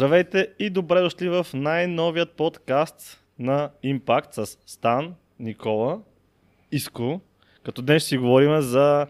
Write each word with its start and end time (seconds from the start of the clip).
Здравейте 0.00 0.48
и 0.58 0.70
добре 0.70 1.00
дошли 1.00 1.28
в 1.28 1.46
най-новият 1.54 2.30
подкаст 2.30 3.24
на 3.38 3.70
Impact 3.84 4.44
с 4.44 4.58
Стан, 4.66 5.14
Никола, 5.38 6.00
Иско. 6.72 7.20
Като 7.64 7.82
днес 7.82 8.02
ще 8.02 8.08
си 8.08 8.18
говорим 8.18 8.60
за 8.60 9.06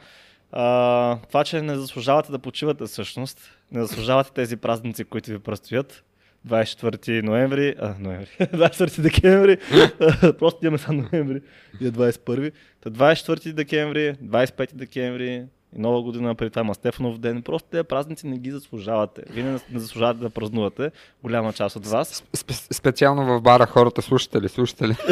а, 0.52 1.18
това, 1.28 1.44
че 1.44 1.62
не 1.62 1.76
заслужавате 1.76 2.32
да 2.32 2.38
почивате 2.38 2.84
всъщност. 2.84 3.58
Не 3.72 3.82
заслужавате 3.82 4.32
тези 4.32 4.56
празници, 4.56 5.04
които 5.04 5.30
ви 5.30 5.38
предстоят. 5.38 6.04
24 6.48 7.22
ноември, 7.22 7.74
а, 7.78 7.94
ноември, 7.98 8.28
24 8.40 9.00
декември, 9.00 9.56
просто 10.38 10.66
имаме 10.66 10.78
са 10.78 10.92
ноември 10.92 11.40
и 11.80 11.86
е 11.86 11.90
21. 11.90 12.52
Та 12.80 12.90
24 12.90 13.52
декември, 13.52 14.14
25 14.14 14.74
декември, 14.74 15.44
и 15.76 15.80
нова 15.80 16.02
година, 16.02 16.34
преди 16.34 16.50
това 16.50 16.62
има 16.62 16.74
Стефанов 16.74 17.18
ден. 17.18 17.42
Просто 17.42 17.68
тези 17.70 17.84
празници 17.84 18.26
не 18.26 18.38
ги 18.38 18.50
заслужавате. 18.50 19.22
Вие 19.30 19.44
не, 19.44 19.58
не 19.70 19.80
заслужавате 19.80 20.20
да 20.20 20.30
празнувате. 20.30 20.90
Голяма 21.22 21.52
част 21.52 21.76
от 21.76 21.86
вас. 21.86 22.24
Спе- 22.36 22.72
специално 22.74 23.26
в 23.26 23.40
бара 23.40 23.66
хората, 23.66 24.02
слушате 24.02 24.40
ли, 24.40 24.48
слушате 24.48 24.88
ли? 24.88 24.96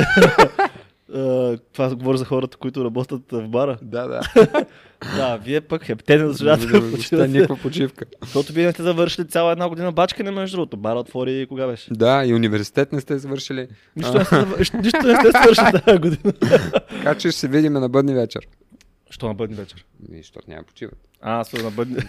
Uh, 1.14 1.60
това 1.72 1.94
говоря 1.94 2.18
за 2.18 2.24
хората, 2.24 2.56
които 2.56 2.84
работят 2.84 3.22
в 3.32 3.48
бара. 3.48 3.78
да, 3.82 4.06
да. 4.06 4.20
да, 5.16 5.36
вие 5.36 5.60
пък 5.60 5.84
хепте 5.84 6.18
не 6.18 6.26
заслужавате 6.26 6.66
да 6.66 6.90
почивате. 6.90 7.28
никаква 7.28 7.56
почивка. 7.56 8.04
Защото 8.22 8.52
вие 8.52 8.66
не 8.66 8.72
сте 8.72 8.82
завършили 8.82 9.28
цяла 9.28 9.52
една 9.52 9.68
година 9.68 9.92
бачкане, 9.92 10.30
между 10.30 10.56
другото. 10.56 10.76
Бара 10.76 10.98
отвори 10.98 11.46
кога 11.48 11.66
беше? 11.66 11.94
Да, 11.94 12.24
и 12.26 12.34
университет 12.34 12.92
не 12.92 13.00
сте 13.00 13.18
завършили. 13.18 13.68
Нищо 13.96 14.18
не 14.18 14.24
сте, 14.24 14.36
нищо 14.76 15.02
не 15.04 15.16
сте 15.16 15.30
свършили 15.42 15.82
тази 15.84 15.98
година. 15.98 16.32
Така 16.88 17.14
че 17.14 17.30
ще 17.30 17.40
се 17.40 17.48
видим 17.48 17.72
на 17.72 17.88
бъдни 17.88 18.14
вечер. 18.14 18.46
Що 19.10 19.26
на 19.28 19.34
бъдни 19.34 19.56
вечер? 19.56 19.84
И, 20.12 20.16
Защото 20.16 20.50
няма 20.50 20.62
почиват. 20.62 20.98
А, 21.20 21.40
аз 21.40 21.52
на 21.52 21.70
бъдни. 21.70 21.96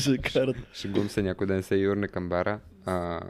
Ще. 0.00 0.54
Шегувам 0.74 1.08
се 1.08 1.22
някой 1.22 1.46
ден 1.46 1.62
се 1.62 1.76
юрне 1.76 2.08
към 2.08 2.28
бара. 2.28 2.60
А, 2.86 3.20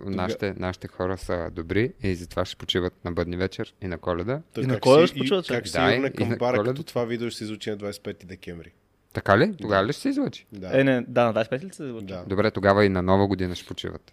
нашите, 0.00 0.54
нашите 0.56 0.88
хора 0.88 1.18
са 1.18 1.50
добри 1.52 1.92
и 2.02 2.14
затова 2.14 2.44
ще 2.44 2.56
почиват 2.56 3.04
на 3.04 3.12
бъдни 3.12 3.36
вечер 3.36 3.74
и 3.82 3.86
на 3.86 3.98
коледа. 3.98 4.42
И 4.58 4.66
на 4.66 4.80
Коледа 4.80 5.06
ще 5.06 5.18
почиват, 5.18 5.46
Как 5.46 5.64
Да, 5.64 5.94
юрне 5.94 6.10
към 6.10 6.28
бара, 6.28 6.56
Коледа. 6.56 6.70
като 6.70 6.82
това 6.82 7.04
видео 7.04 7.30
ще 7.30 7.38
се 7.38 7.44
излучи 7.44 7.70
на 7.70 7.76
25 7.76 8.24
декември. 8.24 8.72
Така 9.12 9.38
ли? 9.38 9.56
Тогава 9.60 9.86
ли 9.86 9.92
ще 9.92 10.02
се 10.02 10.08
излъчи? 10.08 10.46
Да. 10.52 10.80
Е, 10.80 10.84
не, 10.84 11.04
да, 11.08 11.24
на 11.24 11.34
25 11.34 11.64
ли 11.64 11.72
се 11.72 11.86
звучи? 11.88 12.06
Да. 12.06 12.24
Добре, 12.26 12.50
тогава 12.50 12.84
и 12.84 12.88
на 12.88 13.02
нова 13.02 13.26
година 13.26 13.54
ще 13.54 13.66
почиват. 13.66 14.12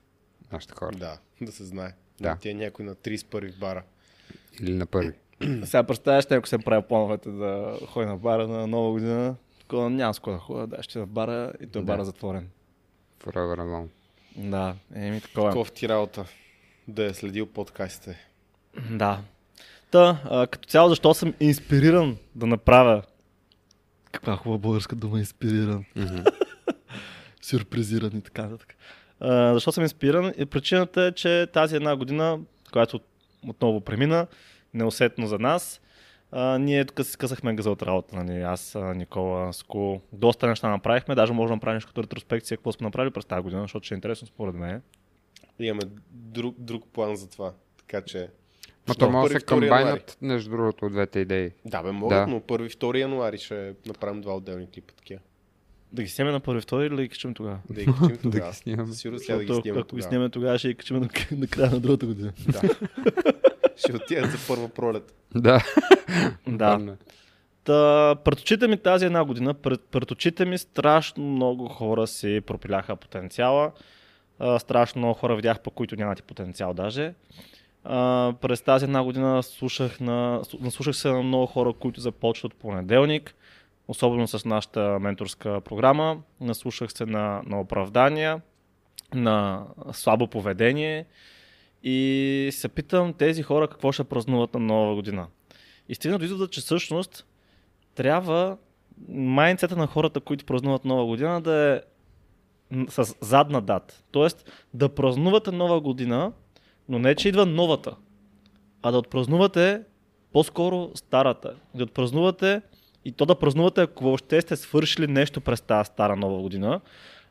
Нашите 0.52 0.74
хора. 0.80 0.96
Да, 0.96 1.18
да 1.42 1.52
се 1.52 1.64
знае. 1.64 1.94
Да. 2.22 2.38
Тя 2.42 2.50
е 2.50 2.54
някой 2.54 2.86
на 2.86 2.96
31 2.96 3.54
в 3.54 3.60
бара. 3.60 3.84
Или 4.62 4.74
на 4.74 4.86
първи. 4.86 5.14
Сега 5.66 5.84
представяш, 5.84 6.26
ако 6.32 6.48
се 6.48 6.58
прави 6.58 6.84
плановете 6.90 7.30
да 7.30 7.78
ходи 7.88 8.06
на 8.06 8.18
бара 8.18 8.48
на 8.48 8.68
нова 8.68 8.92
година, 8.92 9.36
такова 9.60 9.90
няма 9.90 10.14
с 10.14 10.20
кой 10.20 10.34
да 10.34 10.40
ходя, 10.40 10.68
да, 10.68 10.84
ще 10.84 11.00
на 11.00 11.06
бара 11.06 11.54
и 11.62 11.68
той 11.68 11.82
Да. 11.82 11.86
бара 11.86 12.06
затворен. 12.06 12.50
Forever 13.24 13.60
alone. 13.60 13.88
Да, 14.38 14.76
еми 14.96 15.22
такова. 15.22 15.48
е. 15.48 15.52
Такова 15.52 15.72
ти 15.72 15.90
работа 15.90 16.26
да 16.88 17.06
е 17.06 17.14
следил 17.14 17.46
подкастите. 17.46 18.18
Да. 18.92 19.20
Та, 19.92 20.22
а, 20.26 20.48
като 20.48 20.70
цяло, 20.70 20.90
защо 20.90 21.14
съм 21.14 21.34
инспириран 21.40 22.18
да 22.36 22.46
направя 22.46 23.04
каква 24.12 24.36
хубава 24.36 24.58
българска 24.58 24.96
дума 24.96 25.20
инспириран, 25.20 25.86
сюрпризиран 27.42 28.18
и 28.18 28.22
така 28.22 28.42
нататък. 28.44 28.76
Защо 29.54 29.72
съм 29.72 29.84
инспириран? 29.84 30.34
И 30.38 30.46
причината 30.46 31.02
е, 31.04 31.12
че 31.12 31.48
тази 31.54 31.76
една 31.76 31.96
година, 31.96 32.40
която 32.72 33.00
отново 33.48 33.82
премина, 33.82 34.28
неусетно 34.74 35.28
за 35.28 35.40
нас, 35.40 35.82
а, 36.32 36.58
ние 36.58 36.86
тук 36.86 37.06
си 37.06 37.12
скъсахме 37.12 37.56
газа 37.56 37.72
от 37.72 37.84
работа. 37.84 38.16
Нали? 38.16 38.42
Аз, 38.42 38.78
Никола, 38.96 39.54
Ско, 39.54 40.02
доста 40.14 40.48
неща 40.48 40.70
направихме. 40.70 41.16
Даже 41.16 41.34
можем 41.34 41.52
да 41.52 41.56
направим 41.56 41.76
нещо 41.76 41.88
като 41.90 42.04
ретроспекция, 42.04 42.58
какво 42.58 42.72
сме 42.72 42.84
направили 42.88 43.14
през 43.14 43.26
тази 43.26 43.42
година, 43.44 43.62
защото 43.62 43.86
ще 43.86 43.94
е 43.94 43.98
интересно 43.98 44.28
според 44.28 44.56
мен. 44.56 44.82
Имаме 45.60 45.82
друг, 46.12 46.56
друг 46.60 46.84
план 46.94 47.16
за 47.16 47.30
това. 47.30 47.54
Така 47.78 48.02
че... 48.02 48.30
Ма 48.88 48.96
то 48.96 49.10
може 49.12 49.34
да 49.34 49.40
се 49.40 49.46
комбайнат, 49.46 50.18
между 50.22 50.50
другото, 50.50 50.86
от 50.86 50.92
двете 50.92 51.20
идеи. 51.20 51.52
Да, 51.66 51.84
бе, 51.84 51.92
могат, 51.92 52.18
Да. 52.18 52.28
но 52.28 52.40
1-2 52.40 52.98
януари 52.98 53.38
ще 53.38 53.74
направим 53.88 54.22
два 54.22 54.36
отделни 54.36 54.68
клипа 54.72 54.94
такива. 54.94 55.22
Да 55.94 56.04
ги 56.04 56.10
снимем 56.10 56.34
на 56.34 56.40
първи, 56.40 56.62
втори 56.62 56.86
или 56.86 56.96
да 56.96 57.02
ги 57.02 57.10
качим 57.10 57.34
тогава? 57.34 57.60
Да 57.70 57.82
ги 57.82 57.86
качим 57.86 58.08
Да 58.08 58.18
тогава. 58.22 58.50
ги 58.52 58.56
снимаме. 58.58 58.94
Трябва 58.96 59.18
да 59.38 59.46
ги 59.46 59.62
снимаме 59.62 59.82
ако 59.82 59.96
ги 59.96 60.02
снимем 60.02 60.32
тогава, 60.32 60.58
ще 60.58 60.68
ги 60.68 60.76
качим 60.76 60.98
на, 60.98 61.10
на 61.32 61.48
края 61.48 61.72
на 61.72 61.80
другата 61.80 62.06
година. 62.06 62.34
Да. 62.48 62.62
ще 63.84 63.96
отидат 63.96 64.32
за 64.32 64.38
първа 64.48 64.70
пролет. 64.70 65.14
Да. 65.36 65.64
Да. 66.48 66.80
Е. 66.82 67.06
Та, 67.64 68.16
пред 68.24 68.40
очите 68.40 68.68
ми 68.68 68.78
тази 68.78 69.06
една 69.06 69.24
година, 69.24 69.54
пред, 69.54 69.82
пред 69.92 70.12
очите 70.12 70.46
ми 70.46 70.58
страшно 70.58 71.24
много 71.24 71.68
хора 71.68 72.08
си 72.08 72.42
пропиляха 72.46 72.96
потенциала. 72.96 73.72
А, 74.40 74.60
страшно 74.60 75.00
много 75.00 75.14
хора 75.14 75.36
видях, 75.36 75.60
по 75.60 75.72
които 75.72 75.96
нямат 75.96 76.20
и 76.20 76.24
потенциал 76.24 76.74
даже. 76.74 77.14
А, 77.84 78.34
през 78.42 78.62
тази 78.62 78.86
една 78.86 79.04
година 79.04 79.44
слушах, 79.44 80.00
на, 80.00 80.40
слу- 80.44 80.62
наслушах 80.62 80.96
се 80.96 81.10
на 81.12 81.24
много 81.24 81.46
хора, 81.46 81.74
които 81.74 82.02
започват 82.02 82.54
от 82.54 82.60
понеделник, 82.60 83.36
особено 83.88 84.28
с 84.28 84.46
нашата 84.46 85.00
менторска 85.00 85.62
програма. 85.62 86.18
Наслушах 86.42 86.92
се 86.92 87.06
на, 87.06 87.42
на 87.46 87.62
оправдания, 87.62 88.42
на 89.14 89.64
слабо 89.92 90.28
поведение 90.28 91.06
и 91.84 92.50
се 92.52 92.70
питам 92.70 93.14
тези 93.14 93.44
хора 93.44 93.68
какво 93.68 93.92
ще 93.92 94.04
празнуват 94.04 94.54
на 94.54 94.60
нова 94.60 94.96
година. 94.96 95.28
И 95.90 95.96
стигна 95.96 96.20
до 96.20 96.26
извода, 96.26 96.48
че 96.48 96.62
всъщност 96.62 97.26
трябва 97.96 98.58
майнцета 99.10 99.76
на 99.76 99.88
хората, 99.88 100.20
които 100.20 100.46
празнуват 100.46 100.86
нова 100.86 101.06
година 101.06 101.42
да 101.42 101.54
е 101.54 101.82
с 102.90 103.16
задна 103.22 103.62
дата. 103.62 104.04
Тоест 104.12 104.52
да 104.74 104.90
празнувате 104.90 105.52
нова 105.52 105.82
година, 105.82 106.32
но 106.90 107.00
не 107.00 107.16
че 107.16 107.30
идва 107.30 107.46
новата, 107.46 107.96
а 108.82 108.92
да 108.92 108.98
отпразнувате 108.98 109.82
по-скоро 110.34 110.92
старата. 110.96 111.56
Да 111.76 111.84
отпразнувате 111.84 112.62
и 113.06 113.12
то 113.12 113.26
да 113.26 113.36
празнувате, 113.36 113.82
ако 113.82 114.04
въобще 114.04 114.42
сте 114.42 114.56
свършили 114.56 115.08
нещо 115.08 115.42
през 115.42 115.62
тази 115.62 115.88
стара 115.88 116.16
нова 116.16 116.42
година. 116.42 116.82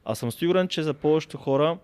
А 0.04 0.14
съм 0.14 0.32
сигурен, 0.32 0.68
че 0.68 0.82
за 0.82 0.94
повечето 0.94 1.38
хора 1.38 1.78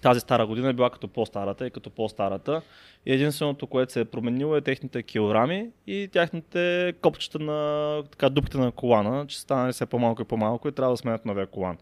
тази 0.00 0.20
стара 0.20 0.46
година 0.46 0.68
е 0.68 0.72
била 0.72 0.90
като 0.90 1.08
по-старата 1.08 1.66
и 1.66 1.70
като 1.70 1.90
по-старата. 1.90 2.62
И 3.06 3.12
единственото, 3.12 3.66
което 3.66 3.92
се 3.92 4.00
е 4.00 4.04
променило 4.04 4.56
е 4.56 4.60
техните 4.60 5.02
килограми 5.02 5.70
и 5.86 6.08
тяхните 6.12 6.92
копчета 7.02 7.38
на 7.38 8.02
така, 8.10 8.28
дупките 8.28 8.58
на 8.58 8.72
колана, 8.72 9.26
че 9.26 9.40
станали 9.40 9.72
все 9.72 9.86
по-малко 9.86 10.22
и 10.22 10.24
по-малко 10.24 10.68
и 10.68 10.72
трябва 10.72 10.92
да 10.92 10.96
сменят 10.96 11.24
новия 11.24 11.46
колан. 11.46 11.78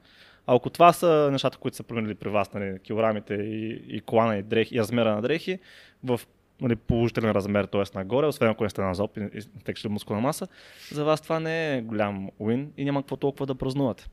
А 0.46 0.56
ако 0.56 0.70
това 0.70 0.92
са 0.92 1.28
нещата, 1.32 1.58
които 1.58 1.76
са 1.76 1.82
променили 1.82 2.14
при 2.14 2.28
вас, 2.28 2.52
нали, 2.52 2.78
килограмите 2.78 3.34
и, 3.34 3.82
и 3.88 4.00
колана 4.00 4.36
и, 4.36 4.42
дрехи, 4.42 4.76
и 4.76 4.80
размера 4.80 5.14
на 5.14 5.22
дрехи, 5.22 5.58
в 6.04 6.20
нали, 6.60 6.76
положителен 6.76 7.30
размер, 7.30 7.64
т.е. 7.64 7.82
нагоре, 7.94 8.26
освен 8.26 8.48
ако 8.48 8.64
не 8.64 8.70
сте 8.70 8.80
на 8.80 8.94
зоб 8.94 9.16
и, 9.16 9.28
и 9.34 9.40
сте 9.40 9.72
качили 9.72 9.92
мускулна 9.92 10.22
маса, 10.22 10.46
за 10.92 11.04
вас 11.04 11.20
това 11.20 11.40
не 11.40 11.76
е 11.76 11.82
голям 11.82 12.30
уин 12.38 12.72
и 12.76 12.84
няма 12.84 13.02
какво 13.02 13.16
толкова 13.16 13.46
да 13.46 13.54
празнувате. 13.54 14.08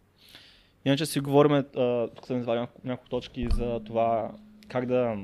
Иначе 0.85 1.05
си 1.05 1.19
говорим, 1.19 1.63
тук 2.15 2.25
съм 2.25 2.39
извадил 2.39 2.61
няколко, 2.61 2.81
няколко 2.87 3.09
точки 3.09 3.47
за 3.51 3.79
това 3.85 4.31
как 4.67 4.85
да 4.85 5.15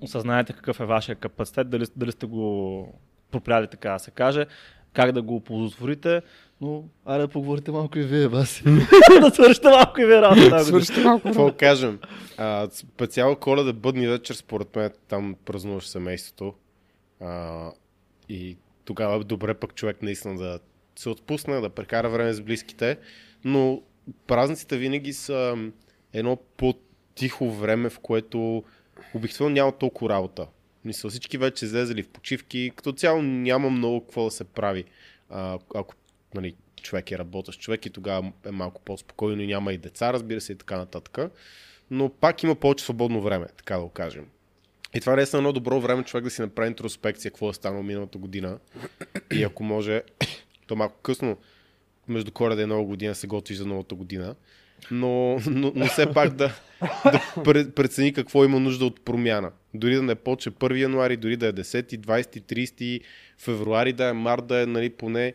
осъзнаете 0.00 0.52
какъв 0.52 0.80
е 0.80 0.84
вашия 0.84 1.14
капацитет, 1.14 1.70
дали, 1.70 1.84
дали 1.96 2.12
сте 2.12 2.26
го 2.26 2.98
пропляли 3.30 3.66
така 3.66 3.90
да 3.92 3.98
се 3.98 4.10
каже, 4.10 4.46
как 4.92 5.12
да 5.12 5.22
го 5.22 5.36
оползотворите, 5.36 6.22
но 6.60 6.84
айде 7.04 7.22
да 7.22 7.28
поговорите 7.28 7.70
малко 7.70 7.98
и 7.98 8.02
вие, 8.02 8.28
Васи. 8.28 8.64
да 9.20 9.30
свършите 9.30 9.68
малко 9.68 10.00
и 10.00 10.06
вие 10.06 10.22
работа. 10.22 10.64
Свършите 10.64 11.00
малко. 11.00 11.22
Какво 11.22 11.44
да 11.44 11.56
кажем? 11.56 11.98
А, 12.36 12.68
специално 12.72 13.36
коледа 13.36 13.72
бъдни 13.72 14.06
вечер, 14.06 14.34
според 14.34 14.76
мен, 14.76 14.90
там 15.08 15.36
празнуваш 15.44 15.86
семейството. 15.86 16.54
А, 17.20 17.70
и 18.28 18.56
тогава 18.84 19.16
е 19.16 19.24
добре 19.24 19.54
пък 19.54 19.74
човек 19.74 20.02
наистина 20.02 20.36
да 20.36 20.58
се 20.96 21.08
отпусне, 21.08 21.60
да 21.60 21.70
прекара 21.70 22.10
време 22.10 22.32
с 22.32 22.40
близките. 22.40 22.98
Но 23.44 23.82
празниците 24.26 24.76
винаги 24.78 25.12
са 25.12 25.70
едно 26.12 26.36
по-тихо 26.56 27.50
време, 27.50 27.90
в 27.90 27.98
което 27.98 28.64
обикновено 29.14 29.54
няма 29.54 29.72
толкова 29.72 30.10
работа. 30.10 30.46
Мисля, 30.84 31.10
всички 31.10 31.38
вече 31.38 31.64
излезали 31.64 32.02
в 32.02 32.08
почивки. 32.08 32.72
Като 32.76 32.92
цяло 32.92 33.22
няма 33.22 33.70
много 33.70 34.00
какво 34.00 34.24
да 34.24 34.30
се 34.30 34.44
прави. 34.44 34.84
А, 35.30 35.58
ако 35.74 35.94
нали, 36.34 36.54
човек 36.82 37.10
е 37.10 37.18
работещ 37.18 37.60
човек 37.60 37.86
и 37.86 37.90
тогава 37.90 38.32
е 38.46 38.50
малко 38.50 38.80
по-спокойно 38.80 39.42
и 39.42 39.46
няма 39.46 39.72
и 39.72 39.78
деца, 39.78 40.12
разбира 40.12 40.40
се, 40.40 40.52
и 40.52 40.56
така 40.56 40.76
нататък. 40.76 41.18
Но 41.90 42.08
пак 42.08 42.42
има 42.42 42.54
повече 42.54 42.84
свободно 42.84 43.22
време, 43.22 43.46
така 43.56 43.76
да 43.76 43.82
го 43.82 43.88
кажем. 43.88 44.26
И 44.94 45.00
това 45.00 45.20
е 45.20 45.26
едно 45.34 45.52
добро 45.52 45.80
време 45.80 46.02
човек 46.02 46.24
да 46.24 46.30
си 46.30 46.40
направи 46.40 46.68
интроспекция, 46.68 47.30
какво 47.30 47.50
е 47.50 47.54
станало 47.54 47.82
миналата 47.82 48.18
година. 48.18 48.58
И 49.32 49.42
ако 49.42 49.64
може, 49.64 50.02
то 50.66 50.76
малко 50.76 50.96
късно, 51.02 51.36
между 52.08 52.32
коледа 52.32 52.62
и 52.62 52.66
нова 52.66 52.84
година 52.84 53.14
се 53.14 53.26
готвиш 53.26 53.56
за 53.56 53.66
новата 53.66 53.94
година. 53.94 54.34
Но, 54.90 55.40
но, 55.46 55.72
но 55.74 55.86
все 55.86 56.12
пак 56.12 56.34
да, 56.34 56.52
да 57.04 57.18
пре- 57.36 57.70
прецени 57.70 58.12
какво 58.12 58.44
има 58.44 58.60
нужда 58.60 58.84
от 58.84 59.04
промяна. 59.04 59.52
Дори 59.74 59.94
да 59.94 60.02
не 60.02 60.14
почне 60.14 60.52
1 60.52 60.80
януари, 60.80 61.16
дори 61.16 61.36
да 61.36 61.46
е 61.46 61.52
10, 61.52 61.98
20, 61.98 62.40
30 62.40 63.00
февруари, 63.38 63.92
да 63.92 64.08
е 64.08 64.12
март, 64.12 64.46
да 64.46 64.62
е 64.62 64.66
нали, 64.66 64.90
поне 64.90 65.32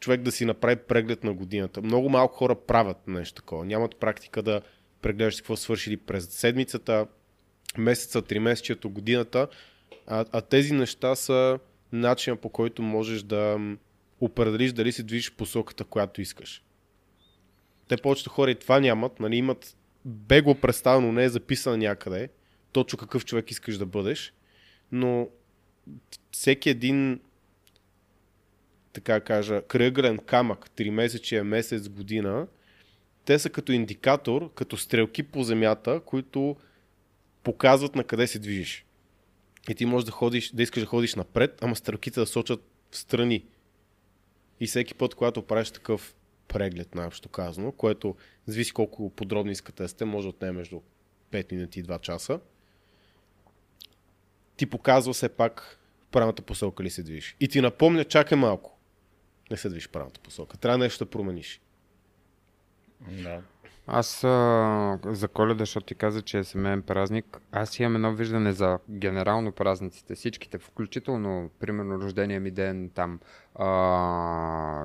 човек 0.00 0.20
да 0.20 0.32
си 0.32 0.44
направи 0.44 0.76
преглед 0.76 1.24
на 1.24 1.34
годината. 1.34 1.82
Много 1.82 2.08
малко 2.08 2.34
хора 2.36 2.54
правят 2.54 3.08
нещо 3.08 3.34
такова. 3.34 3.64
Нямат 3.64 3.96
практика 3.96 4.42
да 4.42 4.60
прегледаш 5.02 5.36
какво 5.36 5.56
свършили 5.56 5.96
през 5.96 6.28
седмицата, 6.28 7.06
месеца, 7.78 8.22
три 8.22 8.38
месечето, 8.38 8.90
годината. 8.90 9.48
А, 10.06 10.24
а 10.32 10.40
тези 10.40 10.74
неща 10.74 11.14
са 11.14 11.58
начина 11.92 12.36
по 12.36 12.48
който 12.48 12.82
можеш 12.82 13.22
да 13.22 13.58
определиш 14.20 14.72
дали 14.72 14.92
се 14.92 15.02
движиш 15.02 15.32
посоката, 15.32 15.84
която 15.84 16.20
искаш. 16.20 16.64
Те 17.88 17.96
повечето 17.96 18.30
хора 18.30 18.50
и 18.50 18.54
това 18.54 18.80
нямат, 18.80 19.20
нали, 19.20 19.36
имат 19.36 19.76
бегло 20.04 20.54
представено, 20.54 21.12
не 21.12 21.24
е 21.24 21.28
записано 21.28 21.76
някъде, 21.76 22.28
точно 22.72 22.98
какъв 22.98 23.24
човек 23.24 23.50
искаш 23.50 23.78
да 23.78 23.86
бъдеш, 23.86 24.32
но 24.92 25.28
всеки 26.30 26.70
един 26.70 27.20
така 28.92 29.20
кажа, 29.20 29.62
кръгълен 29.62 30.18
камък, 30.18 30.70
3 30.70 30.90
месечия, 30.90 31.44
месец, 31.44 31.88
година, 31.88 32.46
те 33.24 33.38
са 33.38 33.50
като 33.50 33.72
индикатор, 33.72 34.54
като 34.54 34.76
стрелки 34.76 35.22
по 35.22 35.42
земята, 35.42 36.00
които 36.06 36.56
показват 37.42 37.94
на 37.94 38.04
къде 38.04 38.26
се 38.26 38.38
движиш. 38.38 38.84
И 39.68 39.74
ти 39.74 39.86
можеш 39.86 40.04
да, 40.04 40.12
ходиш, 40.12 40.50
да 40.50 40.62
искаш 40.62 40.82
да 40.82 40.86
ходиш 40.86 41.14
напред, 41.14 41.58
ама 41.62 41.76
стрелките 41.76 42.20
да 42.20 42.26
сочат 42.26 42.60
в 42.90 42.96
страни. 42.96 43.44
И 44.60 44.66
всеки 44.66 44.94
път, 44.94 45.14
когато 45.14 45.42
правиш 45.42 45.70
такъв 45.70 46.14
преглед, 46.48 46.94
най-общо 46.94 47.28
казано, 47.28 47.72
което 47.72 48.16
зависи 48.46 48.72
колко 48.72 49.10
подробни 49.10 49.52
искате 49.52 49.88
сте, 49.88 50.04
може 50.04 50.24
да 50.24 50.28
отнеме 50.28 50.52
между 50.52 50.80
5 51.32 51.52
минути 51.52 51.80
и 51.80 51.84
2 51.84 52.00
часа, 52.00 52.40
ти 54.56 54.66
показва 54.66 55.12
все 55.12 55.28
пак 55.28 55.78
в 56.02 56.10
правилната 56.10 56.42
посока 56.42 56.82
ли 56.82 56.90
се 56.90 57.02
движиш. 57.02 57.36
И 57.40 57.48
ти 57.48 57.60
напомня, 57.60 58.04
чакай 58.04 58.38
малко. 58.38 58.78
Не 59.50 59.56
се 59.56 59.68
движиш 59.68 59.88
в 59.88 59.90
правилната 59.90 60.20
посока. 60.20 60.56
Трябва 60.56 60.78
нещо 60.78 61.04
да 61.04 61.10
промениш. 61.10 61.60
Да. 63.00 63.42
Аз 63.90 64.24
а, 64.24 64.98
за 65.04 65.28
коледа, 65.28 65.58
защото 65.58 65.86
ти 65.86 65.94
каза, 65.94 66.22
че 66.22 66.38
е 66.38 66.44
семейен 66.44 66.82
празник, 66.82 67.40
аз 67.52 67.78
имам 67.78 67.94
едно 67.94 68.12
виждане 68.12 68.52
за 68.52 68.78
генерално 68.90 69.52
празниците, 69.52 70.14
всичките, 70.14 70.58
включително, 70.58 71.50
примерно, 71.60 72.00
рождения 72.00 72.40
ми 72.40 72.50
ден, 72.50 72.90
там, 72.94 73.20
а, 73.54 73.66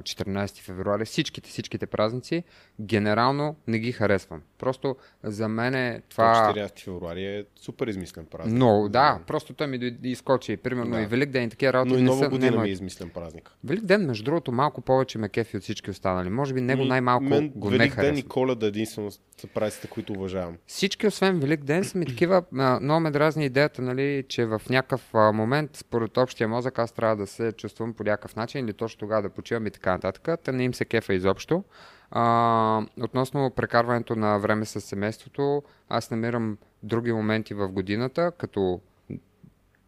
14 0.01 0.61
февруари, 0.61 1.05
всичките, 1.05 1.49
всичките 1.49 1.85
празници, 1.85 2.43
генерално 2.81 3.55
не 3.67 3.79
ги 3.79 3.91
харесвам. 3.91 4.41
Просто 4.57 4.95
за 5.23 5.47
мен 5.47 5.75
е 5.75 6.01
това... 6.09 6.51
Това 6.51 6.63
14 6.63 6.79
февруари 6.79 7.25
е 7.25 7.45
супер 7.55 7.87
измислен 7.87 8.25
празник. 8.25 8.57
Но, 8.57 8.89
да, 8.89 9.19
просто 9.27 9.53
той 9.53 9.67
ми 9.67 9.97
изкочи. 10.03 10.57
Примерно 10.57 10.91
Да. 10.91 11.01
и 11.01 11.05
Велик 11.05 11.29
ден 11.29 11.43
и 11.43 11.49
такива 11.49 11.73
работи 11.73 11.93
Но 11.93 11.99
и 11.99 12.03
нова 12.03 12.23
са, 12.23 12.29
година 12.29 12.51
нема- 12.51 12.61
ми 12.61 12.69
е 12.69 12.71
измислен 12.71 13.09
празник. 13.09 13.51
Велик 13.63 13.83
ден, 13.83 14.05
между 14.05 14.23
другото, 14.23 14.51
малко 14.51 14.81
повече 14.81 15.17
ме 15.17 15.29
кефи 15.29 15.57
от 15.57 15.63
всички 15.63 15.91
останали. 15.91 16.29
Може 16.29 16.53
би 16.53 16.61
него 16.61 16.81
Ми, 16.81 16.87
най-малко 16.87 17.23
мен 17.23 17.51
го 17.55 17.69
не 17.69 17.77
Велик 17.77 17.95
ден 17.95 18.17
и 18.17 18.23
Коледа 18.23 18.71
единствено 19.01 19.23
са 19.37 19.47
празниците, 19.47 19.87
които 19.87 20.13
уважавам. 20.13 20.57
Всички, 20.67 21.07
освен 21.07 21.39
Велик 21.39 21.63
ден, 21.63 21.83
са 21.83 21.97
ми 21.97 22.05
такива. 22.05 22.43
Много 22.51 22.99
ме 22.99 23.11
дразни 23.11 23.45
идеята, 23.45 23.81
нали, 23.81 24.25
че 24.27 24.45
в 24.45 24.61
някакъв 24.69 25.13
момент, 25.13 25.75
според 25.75 26.17
общия 26.17 26.47
мозък, 26.47 26.79
аз 26.79 26.91
трябва 26.91 27.15
да 27.15 27.27
се 27.27 27.51
чувствам 27.51 27.93
по 27.93 28.03
някакъв 28.03 28.35
начин 28.35 28.65
или 28.65 28.73
точно 28.73 28.99
тогава 28.99 29.21
да 29.21 29.29
почивам 29.29 29.67
и 29.67 29.71
така 29.71 29.91
нататък. 29.91 30.39
Та 30.43 30.51
не 30.51 30.63
им 30.63 30.73
се 30.73 30.85
кефа 30.85 31.13
изобщо. 31.13 31.63
А, 32.11 32.85
относно 33.01 33.49
прекарването 33.49 34.15
на 34.15 34.37
време 34.37 34.65
с 34.65 34.81
семейството, 34.81 35.63
аз 35.89 36.11
намирам 36.11 36.57
други 36.83 37.13
моменти 37.13 37.53
в 37.53 37.67
годината, 37.67 38.31
като 38.37 38.81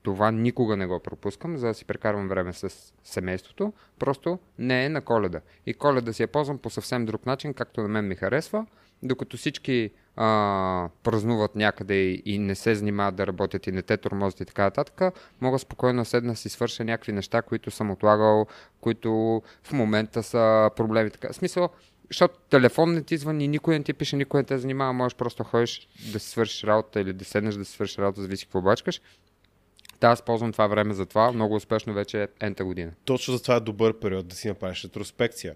това 0.03 0.31
никога 0.31 0.77
не 0.77 0.85
го 0.85 0.99
пропускам, 0.99 1.57
за 1.57 1.67
да 1.67 1.73
си 1.73 1.85
прекарвам 1.85 2.27
време 2.27 2.53
с 2.53 2.93
семейството. 3.03 3.73
Просто 3.99 4.39
не 4.59 4.85
е 4.85 4.89
на 4.89 5.01
коледа. 5.01 5.41
И 5.65 5.73
коледа 5.73 6.13
си 6.13 6.21
я 6.21 6.27
ползвам 6.27 6.57
по 6.57 6.69
съвсем 6.69 7.05
друг 7.05 7.25
начин, 7.25 7.53
както 7.53 7.81
на 7.81 7.87
мен 7.87 8.07
ми 8.07 8.15
харесва, 8.15 8.65
докато 9.03 9.37
всички 9.37 9.91
а, 10.15 10.89
празнуват 11.03 11.55
някъде 11.55 11.93
и, 11.93 12.21
и 12.25 12.39
не 12.39 12.55
се 12.55 12.75
занимават 12.75 13.15
да 13.15 13.27
работят 13.27 13.67
и 13.67 13.71
не 13.71 13.81
те 13.81 13.97
тормозят 13.97 14.39
и 14.39 14.45
така 14.45 14.63
нататък, 14.63 15.01
мога 15.41 15.59
спокойно 15.59 16.05
седна 16.05 16.31
да 16.31 16.37
си 16.37 16.49
свърша 16.49 16.83
някакви 16.83 17.11
неща, 17.11 17.41
които 17.41 17.71
съм 17.71 17.91
отлагал, 17.91 18.47
които 18.81 19.41
в 19.63 19.73
момента 19.73 20.23
са 20.23 20.69
проблеми. 20.75 21.09
Така. 21.09 21.33
В 21.33 21.35
смисъл, 21.35 21.69
защото 22.09 22.39
телефон 22.49 22.93
не 22.93 23.03
ти 23.03 23.17
звъни, 23.17 23.47
никой 23.47 23.77
не 23.77 23.83
ти 23.83 23.93
пише, 23.93 24.15
никой 24.15 24.39
не 24.39 24.45
те 24.45 24.57
занимава, 24.57 24.93
можеш 24.93 25.15
просто 25.15 25.43
ходиш 25.43 25.87
да 26.11 26.19
си 26.19 26.29
свършиш 26.29 26.63
работа 26.63 27.01
или 27.01 27.13
да 27.13 27.25
седнеш 27.25 27.55
да 27.55 27.65
си 27.65 27.71
свършиш 27.71 27.97
работа, 27.97 28.21
зависи 28.21 28.45
какво 28.45 28.61
бачкаш. 28.61 29.01
Да, 30.01 30.07
аз 30.07 30.21
ползвам 30.21 30.51
това 30.51 30.67
време 30.67 30.93
за 30.93 31.05
това, 31.05 31.31
много 31.31 31.55
успешно 31.55 31.93
вече 31.93 32.27
ента 32.39 32.65
година. 32.65 32.91
Точно 33.05 33.33
за 33.33 33.41
това 33.41 33.55
е 33.55 33.59
добър 33.59 33.99
период 33.99 34.27
да 34.27 34.35
си 34.35 34.47
направиш 34.47 34.83
ретроспекция. 34.83 35.55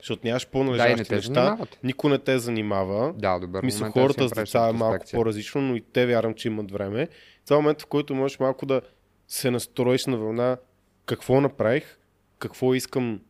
Защото 0.00 0.26
нямаш 0.26 0.44
Да, 0.44 0.50
по-належащи 0.50 0.96
не 0.96 1.04
те 1.04 1.14
неща, 1.14 1.32
занимават. 1.34 1.78
никой 1.84 2.10
не 2.10 2.18
те 2.18 2.38
занимава. 2.38 3.12
Да, 3.12 3.38
добър 3.38 3.64
Мисля, 3.64 3.86
е 3.86 3.88
да 3.88 3.92
хората 3.92 4.28
с 4.28 4.32
деца 4.32 4.68
е 4.68 4.72
малко 4.72 5.04
по-различно, 5.12 5.60
но 5.60 5.76
и 5.76 5.80
те 5.80 6.06
вярвам, 6.06 6.34
че 6.34 6.48
имат 6.48 6.70
време. 6.70 7.08
Това 7.44 7.56
е 7.56 7.60
момент, 7.60 7.82
в 7.82 7.86
който 7.86 8.14
можеш 8.14 8.38
малко 8.38 8.66
да 8.66 8.80
се 9.28 9.50
настроиш 9.50 10.06
на 10.06 10.16
вълна 10.16 10.56
какво 11.06 11.40
направих, 11.40 11.98
какво 12.38 12.74
искам 12.74 13.20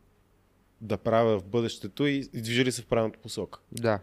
да 0.81 0.97
правя 0.97 1.39
в 1.39 1.43
бъдещето 1.43 2.07
и, 2.07 2.29
и 2.33 2.41
движи 2.41 2.65
ли 2.65 2.71
се 2.71 2.81
в 2.81 2.85
правилната 2.85 3.19
посока. 3.19 3.59
Да. 3.71 3.99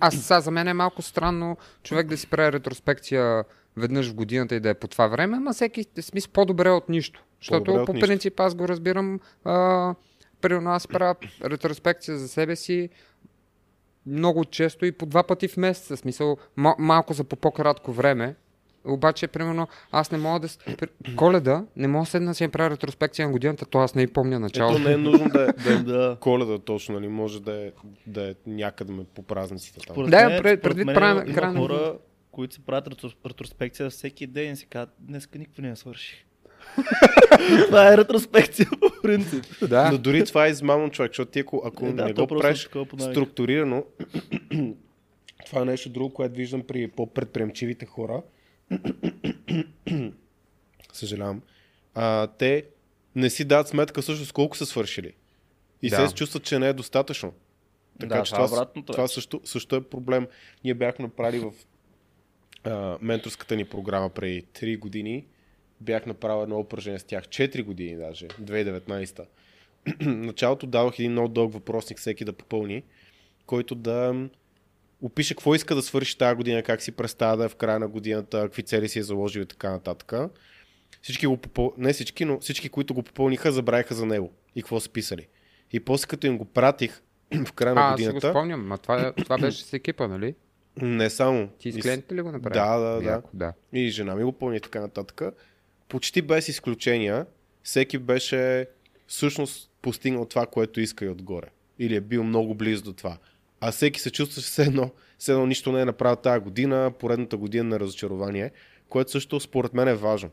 Аз 0.00 0.14
сега 0.16 0.40
за 0.40 0.50
мен 0.50 0.68
е 0.68 0.74
малко 0.74 1.02
странно 1.02 1.56
човек 1.82 2.06
да 2.06 2.16
си 2.16 2.26
прави 2.26 2.52
ретроспекция 2.52 3.44
веднъж 3.76 4.10
в 4.10 4.14
годината 4.14 4.54
и 4.54 4.60
да 4.60 4.68
е 4.68 4.74
по 4.74 4.88
това 4.88 5.06
време, 5.06 5.36
ама 5.36 5.52
всеки 5.52 5.84
смисъл 6.00 6.32
по-добре 6.32 6.70
от 6.70 6.88
нищо. 6.88 7.24
Защото 7.40 7.84
по 7.86 7.92
нищо. 7.92 8.06
принцип 8.06 8.40
аз 8.40 8.54
го 8.54 8.68
разбирам. 8.68 9.20
А, 9.44 9.94
примерно 10.40 10.70
аз 10.70 10.88
правя 10.88 11.14
ретроспекция 11.44 12.18
за 12.18 12.28
себе 12.28 12.56
си 12.56 12.88
много 14.06 14.44
често 14.44 14.86
и 14.86 14.92
по 14.92 15.06
два 15.06 15.22
пъти 15.22 15.48
в 15.48 15.56
месеца. 15.56 15.96
Смисъл, 15.96 16.36
ма- 16.58 16.74
малко 16.78 17.12
за 17.12 17.24
по 17.24 17.36
по-кратко 17.36 17.92
време. 17.92 18.34
Обаче, 18.84 19.26
примерно, 19.26 19.68
аз 19.90 20.10
не 20.10 20.18
мога 20.18 20.40
да... 20.40 20.48
Коледа, 21.16 21.64
не 21.76 21.88
мога 21.88 22.02
да 22.02 22.10
седна 22.10 22.30
да 22.30 22.34
си 22.34 22.44
направя 22.44 22.70
ретроспекция 22.70 23.26
на 23.26 23.32
годината, 23.32 23.66
то 23.66 23.78
аз 23.78 23.94
не 23.94 24.02
й 24.02 24.06
помня 24.06 24.34
Ето 24.34 24.40
началото. 24.40 24.78
не 24.78 24.92
е 24.92 24.96
нужно 24.96 25.28
да 25.28 25.42
е, 25.42 25.46
да 25.64 25.72
е 25.72 25.76
Да. 25.76 26.16
коледа 26.20 26.58
точно, 26.58 26.94
нали? 26.94 27.08
може 27.08 27.42
да 27.42 27.52
е, 27.56 27.72
да 28.06 28.30
е 28.30 28.34
някъде 28.46 28.92
ме 28.92 29.04
по 29.04 29.22
празниците 29.22 29.80
там. 29.80 29.94
Според 29.94 30.10
Да, 30.10 30.16
мен- 30.20 30.42
пред- 30.42 30.62
предвид 30.62 30.86
правя- 30.86 31.56
хора, 31.56 31.98
които 32.30 32.54
си 32.54 32.60
правят 32.60 32.86
ретро- 32.86 33.14
ретроспекция 33.26 33.90
всеки 33.90 34.26
ден 34.26 34.52
и 34.52 34.56
си 34.56 34.66
казват, 34.66 34.94
днеска 34.98 35.38
никакво 35.38 35.62
не 35.62 35.68
я 35.68 35.76
свърши. 35.76 36.26
Това 37.66 37.94
е 37.94 37.96
ретроспекция 37.96 38.66
по 38.80 39.02
принцип. 39.02 39.44
Да. 39.68 39.90
Но 39.92 39.98
дори 39.98 40.24
това 40.24 40.46
е 40.46 40.50
измамно 40.50 40.90
човек, 40.90 41.10
защото 41.10 41.30
ти 41.30 41.38
ако, 41.38 41.62
ако 41.64 41.86
Е, 41.86 41.92
да, 41.92 42.04
не 42.04 42.12
го 42.12 42.26
правиш 42.26 42.68
структурирано, 43.00 43.84
това 45.46 45.62
е 45.62 45.64
нещо 45.64 45.88
друго, 45.88 46.14
което 46.14 46.34
виждам 46.34 46.62
при 46.62 46.88
по-предприемчивите 46.88 47.86
хора. 47.86 48.22
Съжалявам. 50.92 51.42
А, 51.94 52.26
те 52.26 52.64
не 53.14 53.30
си 53.30 53.44
дадат 53.44 53.68
сметка 53.68 54.02
също 54.02 54.24
с 54.24 54.32
колко 54.32 54.56
са 54.56 54.66
свършили. 54.66 55.12
И 55.82 55.90
Да. 55.90 56.08
се 56.08 56.14
чувстват, 56.14 56.42
че 56.42 56.58
не 56.58 56.68
е 56.68 56.72
достатъчно. 56.72 57.32
Така 58.00 58.14
Да, 58.14 58.22
че 58.22 58.32
това 58.32 58.44
е 58.44 58.46
това, 58.46 58.56
обратното 58.56 58.92
това 58.92 59.02
вече. 59.04 59.14
също, 59.14 59.40
също 59.44 59.76
е 59.76 59.82
проблем. 59.82 60.26
Ние 60.64 60.74
бяхме 60.74 61.04
направили 61.04 61.38
в 61.38 61.52
а, 62.64 62.98
менторската 63.00 63.56
ни 63.56 63.64
програма 63.64 64.10
преди 64.10 64.42
3 64.42 64.78
години. 64.78 65.26
Бях 65.80 66.06
направил 66.06 66.42
едно 66.42 66.58
упражнение 66.58 66.98
с 66.98 67.04
тях 67.04 67.24
4 67.24 67.64
години 67.64 67.96
даже, 67.96 68.28
2019. 68.28 69.24
Началото 70.00 70.66
давах 70.66 70.98
един 70.98 71.12
много 71.12 71.28
дълъг 71.28 71.52
въпросник 71.52 71.98
всеки 71.98 72.24
да 72.24 72.32
попълни, 72.32 72.82
който 73.46 73.74
да 73.74 74.28
опише 75.02 75.34
какво 75.34 75.54
иска 75.54 75.74
да 75.74 75.82
свърши 75.82 76.18
тази 76.18 76.36
година, 76.36 76.62
как 76.62 76.82
си 76.82 76.92
представя 76.92 77.36
да 77.36 77.44
е 77.44 77.48
в 77.48 77.56
края 77.56 77.78
на 77.78 77.88
годината, 77.88 78.42
какви 78.42 78.62
цели 78.62 78.88
си 78.88 78.98
е 78.98 79.02
заложил 79.02 79.40
и 79.40 79.46
така 79.46 79.70
нататък. 79.70 80.12
Всички 81.02 81.26
го 81.26 81.36
попъл... 81.36 81.74
Не 81.78 81.92
всички, 81.92 82.24
но 82.24 82.40
всички, 82.40 82.68
които 82.68 82.94
го 82.94 83.02
попълниха, 83.02 83.52
забравиха 83.52 83.94
за 83.94 84.06
него 84.06 84.32
и 84.56 84.62
какво 84.62 84.80
са 84.80 84.90
писали. 84.90 85.26
И 85.72 85.80
после 85.80 86.06
като 86.06 86.26
им 86.26 86.38
го 86.38 86.44
пратих 86.44 87.02
в 87.46 87.52
края 87.52 87.74
на 87.74 87.80
А, 87.80 87.92
аз 87.92 88.00
си 88.00 88.06
го 88.06 88.12
годината, 88.12 88.30
спомням, 88.30 88.66
ма 88.66 88.78
това, 88.78 89.12
това 89.24 89.38
беше 89.38 89.64
с 89.64 89.72
екипа, 89.72 90.08
нали? 90.08 90.34
не 90.76 91.10
само. 91.10 91.48
Ти 91.58 91.72
с 91.72 91.76
клиентите 91.76 92.14
ли 92.14 92.22
го 92.22 92.32
направи? 92.32 92.54
Да, 92.54 92.78
да, 92.78 93.00
да. 93.00 93.10
Яко, 93.10 93.30
да. 93.34 93.52
И 93.72 93.88
жена 93.88 94.14
ми 94.14 94.24
го 94.24 94.32
пълни 94.32 94.56
и 94.56 94.60
така 94.60 94.80
нататък. 94.80 95.22
Почти 95.90 96.22
без 96.22 96.48
изключения, 96.48 97.26
всеки 97.62 97.98
беше 97.98 98.66
всъщност 99.06 99.70
постигнал 99.82 100.24
това, 100.24 100.46
което 100.46 100.80
иска 100.80 101.04
и 101.04 101.08
отгоре. 101.08 101.46
Или 101.78 101.96
е 101.96 102.00
бил 102.00 102.24
много 102.24 102.54
близо 102.54 102.82
до 102.82 102.92
това. 102.92 103.18
А 103.60 103.72
всеки 103.72 104.00
се 104.00 104.10
чувстваше 104.10 104.46
все 104.46 104.62
едно, 104.62 104.90
все 105.18 105.32
едно 105.32 105.46
нищо 105.46 105.72
не 105.72 105.80
е 105.80 105.84
направил 105.84 106.16
тази 106.16 106.40
година, 106.40 106.92
поредната 106.98 107.36
година 107.36 107.64
на 107.64 107.80
разочарование, 107.80 108.50
което 108.88 109.10
също 109.10 109.40
според 109.40 109.74
мен 109.74 109.88
е 109.88 109.94
важно. 109.94 110.30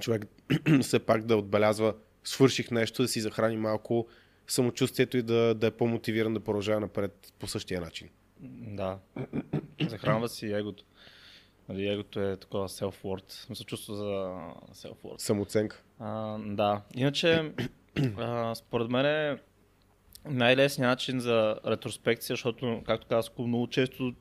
Човек 0.00 0.24
все 0.82 0.98
пак 0.98 1.24
да 1.24 1.36
отбелязва, 1.36 1.94
свърших 2.24 2.70
нещо, 2.70 3.02
да 3.02 3.08
си 3.08 3.20
захрани 3.20 3.56
малко 3.56 4.06
самочувствието 4.46 5.16
и 5.16 5.22
да, 5.22 5.54
да 5.54 5.66
е 5.66 5.70
по-мотивиран 5.70 6.34
да 6.34 6.40
продължава 6.40 6.80
напред 6.80 7.32
по 7.38 7.46
същия 7.46 7.80
начин. 7.80 8.08
Да. 8.40 8.98
Захранва 9.88 10.28
си 10.28 10.46
егото. 10.46 10.84
Нали, 11.68 11.88
егото 11.88 12.20
е 12.20 12.36
такова 12.36 12.68
self-worth. 12.68 13.50
Мисля, 13.50 13.64
чувство 13.64 13.94
за 13.94 14.04
self-worth. 14.72 15.18
Самоценка. 15.18 15.82
А, 15.98 16.38
да. 16.38 16.82
Иначе, 16.94 17.52
а, 18.18 18.54
според 18.54 18.90
мен 18.90 19.38
най-лесният 20.28 20.90
начин 20.90 21.20
за 21.20 21.56
ретроспекция, 21.66 22.34
защото, 22.34 22.82
както 22.86 23.06
казах, 23.06 23.32
много 23.38 23.66
често 23.66 24.14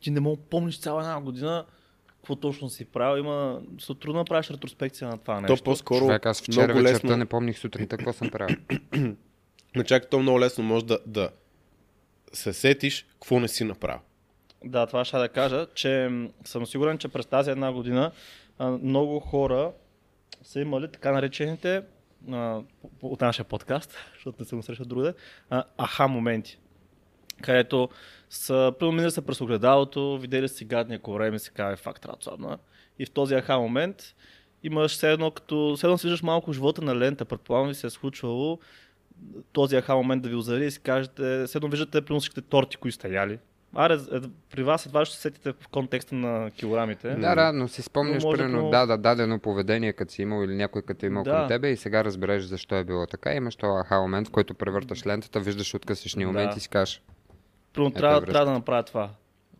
ти 0.00 0.10
не 0.10 0.20
мога 0.20 0.36
да 0.36 0.42
помниш 0.42 0.80
цяла 0.80 1.02
една 1.02 1.20
година 1.20 1.64
какво 2.06 2.36
точно 2.36 2.68
си 2.68 2.84
правил. 2.84 3.20
Има 3.20 3.60
са 3.80 3.94
трудно 3.94 4.20
да 4.20 4.24
правиш 4.24 4.50
ретроспекция 4.50 5.08
на 5.08 5.18
това 5.18 5.34
То 5.34 5.40
нещо. 5.40 5.64
по-скоро 5.64 5.98
Човек, 5.98 6.26
аз 6.26 6.42
вчера 6.42 6.64
много 6.64 6.82
вечерта 6.82 7.06
лесно, 7.06 7.16
не 7.16 7.26
помних 7.26 7.58
сутринта 7.58 7.96
какво 7.96 8.12
съм 8.12 8.30
правил. 8.30 8.56
но 9.76 9.82
чак 9.82 10.10
то 10.10 10.18
много 10.18 10.40
лесно 10.40 10.64
може 10.64 10.84
да, 10.84 10.98
да 11.06 11.30
се 12.32 12.52
сетиш 12.52 13.06
какво 13.12 13.40
не 13.40 13.48
си 13.48 13.64
направил. 13.64 14.00
Да, 14.64 14.86
това 14.86 15.04
ще 15.04 15.18
да 15.18 15.28
кажа, 15.28 15.66
че 15.74 16.10
съм 16.44 16.66
сигурен, 16.66 16.98
че 16.98 17.08
през 17.08 17.26
тази 17.26 17.50
една 17.50 17.72
година 17.72 18.12
много 18.60 19.20
хора 19.20 19.72
са 20.42 20.60
имали 20.60 20.92
така 20.92 21.12
наречените 21.12 21.82
от 23.02 23.20
нашия 23.20 23.44
подкаст, 23.44 23.96
защото 24.14 24.36
не 24.38 24.44
съм 24.44 24.62
срещал 24.62 24.86
другаде, 24.86 25.14
аха 25.78 26.08
моменти. 26.08 26.58
Където 27.42 27.88
са 28.30 28.72
преминали 28.78 29.10
са 29.10 29.22
през 29.22 29.40
огледалото, 29.40 30.18
видели 30.18 30.48
си 30.48 30.64
гадния 30.64 30.98
корем 30.98 31.34
и 31.34 31.38
си 31.38 31.50
казали 31.50 31.76
факт 31.76 32.06
радсадна. 32.06 32.58
И 32.98 33.06
в 33.06 33.10
този 33.10 33.34
аха 33.34 33.58
момент 33.58 34.14
имаш 34.62 34.92
все 34.92 35.12
едно, 35.12 35.30
като 35.30 35.74
все 35.76 35.86
едно 35.86 35.96
виждаш 35.96 36.22
малко 36.22 36.52
живота 36.52 36.82
на 36.82 36.96
лента. 36.96 37.24
Предполагам 37.24 37.68
ви 37.68 37.74
се 37.74 37.86
е 37.86 37.90
случвало 37.90 38.58
този 39.52 39.76
аха 39.76 39.96
момент 39.96 40.22
да 40.22 40.28
ви 40.28 40.34
озари 40.34 40.66
и 40.66 40.70
си 40.70 40.80
кажете, 40.80 41.44
все 41.46 41.58
едно 41.58 41.68
виждате 41.68 42.00
примерно 42.00 42.20
всичките 42.20 42.48
торти, 42.48 42.76
които 42.76 42.94
сте 42.94 43.08
яли. 43.08 43.38
Аре, 43.74 43.94
е, 43.94 44.20
при 44.50 44.62
вас 44.62 44.86
едва 44.86 45.04
ще 45.04 45.16
се 45.16 45.22
сетите 45.22 45.52
в 45.52 45.68
контекста 45.68 46.14
на 46.14 46.50
килограмите. 46.50 47.14
Да, 47.14 47.34
да, 47.34 47.52
но 47.52 47.68
си 47.68 47.82
спомняш, 47.82 48.24
Но 48.24 48.30
примерно, 48.30 48.70
да, 48.70 48.86
да, 48.86 48.96
дадено 48.96 49.38
поведение, 49.38 49.92
като 49.92 50.12
си 50.12 50.22
имал 50.22 50.44
или 50.44 50.54
някой 50.54 50.82
като 50.82 51.06
е 51.06 51.08
имал 51.08 51.24
Да. 51.24 51.30
към 51.30 51.48
тебе 51.48 51.70
и 51.70 51.76
сега 51.76 52.04
разбереш 52.04 52.42
защо 52.44 52.74
е 52.74 52.84
било 52.84 53.06
така. 53.06 53.34
Имаш 53.34 53.56
този 53.56 53.80
аха 53.80 54.00
момент, 54.00 54.28
в 54.28 54.30
който 54.30 54.54
превърташ 54.54 55.06
лентата, 55.06 55.40
виждаш 55.40 55.74
откъсъчни 55.74 56.22
Да. 56.22 56.26
моменти 56.26 56.58
и 56.58 56.60
си 56.60 56.68
кажеш, 56.68 57.02
Примерно 57.72 57.94
трябва, 57.94 58.18
е 58.18 58.24
трябва 58.24 58.46
да 58.46 58.52
направя 58.52 58.82
това. 58.82 59.10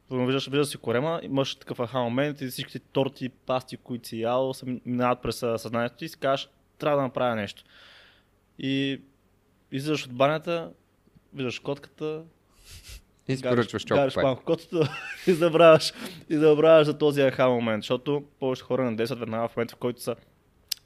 Примерно 0.09 0.27
виждаш, 0.27 0.49
виждаш 0.49 0.69
си 0.69 0.79
корема, 0.79 1.21
имаш 1.23 1.55
такъв 1.55 1.81
аха 1.81 1.99
момент 1.99 2.41
и 2.41 2.47
всичките 2.47 2.79
торти, 2.79 3.29
пасти, 3.29 3.77
които 3.77 4.09
си 4.09 4.21
ял, 4.21 4.55
са 4.55 4.67
минават 4.87 5.23
през 5.23 5.37
съзнанието 5.37 5.97
ти 5.97 6.05
и 6.05 6.09
си 6.09 6.19
кажеш, 6.19 6.49
трябва 6.79 6.97
да 6.97 7.03
направя 7.03 7.35
нещо. 7.35 7.65
И 8.59 9.00
излизаш 9.73 10.07
от 10.07 10.12
банята, 10.12 10.71
виждаш 11.35 11.59
котката, 11.59 12.23
и 13.29 13.37
си 13.37 13.43
поръчваш 13.43 13.85
чокопай. 13.85 14.23
малко 14.25 14.45
котата 14.45 14.93
и 15.27 15.33
забравяш, 15.33 15.93
и 16.29 16.37
забравяш 16.37 16.87
за 16.87 16.99
този 16.99 17.21
аха 17.21 17.49
момент, 17.49 17.83
защото 17.83 18.25
повече 18.41 18.63
хора 18.63 18.91
не 18.91 18.97
действат 18.97 19.21
веднага 19.21 19.49
в 19.49 19.57
момента, 19.57 19.75
в 19.75 19.79
който 19.79 20.03
са 20.03 20.17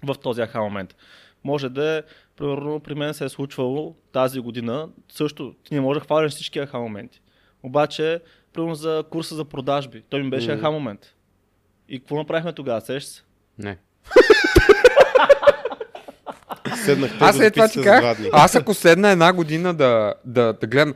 в 0.05 0.15
този 0.23 0.41
аха 0.41 0.61
момент. 0.61 0.97
Може 1.45 1.69
да 1.69 1.99
е, 1.99 2.03
примерно 2.37 2.81
при 2.81 2.95
мен 2.95 3.15
се 3.15 3.25
е 3.25 3.29
случвало 3.29 3.95
тази 4.13 4.41
година, 4.41 4.89
също 5.13 5.55
ти 5.65 5.75
не 5.75 5.81
можеш 5.81 6.01
да 6.01 6.05
хвалиш 6.05 6.33
всички 6.33 6.59
аха 6.59 6.79
моменти. 6.79 7.21
Обаче, 7.63 8.21
примерно 8.53 8.75
за 8.75 9.05
курса 9.11 9.35
за 9.35 9.45
продажби, 9.45 10.03
той 10.09 10.23
ми 10.23 10.31
беше 10.31 10.49
Мгм. 10.51 10.59
аха 10.59 10.71
момент. 10.71 11.15
И 11.89 11.99
какво 11.99 12.17
направихме 12.17 12.53
тогава, 12.53 12.81
сещаш 12.81 13.05
се? 13.05 13.23
Не. 13.59 13.79
Седнах 16.77 17.11
Аз 17.21 17.37
след 17.37 17.55
това 17.55 17.69
ти 17.69 17.79
за 17.79 17.85
казах, 17.85 18.19
аз 18.33 18.55
ако 18.55 18.75
седна 18.75 19.11
една 19.11 19.33
година 19.33 19.75
да, 19.75 20.15
да, 20.25 20.53
да 20.61 20.67
гледам, 20.67 20.95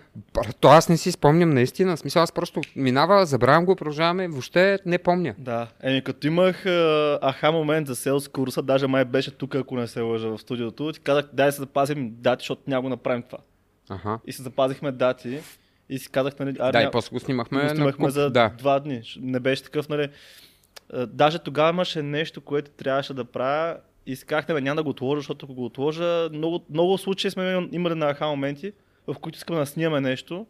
то 0.61 0.69
аз 0.69 0.89
не 0.89 0.97
си 0.97 1.13
спомням 1.13 1.51
наистина, 1.51 1.97
в 1.97 1.99
смисъл 1.99 2.23
аз 2.23 2.33
просто 2.33 2.61
минава, 2.77 3.27
забравям 3.27 3.65
го, 3.65 3.77
продължаваме, 3.77 4.29
въобще 4.29 4.79
не 4.87 4.99
помня. 4.99 5.35
Да, 5.39 5.69
еми 5.83 6.03
като 6.03 6.27
имах 6.27 6.67
а, 6.67 7.19
аха 7.23 7.53
момент 7.53 7.87
за 7.87 7.97
селс 7.97 8.29
курса, 8.29 8.63
даже 8.63 8.87
май 8.87 9.05
беше 9.05 9.31
тук, 9.31 9.55
ако 9.55 9.77
не 9.77 9.87
се 9.87 10.01
лъжа 10.01 10.29
в 10.29 10.39
студиото, 10.39 10.93
ти 10.93 11.01
казах, 11.01 11.25
дай 11.33 11.53
се 11.53 11.59
запазим 11.59 12.11
дати, 12.19 12.43
защото 12.43 12.63
няма 12.67 12.83
го 12.83 12.89
направим 12.89 13.23
това. 13.23 13.39
Аха. 13.89 14.19
И 14.27 14.33
се 14.33 14.43
запазихме 14.43 14.93
дати 14.93 15.41
и 15.89 15.99
си 15.99 16.11
казах, 16.11 16.39
нали, 16.39 16.57
а, 16.61 16.73
Да, 16.73 16.83
и 16.83 16.89
после 16.93 17.15
го 17.15 17.21
снимахме, 17.21 17.59
го 17.59 17.65
на 17.65 17.71
снимахме 17.71 18.05
куп. 18.05 18.15
за 18.15 18.31
Да. 18.31 18.51
два 18.59 18.81
дни. 18.81 19.03
Не 19.21 19.41
беше 19.41 19.63
такъв, 19.63 19.89
нали. 19.89 20.09
Даже 21.09 21.39
тогава 21.39 21.71
имаше 21.71 22.03
нещо, 22.03 22.41
което 22.41 22.71
трябваше 22.71 23.15
да 23.15 23.25
правя 23.25 23.77
и 24.07 24.17
си 24.17 24.27
казах, 24.27 24.49
не, 24.49 24.55
бе, 24.55 24.61
няма 24.61 24.77
да 24.77 24.83
го 24.83 24.91
отложа, 24.91 25.21
защото 25.21 25.47
ако 25.47 25.55
го 25.55 25.65
отложа, 25.65 26.29
много, 26.33 26.65
много 26.71 26.99
случаи 26.99 27.31
сме 27.31 27.69
имали 27.73 27.95
на 27.95 28.11
аха 28.11 28.27
моменти, 28.27 28.73
в 29.07 29.15
които 29.15 29.37
искаме 29.37 29.59
да 29.59 29.67
снимаме 29.67 30.01
нещо. 30.01 30.47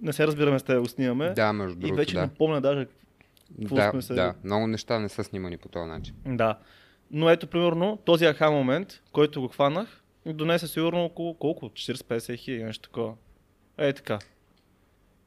Не 0.00 0.12
се 0.12 0.26
разбираме 0.26 0.58
с 0.58 0.62
да 0.62 0.80
го 0.80 0.88
снимаме. 0.88 1.30
Да, 1.30 1.52
между 1.52 1.78
и 1.78 1.80
другото, 1.80 1.96
вече 1.96 2.14
да. 2.14 2.22
не 2.22 2.28
помня 2.28 2.60
даже 2.60 2.86
какво 3.60 3.74
Да, 3.76 3.90
сме 3.90 4.02
се- 4.02 4.14
да, 4.14 4.34
много 4.44 4.66
неща 4.66 4.98
не 4.98 5.08
са 5.08 5.24
снимани 5.24 5.56
по 5.58 5.68
този 5.68 5.88
начин. 5.88 6.14
Да. 6.26 6.58
Но 7.10 7.30
ето, 7.30 7.46
примерно, 7.46 7.98
този 8.04 8.24
аха 8.24 8.50
момент, 8.50 9.02
който 9.12 9.40
го 9.40 9.48
хванах, 9.48 10.02
донесе 10.26 10.68
сигурно 10.68 11.04
около 11.04 11.34
колко? 11.34 11.66
40-50 11.66 12.36
хиляди, 12.36 12.64
нещо 12.64 12.88
такова. 12.88 13.14
Е, 13.78 13.92
така. 13.92 14.18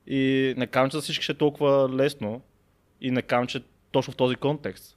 И 0.08 0.54
не 0.58 0.68
казвам, 0.68 0.90
че 0.90 0.98
за 0.98 1.02
всички 1.02 1.24
ще 1.24 1.32
е 1.32 1.36
толкова 1.36 1.90
лесно 1.90 2.42
и 3.02 3.12
не 3.12 3.22
казвам, 3.22 3.48
че 3.48 3.64
точно 3.92 4.14
в 4.14 4.18
този 4.18 4.36
контекст. 4.36 4.95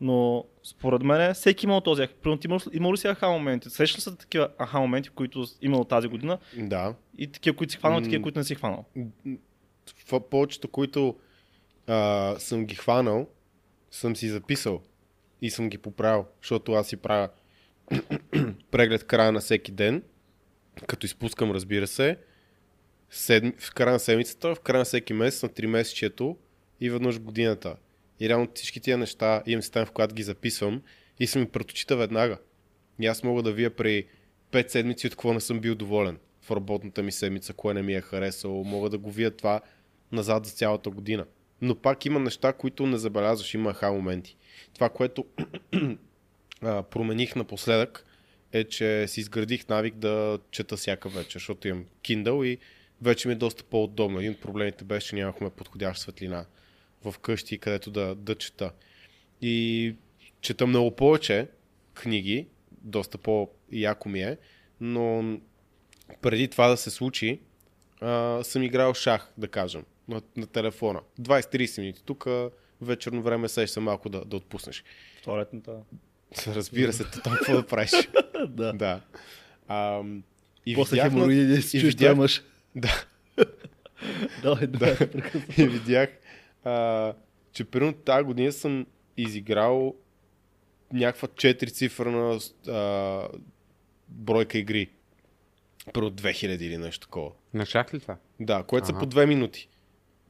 Но 0.00 0.44
според 0.62 1.02
мен 1.02 1.34
всеки 1.34 1.66
имал 1.66 1.80
този. 1.80 2.06
Примерно, 2.22 2.40
имал, 2.44 2.58
имал 2.72 2.92
ли 2.92 2.96
си 2.96 3.06
аха 3.06 3.28
моменти? 3.28 3.70
Сещаш 3.70 3.96
ли 3.98 4.00
са 4.00 4.16
такива 4.16 4.48
аха 4.58 4.80
моменти, 4.80 5.08
които 5.08 5.44
имал 5.62 5.84
тази 5.84 6.08
година 6.08 6.38
Да. 6.56 6.94
и 7.18 7.32
такива, 7.32 7.56
които 7.56 7.70
си 7.72 7.78
хванал, 7.78 8.00
и 8.00 8.02
такива, 8.02 8.22
които 8.22 8.38
не 8.38 8.44
си 8.44 8.54
хванал? 8.54 8.84
В 10.10 10.20
повечето, 10.20 10.68
които 10.68 11.16
а, 11.86 12.34
съм 12.38 12.66
ги 12.66 12.74
хванал, 12.74 13.28
съм 13.90 14.16
си 14.16 14.28
записал 14.28 14.82
и 15.42 15.50
съм 15.50 15.68
ги 15.68 15.78
поправил, 15.78 16.24
защото 16.42 16.72
аз 16.72 16.88
си 16.88 16.96
правя 16.96 17.28
преглед 18.70 19.04
края 19.06 19.32
на 19.32 19.40
всеки 19.40 19.72
ден, 19.72 20.02
като 20.86 21.06
изпускам, 21.06 21.50
разбира 21.50 21.86
се, 21.86 22.18
седми, 23.10 23.52
в 23.58 23.74
края 23.74 23.92
на 23.92 23.98
седмицата, 23.98 24.54
в 24.54 24.60
края 24.60 24.78
на 24.78 24.84
всеки 24.84 25.12
месец, 25.12 25.42
на 25.42 25.48
3 25.48 25.66
месечето 25.66 26.36
и 26.80 26.90
веднъж 26.90 27.20
годината. 27.20 27.76
И 28.20 28.28
реално 28.28 28.48
всички 28.54 28.80
тия 28.80 28.98
неща 28.98 29.42
имам 29.46 29.62
система, 29.62 29.86
в 29.86 29.92
която 29.92 30.14
ги 30.14 30.22
записвам 30.22 30.82
и 31.20 31.26
съм 31.26 31.42
ми 31.42 31.48
пред 31.48 31.90
веднага. 31.90 32.38
И 33.00 33.06
аз 33.06 33.22
мога 33.22 33.42
да 33.42 33.52
вия 33.52 33.76
при 33.76 34.06
5 34.52 34.68
седмици 34.68 35.06
от 35.06 35.12
какво 35.12 35.32
не 35.32 35.40
съм 35.40 35.60
бил 35.60 35.74
доволен 35.74 36.18
в 36.42 36.50
работната 36.50 37.02
ми 37.02 37.12
седмица, 37.12 37.52
кое 37.52 37.74
не 37.74 37.82
ми 37.82 37.94
е 37.94 38.00
харесало. 38.00 38.64
Мога 38.64 38.90
да 38.90 38.98
го 38.98 39.10
вия 39.10 39.30
това 39.30 39.60
назад 40.12 40.46
за 40.46 40.52
цялата 40.52 40.90
година. 40.90 41.26
Но 41.60 41.74
пак 41.74 42.06
има 42.06 42.20
неща, 42.20 42.52
които 42.52 42.86
не 42.86 42.98
забелязваш, 42.98 43.54
има 43.54 43.70
аха 43.70 43.92
моменти. 43.92 44.36
Това, 44.74 44.88
което 44.88 45.24
промених 46.90 47.36
напоследък, 47.36 48.06
е, 48.52 48.64
че 48.64 49.08
си 49.08 49.20
изградих 49.20 49.68
навик 49.68 49.94
да 49.94 50.38
чета 50.50 50.76
всяка 50.76 51.08
вечер, 51.08 51.32
защото 51.32 51.68
имам 51.68 51.84
Kindle 52.04 52.44
и 52.44 52.58
вече 53.02 53.28
ми 53.28 53.34
е 53.34 53.36
доста 53.36 53.64
по-удобно. 53.64 54.18
Един 54.18 54.32
от 54.32 54.40
проблемите 54.40 54.84
беше, 54.84 55.08
че 55.08 55.16
нямахме 55.16 55.50
подходяща 55.50 56.02
светлина 56.02 56.46
в 57.04 57.18
къщи, 57.18 57.58
където 57.58 57.90
да, 57.90 58.14
да 58.14 58.34
чета. 58.34 58.70
И 59.42 59.94
чета 60.40 60.66
много 60.66 60.96
повече 60.96 61.48
книги, 61.94 62.46
доста 62.70 63.18
по-яко 63.18 64.08
ми 64.08 64.22
е, 64.22 64.36
но 64.80 65.38
преди 66.22 66.48
това 66.48 66.68
да 66.68 66.76
се 66.76 66.90
случи, 66.90 67.40
а, 68.00 68.44
съм 68.44 68.62
играл 68.62 68.94
шах, 68.94 69.32
да 69.38 69.48
кажем, 69.48 69.84
на, 70.08 70.22
на 70.36 70.46
телефона. 70.46 71.00
20-30 71.20 71.80
минути. 71.80 72.02
Тук 72.04 72.26
вечерно 72.80 73.22
време 73.22 73.48
се 73.48 73.66
се 73.66 73.80
малко 73.80 74.08
да, 74.08 74.24
да 74.24 74.36
отпуснеш. 74.36 74.84
Туалетната. 75.24 75.76
Разбира 76.46 76.92
се, 76.92 77.04
то 77.04 77.30
какво 77.30 77.52
да 77.52 77.66
правиш. 77.66 77.90
да. 78.48 78.72
да. 78.72 79.00
А, 79.68 80.02
и 80.66 80.74
После 80.74 80.96
видях, 80.96 81.12
хемороиди 81.12 81.62
си 81.62 81.76
и 81.76 81.80
чуеш, 81.80 81.94
видях- 81.94 82.10
да 82.14 82.16
мъж. 82.16 82.42
Да. 82.76 83.04
Давай, 84.42 84.66
давай. 84.66 84.96
и 85.58 85.66
видях, 85.68 86.08
а, 86.66 87.14
че 87.52 87.64
примерно 87.64 87.92
тази 87.92 88.24
година 88.24 88.52
съм 88.52 88.86
изиграл 89.16 89.94
някаква 90.92 91.28
4 91.28 91.72
цифрена 91.72 92.38
а, 92.68 93.28
бройка 94.08 94.58
игри. 94.58 94.90
Примерно 95.92 96.12
2000 96.16 96.46
или 96.60 96.78
нещо 96.78 97.06
такова. 97.06 97.30
На 97.54 97.66
шах 97.66 97.94
ли 97.94 98.00
това? 98.00 98.16
Да, 98.40 98.62
което 98.62 98.86
са 98.86 98.92
Ага. 98.92 99.00
по 99.00 99.06
2 99.06 99.26
минути. 99.26 99.68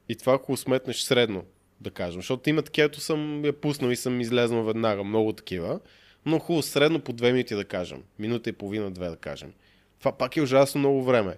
И 0.09 0.15
това 0.15 0.33
ако 0.33 0.57
сметнеш 0.57 1.01
средно, 1.01 1.43
да 1.81 1.91
кажем. 1.91 2.21
Защото 2.21 2.49
има 2.49 2.61
такива, 2.61 2.87
които 2.89 2.99
съм 2.99 3.45
я 3.45 3.53
пуснал 3.53 3.89
и 3.89 3.95
съм 3.95 4.21
излезнал 4.21 4.63
веднага. 4.63 5.03
Много 5.03 5.33
такива. 5.33 5.79
Но 6.25 6.39
хубаво, 6.39 6.61
средно 6.63 6.99
по 6.99 7.13
2 7.13 7.31
минути 7.31 7.55
да 7.55 7.65
кажем. 7.65 8.03
Минута 8.19 8.49
и 8.49 8.53
половина, 8.53 8.91
две 8.91 9.09
да 9.09 9.15
кажем. 9.17 9.53
Това 9.99 10.17
пак 10.17 10.37
е 10.37 10.41
ужасно 10.41 10.79
много 10.79 11.03
време. 11.03 11.37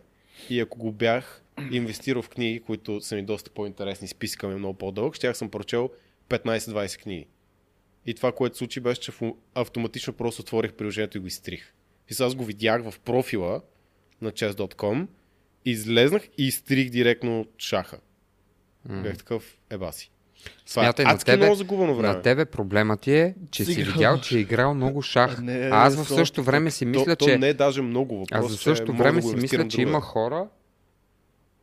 И 0.50 0.60
ако 0.60 0.78
го 0.80 0.92
бях 0.92 1.44
инвестирал 1.72 2.22
в 2.22 2.30
книги, 2.30 2.60
които 2.60 3.02
са 3.02 3.16
ми 3.16 3.24
доста 3.24 3.50
по-интересни, 3.50 4.08
списъка 4.08 4.48
ми 4.48 4.54
е 4.54 4.58
много 4.58 4.78
по-дълъг, 4.78 5.16
щях 5.16 5.38
съм 5.38 5.50
прочел 5.50 5.90
15-20 6.30 7.02
книги. 7.02 7.28
И 8.06 8.14
това, 8.14 8.32
което 8.32 8.58
случи, 8.58 8.80
беше, 8.80 9.02
че 9.02 9.12
автоматично 9.56 10.14
просто 10.14 10.42
отворих 10.42 10.74
приложението 10.74 11.18
и 11.18 11.22
го 11.22 11.28
изтрих. 11.28 11.74
И 12.10 12.14
сега 12.14 12.28
аз 12.28 12.36
го 12.36 12.46
видях 12.46 12.90
в 12.90 13.00
профила 13.00 13.62
на 14.22 14.32
chess.com, 14.32 15.08
излезнах 15.66 16.24
и 16.38 16.48
изтрих 16.48 16.90
директно 16.90 17.46
шаха. 17.58 17.98
М. 18.90 19.02
Бях 19.02 19.18
такъв 19.18 19.58
ебаси. 19.70 20.12
Това 20.68 20.84
Смятай, 20.84 21.06
е 21.06 21.08
на 21.08 21.18
тебе- 21.18 21.38
много 21.38 21.56
загубено 21.56 21.96
време. 21.96 22.14
На 22.14 22.22
тебе 22.22 22.46
проблемът 22.46 23.02
ти 23.02 23.14
е, 23.14 23.36
че 23.52 23.66
Си 23.66 23.74
си 23.74 23.84
видял, 23.84 24.22
че 24.22 24.38
е 24.38 24.42
играл 24.42 24.74
много 24.74 25.02
шах. 25.02 25.42
Не, 25.42 25.54
А 25.54 25.86
аз 25.86 26.04
в 26.04 26.08
същото 26.08 26.44
време 26.44 26.72
си 26.72 26.86
мисля, 26.86 27.16
то, 27.16 27.26
че... 27.26 27.34
то 27.34 27.38
не 27.40 27.50
е 27.50 27.54
даже 27.54 27.82
много 27.82 28.20
въпрос. 28.20 28.46
Аз 28.46 28.58
че 28.58 28.64
същото 28.64 28.94
време 28.94 29.22
си 29.22 29.36
мисля, 29.36 29.68
че 29.68 29.82
има 29.82 30.02
хора, 30.02 30.48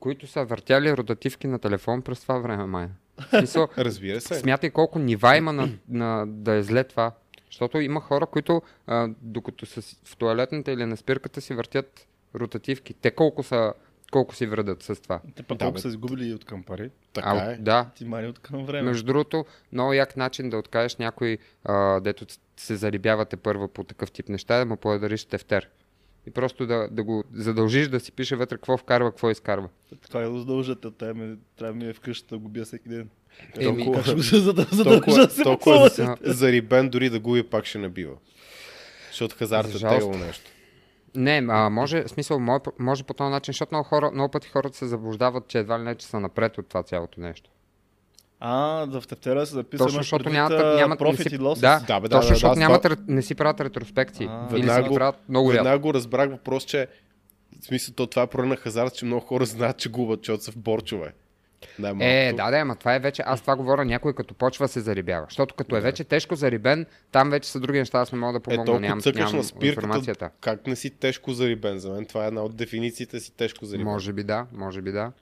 които 0.01 0.27
са 0.27 0.45
въртяли 0.45 0.97
ротативки 0.97 1.47
на 1.47 1.59
телефон 1.59 2.03
през 2.03 2.21
това 2.21 2.39
време, 2.39 2.67
май. 2.67 2.89
Смисъл, 3.29 3.69
Разбира 3.79 4.21
се. 4.21 4.35
смятай 4.35 4.71
колко 4.71 4.99
нива 4.99 5.37
има 5.37 5.53
на, 5.53 5.69
на, 5.89 6.25
да 6.27 6.53
е 6.53 6.63
зле 6.63 6.85
това. 6.85 7.13
Защото 7.51 7.81
има 7.81 8.01
хора, 8.01 8.27
които 8.27 8.63
а, 8.87 9.09
докато 9.23 9.67
са 9.67 9.83
в 10.05 10.17
туалетната 10.17 10.73
или 10.73 10.87
на 10.87 10.97
спирката 10.97 11.41
си 11.41 11.55
въртят 11.55 12.07
ротативки. 12.35 12.95
Те 12.95 13.11
колко 13.11 13.43
са 13.43 13.73
колко 14.11 14.35
си 14.35 14.47
вредят 14.47 14.83
с 14.83 15.03
това. 15.03 15.21
Те 15.35 15.43
пък 15.43 15.59
Да, 15.59 15.65
колко 15.65 15.75
бе. 15.75 15.81
са 15.81 15.89
изгубили 15.89 16.35
от 16.35 16.45
към 16.45 16.63
пари. 16.63 16.91
Така 17.13 17.29
а, 17.31 17.53
е. 17.53 17.57
Да. 17.57 17.91
Ти 17.95 18.05
мани 18.05 18.29
от 18.29 18.39
към 18.39 18.67
време. 18.67 18.83
Между 18.89 19.07
другото, 19.07 19.45
много 19.73 19.93
як 19.93 20.17
начин 20.17 20.51
да 20.51 20.57
откажеш 20.57 20.97
някой, 20.97 21.39
а, 21.65 22.01
дето 22.01 22.27
се 22.57 22.77
зарибявате 22.77 23.37
първа 23.37 23.69
по 23.69 23.85
такъв 23.85 24.11
тип 24.11 24.29
неща, 24.29 24.59
да 24.59 24.65
му 24.67 24.77
подариш 24.77 25.25
тефтер. 25.25 25.69
И 26.27 26.31
просто 26.31 26.67
да, 26.67 26.89
да 26.91 27.03
го 27.03 27.25
задължиш 27.35 27.89
да 27.89 28.01
си 28.01 28.13
пише 28.13 28.37
вътре 28.37 28.57
какво 28.57 28.77
вкарва, 28.77 29.11
какво 29.11 29.31
изкарва. 29.31 29.69
Това 30.09 30.23
е 30.23 30.25
да 30.25 30.39
задължат, 30.39 30.85
а 30.85 30.91
те 30.91 31.13
ме, 31.13 31.37
трябва 31.59 31.75
ми 31.75 31.89
е 31.89 31.93
вкъщи 31.93 32.27
да 32.31 32.39
го 32.39 32.49
бия 32.49 32.65
всеки 32.65 32.89
ден. 32.89 33.09
Еми, 33.59 33.85
Толкова- 33.85 34.15
го 34.15 34.23
толкова, 34.85 35.27
да 35.27 35.31
се 35.31 35.43
толкова 35.43 35.89
попълва? 35.89 36.17
А, 36.25 36.33
зарибен 36.33 36.89
дори 36.89 37.11
да 37.11 37.21
губи 37.21 37.43
пак 37.43 37.65
ще 37.67 37.79
набива. 37.79 38.15
Защото 39.11 39.37
хазарта 39.37 39.79
За 39.79 39.87
е 39.87 39.91
тегло 39.91 40.13
нещо. 40.13 40.51
Не, 41.15 41.47
а, 41.49 41.71
може, 41.71 42.03
в 42.03 42.09
смисъл, 42.09 42.39
може, 42.39 42.61
може 42.79 43.05
по 43.05 43.15
този 43.15 43.31
начин, 43.31 43.53
защото 43.53 43.75
много, 43.75 43.89
хора, 43.89 44.11
много 44.11 44.31
пъти 44.31 44.49
хората 44.49 44.77
се 44.77 44.87
заблуждават, 44.87 45.49
че 45.49 45.59
едва 45.59 45.79
ли 45.79 45.83
не, 45.83 45.95
че 45.95 46.07
са 46.07 46.21
напред 46.21 46.59
от 46.59 46.69
това 46.69 46.83
цялото 46.83 47.21
нещо. 47.21 47.51
А, 48.41 48.59
в 48.91 49.07
тефтера 49.09 49.47
се 49.47 49.55
записва 49.55 49.87
Точно, 49.87 49.97
защото 49.97 50.31
нямат, 50.31 50.51
нямат 50.77 51.01
не 51.01 51.07
профит 51.07 51.29
си, 51.29 51.35
и 51.35 51.39
лосс. 51.39 51.61
да, 51.61 51.81
Да, 51.81 52.01
бе, 52.01 52.09
да, 52.09 52.11
точно, 52.11 52.21
да, 52.21 52.35
защото 52.35 52.55
да, 52.55 52.61
нямат, 52.61 52.83
това- 52.83 52.97
ре- 52.97 53.01
не 53.09 53.23
си 53.23 53.35
правят 53.35 53.61
ретроспекции. 53.61 54.27
А, 54.27 54.47
или 54.47 54.49
си 54.53 54.57
веднага 54.59 54.89
го- 54.89 54.95
правят 54.95 55.17
много 55.29 55.49
рядко. 55.49 55.57
Веднага 55.59 55.79
го 55.79 55.95
разбрах 55.95 56.31
въпрос, 56.31 56.65
че 56.65 56.87
в 57.63 57.65
смисъл, 57.65 57.95
то 57.95 58.07
това 58.07 58.23
е 58.23 58.27
проблем 58.27 58.49
на 58.49 58.57
хазарт, 58.57 58.95
че 58.95 59.05
много 59.05 59.21
хора 59.23 59.45
знаят, 59.47 59.77
че 59.77 59.89
губят, 59.89 60.21
защото 60.21 60.45
са 60.45 60.53
в 60.53 60.57
борчове. 60.57 61.13
Най-малкото. 61.79 62.07
Е, 62.07 62.33
да, 62.33 62.51
да, 62.51 62.57
ама 62.57 62.77
това 62.77 62.95
е 62.95 62.99
вече, 62.99 63.23
аз 63.27 63.41
това 63.41 63.57
говоря, 63.57 63.85
някой 63.85 64.15
като 64.15 64.35
почва 64.35 64.69
се 64.69 64.81
зарибява. 64.81 65.27
Защото 65.29 65.55
като 65.55 65.77
е 65.77 65.81
вече 65.81 66.05
тежко 66.05 66.35
зарибен, 66.35 66.87
там 67.13 67.31
вече 67.31 67.51
са 67.51 67.61
други 67.61 67.79
неща, 67.79 67.99
аз 67.99 68.13
не 68.13 68.19
мога 68.19 68.33
да 68.33 68.39
Е, 68.39 68.43
помогна, 68.43 68.65
толкова 68.65 68.81
нямам, 68.81 69.01
цъкаш 69.01 69.19
нямам 69.19 69.37
на 69.37 69.45
спирката, 69.45 69.67
информацията. 69.67 70.31
как 70.41 70.67
не 70.67 70.77
си 70.77 70.91
тежко 70.91 71.33
зарибен? 71.33 71.79
За 71.79 71.91
мен 71.91 72.07
това 72.07 72.25
е 72.25 72.29
една 72.29 72.43
от 72.43 72.57
дефинициите 72.57 73.21
си 73.21 73.33
тежко 73.33 73.65
зарибен. 73.65 73.87
Може 73.87 74.13
би 74.13 74.25
да, 74.25 74.47
може 74.53 74.83
би 74.83 74.93
да. 74.93 75.13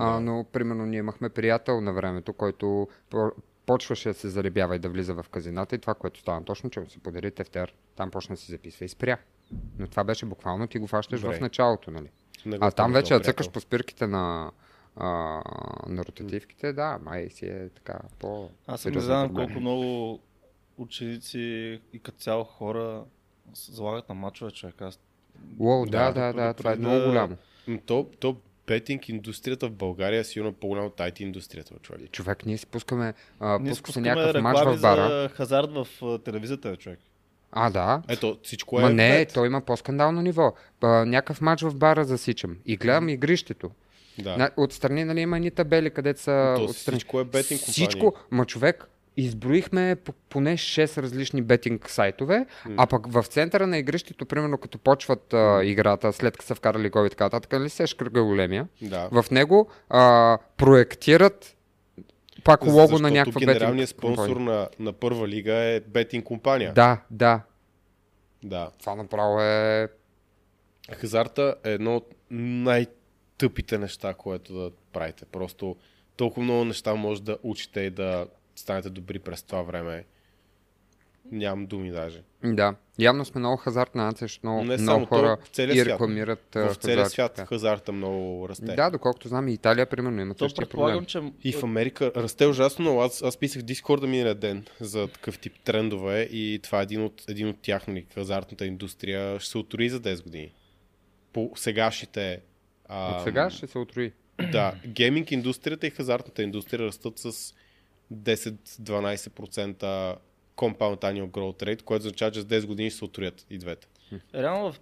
А, 0.00 0.20
но, 0.20 0.44
примерно, 0.44 0.86
ние 0.86 0.98
имахме 0.98 1.28
приятел 1.28 1.80
на 1.80 1.92
времето, 1.92 2.32
който 2.32 2.88
по- 3.10 3.30
почваше 3.66 4.08
да 4.08 4.14
се 4.14 4.28
заребява 4.28 4.76
и 4.76 4.78
да 4.78 4.88
влиза 4.88 5.14
в 5.14 5.26
казината 5.28 5.74
и 5.74 5.78
това, 5.78 5.94
което 5.94 6.20
стана 6.20 6.44
точно, 6.44 6.70
че 6.70 6.80
му 6.80 6.86
се 6.86 6.98
подари 6.98 7.30
тефтер, 7.30 7.74
там 7.96 8.10
почна 8.10 8.34
да 8.34 8.40
си 8.40 8.52
записва 8.52 8.84
и 8.84 8.88
спря. 8.88 9.18
Но 9.78 9.86
това 9.86 10.04
беше 10.04 10.26
буквално 10.26 10.66
ти 10.66 10.78
го 10.78 10.86
фащаш 10.86 11.20
Добре. 11.20 11.36
в 11.36 11.40
началото, 11.40 11.90
нали? 11.90 12.10
Не 12.46 12.58
А 12.60 12.70
там 12.70 12.92
вече 12.92 13.14
да 13.14 13.20
цъкаш 13.20 13.50
по 13.50 13.60
спирките 13.60 14.06
на, 14.06 14.50
а, 14.96 15.08
на 15.86 16.04
ротативките, 16.04 16.72
да, 16.72 16.98
май 17.02 17.30
си 17.30 17.46
е 17.46 17.68
така 17.68 17.98
по 18.18 18.50
Аз 18.66 18.80
съм 18.80 18.92
не 18.92 19.00
знам 19.00 19.34
колко 19.34 19.60
много 19.60 20.20
ученици 20.78 21.38
и 21.92 21.98
като 21.98 22.18
цяло 22.18 22.44
хора 22.44 23.04
залагат 23.54 24.08
на 24.08 24.14
мачове, 24.14 24.50
човек. 24.50 24.82
Аз 24.82 25.00
Уоу, 25.58 25.86
да, 25.86 26.12
Да, 26.12 26.12
да, 26.12 26.32
да, 26.32 26.54
това 26.54 26.72
е 26.72 26.76
много 26.76 26.96
да- 26.96 27.06
голямо. 27.06 27.36
То, 27.86 28.06
то 28.20 28.36
бетинг 28.70 29.08
индустрията 29.08 29.68
в 29.68 29.72
България 29.72 30.20
е 30.20 30.24
сигурно 30.24 30.52
по-голяма 30.52 30.86
от 30.86 30.98
IT 30.98 31.20
индустрията, 31.20 31.74
човек. 31.82 32.12
Човек, 32.12 32.46
ние 32.46 32.58
си 32.58 32.66
пускаме, 32.66 33.14
а, 33.40 33.58
ние 33.58 33.70
пуска 33.70 33.74
се 33.74 33.78
спускаме 33.92 34.08
някакъв 34.08 34.42
мач 34.42 34.58
в 34.58 34.80
бара. 34.80 35.08
за 35.08 35.28
хазарт 35.28 35.70
в 35.72 35.86
а, 36.02 36.18
телевизията, 36.18 36.76
човек. 36.76 36.98
А, 37.52 37.70
да. 37.70 38.02
Ето, 38.08 38.38
всичко 38.42 38.78
е 38.78 38.82
Ма 38.82 38.90
не, 38.90 39.10
бет. 39.18 39.34
той 39.34 39.46
има 39.46 39.60
по-скандално 39.60 40.22
ниво. 40.22 40.52
А, 40.80 40.86
някакъв 40.86 41.40
матч 41.40 41.62
в 41.62 41.74
бара 41.74 42.04
засичам. 42.04 42.56
И 42.66 42.76
гледам 42.76 43.08
игрището. 43.08 43.70
Да. 44.18 44.36
На, 44.36 44.50
отстрани, 44.56 45.04
нали, 45.04 45.20
има 45.20 45.36
едни 45.36 45.50
табели, 45.50 45.90
където 45.90 46.20
са 46.20 46.54
То 46.56 46.64
отстрани. 46.64 46.98
всичко 46.98 47.20
е 47.20 47.24
бетинг 47.24 47.60
Всичко, 47.60 48.14
ма 48.30 48.46
човек, 48.46 48.84
изброихме 49.16 49.96
по- 49.96 50.12
поне 50.12 50.52
6 50.52 51.02
различни 51.02 51.42
бетинг 51.42 51.90
сайтове, 51.90 52.46
а 52.76 52.86
пък 52.86 53.06
в 53.06 53.24
центъра 53.24 53.66
на 53.66 53.78
игрището, 53.78 54.26
примерно 54.26 54.58
като 54.58 54.78
почват 54.78 55.34
а, 55.34 55.60
играта, 55.64 56.12
след 56.12 56.34
като 56.34 56.46
са 56.46 56.54
вкарали 56.54 56.90
гол 56.90 57.06
и 57.06 57.10
така 57.10 57.24
нататък, 57.24 57.52
нали 57.52 57.68
сеш 57.68 57.94
кръга 57.94 58.22
големия, 58.22 58.68
Да. 58.82 59.08
в 59.12 59.30
него 59.30 59.68
а, 59.88 60.38
проектират 60.56 61.56
пак 62.44 62.62
лого 62.62 62.78
Защото 62.80 63.02
на 63.02 63.10
някаква 63.10 63.38
генералният 63.40 63.88
бетинг 63.88 63.88
спонсор 63.88 64.26
компания. 64.26 64.58
на, 64.78 64.84
на 64.84 64.92
първа 64.92 65.28
лига 65.28 65.54
е 65.54 65.80
бетинг 65.80 66.24
компания. 66.24 66.72
Да, 66.72 67.00
да. 67.10 67.40
да. 68.42 68.70
Това 68.80 68.94
направо 68.94 69.40
е... 69.40 69.88
Хазарта 70.92 71.54
е 71.64 71.72
едно 71.72 71.96
от 71.96 72.14
най-тъпите 72.30 73.78
неща, 73.78 74.14
което 74.14 74.54
да 74.54 74.70
правите. 74.92 75.24
Просто 75.24 75.76
толкова 76.16 76.42
много 76.42 76.64
неща 76.64 76.94
може 76.94 77.22
да 77.22 77.38
учите 77.42 77.80
и 77.80 77.90
да 77.90 78.26
станете 78.60 78.90
добри 78.90 79.18
през 79.18 79.42
това 79.42 79.62
време. 79.62 80.04
Нямам 81.32 81.66
думи 81.66 81.90
даже. 81.90 82.22
Да. 82.44 82.74
Явно 82.98 83.24
сме 83.24 83.38
много 83.38 83.56
хазартна 83.56 84.04
нация, 84.04 84.24
защото 84.24 84.46
много, 84.46 84.64
Не 84.64 84.76
много 84.76 84.84
само 84.84 85.06
хора 85.06 85.36
и 85.42 85.54
свят. 85.54 85.86
рекламират 85.86 86.48
В 86.54 86.74
целия 86.74 86.96
хазарт, 86.96 87.10
свят 87.12 87.48
хазарта 87.48 87.92
много 87.92 88.48
расте. 88.48 88.74
Да, 88.74 88.90
доколкото 88.90 89.28
знам, 89.28 89.48
и 89.48 89.52
Италия, 89.52 89.86
примерно, 89.86 90.20
има 90.20 90.34
То 90.34 90.44
същия 90.44 90.66
предполагам, 90.66 91.04
проблем. 91.04 91.32
че 91.42 91.48
И 91.48 91.52
в 91.52 91.62
Америка 91.62 92.12
расте 92.16 92.46
ужасно 92.46 92.82
много. 92.82 93.02
Аз, 93.02 93.22
аз 93.22 93.36
писах 93.36 93.62
Дискорда 93.62 94.06
миналия 94.06 94.34
ден 94.34 94.64
за 94.80 95.08
такъв 95.08 95.38
тип 95.38 95.52
трендове 95.64 96.20
и 96.22 96.60
това 96.62 96.80
е 96.80 96.82
един 96.82 97.04
от, 97.04 97.24
един 97.28 97.48
от 97.48 97.56
тях, 97.62 97.86
нали, 97.88 98.06
хазартната 98.14 98.66
индустрия 98.66 99.40
ще 99.40 99.50
се 99.50 99.58
отрои 99.58 99.88
за 99.88 100.00
10 100.00 100.22
години. 100.22 100.52
По 101.32 101.52
сегашните... 101.56 102.40
А, 102.88 103.16
От 103.16 103.24
сега 103.24 103.50
ще 103.50 103.66
се 103.66 103.78
отрои. 103.78 104.12
Да, 104.52 104.74
гейминг 104.86 105.30
индустрията 105.30 105.86
и 105.86 105.90
хазартната 105.90 106.42
индустрия 106.42 106.86
растат 106.86 107.18
с 107.18 107.54
10-12% 108.14 110.16
compound 110.56 111.00
annual 111.00 111.30
growth 111.30 111.62
rate, 111.62 111.82
което 111.82 112.06
означава, 112.06 112.30
че 112.30 112.40
с 112.40 112.44
10 112.44 112.66
години 112.66 112.90
ще 112.90 112.98
се 112.98 113.04
отроят 113.04 113.46
и 113.50 113.58
двете. 113.58 113.86
реално 114.34 114.72
в, 114.72 114.80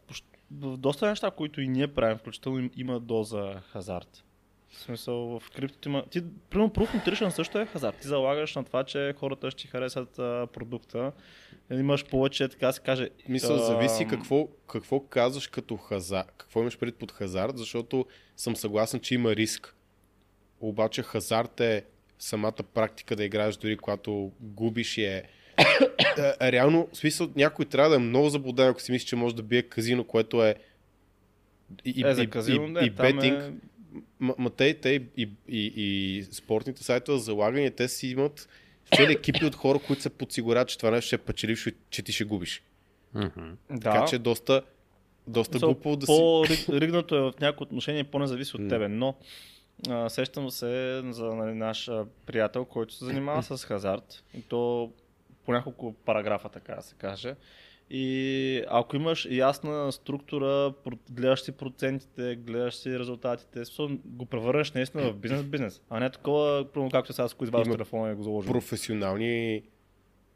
в 0.51 0.77
доста 0.77 1.09
неща, 1.09 1.31
които 1.31 1.61
и 1.61 1.69
ние 1.69 1.89
правим, 1.89 2.19
включително 2.19 2.59
им- 2.59 2.71
има 2.77 3.01
доза 3.01 3.61
хазарт. 3.73 4.25
В 4.71 4.81
смисъл, 4.81 5.41
в 5.41 5.51
криптото 5.51 5.89
има... 5.89 6.05
Ти, 6.11 6.23
примерно, 6.51 6.71
Proof 6.71 7.05
Nutrition 7.05 7.29
също 7.29 7.59
е 7.59 7.67
хазарт. 7.67 7.97
Ти 7.97 8.09
залагаш 8.09 8.55
на 8.55 8.65
това, 8.65 8.85
че 8.85 9.15
хората 9.19 9.51
ще 9.51 9.63
ти 9.63 9.69
харесат 9.69 10.19
а, 10.19 10.47
продукта. 10.53 11.13
Имаш 11.71 12.05
повече, 12.07 12.49
така 12.49 12.67
да 12.67 12.73
се 12.73 12.81
каже... 12.81 13.09
Ам, 13.29 13.39
зависи 13.39 14.07
какво, 14.11 14.47
какво 14.47 15.01
казваш 15.01 15.47
като 15.47 15.77
хазарт, 15.77 16.33
какво 16.39 16.61
имаш 16.61 16.79
пред 16.79 16.97
под 16.97 17.13
хазарт, 17.13 17.59
защото 17.59 18.07
съм 18.37 18.57
съгласен, 18.57 19.01
че 19.01 19.15
има 19.15 19.37
риск. 19.37 19.75
Обаче 20.61 21.03
хазарт 21.03 21.61
е 21.61 21.85
самата 22.19 22.63
практика 22.75 23.17
да 23.17 23.25
играеш 23.25 23.57
дори 23.57 23.77
когато 23.77 24.33
губиш 24.41 24.99
и 24.99 25.05
е... 25.05 25.23
е, 26.41 26.53
Реално, 26.53 26.89
в 26.93 26.97
смисъл, 26.97 27.29
някой 27.37 27.65
трябва 27.65 27.91
да 27.91 27.97
е 27.97 27.99
много 27.99 28.29
заблуден, 28.29 28.69
ако 28.69 28.81
си 28.81 28.93
мисли, 28.93 29.07
че 29.07 29.17
може 29.17 29.37
да 29.37 29.43
бие 29.43 29.63
казино, 29.63 30.05
което 30.05 30.45
е 30.45 30.55
и, 31.85 32.07
Е, 32.07 32.15
за 32.15 32.27
казино, 32.27 32.67
и, 32.67 32.71
не, 32.71 32.81
и 32.81 32.91
бетинг. 32.91 33.43
Е... 33.43 33.53
Ма, 34.21 34.35
ма 34.39 34.51
те, 34.51 34.75
те 34.75 34.91
и, 35.17 35.31
и, 35.49 35.73
и, 35.77 36.25
спортните 36.33 36.85
сайтове 36.85 37.19
за 37.19 37.25
залагане, 37.25 37.71
те 37.71 37.89
си 37.89 38.09
имат 38.09 38.49
цели 38.97 39.13
екипи 39.13 39.45
от 39.45 39.55
хора, 39.55 39.79
които 39.87 40.03
се 40.03 40.11
подсигурят, 40.11 40.69
че 40.69 40.79
това 40.79 40.91
нещо 40.91 41.07
ще 41.07 41.15
е 41.15 41.19
печелившо 41.19 41.69
и 41.69 41.75
че 41.91 42.03
ти 42.03 42.13
ще 42.13 42.25
губиш. 42.25 42.63
Да. 43.15 43.31
Така 43.81 44.05
че 44.09 44.19
доста, 44.19 44.63
доста 45.27 45.59
глупо 45.59 45.97
да 45.97 46.07
си... 46.07 46.13
По-ригнато 46.13 47.17
е 47.17 47.21
в 47.21 47.33
някои 47.41 47.65
отношения, 47.65 48.05
по-не 48.05 48.27
зависи 48.27 48.57
от 48.57 48.69
тебе, 48.69 48.89
но 48.89 49.15
а, 49.89 50.09
сещам 50.09 50.51
се 50.51 51.03
за 51.11 51.25
нали, 51.25 51.55
наш 51.55 51.91
приятел, 52.27 52.65
който 52.65 52.95
се 52.95 53.05
занимава 53.05 53.43
с 53.43 53.65
хазарт 53.65 54.25
и 54.35 54.43
то 54.43 54.93
по 55.45 55.53
няколко 55.53 55.93
параграфа, 55.93 56.49
така 56.49 56.75
да 56.75 56.83
се 56.83 56.95
каже. 56.95 57.35
И 57.91 58.65
ако 58.69 58.97
имаш 58.97 59.27
ясна 59.31 59.93
структура, 59.93 60.75
гледаш 61.11 61.43
си 61.43 61.53
процентите, 61.53 62.37
гледаш 62.37 62.75
си 62.75 62.99
резултатите, 62.99 63.63
го 64.05 64.27
превърнеш 64.27 64.73
наистина 64.73 65.13
в 65.13 65.17
бизнес 65.17 65.43
бизнес, 65.45 65.83
а 65.91 66.01
не 66.01 66.11
такова, 66.11 66.67
както 66.93 67.13
сега, 67.13 67.29
ако 67.33 67.45
извадиш 67.45 67.67
Има 67.67 67.77
телефона 67.77 68.13
и 68.13 68.15
го 68.15 68.23
заложиш. 68.23 68.51
професионални 68.51 69.63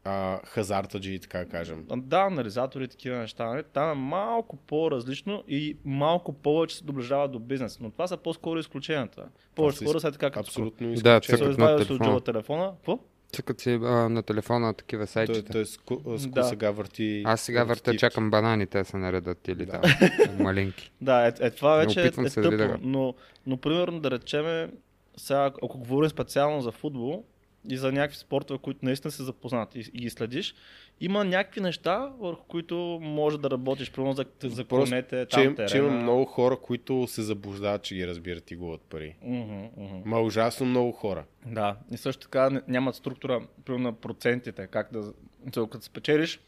а, 0.05 0.39
хазартаджи, 0.45 1.19
така 1.19 1.37
да 1.37 1.45
кажем. 1.45 1.85
Да, 1.91 2.19
анализатори 2.19 2.83
и 2.83 2.87
такива 2.87 3.17
неща. 3.17 3.45
Нали? 3.45 3.63
Там 3.63 3.91
е 3.91 3.95
малко 3.95 4.55
по-различно 4.57 5.43
и 5.47 5.77
малко 5.85 6.33
повече 6.33 6.75
се 6.75 6.83
доближава 6.83 7.27
до 7.27 7.39
бизнес. 7.39 7.79
Но 7.79 7.91
това 7.91 8.07
са 8.07 8.17
по-скоро 8.17 8.59
изключенията. 8.59 9.25
Повече 9.55 9.85
хора 9.85 9.99
са 9.99 10.11
така 10.11 10.29
като 10.29 10.39
Абсолютно 10.39 10.87
Да, 10.87 10.93
изключение. 10.93 11.21
се 11.21 11.37
цъкат 11.37 11.57
на 11.59 11.77
телефона. 11.77 12.21
телефона. 12.21 12.71
Какво? 12.71 12.99
Цъкат 13.31 13.59
си 13.59 13.69
а, 13.73 13.79
на 14.09 14.23
телефона 14.23 14.73
такива 14.73 15.01
Той, 15.01 15.07
сайтчета. 15.07 15.51
той 15.51 15.65
с, 15.65 15.77
ко- 15.77 16.17
с 16.17 16.23
Да. 16.23 16.29
да. 16.31 16.43
сега 16.43 16.71
върти... 16.71 17.21
Аз 17.25 17.41
сега 17.41 17.63
върта, 17.63 17.91
върти- 17.91 17.99
чакам 17.99 18.31
банани, 18.31 18.67
те 18.67 18.83
се 18.83 18.97
наредат 18.97 19.47
или 19.47 19.65
Да. 19.65 19.81
там 19.81 19.91
малинки. 20.39 20.91
Да, 21.01 21.27
е, 21.27 21.33
е 21.39 21.49
това 21.49 21.71
Не 21.71 21.85
вече 21.85 22.01
е, 22.01 22.05
е 22.05 22.11
тъпо. 22.11 22.49
да- 22.49 22.77
Но, 22.81 23.13
но, 23.47 23.57
примерно, 23.57 23.99
да 23.99 24.11
речеме, 24.11 24.69
сега, 25.17 25.51
ако 25.63 25.77
говорим 25.79 26.09
специално 26.09 26.61
за 26.61 26.71
футбол, 26.71 27.23
и 27.65 27.77
за 27.77 27.91
някакви 27.91 28.17
спортове, 28.17 28.59
които 28.59 28.79
наистина 28.83 29.11
се 29.11 29.23
запознат 29.23 29.75
и, 29.75 29.91
и 29.93 29.99
ги 29.99 30.09
следиш, 30.09 30.55
има 30.99 31.23
някакви 31.23 31.61
неща, 31.61 32.11
върху 32.19 32.43
които 32.43 32.75
може 33.01 33.39
да 33.39 33.49
работиш, 33.49 33.91
примерно 33.91 34.13
за, 34.13 34.25
за 34.43 34.65
Просто, 34.65 34.89
конете, 34.89 35.19
Че, 35.19 35.27
там 35.27 35.43
им- 35.43 35.55
терена. 35.55 35.69
че 35.69 35.77
има 35.77 35.91
много 35.91 36.25
хора, 36.25 36.57
които 36.57 37.07
се 37.07 37.21
заблуждават, 37.21 37.83
че 37.83 37.95
ги 37.95 38.07
разбират 38.07 38.51
и 38.51 38.55
губят 38.55 38.81
пари. 38.81 39.15
Мгм, 39.23 39.53
мгм. 39.77 40.01
Ма 40.05 40.21
ужасно 40.21 40.65
много 40.65 40.91
хора. 40.91 41.23
Да, 41.45 41.77
и 41.91 41.97
също 41.97 42.21
така 42.21 42.61
нямат 42.67 42.95
структура 42.95 43.41
примерно 43.65 43.83
на 43.83 43.93
процентите, 43.93 44.67
как 44.67 44.93
да, 44.93 45.13
то, 45.53 45.67
като 45.67 45.85
спечелиш, 45.85 46.39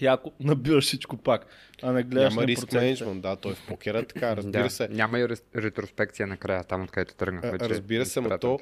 яко 0.00 0.32
набиваш 0.40 0.84
всичко 0.84 1.16
пак, 1.16 1.46
а 1.82 1.92
не 1.92 2.02
гледаш 2.02 2.34
Няма 2.34 2.46
риск 2.46 2.72
менеджмент, 2.72 3.22
да, 3.22 3.36
той 3.36 3.54
в 3.54 3.66
покера 3.66 3.98
е 3.98 4.04
така, 4.04 4.36
разбира 4.36 4.62
да. 4.62 4.70
се. 4.70 4.88
Няма 4.88 5.18
и 5.18 5.28
ретроспекция 5.56 6.26
накрая, 6.26 6.64
там 6.64 6.82
откъдето 6.82 7.14
тръгнахме. 7.14 7.58
Разбира 7.58 8.06
се, 8.06 8.22
правят 8.22 8.40
то-. 8.40 8.58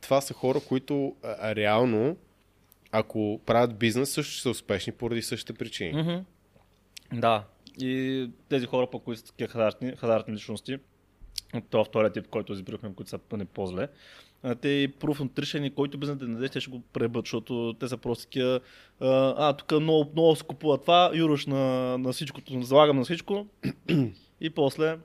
Това 0.00 0.20
са 0.20 0.34
хора, 0.34 0.60
които 0.68 1.16
а, 1.22 1.54
реално, 1.54 2.16
ако 2.92 3.40
правят 3.46 3.78
бизнес, 3.78 4.10
също 4.10 4.40
са 4.40 4.50
успешни 4.50 4.92
поради 4.92 5.22
същите 5.22 5.52
причини. 5.52 6.24
Да, 7.12 7.44
и 7.78 8.30
тези 8.48 8.66
хора, 8.66 8.90
по 8.90 8.98
които 8.98 9.20
са 9.20 9.26
такива 9.26 9.48
хазартни, 9.48 9.96
хазартни 9.96 10.34
личности, 10.34 10.78
от 11.54 11.64
това 11.70 11.84
втория 11.84 12.12
тип, 12.12 12.28
който 12.28 12.52
избирахме, 12.52 12.94
които 12.94 13.10
са 13.10 13.18
пъне 13.18 13.44
по-зле, 13.44 13.88
те 14.60 14.68
и 14.68 14.88
Proof 14.88 15.18
Nutrition, 15.20 15.66
и 15.66 15.70
който 15.70 15.98
бизнес 15.98 16.18
да 16.18 16.28
не 16.28 16.34
даде, 16.34 16.48
те 16.48 16.60
ще 16.60 16.70
го 16.70 16.80
пребът, 16.92 17.26
защото 17.26 17.74
те 17.80 17.88
са 17.88 17.96
просто 17.96 18.24
такива, 18.24 18.60
а, 19.00 19.52
тук 19.52 19.80
много, 19.80 20.10
много 20.12 20.36
се 20.36 20.44
купува 20.44 20.78
това, 20.78 21.10
юрош 21.14 21.46
на, 21.46 21.98
на 21.98 22.12
всичкото, 22.12 22.62
залагам 22.62 22.96
на 22.96 23.04
всичко 23.04 23.46
и 24.40 24.50
после 24.50 24.98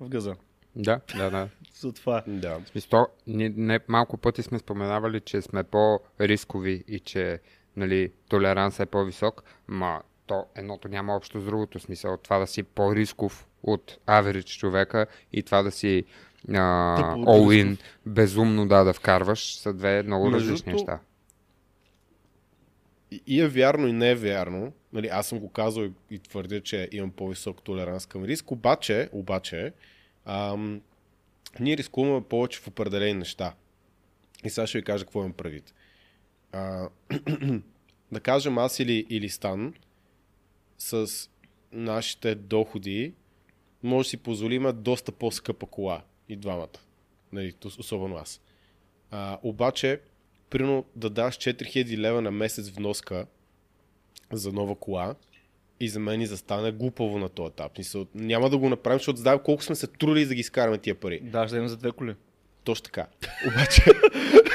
в 0.00 0.08
газа. 0.08 0.36
Да, 0.76 1.00
да, 1.16 1.30
да. 1.30 1.48
За 1.80 1.92
това. 1.92 2.22
Да. 2.26 2.58
В 2.58 2.68
смисъл, 2.68 3.06
ние 3.26 3.52
не 3.56 3.80
малко 3.88 4.16
пъти 4.16 4.42
сме 4.42 4.58
споменавали, 4.58 5.20
че 5.20 5.42
сме 5.42 5.62
по-рискови 5.62 6.84
и 6.88 7.00
че 7.00 7.40
нали, 7.76 8.12
толеранс 8.28 8.80
е 8.80 8.86
по-висок, 8.86 9.44
ма 9.68 10.02
то 10.26 10.44
едното 10.54 10.88
няма 10.88 11.16
общо 11.16 11.40
с 11.40 11.44
другото. 11.44 11.80
Смисъл, 11.80 12.16
това 12.16 12.38
да 12.38 12.46
си 12.46 12.62
по-рисков 12.62 13.46
от 13.62 13.98
average 14.06 14.58
човека 14.58 15.06
и 15.32 15.42
това 15.42 15.62
да 15.62 15.70
си 15.70 16.04
all-in, 16.48 17.78
безумно 18.06 18.68
да, 18.68 18.84
да 18.84 18.92
вкарваш, 18.92 19.54
са 19.54 19.72
две 19.72 20.02
много 20.02 20.30
Между 20.30 20.38
различни 20.38 20.72
другото, 20.72 20.90
неща. 20.90 21.04
И, 23.10 23.22
и 23.26 23.40
е 23.40 23.48
вярно, 23.48 23.88
и 23.88 23.92
не 23.92 24.10
е 24.10 24.14
вярно. 24.14 24.72
Нали, 24.92 25.08
аз 25.12 25.26
съм 25.26 25.38
го 25.38 25.48
казал 25.48 25.82
и, 25.82 25.92
и 26.10 26.18
твърдя, 26.18 26.60
че 26.60 26.88
имам 26.92 27.10
по-висок 27.10 27.62
толеранс 27.62 28.06
към 28.06 28.24
риск, 28.24 28.50
обаче, 28.50 29.08
обаче 29.12 29.72
ам, 30.24 30.80
ние 31.60 31.76
рискуваме 31.76 32.24
повече 32.24 32.60
в 32.60 32.68
определени 32.68 33.14
неща. 33.14 33.54
И 34.44 34.50
сега 34.50 34.66
ще 34.66 34.78
ви 34.78 34.84
кажа 34.84 35.04
какво 35.04 35.20
имам 35.20 35.32
предвид. 35.32 35.74
А, 36.52 36.88
да 38.12 38.20
кажем 38.20 38.58
аз 38.58 38.78
или, 38.78 39.06
или 39.10 39.28
Стан 39.28 39.74
с 40.78 41.06
нашите 41.72 42.34
доходи 42.34 43.14
може 43.82 44.06
да 44.06 44.10
си 44.10 44.16
позволим 44.16 44.66
доста 44.74 45.12
по-скъпа 45.12 45.66
кола 45.66 46.02
и 46.28 46.36
двамата. 46.36 46.78
Нали, 47.32 47.54
особено 47.78 48.16
аз. 48.16 48.40
А, 49.10 49.38
обаче, 49.42 50.00
примерно 50.50 50.84
да 50.96 51.10
даш 51.10 51.34
4000 51.34 51.96
лева 51.96 52.22
на 52.22 52.30
месец 52.30 52.68
вноска 52.68 53.26
за 54.32 54.52
нова 54.52 54.74
кола 54.74 55.14
и 55.80 55.88
за 55.88 56.00
мен 56.00 56.20
и 56.20 56.26
застане 56.26 56.72
глупаво 56.72 57.18
на 57.18 57.28
този 57.28 57.48
етап. 57.48 57.78
Мисъл, 57.78 58.06
няма 58.14 58.50
да 58.50 58.58
го 58.58 58.68
направим, 58.68 58.98
защото 58.98 59.20
знаем 59.20 59.38
колко 59.44 59.62
сме 59.62 59.74
се 59.74 59.86
трудили 59.86 60.24
за 60.24 60.28
да 60.28 60.34
ги 60.34 60.40
изкараме 60.40 60.78
тия 60.78 60.94
пари. 60.94 61.20
Да, 61.20 61.48
ще 61.48 61.68
за 61.68 61.76
две 61.76 61.92
коли. 61.92 62.14
Точно 62.64 62.84
така. 62.84 63.06
Обаче, 63.46 63.82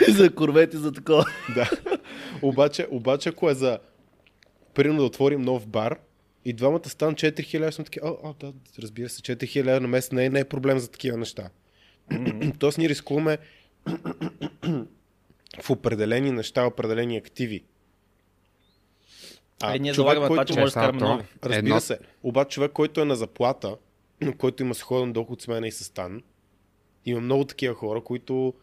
за 0.12 0.36
корвети, 0.36 0.78
за 0.78 0.92
такова. 0.92 1.26
да. 1.56 1.70
Обаче, 2.42 2.88
обаче, 2.92 3.30
ако 3.30 3.50
е 3.50 3.54
за 3.54 3.80
примерно 4.74 5.00
да 5.00 5.06
отворим 5.06 5.42
нов 5.42 5.68
бар 5.68 6.00
и 6.46 6.54
двамата 6.54 6.90
станат 6.90 7.18
4000 7.18 7.60
лева, 7.60 7.72
сме 7.72 7.84
таки, 7.84 8.00
о, 8.04 8.18
о, 8.24 8.34
да, 8.40 8.54
разбира 8.80 9.10
се, 9.10 9.22
4000 9.22 9.64
лева 9.64 9.80
на 9.80 9.88
месец 9.88 10.12
не 10.12 10.26
е, 10.26 10.30
не 10.30 10.40
е 10.40 10.46
проблем 10.46 10.80
за 10.80 10.92
такива 10.92 11.18
неща. 11.18 11.50
Тоест 12.60 12.78
ние 12.78 12.90
рискуваме 12.90 13.38
в 15.62 15.70
определени 15.70 16.32
неща, 16.32 16.66
определени 16.66 17.18
активи. 17.18 17.64
А, 19.62 19.76
е, 19.76 19.80
ние 19.80 19.94
това, 19.94 20.14
че 20.16 20.28
който- 20.28 20.60
може 20.60 20.74
да 20.74 20.92
нови. 20.92 21.24
Разбира 21.44 21.58
Едно- 21.58 21.80
се. 21.80 22.00
Обаче 22.24 22.50
човек, 22.50 22.72
който 22.72 23.02
е 23.02 23.06
на 23.06 23.16
заплата, 23.16 23.76
който 24.38 24.64
има 24.64 24.76
сходен 24.76 25.14
доход 25.14 25.42
с 25.42 25.48
мен 25.48 25.64
и 25.64 25.72
с 25.72 25.84
Стан, 25.84 26.24
има 27.06 27.22
много 27.22 27.46
такива 27.46 27.76
хора, 27.76 28.02
които 28.02 28.54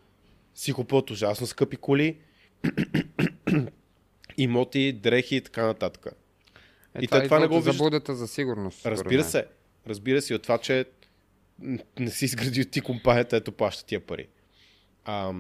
си 0.55 0.73
купуват 0.73 1.11
ужасно 1.11 1.47
скъпи 1.47 1.77
коли, 1.77 2.17
имоти, 4.37 4.93
дрехи 4.93 5.37
и 5.37 5.41
така 5.41 5.67
нататък. 5.67 6.07
Е, 6.95 7.05
и 7.05 7.09
те 7.09 7.23
това 7.23 7.39
не 7.39 7.45
идва 7.45 7.49
го 7.49 7.55
виждат. 7.57 7.75
заблудата 7.75 8.15
за 8.15 8.29
сигурност. 8.29 8.87
Разбира 8.87 9.25
се. 9.25 9.47
Разбира 9.87 10.23
се 10.23 10.33
и 10.33 10.37
от 10.37 10.43
това, 10.43 10.59
че 10.59 10.85
не 11.99 12.11
си 12.11 12.25
изградил 12.25 12.65
ти 12.65 12.81
компанията, 12.81 13.37
ето 13.37 13.53
плаща 13.53 13.87
тия 13.87 14.01
пари. 14.01 14.29
А, 15.05 15.33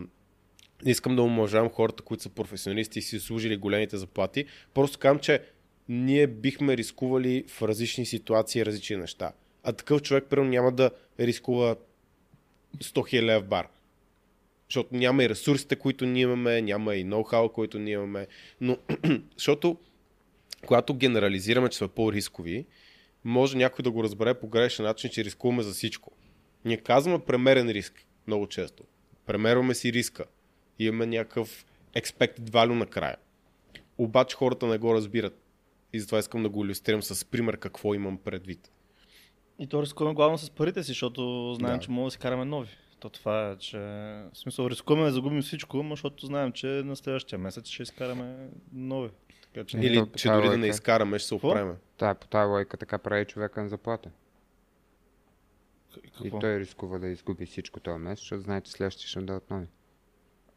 искам 0.84 1.16
да 1.16 1.22
омължавам 1.22 1.70
хората, 1.70 2.02
които 2.02 2.22
са 2.22 2.28
професионалисти 2.28 2.98
и 2.98 3.02
си 3.02 3.20
служили 3.20 3.56
големите 3.56 3.96
заплати. 3.96 4.44
Просто 4.74 4.98
казвам, 4.98 5.18
че 5.18 5.42
ние 5.88 6.26
бихме 6.26 6.76
рискували 6.76 7.44
в 7.48 7.62
различни 7.62 8.06
ситуации 8.06 8.66
различни 8.66 8.96
неща. 8.96 9.32
А 9.62 9.72
такъв 9.72 10.02
човек, 10.02 10.24
примерно, 10.30 10.50
няма 10.50 10.72
да 10.72 10.90
рискува 11.20 11.76
100 12.78 12.92
000 12.92 13.22
лева 13.22 13.40
в 13.40 13.48
бар. 13.48 13.68
Защото 14.68 14.96
няма 14.96 15.24
и 15.24 15.28
ресурсите, 15.28 15.76
които 15.76 16.06
ние 16.06 16.22
имаме, 16.22 16.62
няма 16.62 16.94
и 16.94 17.04
ноу-хау, 17.04 17.52
който 17.52 17.78
ние 17.78 17.92
имаме. 17.92 18.26
Но, 18.60 18.78
защото, 19.36 19.76
когато 20.66 20.94
генерализираме, 20.94 21.68
че 21.68 21.78
сме 21.78 21.88
по-рискови, 21.88 22.66
може 23.26 23.56
някой 23.56 23.82
да 23.82 23.90
го 23.90 24.04
разбере 24.04 24.34
по 24.34 24.48
грешен 24.48 24.84
начин, 24.84 25.10
че 25.10 25.24
рискуваме 25.24 25.62
за 25.62 25.72
всичко. 25.72 26.12
Ние 26.64 26.76
казваме 26.76 27.24
премерен 27.24 27.68
риск 27.70 28.06
много 28.26 28.46
често. 28.46 28.84
Премерваме 29.26 29.74
си 29.74 29.92
риска. 29.92 30.24
Имаме 30.78 31.06
някакъв 31.06 31.66
expected 31.96 32.40
value 32.50 32.78
накрая. 32.78 33.16
Обаче 33.98 34.36
хората 34.36 34.66
не 34.66 34.78
го 34.78 34.94
разбират. 34.94 35.42
И 35.92 36.00
затова 36.00 36.18
искам 36.18 36.42
да 36.42 36.48
го 36.48 36.64
иллюстрирам 36.64 37.02
с 37.02 37.24
пример 37.24 37.56
какво 37.56 37.94
имам 37.94 38.18
предвид. 38.18 38.70
И 39.58 39.66
то 39.66 39.82
рискуваме 39.82 40.14
главно 40.14 40.38
с 40.38 40.50
парите 40.50 40.82
си, 40.82 40.88
защото 40.88 41.54
знаем, 41.54 41.78
Да. 41.78 41.84
че 41.84 41.90
може 41.90 42.04
да 42.04 42.10
си 42.10 42.18
караме 42.18 42.44
нови. 42.44 42.68
То 43.00 43.10
това 43.10 43.50
е, 43.50 43.56
че 43.56 43.78
в 43.78 44.30
смисъл 44.34 44.70
рискуваме 44.70 45.06
да 45.06 45.12
загубим 45.12 45.42
всичко, 45.42 45.86
защото 45.90 46.26
знаем, 46.26 46.52
че 46.52 46.66
на 46.66 46.96
следващия 46.96 47.38
месец 47.38 47.68
ще 47.68 47.82
изкараме 47.82 48.48
нови. 48.72 49.10
Така 49.56 49.66
че 49.66 49.76
Е, 49.76 49.80
Или, 49.80 49.96
то 49.96 50.06
че 50.06 50.28
дори 50.28 50.42
да 50.42 50.48
не 50.50 50.56
логика. 50.56 50.66
изкараме, 50.66 51.18
ще 51.18 51.28
се 51.28 51.34
оправим. 51.34 51.74
Та, 51.96 52.14
по 52.14 52.26
тази 52.26 52.48
логика 52.48 52.76
така 52.76 52.98
прави 52.98 53.24
човека 53.24 53.62
на 53.62 53.68
заплата. 53.68 54.10
И 56.04 56.10
какво? 56.10 56.38
той 56.38 56.58
рискува 56.58 56.98
да 56.98 57.08
изгуби 57.08 57.46
всичко 57.46 57.80
този 57.80 57.98
месец, 57.98 58.18
защото 58.18 58.42
знае, 58.42 58.60
че 58.60 58.72
следващия 58.72 59.08
ще 59.08 59.20
дадат 59.20 59.50
нови. 59.50 59.66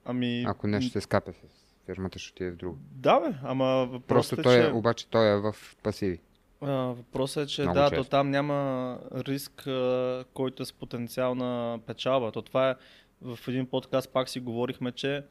Ами... 0.05 0.43
Ако 0.47 0.67
нещо 0.67 0.91
се 0.91 1.01
скапе 1.01 1.33
с 1.33 1.37
фирмата, 1.85 2.19
ще 2.19 2.31
отиде 2.33 2.51
в 2.51 2.55
друго. 2.55 2.77
Да, 2.91 3.19
бе, 3.19 3.35
ама 3.43 3.65
въпросът 3.65 4.07
Просто 4.07 4.39
е, 4.39 4.43
той 4.43 4.61
че... 4.61 4.67
е, 4.67 4.71
обаче 4.71 5.07
той 5.07 5.27
е 5.27 5.37
в 5.37 5.55
пасиви. 5.83 6.19
А, 6.61 6.71
въпросът 6.71 7.43
е, 7.43 7.51
че 7.51 7.61
Много 7.61 7.79
да, 7.79 7.89
често. 7.89 8.03
то 8.03 8.09
там 8.09 8.29
няма 8.29 8.99
риск, 9.15 9.67
а, 9.67 10.25
който 10.33 10.63
е 10.63 10.65
с 10.65 10.73
потенциал 10.73 11.35
на 11.35 11.79
печалба. 11.87 12.31
То 12.31 12.41
това 12.41 12.69
е, 12.69 12.75
в 13.21 13.39
един 13.47 13.65
подкаст 13.65 14.09
пак 14.09 14.29
си 14.29 14.39
говорихме, 14.39 14.91
че, 14.91 15.25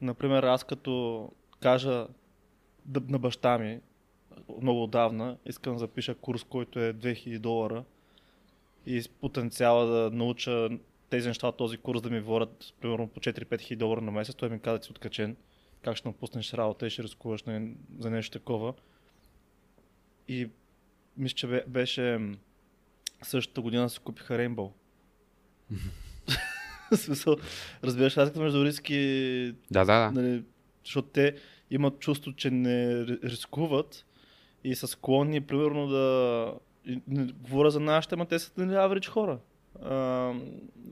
например, 0.00 0.42
аз 0.42 0.64
като 0.64 1.28
кажа 1.60 2.06
на 3.08 3.18
баща 3.18 3.58
ми, 3.58 3.80
много 4.62 4.82
отдавна, 4.82 5.36
искам 5.46 5.72
да 5.72 5.78
запиша 5.78 6.14
курс, 6.14 6.44
който 6.44 6.80
е 6.80 6.92
2000 6.92 7.38
долара 7.38 7.84
и 8.86 9.02
с 9.02 9.08
потенциала 9.08 9.86
да 9.86 10.16
науча 10.16 10.68
тези 11.10 11.28
неща, 11.28 11.52
този 11.52 11.76
курс 11.76 12.02
да 12.02 12.10
ми 12.10 12.20
ворят 12.20 12.74
примерно 12.80 13.08
по 13.08 13.20
4-5 13.20 13.60
хиляди 13.60 13.76
долара 13.78 14.00
на 14.00 14.10
месец, 14.10 14.34
той 14.34 14.48
ми 14.48 14.60
каза, 14.60 14.78
че 14.78 14.84
си 14.84 14.90
откачен, 14.90 15.36
как 15.82 15.96
ще 15.96 16.08
напуснеш 16.08 16.52
работа 16.54 16.86
и 16.86 16.90
ще 16.90 17.02
рискуваш 17.02 17.42
на, 17.42 17.68
за 17.98 18.10
нещо 18.10 18.38
такова. 18.38 18.74
И 20.28 20.50
мисля, 21.16 21.34
че 21.34 21.46
бе- 21.46 21.64
беше 21.66 22.20
същата 23.22 23.60
година 23.60 23.90
си 23.90 23.98
купиха 23.98 24.34
Rainbow. 24.34 24.70
Смисъл, 26.94 27.36
разбираш 27.84 28.16
разликата 28.16 28.40
между 28.40 28.64
риски, 28.64 28.96
Да, 29.70 29.84
да, 29.84 29.84
да. 29.84 30.20
нали, 30.20 30.44
защото 30.84 31.08
те 31.08 31.36
имат 31.74 31.98
чувство, 31.98 32.32
че 32.32 32.50
не 32.50 32.86
ри- 32.86 33.22
рискуват 33.22 34.06
и 34.64 34.74
са 34.74 34.86
склонни, 34.86 35.40
примерно, 35.40 35.88
да... 35.88 36.54
Не 37.08 37.24
говоря 37.32 37.70
за 37.70 37.80
нашите, 37.80 38.16
ма 38.16 38.26
те 38.26 38.38
са 38.38 38.50
нали, 38.56 38.70
average 38.70 39.08
хора. 39.08 39.38
А, 39.82 40.32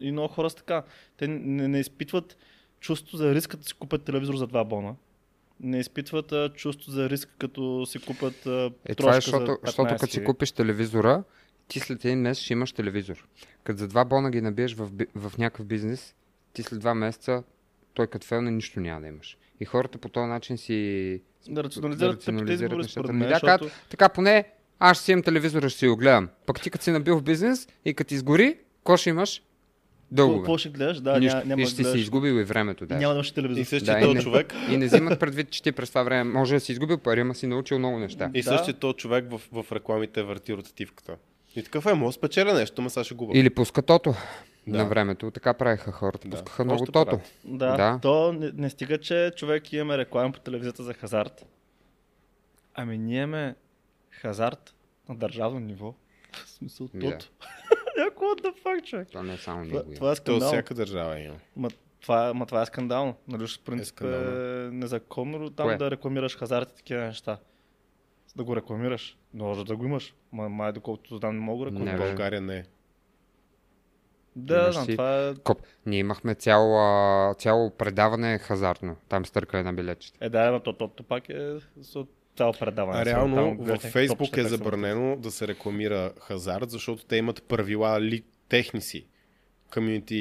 и 0.01 0.13
много 0.13 0.29
хора 0.29 0.51
са 0.51 0.57
така. 0.57 0.83
Те 1.17 1.29
не, 1.29 1.69
не 1.69 1.81
изпитват 1.81 2.37
чувство 2.81 3.17
за 3.17 3.35
риск, 3.35 3.51
като 3.51 3.65
си 3.65 3.75
купят 3.75 4.05
телевизор 4.05 4.37
за 4.37 4.47
два 4.47 4.65
бона. 4.65 4.95
Не 5.61 5.79
изпитват 5.79 6.33
а, 6.33 6.53
чувство 6.55 6.93
за 6.93 7.11
риск, 7.11 7.35
като 7.39 7.87
си 7.87 7.99
купят 7.99 8.47
а, 8.47 8.71
Е, 8.85 8.95
това 8.95 9.11
е, 9.11 9.15
защото, 9.15 9.59
защото 9.65 9.89
15 9.89 10.01
като 10.01 10.13
си 10.13 10.25
купиш 10.25 10.53
телевизора, 10.53 11.25
ти 11.69 11.81
след 11.81 12.05
един 12.05 12.19
месец 12.19 12.45
ще 12.45 12.53
имаш 12.53 12.73
телевизор. 12.73 13.29
Като 13.65 13.79
за 13.79 13.89
два 13.89 14.05
бона 14.05 14.31
ги 14.31 14.41
набиеш 14.41 14.75
в, 14.75 14.91
в 15.15 15.39
някакъв 15.39 15.67
бизнес, 15.67 16.15
ти 16.53 16.63
след 16.63 16.81
два 16.81 16.95
месеца, 16.95 17.43
той 17.95 18.07
като 18.07 18.27
фелне 18.27 18.51
нищо 18.51 18.81
няма 18.81 19.01
да 19.01 19.07
имаш. 19.07 19.39
И 19.61 19.65
хората 19.65 19.99
по 19.99 20.09
този 20.09 20.27
начин 20.27 20.59
си 20.59 21.21
Да 21.49 21.65
рационализират 21.65 22.13
рационализират 22.15 22.79
нещата. 22.79 23.13
мен, 23.13 23.19
да, 23.19 23.29
защото... 23.29 23.47
кажат, 23.59 23.73
така 23.91 24.09
поне 24.09 24.45
аз 24.79 24.97
ще 24.97 25.05
си 25.05 25.13
имам 25.13 25.23
телевизора, 25.23 25.69
ще 25.69 25.79
си 25.79 25.89
го 25.89 25.97
гледам. 25.97 26.29
Пък 26.47 26.61
ти 26.61 26.71
като 26.71 26.85
си 26.85 26.91
набил 26.91 27.19
в 27.19 27.23
бизнес 27.23 27.69
и 27.85 27.95
като 27.95 28.15
изгори, 28.15 28.57
какво 28.77 28.97
ще 28.97 29.11
имаш? 29.11 29.43
Дългове. 30.13 30.39
Какво 30.39 30.59
ще 30.59 30.69
гледаш? 30.69 31.01
Да, 31.01 31.21
Нищо. 31.21 31.37
няма, 31.39 31.63
и 31.63 31.65
да 31.65 31.69
ще 31.69 31.77
си 31.77 31.83
гледаш. 31.83 32.01
изгубил 32.01 32.33
и 32.33 32.45
времето. 32.45 32.87
Да. 32.87 32.95
Няма 32.95 33.09
да 33.09 33.17
имаш 33.17 33.31
телевизор. 33.31 33.61
И 33.61 33.65
същия 33.65 33.95
Да, 33.95 34.01
този 34.01 34.11
и 34.11 34.15
не- 34.15 34.21
човек, 34.23 34.55
И 34.71 34.77
не 34.77 34.87
взимат 34.87 35.21
предвид, 35.21 35.51
че 35.51 35.63
ти 35.63 35.73
през 35.73 35.89
това 35.89 36.03
време 36.03 36.25
може 36.25 36.55
да 36.55 36.61
си 36.61 36.73
изгубил 36.73 36.99
пари, 36.99 37.21
ама 37.21 37.35
си 37.35 37.47
научил 37.47 37.79
много 37.79 37.99
неща. 37.99 38.31
и 38.35 38.43
Да. 38.43 38.49
същия 38.49 38.75
този 38.75 38.95
човек 38.95 39.25
в, 39.31 39.41
в 39.55 39.73
рекламите 39.73 40.23
върти 40.23 40.55
ротативката. 40.55 41.17
И 41.57 41.63
такъв 41.63 41.87
е, 41.87 41.95
мога 41.95 42.09
да 42.09 42.13
спечеля 42.13 42.55
нещо, 42.55 42.83
ма 42.83 42.91
сега 42.91 43.05
ще 43.05 43.15
губа. 43.15 43.33
Или 43.39 43.51
пуска 43.51 43.83
тото 43.83 44.15
Да. 44.71 44.79
на 44.79 44.85
времето. 44.85 45.31
Така 45.31 45.55
правиха 45.55 45.93
хората. 45.93 46.29
Да. 46.29 46.37
Пускаха 46.37 46.65
много 46.65 46.83
Още 46.83 46.93
тото. 46.93 47.21
Да, 47.45 47.77
Да. 47.77 47.99
то 48.03 48.33
не, 48.33 48.51
не 48.55 48.71
стига, 48.71 48.99
че 48.99 49.33
човек 49.37 49.73
имаме 49.73 49.99
реклами 49.99 50.33
по 50.33 50.41
телевизията 50.41 50.83
за 50.83 50.95
хазарт. 50.95 51.47
Ами 52.75 52.99
ние 52.99 53.17
имаме 53.17 53.55
хазарт 54.11 54.75
на 55.09 55.15
държавно 55.17 55.61
ниво. 55.61 55.95
В 56.35 56.49
смисъл 56.49 56.89
тото. 56.91 57.31
Яко 57.99 58.25
what 58.25 58.43
the 58.43 58.63
fuck, 58.65 58.85
човек? 58.85 59.09
То 59.09 59.23
не 59.23 59.35
е 59.35 59.37
само 59.37 59.65
Това, 59.65 59.79
него. 59.79 59.95
това 59.95 60.09
е 60.09 60.15
То 60.15 60.17
скандал. 60.17 60.49
всяка 60.49 60.75
държава 60.75 61.21
има. 61.21 61.37
Ма, 61.57 61.69
това, 62.01 62.35
ма 62.35 62.47
това 62.47 62.63
е 62.63 62.67
скандално. 62.67 63.15
Нали, 63.29 63.47
в 63.47 63.59
принцип 63.59 63.85
е, 63.85 63.87
скандално. 63.89 64.31
незаконно 64.73 65.51
там 65.51 65.67
Кое? 65.67 65.77
да 65.77 65.91
рекламираш 65.91 66.37
хазарт 66.37 66.71
и 66.71 66.77
такива 66.77 67.01
неща. 67.01 67.39
За 68.27 68.35
да 68.37 68.45
го 68.45 68.57
рекламираш. 68.57 69.17
Може 69.35 69.65
да 69.65 69.77
го 69.77 69.85
имаш. 69.85 70.15
Ма, 70.33 70.49
май 70.49 70.73
доколкото 70.73 71.17
знам 71.17 71.35
не 71.35 71.41
мога 71.41 71.65
да 71.65 71.71
Не, 71.71 71.77
рекламираш. 71.77 72.01
бе. 72.01 72.07
България 72.07 72.41
не 72.41 72.57
е. 72.57 72.65
Да, 74.37 74.73
знам, 74.73 74.85
си- 74.85 74.93
това 74.93 75.29
е... 75.29 75.35
Коп. 75.35 75.61
Ние 75.87 75.99
имахме 75.99 76.35
цяло, 76.35 77.35
цяло 77.35 77.71
предаване 77.71 78.39
хазартно. 78.39 78.97
Там 79.09 79.27
стъркане 79.27 79.63
на 79.63 79.73
билетчета. 79.73 80.19
Е, 80.21 80.29
да, 80.29 80.51
но 80.51 80.61
то, 80.61 80.73
то, 80.73 80.89
то 80.89 81.03
пак 81.03 81.29
е 81.29 81.57
цяло 82.37 82.53
предаване. 82.61 82.99
А 83.01 83.05
реално 83.05 83.37
там 83.37 83.77
в 83.77 83.79
Фейсбук 83.79 84.37
е 84.37 84.43
забранено 84.43 85.17
да 85.17 85.31
се 85.31 85.49
рекламира 85.49 86.13
хазарт, 86.21 86.71
защото 86.71 87.05
те 87.05 87.17
имат 87.17 87.43
правила 87.43 88.01
ли, 88.01 88.25
техни 88.49 88.81
си. 88.81 89.07
Community 89.71 90.13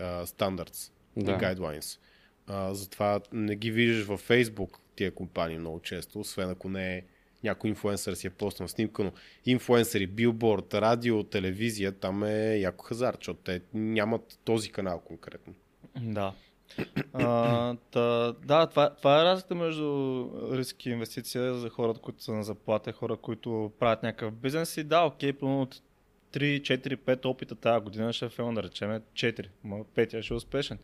uh, 0.00 0.24
Standards 0.24 0.92
Да. 1.16 1.32
и 1.32 1.34
Guidelines. 1.34 1.98
А, 2.46 2.74
затова 2.74 3.20
не 3.32 3.56
ги 3.56 3.70
виждаш 3.70 4.06
във 4.06 4.20
Фейсбук 4.20 4.78
тия 4.96 5.14
компании 5.14 5.58
много 5.58 5.80
често, 5.80 6.20
освен 6.20 6.50
ако 6.50 6.68
не 6.68 6.96
е 6.96 7.02
някой 7.44 7.70
инфуенсър 7.70 8.14
си 8.14 8.26
е 8.26 8.30
постнал 8.30 8.68
снимка, 8.68 9.04
но 9.04 9.12
инфуенсъри, 9.46 10.06
билборд, 10.06 10.74
радио, 10.74 11.24
телевизия, 11.24 11.92
там 11.92 12.24
е 12.24 12.58
яко 12.58 12.84
хазарт, 12.84 13.18
защото 13.20 13.40
те 13.40 13.60
нямат 13.74 14.38
този 14.44 14.70
канал 14.70 15.00
конкретно. 15.00 15.54
Да. 16.00 16.32
А, 17.12 17.76
та, 17.90 18.32
да, 18.32 18.66
това, 18.66 18.94
това 18.94 19.20
е 19.20 19.24
разликата 19.24 19.54
между 19.54 20.28
риски 20.52 20.88
и 20.88 20.92
инвестиция 20.92 21.54
за 21.54 21.68
хората, 21.68 22.00
които 22.00 22.22
са 22.22 22.32
на 22.32 22.44
заплата, 22.44 22.92
хора, 22.92 23.16
които 23.16 23.72
правят 23.78 24.02
някакъв 24.02 24.34
бизнес 24.34 24.76
и 24.76 24.84
да, 24.84 25.02
окей, 25.02 25.32
примерно 25.32 25.62
от 25.62 25.82
3, 26.32 26.60
4, 26.60 26.96
5 26.96 27.26
опита 27.26 27.54
тази 27.54 27.84
година 27.84 28.12
ще 28.12 28.24
е 28.24 28.28
филм, 28.28 28.54
да 28.54 28.62
речем 28.62 29.02
4, 29.14 29.46
ма 29.64 29.84
петия 29.94 30.22
ще 30.22 30.34
е 30.34 30.36
успешен. 30.36 30.78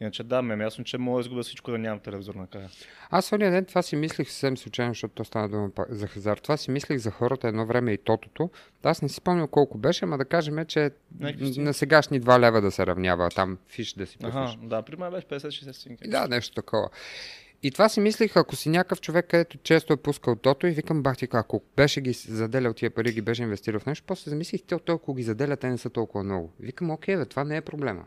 Иначе 0.00 0.22
да, 0.22 0.42
ме 0.42 0.64
ясно, 0.64 0.84
че 0.84 0.98
мога 0.98 1.18
да 1.18 1.20
изгубя 1.20 1.42
всичко 1.42 1.70
да 1.70 1.78
нямам 1.78 2.00
телевизор 2.00 2.34
накрая. 2.34 2.68
Аз 3.10 3.32
ония 3.32 3.50
ден 3.50 3.64
това 3.64 3.82
си 3.82 3.96
мислих 3.96 4.28
съвсем 4.28 4.56
случайно, 4.56 4.90
защото 4.90 5.14
то 5.14 5.24
стана 5.24 5.48
дума 5.48 5.70
за 5.88 6.06
хазарт. 6.06 6.42
Това 6.42 6.56
си 6.56 6.70
мислих 6.70 6.98
за 6.98 7.10
хората 7.10 7.48
едно 7.48 7.66
време 7.66 7.92
и 7.92 7.98
тотото. 7.98 8.50
Аз 8.82 9.02
не 9.02 9.08
си 9.08 9.14
спомням 9.14 9.48
колко 9.48 9.78
беше, 9.78 10.04
ама 10.04 10.18
да 10.18 10.24
кажем, 10.24 10.66
че 10.66 10.90
си. 11.44 11.60
на 11.60 11.74
сегашни 11.74 12.20
2 12.20 12.40
лева 12.40 12.60
да 12.60 12.70
се 12.70 12.86
равнява 12.86 13.30
там 13.30 13.58
фиш 13.68 13.92
да 13.92 14.06
си 14.06 14.18
пуснеш. 14.18 14.50
Ага, 14.54 14.66
да, 14.66 14.82
при 14.82 14.96
мен 14.96 15.10
беше 15.10 15.26
50-60 15.26 15.72
стотинки. 15.72 16.08
Да, 16.08 16.28
нещо 16.28 16.54
такова. 16.54 16.88
И 17.62 17.70
това 17.70 17.88
си 17.88 18.00
мислих, 18.00 18.36
ако 18.36 18.56
си 18.56 18.68
някакъв 18.68 19.00
човек, 19.00 19.26
където 19.28 19.58
често 19.58 19.92
е 19.92 19.96
пускал 19.96 20.36
тото 20.36 20.66
и 20.66 20.70
викам, 20.70 21.02
бах 21.02 21.16
ти, 21.16 21.28
ако 21.32 21.62
беше 21.76 22.00
ги 22.00 22.12
заделял 22.12 22.72
тия 22.72 22.90
пари, 22.90 23.12
ги 23.12 23.20
беше 23.20 23.42
инвестирал 23.42 23.80
в 23.80 23.86
нещо, 23.86 24.04
после 24.06 24.30
замислих, 24.30 24.62
те 24.62 24.78
толкова 24.78 25.16
ги 25.16 25.22
заделя, 25.22 25.56
те 25.56 25.68
не 25.68 25.78
са 25.78 25.90
толкова 25.90 26.24
много. 26.24 26.52
Викам, 26.60 26.90
окей, 26.90 27.16
бе, 27.16 27.24
това 27.24 27.44
не 27.44 27.56
е 27.56 27.60
проблема. 27.60 28.04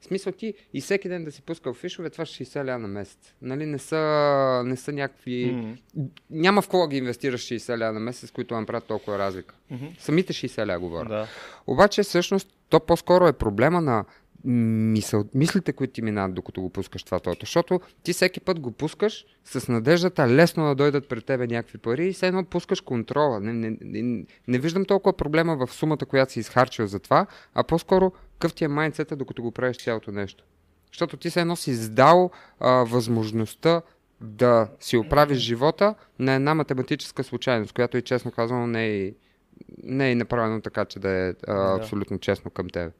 В 0.00 0.04
смисъл 0.04 0.32
ти 0.32 0.54
и 0.74 0.80
всеки 0.80 1.08
ден 1.08 1.24
да 1.24 1.32
си 1.32 1.42
пускал 1.42 1.74
фишове, 1.74 2.10
това 2.10 2.26
ще 2.26 2.44
60 2.44 2.66
ля 2.66 2.78
на 2.78 2.88
месец. 2.88 3.34
Нали, 3.42 3.66
не 3.66 3.78
са, 3.78 4.62
не 4.66 4.76
са 4.76 4.92
някакви... 4.92 5.52
М. 5.52 5.76
Няма 6.30 6.62
в 6.62 6.68
кого 6.68 6.88
ги 6.88 6.96
инвестираш 6.96 7.40
60 7.40 7.78
ля 7.78 7.92
на 7.92 8.00
месец, 8.00 8.30
които 8.30 8.54
им 8.54 8.66
правят 8.66 8.84
толкова 8.84 9.18
разлика. 9.18 9.54
Мгм. 9.70 9.86
Самите 9.98 10.32
60 10.32 10.66
ля 10.66 10.78
говоря. 10.78 11.08
Да. 11.08 11.28
Обаче 11.66 12.02
всъщност 12.02 12.48
то 12.68 12.80
по-скоро 12.80 13.26
е 13.26 13.32
проблема 13.32 13.80
на 13.80 14.04
мисъл, 14.44 15.24
мислите, 15.34 15.72
които 15.72 15.92
ти 15.92 16.02
минават 16.02 16.34
докато 16.34 16.60
го 16.60 16.70
пускаш 16.70 17.02
това 17.02 17.20
тото. 17.20 17.40
Защото 17.40 17.80
ти 18.02 18.12
всеки 18.12 18.40
път 18.40 18.60
го 18.60 18.72
пускаш 18.72 19.24
с 19.44 19.68
надеждата 19.68 20.28
лесно 20.28 20.64
да 20.64 20.74
дойдат 20.74 21.08
пред 21.08 21.24
тебе 21.24 21.46
някакви 21.46 21.78
пари 21.78 22.08
и 22.08 22.12
все 22.12 22.26
едно 22.26 22.44
пускаш 22.44 22.80
контрола. 22.80 23.40
Не, 23.40 23.52
не, 23.52 23.76
не, 23.80 24.24
не 24.48 24.58
виждам 24.58 24.84
толкова 24.84 25.16
проблема 25.16 25.66
в 25.66 25.72
сумата, 25.72 25.98
която 26.08 26.32
си 26.32 26.40
изхарчил 26.40 26.86
за 26.86 26.98
това, 26.98 27.26
а 27.54 27.64
по-скоро 27.64 28.12
какъв 28.32 28.54
ти 28.54 28.64
е 28.64 28.68
майндсета, 28.68 29.16
докато 29.16 29.42
го 29.42 29.52
правиш 29.52 29.76
цялото 29.76 30.12
нещо. 30.12 30.44
Защото 30.92 31.16
ти 31.16 31.30
се 31.30 31.40
едно 31.40 31.56
си 31.56 31.70
издал 31.70 32.30
а, 32.60 32.70
възможността 32.70 33.82
да 34.20 34.68
си 34.80 34.96
оправиш 34.96 35.38
живота 35.38 35.94
на 36.18 36.32
една 36.32 36.54
математическа 36.54 37.24
случайност, 37.24 37.72
която 37.72 37.96
и 37.96 38.02
честно 38.02 38.30
казано 38.30 38.66
не 38.66 38.96
е, 38.96 39.12
не 39.82 40.10
е 40.10 40.14
направено 40.14 40.60
така, 40.60 40.84
че 40.84 40.98
да 40.98 41.10
е 41.10 41.28
а, 41.28 41.54
Да. 41.54 41.76
абсолютно 41.76 42.18
честно 42.18 42.50
към 42.50 42.68
теб. 42.68 42.92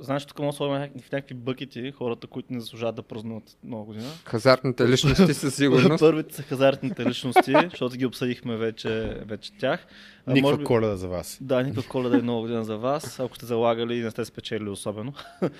Знаеш, 0.00 0.26
тук 0.26 0.38
може 0.38 0.58
да 0.58 0.64
в 1.00 1.12
някакви 1.12 1.34
бъкети 1.34 1.92
хората, 1.92 2.26
които 2.26 2.52
не 2.52 2.60
заслужават 2.60 2.94
да 2.94 3.02
празнуват 3.02 3.56
нова 3.64 3.84
година. 3.84 4.04
Хазартните 4.24 4.88
личности 4.88 5.34
със 5.34 5.54
сигурност. 5.54 6.00
Първите 6.00 6.34
са 6.34 6.42
хазартните 6.42 7.06
личности, 7.06 7.52
защото 7.70 7.96
ги 7.96 8.06
обсъдихме 8.06 8.56
вече, 8.56 8.88
вече 9.26 9.52
тях. 9.52 9.86
Никаква 10.26 10.42
може 10.42 10.58
би- 10.58 10.64
коледа 10.64 10.96
за 10.96 11.08
вас. 11.08 11.38
Да, 11.40 11.62
никаква 11.62 11.82
коледа 11.82 12.18
и 12.18 12.22
нова 12.22 12.40
година 12.40 12.64
за 12.64 12.76
вас, 12.76 13.20
ако 13.20 13.36
сте 13.36 13.46
залагали 13.46 13.94
и 13.94 14.02
не 14.02 14.10
сте 14.10 14.24
спечели 14.24 14.68
особено. 14.68 15.12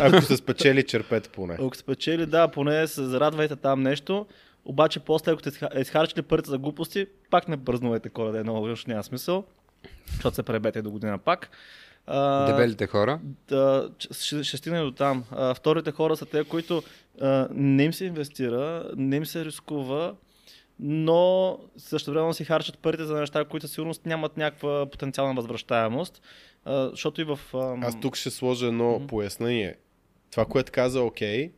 Ако 0.00 0.22
сте 0.22 0.36
спечели, 0.36 0.82
черпете 0.82 1.28
поне. 1.28 1.54
Ако 1.54 1.74
сте 1.74 1.80
спечели, 1.80 2.26
да, 2.26 2.48
поне 2.48 2.86
се 2.86 3.04
зарадвайте 3.04 3.56
там 3.56 3.82
нещо, 3.82 4.26
обаче 4.64 5.00
после, 5.00 5.32
ако 5.32 5.40
сте 5.40 5.50
изха- 5.50 5.80
изхарчили 5.80 6.22
парите 6.22 6.50
за 6.50 6.58
глупости, 6.58 7.06
пак 7.30 7.48
не 7.48 7.64
празнувайте 7.64 8.08
коледа 8.08 8.40
и 8.40 8.44
нова 8.44 8.60
година, 8.60 8.72
защото 8.72 8.90
няма 8.90 9.04
смисъл, 9.04 9.44
защото 10.06 10.34
се 10.34 10.42
пребете 10.42 10.82
до 10.82 10.90
година 10.90 11.18
пак. 11.18 11.50
А, 12.06 12.46
Дебелите 12.46 12.86
хора. 12.86 13.20
да, 13.48 13.90
ще, 14.00 14.44
ще 14.44 14.56
стигне 14.56 14.80
до 14.80 14.92
там. 14.92 15.24
А, 15.30 15.54
вторите 15.54 15.92
хора 15.92 16.16
са 16.16 16.26
те, 16.26 16.44
които 16.44 16.82
а, 17.20 17.48
не 17.50 17.84
им 17.84 17.92
се 17.92 18.04
инвестира, 18.04 18.90
не 18.96 19.16
им 19.16 19.26
се 19.26 19.44
рискува, 19.44 20.14
но 20.80 21.58
също 21.76 22.10
време 22.10 22.34
си 22.34 22.44
харчат 22.44 22.78
парите 22.78 23.04
за 23.04 23.20
неща, 23.20 23.44
които 23.44 23.66
със 23.66 23.74
сигурност 23.74 24.06
нямат 24.06 24.36
някаква 24.36 24.86
потенциална 24.90 25.34
възвръщаемост. 25.34 26.22
А, 26.64 26.88
защото 26.90 27.20
и 27.20 27.24
в... 27.24 27.40
ам, 27.54 27.82
Аз 27.82 28.00
тук 28.00 28.16
ще 28.16 28.30
сложа 28.30 28.66
едно 28.66 28.92
Мгм. 28.92 29.06
пояснение. 29.06 29.76
Това, 30.30 30.44
което 30.44 30.72
каза, 30.72 31.00
окей, 31.02 31.52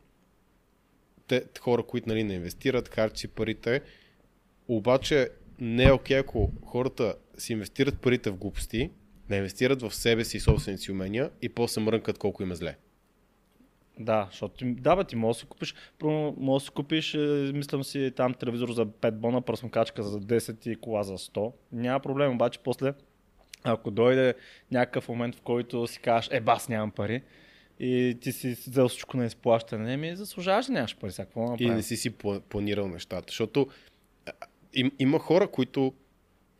те 1.27 1.43
хора, 1.59 1.83
които 1.83 2.09
нали, 2.09 2.23
не 2.23 2.33
инвестират, 2.33 2.87
харчат 2.89 3.17
си 3.17 3.27
парите, 3.27 3.81
обаче 4.67 5.29
не 5.59 5.83
е 5.83 5.91
окей, 5.91 6.17
ако 6.17 6.51
хората 6.65 7.13
си 7.37 7.53
инвестират 7.53 7.99
парите 7.99 8.29
в 8.29 8.37
глупости, 8.37 8.89
не 9.29 9.37
инвестират 9.37 9.81
в 9.81 9.95
себе 9.95 10.23
си 10.23 10.37
и 10.37 10.39
собствените 10.39 10.83
си 10.83 10.91
умения 10.91 11.29
и 11.41 11.49
после 11.49 11.81
мрънкат 11.81 12.17
колко 12.17 12.43
им 12.43 12.51
е 12.51 12.55
зле. 12.55 12.77
Да, 13.99 14.27
защото 14.31 14.55
ти- 14.55 14.65
да, 14.73 14.95
бе, 14.95 15.03
ти 15.03 15.15
можеш 15.15 15.37
да 15.37 15.39
си 15.39 15.45
купиш, 15.45 15.75
можеш 16.37 16.63
да 16.63 16.69
си 16.69 16.73
купиш, 16.75 17.13
е, 17.13 17.17
мислям 17.53 17.83
си, 17.83 18.11
там 18.15 18.33
телевизор 18.33 18.71
за 18.71 18.85
5 18.85 19.11
бона, 19.11 19.41
пръсмокачка 19.41 20.03
за 20.03 20.21
10 20.21 20.67
и 20.67 20.75
кола 20.75 21.03
за 21.03 21.17
100. 21.17 21.53
Няма 21.71 21.99
проблем, 21.99 22.31
обаче 22.33 22.59
после, 22.59 22.93
ако 23.63 23.91
дойде 23.91 24.33
някакъв 24.71 25.09
момент, 25.09 25.35
в 25.35 25.41
който 25.41 25.87
си 25.87 25.99
кажеш, 25.99 26.29
е, 26.31 26.39
бас, 26.41 26.69
нямам 26.69 26.91
пари, 26.91 27.23
и 27.79 28.17
ти 28.21 28.31
си 28.31 28.51
взел 28.67 28.87
всичко 28.87 29.17
на 29.17 29.25
изплащане, 29.25 29.97
ми 29.97 30.15
заслужаваш 30.15 30.65
да 30.65 30.71
нямаш 30.73 30.97
пари, 30.97 31.11
сега 31.11 31.25
какво 31.25 31.57
да 31.57 31.63
И 31.63 31.69
не 31.69 31.83
си 31.83 31.97
си 31.97 32.11
пла- 32.11 32.41
планирал 32.41 32.87
нещата. 32.87 33.25
Защото 33.27 33.67
им, 34.73 34.91
има 34.99 35.19
хора, 35.19 35.47
които 35.47 35.93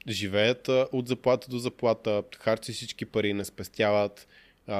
живеят 0.10 0.68
от 0.68 1.08
заплата 1.08 1.48
до 1.50 1.58
заплата, 1.58 2.24
харчат 2.40 2.66
си 2.66 2.72
всички 2.74 3.06
пари, 3.06 3.34
не 3.34 3.46
спестяват, 3.46 4.28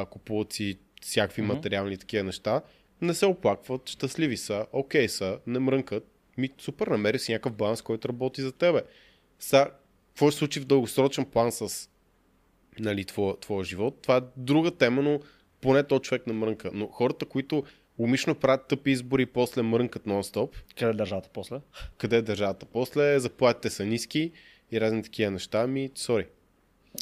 купуват 0.10 0.54
си 0.54 0.78
всякакви 1.02 1.42
Мгм. 1.42 1.54
материални 1.54 1.98
такива 1.98 2.24
неща, 2.24 2.62
не 3.02 3.14
се 3.14 3.26
оплакват, 3.26 3.90
щастливи 3.90 4.38
са, 4.38 4.66
окей 4.72 5.10
са, 5.10 5.40
не 5.48 5.60
мрънкат. 5.60 6.04
Ми, 6.38 6.50
супер, 6.58 6.88
намери 6.88 7.20
си 7.20 7.32
някакъв 7.32 7.54
баланс, 7.54 7.82
който 7.82 8.10
работи 8.10 8.42
за 8.42 8.52
тебе. 8.52 8.84
Са, 9.40 9.68
какво 10.08 10.28
ще 10.28 10.36
се 10.36 10.40
случи 10.40 10.60
в 10.60 10.66
дългосрочен 10.66 11.26
план 11.26 11.52
с 11.52 11.90
нали, 12.80 13.06
твоя, 13.06 13.40
твоя 13.40 13.64
живот? 13.64 14.00
Това 14.02 14.18
е 14.18 14.22
друга 14.38 14.72
тема, 14.72 15.02
но 15.02 15.20
поне 15.62 15.84
то 15.84 16.00
човек 16.00 16.28
не 16.28 16.34
мрънка. 16.34 16.72
Но 16.74 16.88
хората, 16.88 17.26
които 17.26 17.64
умишлено 17.98 18.36
правят 18.40 18.68
тъпи 18.68 18.92
избори 18.92 19.22
и 19.22 19.26
после 19.26 19.62
мрънкат 19.62 20.06
нон-стоп, 20.06 20.50
Къде 20.76 20.92
е 20.92 20.94
държавата 20.94 21.30
после? 21.34 21.60
къде 21.98 22.18
е 22.18 22.22
държавата 22.22 22.66
после, 22.66 23.20
заплатите 23.20 23.70
са 23.70 23.86
ниски 23.86 24.32
и 24.72 24.82
разни 24.82 25.04
такива 25.04 25.32
неща, 25.32 25.68
ми, 25.68 25.92
сори. 25.96 26.28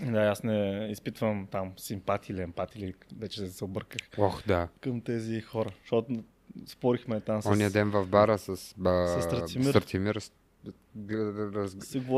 Да, 0.03 0.19
аз 0.19 0.43
не 0.43 0.87
изпитвам 0.91 1.47
там 1.51 1.73
симпатия 1.77 2.33
или 2.33 2.41
емпатия, 2.41 2.79
или 2.79 2.93
вече 3.17 3.47
се 3.47 3.63
обърках 3.63 4.01
Ох, 4.17 4.43
да. 4.47 4.67
към 4.81 5.01
тези 5.01 5.41
хора. 5.41 5.69
Защото 5.81 6.23
спорихме 6.67 7.21
там 7.21 7.41
с... 7.41 7.45
Ония 7.45 7.69
ден 7.69 7.89
в 7.91 8.07
бара 8.07 8.37
с, 8.37 8.73
ба, 8.77 9.17
С 9.19 9.23
Стратимир. 9.23 10.15
Раз- 10.15 10.31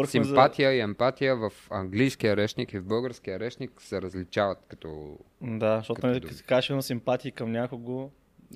Симпатия 0.05 0.73
и 0.73 0.79
емпатия 0.79 1.35
в 1.35 1.51
английския 1.69 2.37
речник 2.37 2.73
и 2.73 2.79
в 2.79 2.85
българския 2.85 3.39
речник 3.39 3.81
се 3.81 4.01
различават 4.01 4.57
като... 4.67 5.17
За... 5.41 5.57
Да, 5.57 5.77
защото 5.77 5.95
Като 5.95 6.07
нали, 6.07 6.21
като 6.21 6.33
си 6.33 6.43
кажеш 6.43 6.69
на 6.69 6.83
симпатии 6.83 7.31
към 7.31 7.51
някого, 7.51 8.11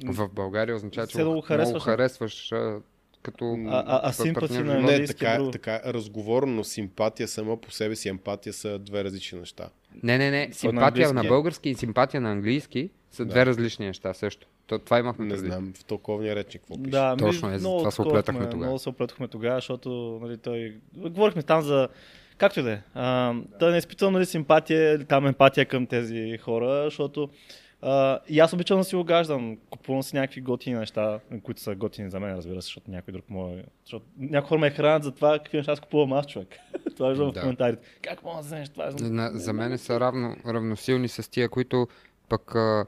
В 0.05 0.29
България 0.29 0.75
означава, 0.75 1.07
че 1.07 1.17
да 1.17 1.23
много 1.23 1.41
харесваш, 1.41 1.85
не? 1.85 1.91
харесваш 1.91 2.51
а, 2.51 2.81
като 3.21 3.45
А- 3.67 3.77
а- 3.77 3.99
а 3.99 4.01
пар- 4.03 4.11
симпати 4.13 4.39
партньор 4.47 4.63
на-. 4.65 4.73
Не, 4.73 4.91
английски 4.91 5.17
така, 5.17 5.35
друго. 5.35 5.51
така 5.51 5.81
разговорно, 5.85 6.53
но 6.53 6.63
симпатия 6.63 7.27
сама 7.27 7.57
по 7.57 7.71
себе 7.71 7.95
си, 7.95 8.09
емпатия 8.09 8.53
са 8.53 8.79
две 8.79 9.03
различни 9.03 9.39
неща. 9.39 9.69
Не, 10.03 10.17
не, 10.17 10.31
не. 10.31 10.49
Симпатия 10.51 10.85
английски 10.87 11.13
на 11.13 11.25
е. 11.25 11.27
български 11.27 11.69
и 11.69 11.75
симпатия 11.75 12.21
на 12.21 12.31
английски 12.31 12.89
са 13.11 13.25
Да. 13.25 13.29
две 13.29 13.45
различни 13.45 13.85
неща 13.85 14.13
също. 14.13 14.47
То, 14.67 14.79
това 14.79 14.99
имахме 14.99 15.25
Не 15.25 15.29
предвид. 15.31 15.51
знам 15.51 15.73
в 15.75 15.85
толковния 15.85 16.35
речник 16.35 16.61
какво 16.61 16.75
пише. 16.75 16.91
Да, 16.91 17.15
Точно 17.17 17.47
ми, 17.49 17.55
е, 17.55 17.57
много 17.57 17.77
затова 17.77 17.91
се 17.91 18.01
оплетахме 18.01 18.41
тогава. 18.41 18.57
Много 18.57 18.79
се 18.79 18.89
оплетахме 18.89 19.27
тогава, 19.27 19.57
защото 19.57 19.89
нали, 20.21 20.37
той... 20.37 20.75
Говорихме 20.95 21.43
там 21.43 21.61
за... 21.61 21.87
Както 22.37 22.59
и 22.59 22.63
да 22.63 22.71
е. 22.71 22.79
а, 22.93 23.33
Той 23.59 23.71
не 23.71 23.77
изпитвам 23.77 24.13
нали, 24.13 24.25
симпатия 24.25 24.93
или 24.93 25.05
там 25.05 25.27
емпатия 25.27 25.65
към 25.65 25.87
тези 25.87 26.37
хора, 26.37 26.83
защото 26.83 27.29
а, 27.81 28.19
и 28.29 28.39
аз 28.39 28.53
обичам 28.53 28.77
да 28.77 28.83
си 28.83 28.95
огаждам. 28.95 29.57
Купувам 29.69 30.03
си 30.03 30.15
някакви 30.15 30.41
готини 30.41 30.75
неща, 30.75 31.19
които 31.43 31.61
са 31.61 31.75
готини 31.75 32.09
за 32.09 32.19
мен, 32.19 32.35
разбира 32.35 32.61
се, 32.61 32.65
защото 32.65 32.91
някой 32.91 33.11
друг 33.11 33.29
може... 33.29 33.63
Защото 33.83 34.05
някои 34.17 34.47
хора 34.47 34.59
ме 34.59 34.69
хранят 34.71 35.03
за 35.03 35.11
това, 35.11 35.39
какви 35.39 35.57
неща 35.57 35.71
аз 35.71 35.79
купувам 35.79 36.13
аз, 36.13 36.27
човек. 36.27 36.47
това 36.95 37.09
виждам 37.09 37.31
Да. 37.31 37.39
в 37.39 37.41
коментарите. 37.41 37.87
Как 38.01 38.23
мога 38.23 38.35
да 38.35 38.41
вземеш 38.43 38.69
това? 38.69 38.91
На, 39.01 39.31
за 39.33 39.53
мен 39.53 39.77
са 39.77 39.99
равно, 39.99 40.35
равносилни 40.47 41.07
с 41.07 41.31
тия, 41.31 41.49
които 41.49 41.87
пък... 42.29 42.55
А, 42.55 42.85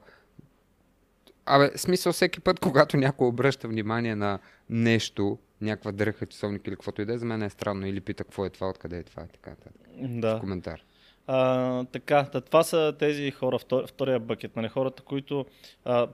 абе, 1.46 1.72
смисъл 1.78 2.14
всеки 2.14 2.40
път, 2.40 2.60
когато 2.60 2.98
някой 2.98 3.28
обръща 3.28 3.68
внимание 3.68 4.16
на 4.16 4.40
нещо, 4.70 5.38
някаква 5.62 5.92
дреха, 5.92 6.26
часовник 6.26 6.68
или 6.68 6.76
каквото 6.76 7.02
и 7.02 7.06
да 7.06 7.14
е, 7.14 7.18
за 7.18 7.26
мен 7.26 7.42
е 7.42 7.50
странно. 7.50 7.88
Или 7.88 8.02
пита 8.02 8.24
какво 8.24 8.46
е 8.46 8.50
това, 8.50 8.70
откъде 8.70 8.98
е 8.98 9.04
това 9.04 9.24
така. 9.34 9.50
нататък. 9.50 9.82
Да. 10.02 10.40
Коментар. 10.40 10.82
А, 11.28 11.84
така, 11.84 12.24
та, 12.32 12.42
това 12.42 12.64
са 12.64 12.96
тези 13.00 13.32
хора, 13.32 13.60
втор, 13.60 13.88
втория 13.88 14.20
бъкет, 14.20 14.56
нали, 14.56 14.68
хората, 14.68 15.04
които... 15.04 15.46
А, 15.86 16.08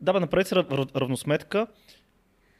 да, 0.00 0.12
бе, 0.12 0.20
направете 0.20 0.48
си 0.48 0.54
рав- 0.54 0.96
равносметка 0.96 1.66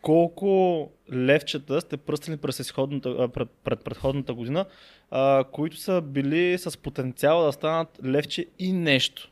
колко 0.03 0.91
левчета 1.13 1.81
сте 1.81 1.97
пръстили 1.97 2.37
през 2.37 2.73
пред, 3.33 3.51
пред 3.65 3.85
предходната 3.85 4.35
година, 4.35 4.67
а, 5.11 5.45
които 5.53 5.77
са 5.77 6.01
били 6.01 6.59
с 6.59 6.79
потенциал 6.79 7.45
да 7.45 7.53
станат 7.53 8.01
левче 8.05 8.47
и 8.59 8.73
нещо. 8.73 9.31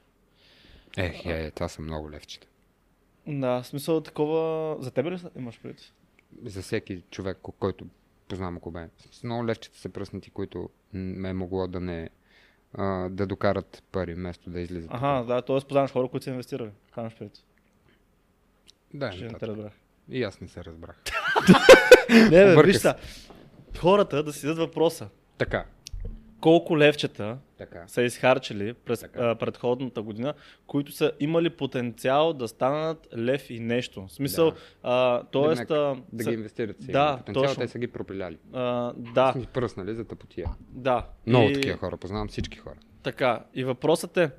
Ех, 0.97 1.27
е, 1.27 1.51
това 1.51 1.69
са 1.69 1.83
много 1.83 2.11
левчета. 2.11 2.47
Да, 3.27 3.63
в 3.63 3.67
смисъл 3.67 4.01
такова... 4.01 4.77
За 4.81 4.91
тебе 4.91 5.11
ли 5.11 5.19
имаш 5.39 5.61
пред? 5.63 5.93
За 6.45 6.63
всеки 6.63 7.03
човек, 7.11 7.39
ко- 7.43 7.53
който 7.59 7.87
познавам 8.29 8.57
около 8.57 8.73
мен. 8.73 8.91
Много 9.25 9.47
левчета 9.47 9.79
са 9.79 9.89
пръснати, 9.89 10.31
които 10.31 10.71
м, 10.93 11.29
е 11.29 11.33
могло 11.33 11.69
да 11.69 11.81
не 11.81 12.11
а, 12.75 13.09
да 13.09 13.27
докарат 13.27 13.83
пари, 13.93 14.15
вместо 14.15 14.51
да 14.51 14.61
излизат. 14.61 14.91
Ага, 14.95 15.35
да, 15.35 15.43
т.е. 15.43 15.61
познаваш 15.61 15.91
хора, 15.93 16.09
които 16.09 16.25
са 16.25 16.31
инвестирали. 16.31 16.71
Имаш 16.99 17.15
пред. 17.19 17.33
да, 18.95 19.13
Ще 19.13 19.25
не 19.25 19.33
те 19.33 19.47
разбрах. 19.47 19.73
И 20.11 20.23
аз 20.23 20.41
не 20.41 20.49
се 20.49 20.65
разбрах. 20.65 21.03
Не, 22.11 22.45
бе, 22.57 22.63
виж. 22.63 22.83
Хората 23.79 24.23
да 24.23 24.33
си 24.33 24.47
дадат 24.47 24.59
въпроса. 24.59 25.09
така, 25.39 25.65
Колко 26.41 26.79
левчета 26.79 27.39
така. 27.63 27.89
са 27.89 28.03
изхарчили 28.03 28.73
през 28.75 29.01
Така. 29.01 29.21
а, 29.21 29.35
предходната 29.35 30.03
година, 30.03 30.35
които 30.67 30.93
са 30.93 31.13
имали 31.21 31.51
потенциал 31.51 32.33
да 32.33 32.49
станат 32.49 33.09
лев 33.17 33.51
и 33.51 33.61
нещо. 33.61 34.07
В 34.07 34.13
смисъл, 34.13 34.51
Да. 34.51 34.57
а, 34.83 35.23
тоест... 35.25 35.71
А, 35.71 35.97
да 36.13 36.25
ги 36.25 36.35
инвестират 36.35 36.83
си. 36.83 36.93
Да, 36.93 37.17
потенциал, 37.19 37.43
точно. 37.45 37.61
те 37.61 37.69
са 37.69 37.79
ги 37.79 37.87
пропиляли. 37.89 38.39
а, 38.53 38.93
да, 38.97 39.35
ги 39.39 39.47
пръснали 39.47 39.95
за 39.95 40.05
тъпотия. 40.05 40.51
да. 40.61 41.07
Много 41.27 41.49
И- 41.49 41.53
такива 41.55 41.79
хора, 41.79 41.97
познавам 41.97 42.29
всички 42.29 42.59
хора. 42.59 42.77
Така, 43.03 43.45
и 43.55 43.65
въпросът 43.65 44.17
е, 44.17 44.31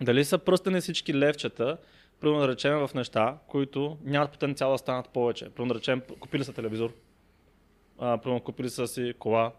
дали 0.00 0.24
са 0.24 0.38
пръстени 0.38 0.80
всички 0.80 1.14
левчета, 1.14 1.76
примерно 2.20 2.40
да 2.40 2.48
речем 2.48 2.78
в 2.78 2.94
неща, 2.94 3.38
които 3.46 3.98
нямат 4.04 4.30
потенциал 4.30 4.72
да 4.72 4.78
станат 4.78 5.08
повече. 5.08 5.50
Примерно 5.50 5.72
да 5.74 5.78
речем, 5.78 6.02
купили 6.20 6.44
са 6.44 6.52
телевизор, 6.52 6.92
а, 7.98 8.18
примерно 8.18 8.40
купили 8.40 8.70
са 8.70 8.86
си 8.86 9.14
кола, 9.18 9.52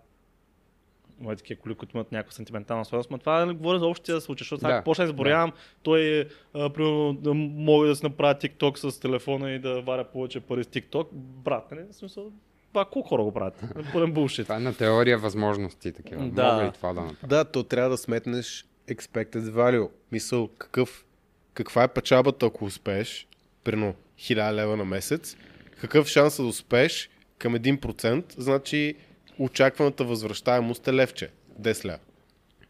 има 1.22 1.36
такива 1.36 1.62
коли, 1.62 1.76
които 1.76 1.98
имат 1.98 2.12
някаква 2.12 2.32
сантиментална 2.32 2.86
стоеност, 2.86 3.12
но 3.12 3.18
това 3.18 3.46
не 3.46 3.54
говоря 3.54 3.80
за 3.80 3.86
общия 3.86 4.22
случай, 4.22 4.46
защото 4.46 4.60
сега 4.60 4.70
Да, 4.70 4.76
да, 4.78 4.84
почна 4.84 5.06
да 5.06 5.10
изборявам, 5.10 5.52
той 5.84 6.28
а, 6.54 6.70
примерно 6.70 7.14
да 7.14 7.34
мога 7.34 7.88
да 7.88 7.96
си 7.96 8.04
направя 8.06 8.36
TikTok 8.36 8.90
с 8.90 9.00
телефона 9.00 9.52
и 9.52 9.60
да 9.60 9.82
варя 9.82 10.04
повече 10.04 10.40
пари 10.40 10.64
с 10.64 10.68
TikTok. 10.68 11.08
Брат, 11.14 11.72
не, 11.72 11.84
в 11.92 11.96
смисъл, 11.96 12.32
това 12.68 12.86
колко 12.86 13.10
хора 13.10 13.24
го 13.24 13.32
правят? 13.32 13.64
Пълен 13.94 14.12
булшит. 14.12 14.46
Това 14.46 14.56
е 14.56 14.60
на 14.60 14.78
теория 14.78 15.18
възможности 15.18 15.92
такива. 15.92 16.30
Да. 16.30 16.54
Мога 16.54 16.66
и 16.66 16.72
това 16.72 16.94
да 16.94 17.02
направя. 17.02 17.28
Да, 17.28 17.46
то 17.46 17.64
трябва 17.64 17.90
да 17.90 17.98
сметнеш 17.98 18.66
expected 18.90 19.42
value. 19.42 19.90
Мисъл, 20.12 20.48
какъв, 20.48 21.06
каква 21.54 21.84
е 21.84 21.88
печалбата, 21.88 22.46
ако 22.46 22.66
успееш, 22.66 23.28
примерно 23.64 23.96
1000 24.20 24.54
лева 24.54 24.78
на 24.78 24.86
месец, 24.86 25.38
какъв 25.82 26.08
шанс 26.08 26.38
да 26.38 26.44
успееш 26.44 27.10
към 27.38 27.56
1%, 27.56 28.24
значи 28.38 28.96
очакваната 29.40 30.04
възвръщаемост 30.04 30.88
е 30.88 30.94
левче, 30.94 31.30
10 31.62 31.86
лева. 31.86 32.00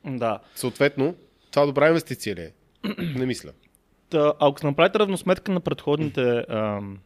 Да. 0.05 0.39
Съответно, 0.55 1.15
това 1.51 1.65
добра 1.65 1.87
инвестиция 1.87 2.35
ли 2.35 2.41
е? 2.41 2.53
Не 3.17 3.25
мисля. 3.25 3.51
Та, 4.09 4.33
ако 4.39 4.65
направите 4.67 4.99
равносметка 4.99 5.51
на 5.51 5.59
предходните 5.59 6.45
ам, 6.49 6.99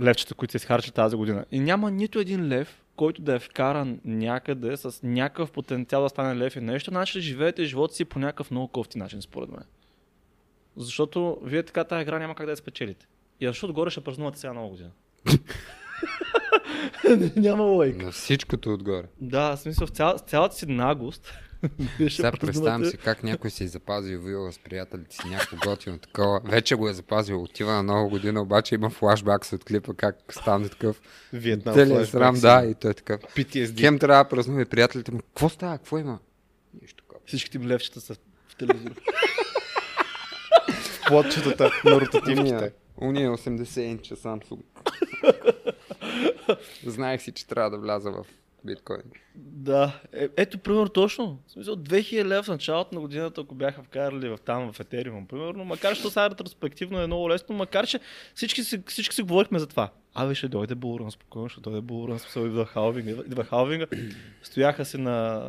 левчета, 0.00 0.34
които 0.34 0.52
се 0.52 0.56
изхарчат 0.56 0.94
тази 0.94 1.16
година, 1.16 1.44
и 1.52 1.60
няма 1.60 1.90
нито 1.90 2.18
един 2.18 2.48
лев, 2.48 2.82
който 2.96 3.22
да 3.22 3.34
е 3.34 3.38
вкаран 3.38 4.00
някъде 4.04 4.76
с 4.76 5.00
някакъв 5.02 5.50
потенциал 5.50 6.02
да 6.02 6.08
стане 6.08 6.36
лев 6.36 6.56
и 6.56 6.60
нещо, 6.60 6.90
значи 6.90 7.20
живеете 7.20 7.64
живота 7.64 7.94
си 7.94 8.04
по 8.04 8.18
някакъв 8.18 8.50
много 8.50 8.68
кофти 8.68 8.98
начин, 8.98 9.22
според 9.22 9.50
мен. 9.50 9.64
Защото 10.76 11.38
вие 11.42 11.62
така 11.62 11.84
тази 11.84 12.02
игра 12.02 12.18
няма 12.18 12.34
как 12.34 12.46
да 12.46 12.52
я 12.52 12.56
спечелите. 12.56 13.06
И 13.40 13.46
защото 13.46 13.72
горе 13.72 13.90
ще 13.90 14.00
празнувате 14.00 14.38
сега 14.38 14.52
нова 14.52 14.68
година. 14.68 14.90
няма 17.36 17.64
лойка. 17.64 18.04
На 18.04 18.12
всичкото 18.12 18.72
отгоре. 18.72 19.04
Да, 19.20 19.56
в 19.56 19.60
смисъл, 19.60 19.86
в 19.86 19.90
цял, 19.90 20.18
с 20.18 20.22
цялата 20.22 20.54
си 20.54 20.60
ще 20.60 20.72
Сега 22.10 22.32
представям 22.32 22.84
си 22.84 22.96
как 22.96 23.22
някой 23.22 23.50
си 23.50 23.64
е 23.64 23.68
запазил 23.68 24.20
вила 24.20 24.52
с 24.52 24.58
приятелите 24.58 25.16
си 25.16 25.22
някакво 25.30 25.56
готино 25.56 25.98
такова. 25.98 26.40
Вече 26.44 26.74
го 26.74 26.88
е 26.88 26.92
запазил, 26.92 27.42
отива 27.42 27.72
на 27.72 27.82
нова 27.82 28.08
година, 28.08 28.42
обаче 28.42 28.74
има 28.74 28.90
флашбак 28.90 29.52
от 29.52 29.64
клипа 29.64 29.94
как 29.94 30.16
стане 30.30 30.68
такъв. 30.68 31.00
Виетнам 31.32 31.74
флешбек 31.74 32.06
срам, 32.06 32.40
да, 32.40 32.66
и 32.70 32.74
той 32.74 32.90
е 32.90 32.94
такъв. 32.94 33.20
PTSD. 33.20 33.80
Хем 33.80 33.98
трябва 33.98 34.24
да 34.24 34.28
празнува 34.28 34.62
и 34.62 34.64
приятелите 34.64 35.12
му. 35.12 35.18
Какво 35.18 35.48
става? 35.48 35.78
Какво 35.78 35.98
има? 35.98 36.18
Нищо 36.82 36.96
такова. 36.96 37.20
Всичките 37.26 37.58
им 37.58 37.66
левчета 37.66 38.00
са 38.00 38.14
в 38.48 38.56
телевизора. 38.56 38.94
Плотчетата 41.06 41.70
на 41.84 42.00
ротативките. 42.00 42.40
Уния, 42.40 42.72
уния 42.96 43.30
80 43.30 43.80
инча 43.80 44.16
Samsung. 44.16 44.60
Знаех 46.86 47.22
си, 47.22 47.32
че 47.32 47.46
трябва 47.46 47.70
да 47.70 47.78
вляза 47.78 48.10
в 48.10 48.26
биткоин. 48.64 49.02
Да, 49.34 50.00
е, 50.12 50.28
ето 50.36 50.58
примерно 50.58 50.88
точно. 50.88 51.38
В 51.46 51.50
смисъл 51.50 51.76
2000 51.76 52.24
лева 52.24 52.42
в 52.42 52.48
началото 52.48 52.94
на 52.94 53.00
годината, 53.00 53.40
ако 53.40 53.54
бяха 53.54 53.82
вкарали 53.82 54.28
в 54.28 54.38
там 54.44 54.72
в 54.72 54.78
Ethereum, 54.78 55.26
примерно, 55.26 55.64
макар 55.64 55.96
че 55.96 56.02
сега 56.02 56.30
ретроспективно 56.30 57.00
е 57.00 57.06
много 57.06 57.30
лесно, 57.30 57.56
макар 57.56 57.86
че 57.86 58.00
всички 58.34 58.64
си, 58.64 58.82
всички 58.86 59.14
си 59.14 59.22
говорихме 59.22 59.58
за 59.58 59.66
това. 59.66 59.90
Абе, 60.14 60.34
ще 60.34 60.48
дойде 60.48 60.74
булран, 60.74 61.10
спокойно, 61.10 61.48
ще 61.48 61.60
дойде 61.60 61.80
булран, 61.80 62.18
смисъл 62.18 62.46
идва 62.46 62.66
халвинга, 62.66 63.10
идва 63.10 63.44
халвинга. 63.44 63.86
Стояха 64.42 64.84
си 64.84 64.98
на, 64.98 65.42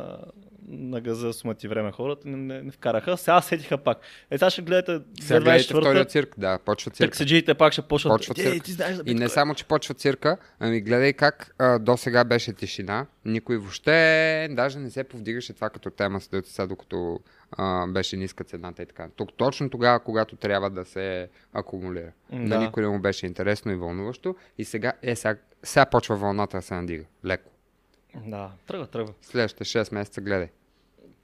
на 0.68 1.00
газа 1.00 1.32
сумати 1.32 1.68
време 1.68 1.92
хората, 1.92 2.28
не, 2.28 2.36
не, 2.36 2.62
не 2.62 2.70
вкараха, 2.70 3.16
сега 3.16 3.40
сетиха 3.40 3.78
пак. 3.78 3.98
Е, 4.30 4.38
сега 4.38 4.50
ще 4.50 4.62
гледате 4.62 5.04
Сега 5.20 5.40
гледайте 5.40 5.74
2024-та, 5.74 5.80
втория 5.80 6.04
цирк. 6.04 6.34
Да, 6.38 6.58
почва 6.58 6.90
цирк. 6.90 7.10
Таксиджиите 7.10 7.54
пак 7.54 7.72
ще 7.72 7.82
почват. 7.82 8.12
Почва 8.12 8.34
цирк. 8.34 8.64
ти 8.64 8.72
знаеш 8.72 8.96
за 8.96 9.02
И 9.06 9.14
не 9.14 9.28
само, 9.28 9.54
че 9.54 9.64
почва 9.64 9.94
цирка, 9.94 10.36
ами 10.60 10.80
гледай 10.80 11.12
как 11.12 11.54
а, 11.58 11.78
до 11.78 11.96
сега 11.96 12.24
беше 12.24 12.52
тишина. 12.52 13.06
Никой 13.24 13.56
въобще 13.56 14.48
даже 14.50 14.78
не 14.78 14.90
се 14.90 15.04
повдигаше 15.04 15.52
това 15.52 15.70
като 15.70 15.90
тема, 15.90 16.20
след 16.20 16.46
сега, 16.46 16.66
докато 16.66 17.20
а, 17.52 17.86
беше 17.86 18.16
ниска 18.16 18.44
цената 18.44 18.82
и 18.82 18.86
така. 18.86 19.08
Тук, 19.16 19.32
точно 19.36 19.70
тогава, 19.70 20.00
когато 20.00 20.36
трябва 20.36 20.70
да 20.70 20.84
се 20.84 21.28
акумулира. 21.52 22.12
М, 22.32 22.38
На 22.38 22.48
да. 22.48 22.58
никой 22.58 22.82
не 22.82 22.88
му 22.88 22.98
беше 22.98 23.26
интересно 23.26 23.72
и 23.72 23.76
вълнуващо. 23.76 24.36
И 24.58 24.64
сега, 24.64 24.92
е, 25.02 25.16
сега, 25.16 25.36
сега 25.62 25.86
почва 25.86 26.16
вълната 26.16 26.56
да 26.56 26.62
се 26.62 26.74
надига. 26.74 27.04
Леко. 27.24 27.51
Да, 28.16 28.50
тръгва, 28.66 28.86
тръгва. 28.86 29.14
Следващите 29.22 29.64
6 29.64 29.94
месеца 29.94 30.20
гледай. 30.20 30.48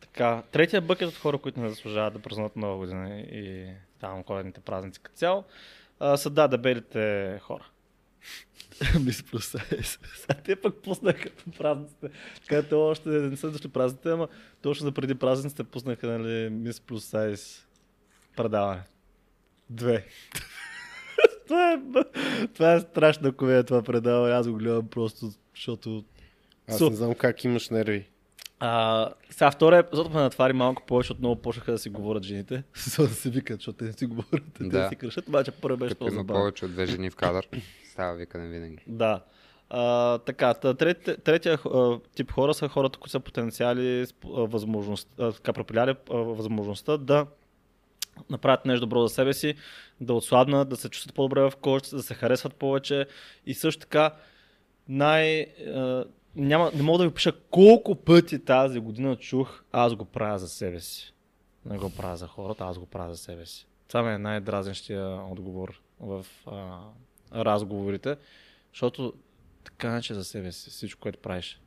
Така, 0.01 0.43
третия 0.53 0.81
бъкет 0.81 1.09
от 1.09 1.17
хора, 1.17 1.39
които 1.39 1.61
не 1.61 1.69
заслужават 1.69 2.13
да 2.13 2.19
празнуват 2.19 2.57
нова 2.57 2.77
година 2.77 3.21
и 3.21 3.69
там 4.01 4.23
коледните 4.23 4.61
празници 4.61 5.01
като 5.01 5.17
цяло, 5.17 5.45
а, 6.01 6.17
са 6.17 6.31
да, 6.31 6.49
дебелите 6.49 7.39
хора. 7.43 7.65
Мис 9.05 9.23
плюс. 9.23 9.55
Сега 10.15 10.41
те 10.45 10.57
пък 10.57 10.83
пуснаха 10.83 11.29
празниците, 11.59 12.11
където 12.49 12.87
още 12.87 13.09
не 13.09 13.37
са 13.37 13.51
дошли 13.51 13.69
празниците, 13.69 14.11
ама 14.11 14.29
точно 14.63 14.85
за 14.85 14.93
преди 14.93 15.15
празниците 15.15 15.65
пуснаха 15.65 16.19
нали, 16.19 16.51
Мис 16.51 16.81
плюс 16.81 17.05
сайз 17.05 17.67
предаване. 18.37 18.83
Две. 19.71 20.07
това, 21.47 21.73
е, 21.73 21.79
това 22.55 22.73
е 22.73 22.81
страшна 22.81 23.33
комедия, 23.33 23.65
това 23.65 23.83
предава. 23.83 24.33
Аз 24.33 24.49
го 24.49 24.57
гледам 24.57 24.89
просто, 24.89 25.31
защото... 25.55 26.05
Аз 26.69 26.79
Су- 26.79 26.91
не 26.91 26.97
знам 26.97 27.15
как 27.15 27.45
имаш 27.45 27.71
нерви. 27.71 28.09
А, 28.61 29.09
сега 29.31 29.51
втория 29.51 29.79
епизод 29.79 30.15
ме 30.15 30.21
натвари 30.21 30.53
малко 30.53 30.83
повече, 30.87 31.13
отново 31.13 31.37
почнаха 31.37 31.73
да 31.73 31.79
си 31.79 31.89
говорят 31.89 32.23
жените. 32.23 32.63
За 32.75 33.03
да 33.03 33.15
се 33.15 33.31
викат, 33.31 33.57
защото 33.61 33.79
те 33.79 33.85
не 33.85 33.93
си 33.93 34.07
говорят, 34.07 34.43
те 34.59 34.65
Да. 34.65 34.89
си 34.89 34.97
кръщат, 34.97 35.29
обаче 35.29 35.51
първо 35.51 35.77
беше 35.77 35.95
Като 35.95 36.09
има 36.09 36.25
повече 36.25 36.65
от 36.65 36.73
две 36.73 36.87
жени 36.87 37.11
в 37.11 37.17
кадър, 37.17 37.49
става 37.93 38.17
викане 38.17 38.49
винаги. 38.49 38.79
Да. 38.87 39.21
А, 39.71 40.19
така, 40.19 40.55
та, 40.55 40.75
третия, 40.75 41.17
третия 41.17 41.59
тип 42.15 42.33
хора 42.33 42.55
са 42.55 42.69
хората, 42.69 42.99
които 42.99 43.11
са 43.11 43.21
потенциали, 43.21 44.07
възможност, 44.25 45.09
а, 45.19 45.33
така, 45.33 45.53
пропиляли 45.53 45.95
възможността 46.11 46.97
да 46.97 47.27
направят 48.31 48.65
нещо 48.65 48.87
добро 48.87 49.03
за 49.03 49.15
себе 49.15 49.33
си, 49.35 49.55
да 50.01 50.15
отслабнат, 50.15 50.69
да 50.69 50.77
се 50.77 50.89
чувстват 50.89 51.15
по-добре 51.15 51.41
в 51.41 51.53
кожата, 51.61 51.97
да 51.97 52.03
се 52.03 52.15
харесват 52.15 52.55
повече 52.55 53.07
и 53.47 53.55
също 53.55 53.81
така 53.81 54.15
най... 54.89 55.47
Няма, 56.39 56.71
не 56.75 56.83
мога 56.83 56.99
да 56.99 57.09
ви 57.09 57.15
пиша 57.15 57.33
колко 57.51 57.95
пъти 57.95 58.39
тази 58.39 58.81
година 58.81 59.17
чух 59.17 59.63
аз 59.73 59.95
го 59.95 60.05
правя 60.05 60.39
за 60.39 60.49
себе 60.49 60.81
си. 60.81 61.15
Не 61.67 61.79
го 61.79 61.91
правя 61.91 62.17
за 62.17 62.27
хората, 62.27 62.65
аз 62.65 62.79
го 62.79 62.87
правя 62.87 63.15
за 63.15 63.19
себе 63.19 63.47
си. 63.47 63.67
Това 63.89 64.03
ми 64.03 64.15
е 64.15 64.19
най-дразнещия 64.19 65.07
отговор 65.31 65.81
в 66.01 66.27
а, 66.47 66.79
разговорите, 67.35 68.17
защото 68.73 69.13
така 69.65 69.91
не 69.91 70.03
че 70.03 70.15
за 70.15 70.25
себе 70.25 70.53
си 70.53 70.71
всичко, 70.71 71.01
което 71.01 71.19
правиш. 71.19 71.61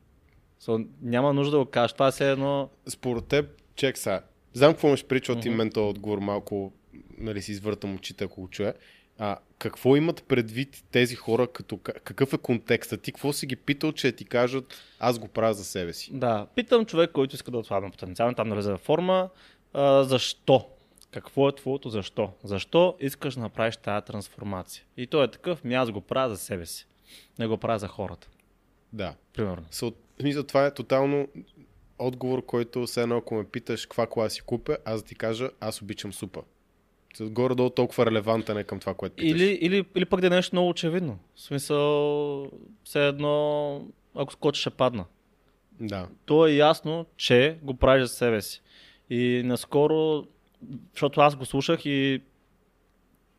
So, 0.61 0.87
няма 1.01 1.33
нужда 1.33 1.51
да 1.51 1.63
го 1.63 1.71
кажеш. 1.71 1.93
Това 1.93 2.07
е 2.07 2.11
все 2.11 2.31
едно... 2.31 2.69
Според 2.87 3.25
теб, 3.25 3.61
чек 3.75 3.97
сега. 3.97 4.23
Знам 4.53 4.73
какво 4.73 4.87
имаш 4.87 5.05
прича 5.05 5.31
от 5.31 5.45
мен 5.45 5.71
този 5.71 5.89
отговор, 5.89 6.17
малко 6.17 6.73
нали, 7.17 7.41
си 7.41 7.51
извъртам 7.51 7.95
очите, 7.95 8.23
ако 8.23 8.41
го 8.41 8.47
чуя. 8.47 8.73
А, 9.23 9.37
какво 9.59 9.95
имат 9.95 10.23
предвид 10.23 10.83
тези 10.91 11.15
хора, 11.15 11.47
като, 11.47 11.77
ка- 11.77 11.93
какъв 11.93 12.33
е 12.33 12.37
контекстът? 12.37 13.01
Ти 13.01 13.11
какво 13.11 13.33
си 13.33 13.45
ги 13.45 13.55
питал, 13.55 13.91
че 13.91 14.11
ти 14.11 14.25
кажат, 14.25 14.73
аз 14.99 15.19
го 15.19 15.27
правя 15.27 15.53
за 15.53 15.65
себе 15.65 15.93
си? 15.93 16.11
Да, 16.13 16.47
питам 16.55 16.85
човек, 16.85 17.11
който 17.11 17.35
иска 17.35 17.51
да 17.51 17.57
отслабне 17.57 17.91
потенциално, 17.91 18.35
там 18.35 18.49
да 18.49 18.55
влезе 18.55 18.71
във 18.71 18.81
форма. 18.81 19.29
А, 19.73 20.03
защо? 20.03 20.69
Какво 21.11 21.49
е 21.49 21.55
твоето 21.55 21.89
защо? 21.89 22.29
Защо 22.43 22.95
искаш 22.99 23.33
да 23.35 23.41
направиш 23.41 23.77
тази 23.77 24.05
трансформация? 24.05 24.83
И 24.97 25.07
той 25.07 25.25
е 25.25 25.31
такъв, 25.31 25.63
ми 25.63 25.73
аз 25.73 25.91
го 25.91 26.01
правя 26.01 26.29
за 26.29 26.37
себе 26.37 26.65
си. 26.65 26.87
Не 27.39 27.47
го 27.47 27.57
правя 27.57 27.79
за 27.79 27.87
хората. 27.87 28.27
Да. 28.93 29.15
Примерно. 29.33 29.65
So, 29.71 29.93
мисля, 30.23 30.43
това 30.43 30.65
е 30.65 30.73
тотално 30.73 31.27
отговор, 31.99 32.45
който 32.45 32.85
все 32.85 33.01
едно, 33.01 33.17
ако 33.17 33.35
ме 33.35 33.43
питаш 33.43 33.85
каква 33.85 34.07
кола 34.07 34.29
си 34.29 34.41
купя, 34.41 34.77
аз 34.85 35.01
да 35.01 35.07
ти 35.07 35.15
кажа, 35.15 35.49
аз 35.59 35.81
обичам 35.81 36.13
супа. 36.13 36.41
Горе-долу 37.19 37.69
толкова 37.69 38.05
релевантен 38.05 38.57
е 38.57 38.63
към 38.63 38.79
това, 38.79 38.93
което 38.93 39.15
питаш. 39.15 39.41
Или, 39.41 39.57
или, 39.61 39.85
или 39.95 40.05
пък 40.05 40.21
да 40.21 40.27
е 40.27 40.29
нещо 40.29 40.55
много 40.55 40.69
очевидно. 40.69 41.19
В 41.35 41.41
смисъл, 41.41 42.51
все 42.83 43.07
едно, 43.07 43.85
ако 44.15 44.33
скочиш, 44.33 44.61
ще 44.61 44.69
падна. 44.69 45.05
Да. 45.79 46.07
то 46.25 46.47
е 46.47 46.51
ясно, 46.51 47.05
че 47.17 47.57
го 47.61 47.73
правиш 47.73 48.01
за 48.01 48.13
себе 48.13 48.41
си. 48.41 48.61
И 49.09 49.41
наскоро, 49.45 50.27
защото 50.93 51.21
аз 51.21 51.35
го 51.35 51.45
слушах 51.45 51.85
и 51.85 52.21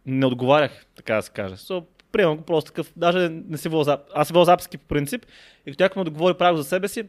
не 0.06 0.26
отговарях, 0.26 0.86
така 0.94 1.14
да 1.14 1.22
се 1.22 1.30
каже. 1.30 1.54
So, 1.54 1.84
приемам 2.12 2.36
го 2.36 2.42
просто 2.42 2.68
такъв, 2.68 2.92
даже 2.96 3.28
не 3.28 3.58
си 3.58 3.68
записки. 3.68 4.14
Аз 4.14 4.26
си 4.26 4.34
вел 4.34 4.44
записки 4.44 4.78
по 4.78 4.86
принцип 4.86 5.26
и 5.66 5.70
като 5.70 5.84
някой 5.84 6.02
ми 6.02 6.08
отговори 6.08 6.34
правил 6.34 6.56
за 6.56 6.64
себе 6.64 6.88
си, 6.88 7.08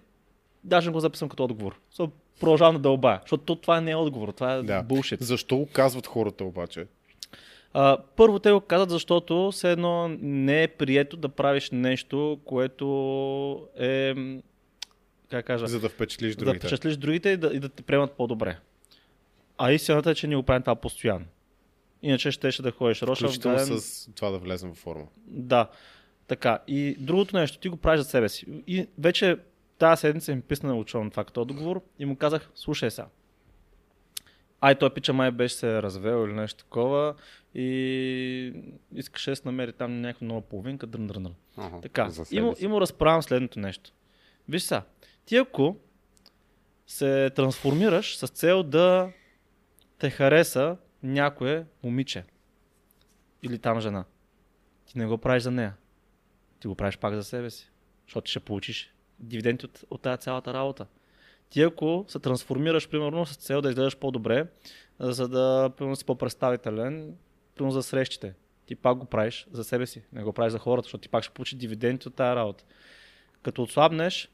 даже 0.63 0.89
не 0.89 0.93
го 0.93 0.99
записвам 0.99 1.29
като 1.29 1.43
отговор. 1.43 1.79
So, 1.93 2.11
продължавам 2.39 2.75
да 2.75 2.81
дълбая, 2.81 3.19
защото 3.21 3.43
то- 3.45 3.55
това 3.55 3.81
не 3.81 3.91
е 3.91 3.95
отговор, 3.95 4.29
това 4.29 4.53
е 4.53 4.63
Да. 4.63 4.83
булшит. 4.83 5.21
Защо 5.21 5.57
го 5.57 5.65
казват 5.65 6.07
хората 6.07 6.43
обаче? 6.43 6.85
А, 7.73 7.97
първо 8.15 8.39
те 8.39 8.51
го 8.51 8.61
казват, 8.61 8.89
защото 8.89 9.51
все 9.51 9.71
едно 9.71 10.07
не 10.19 10.63
е 10.63 10.67
прието 10.67 11.17
да 11.17 11.29
правиш 11.29 11.69
нещо, 11.71 12.39
което 12.45 12.85
е, 13.79 14.15
как 15.29 15.45
кажа, 15.45 15.67
За 15.67 15.79
да 15.79 15.89
впечатлиш 15.89 16.35
да 16.35 16.45
другите. 16.45 16.67
впечатлиш 16.67 16.97
другите 16.97 17.29
и 17.29 17.37
да, 17.37 17.47
и 17.47 17.59
да 17.59 17.69
те 17.69 17.83
приемат 17.83 18.11
по-добре. 18.11 18.57
А 19.57 19.71
истината 19.71 20.11
е, 20.11 20.15
че 20.15 20.27
ние 20.27 20.35
го 20.37 20.43
правим 20.43 20.61
това 20.61 20.75
постоянно. 20.75 21.25
Иначе 22.01 22.31
щеше 22.31 22.61
да 22.61 22.71
ходиш 22.71 23.01
роша 23.01 23.25
Включително 23.25 23.57
даден... 23.57 23.79
с 23.79 24.09
това 24.15 24.29
да 24.29 24.37
влезем 24.37 24.73
в 24.73 24.77
форма. 24.77 25.05
Да. 25.27 25.67
Така. 26.27 26.59
И 26.67 26.95
другото 26.99 27.37
нещо, 27.37 27.57
ти 27.57 27.69
го 27.69 27.77
правиш 27.77 28.01
за 28.01 28.05
себе 28.05 28.29
си. 28.29 28.45
И 28.67 28.87
вече 28.97 29.37
тази 29.83 29.99
седмица 29.99 30.35
ми 30.35 30.41
писна 30.41 30.69
на 30.69 30.75
учен 30.75 31.11
като 31.11 31.41
отговор 31.41 31.81
и 31.99 32.05
му 32.05 32.15
казах, 32.15 32.49
слушай 32.55 32.91
сега. 32.91 33.07
Ай, 34.61 34.75
той 34.79 34.93
пича 34.93 35.13
май 35.13 35.31
беше 35.31 35.55
се 35.55 35.81
развел 35.81 36.25
или 36.25 36.33
нещо 36.33 36.63
такова 36.63 37.15
и 37.55 38.53
искаше 38.95 39.29
да 39.29 39.35
се 39.35 39.41
намери 39.45 39.73
там 39.73 40.01
някаква 40.01 40.27
нова 40.27 40.41
половинка, 40.41 40.87
дрън, 40.87 41.07
дрън, 41.07 41.23
дрън. 41.23 41.35
Ага, 41.57 41.81
Така, 41.81 42.09
и 42.31 42.41
му, 42.41 42.53
и 42.59 42.67
му 42.67 42.81
разправям 42.81 43.23
следното 43.23 43.59
нещо. 43.59 43.91
Виж 44.49 44.63
сега, 44.63 44.83
ти 45.25 45.37
ако 45.37 45.77
се 46.87 47.29
трансформираш 47.29 48.17
с 48.17 48.27
цел 48.27 48.63
да 48.63 49.11
те 49.97 50.09
хареса 50.09 50.77
някое 51.03 51.65
момиче 51.83 52.25
или 53.41 53.59
там 53.59 53.79
жена, 53.79 54.05
ти 54.85 54.97
не 54.97 55.05
го 55.05 55.17
правиш 55.17 55.43
за 55.43 55.51
нея. 55.51 55.75
Ти 56.59 56.67
го 56.67 56.75
правиш 56.75 56.97
пак 56.97 57.15
за 57.15 57.23
себе 57.23 57.49
си, 57.49 57.71
защото 58.07 58.31
ще 58.31 58.39
получиш 58.39 58.92
дивиденти 59.23 59.65
от, 59.65 59.83
от 59.89 60.01
тази 60.01 60.21
цялата 60.21 60.53
работа. 60.53 60.85
Ти 61.49 61.61
ако 61.61 62.05
се 62.07 62.19
трансформираш, 62.19 62.89
примерно, 62.89 63.25
с 63.25 63.35
цел 63.35 63.61
да 63.61 63.69
изгледаш 63.69 63.97
по-добре, 63.97 64.47
за 64.99 65.27
да 65.27 65.71
примерно, 65.77 65.95
си 65.95 66.05
по-представителен, 66.05 67.15
примерно 67.55 67.71
за 67.71 67.83
срещите, 67.83 68.33
ти 68.65 68.75
пак 68.75 68.97
го 68.97 69.05
правиш 69.05 69.47
за 69.51 69.63
себе 69.63 69.85
си, 69.85 70.03
не 70.13 70.23
го 70.23 70.33
правиш 70.33 70.51
за 70.51 70.59
хората, 70.59 70.85
защото 70.85 71.01
ти 71.01 71.09
пак 71.09 71.23
ще 71.23 71.33
получиш 71.33 71.59
дивиденти 71.59 72.07
от 72.07 72.15
тази 72.15 72.35
работа. 72.35 72.63
Като 73.41 73.63
отслабнеш, 73.63 74.29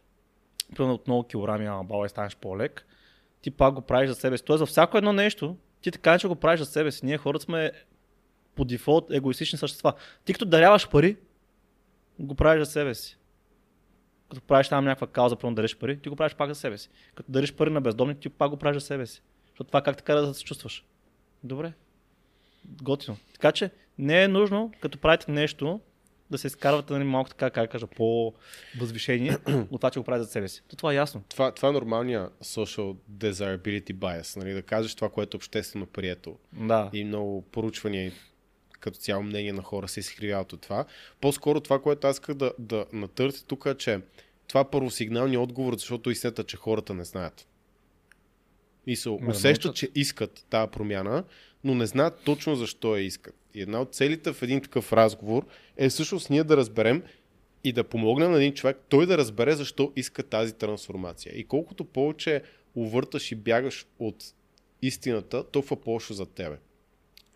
примерно 0.75 0.93
от 0.93 1.07
много 1.07 1.23
килограми 1.23 1.65
на 1.65 1.83
бала 1.83 2.05
и 2.05 2.09
станеш 2.09 2.35
по-лек, 2.35 2.85
ти 3.41 3.51
пак 3.51 3.73
го 3.73 3.81
правиш 3.81 4.09
за 4.09 4.15
себе 4.15 4.37
си. 4.37 4.45
Тоест, 4.45 4.59
за 4.59 4.65
всяко 4.65 4.97
едно 4.97 5.13
нещо, 5.13 5.57
ти 5.81 5.91
така 5.91 6.19
че 6.19 6.27
го 6.27 6.35
правиш 6.35 6.59
за 6.59 6.65
себе 6.65 6.91
си. 6.91 7.05
Ние 7.05 7.17
хората 7.17 7.43
сме 7.43 7.71
по 8.55 8.65
дефолт 8.65 9.11
егоистични 9.11 9.59
същества. 9.59 9.93
Ти 10.25 10.33
като 10.33 10.45
даряваш 10.45 10.89
пари, 10.89 11.17
го 12.19 12.35
правиш 12.35 12.65
за 12.65 12.71
себе 12.71 12.95
си. 12.95 13.18
Като 14.29 14.41
правиш 14.41 14.69
там 14.69 14.85
някаква 14.85 15.07
кауза, 15.07 15.35
примерно 15.35 15.55
дариш 15.55 15.77
пари, 15.77 15.99
ти 15.99 16.09
го 16.09 16.15
правиш 16.15 16.35
пак 16.35 16.49
за 16.49 16.55
себе 16.55 16.77
си. 16.77 16.89
Като 17.15 17.31
дариш 17.31 17.53
пари 17.53 17.69
на 17.69 17.81
бездомни, 17.81 18.15
ти 18.15 18.29
пак 18.29 18.49
го 18.49 18.57
правиш 18.57 18.81
за 18.81 18.87
себе 18.87 19.05
си. 19.05 19.21
Защото 19.49 19.67
това 19.67 19.81
как 19.81 19.97
така 19.97 20.15
да 20.15 20.33
се 20.33 20.43
чувстваш. 20.43 20.85
Добре. 21.43 21.73
Готино. 22.65 23.17
Така 23.33 23.51
че 23.51 23.71
не 23.97 24.23
е 24.23 24.27
нужно, 24.27 24.71
като 24.81 24.97
правите 24.97 25.31
нещо, 25.31 25.79
да 26.29 26.37
се 26.37 26.47
изкарвате 26.47 26.93
нали, 26.93 27.03
малко 27.03 27.29
така, 27.29 27.49
как 27.49 27.71
кажа, 27.71 27.87
по-възвишение 27.87 29.37
от 29.71 29.81
това, 29.81 29.89
че 29.89 29.99
го 29.99 30.05
правите 30.05 30.23
за 30.23 30.31
себе 30.31 30.47
си. 30.47 30.63
То 30.67 30.75
това 30.75 30.91
е 30.91 30.95
ясно. 30.95 31.23
Това, 31.29 31.51
това 31.51 31.69
е 31.69 31.71
нормалния 31.71 32.29
social 32.43 32.95
desirability 33.11 33.93
bias, 33.93 34.37
нали? 34.37 34.53
да 34.53 34.61
кажеш 34.61 34.95
това, 34.95 35.09
което 35.09 35.35
е 35.35 35.37
обществено 35.37 35.85
прието. 35.85 36.37
Да. 36.53 36.89
И 36.93 37.03
много 37.03 37.41
поручвания 37.41 38.05
и 38.05 38.11
като 38.79 38.97
цяло 38.97 39.23
мнение 39.23 39.53
на 39.53 39.61
хора 39.61 39.87
се 39.87 39.99
изкривяват 39.99 40.53
от 40.53 40.61
това. 40.61 40.85
По-скоро 41.21 41.59
това, 41.59 41.81
което 41.81 42.07
аз 42.07 42.15
исках 42.15 42.35
да, 42.35 42.53
да 42.59 42.85
натърся 42.93 43.45
тук 43.45 43.65
е, 43.65 43.75
че 43.75 43.99
това 44.47 44.61
е 44.61 44.69
първосигналният 44.71 45.43
отговор, 45.43 45.73
защото 45.73 46.09
истината, 46.09 46.43
че 46.43 46.57
хората 46.57 46.93
не 46.93 47.05
знаят. 47.05 47.47
И 48.87 48.95
се 48.95 49.09
усещат, 49.09 49.75
че 49.75 49.89
искат 49.95 50.45
тази 50.49 50.71
промяна, 50.71 51.23
но 51.63 51.75
не 51.75 51.85
знаят 51.85 52.21
точно 52.25 52.55
защо 52.55 52.95
я 52.95 53.03
искат. 53.03 53.35
И 53.53 53.61
една 53.61 53.81
от 53.81 53.95
целите 53.95 54.33
в 54.33 54.41
един 54.41 54.61
такъв 54.61 54.93
разговор 54.93 55.45
е 55.77 55.89
всъщност 55.89 56.29
ние 56.29 56.43
да 56.43 56.57
разберем 56.57 57.03
и 57.63 57.73
да 57.73 57.83
помогнем 57.83 58.31
на 58.31 58.37
един 58.37 58.53
човек 58.53 58.77
той 58.89 59.05
да 59.05 59.17
разбере 59.17 59.55
защо 59.55 59.93
иска 59.95 60.23
тази 60.23 60.53
трансформация. 60.53 61.33
И 61.35 61.43
колкото 61.43 61.85
повече 61.85 62.43
увърташ 62.75 63.31
и 63.31 63.35
бягаш 63.35 63.85
от 63.99 64.23
истината, 64.81 65.43
толкова 65.43 65.81
по-лошо 65.81 66.13
за 66.13 66.25
тебе. 66.25 66.57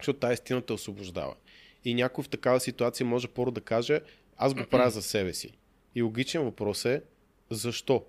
Защото 0.04 0.20
тази 0.20 0.34
истина 0.34 0.62
те 0.62 0.74
освобождава. 0.74 1.34
И 1.86 1.94
някой 1.94 2.24
в 2.24 2.30
такава 2.30 2.60
ситуация 2.60 3.06
може 3.06 3.28
първо 3.28 3.52
да 3.52 3.62
каже, 3.62 4.00
аз 4.38 4.54
го 4.54 4.66
правя 4.66 4.90
за 4.90 5.02
себе 5.02 5.34
си. 5.34 5.52
И 5.96 6.02
логичен 6.02 6.44
въпрос 6.44 6.86
е, 6.86 7.02
защо? 7.50 8.04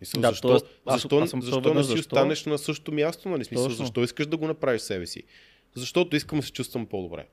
Мисъл, 0.00 0.20
Да, 0.20 0.28
защо, 0.28 0.48
тоест, 0.48 0.66
аз- 0.86 0.94
защо, 0.94 1.18
аз 1.18 1.30
съм 1.30 1.42
защо 1.42 1.74
не 1.74 1.82
си 1.82 1.88
защо. 1.88 2.00
останеш 2.00 2.44
на 2.44 2.58
същото 2.58 2.92
място? 2.92 3.28
Нали? 3.28 3.44
Смисъл, 3.44 3.64
Точно. 3.68 3.84
защо 3.84 4.02
искаш 4.02 4.26
да 4.26 4.36
го 4.36 4.46
направиш 4.46 4.82
себе 4.82 5.06
си? 5.06 5.22
Защото 5.74 6.16
искам 6.16 6.38
да 6.38 6.46
се 6.46 6.52
чувствам 6.52 6.86
по-добре. 6.86 7.26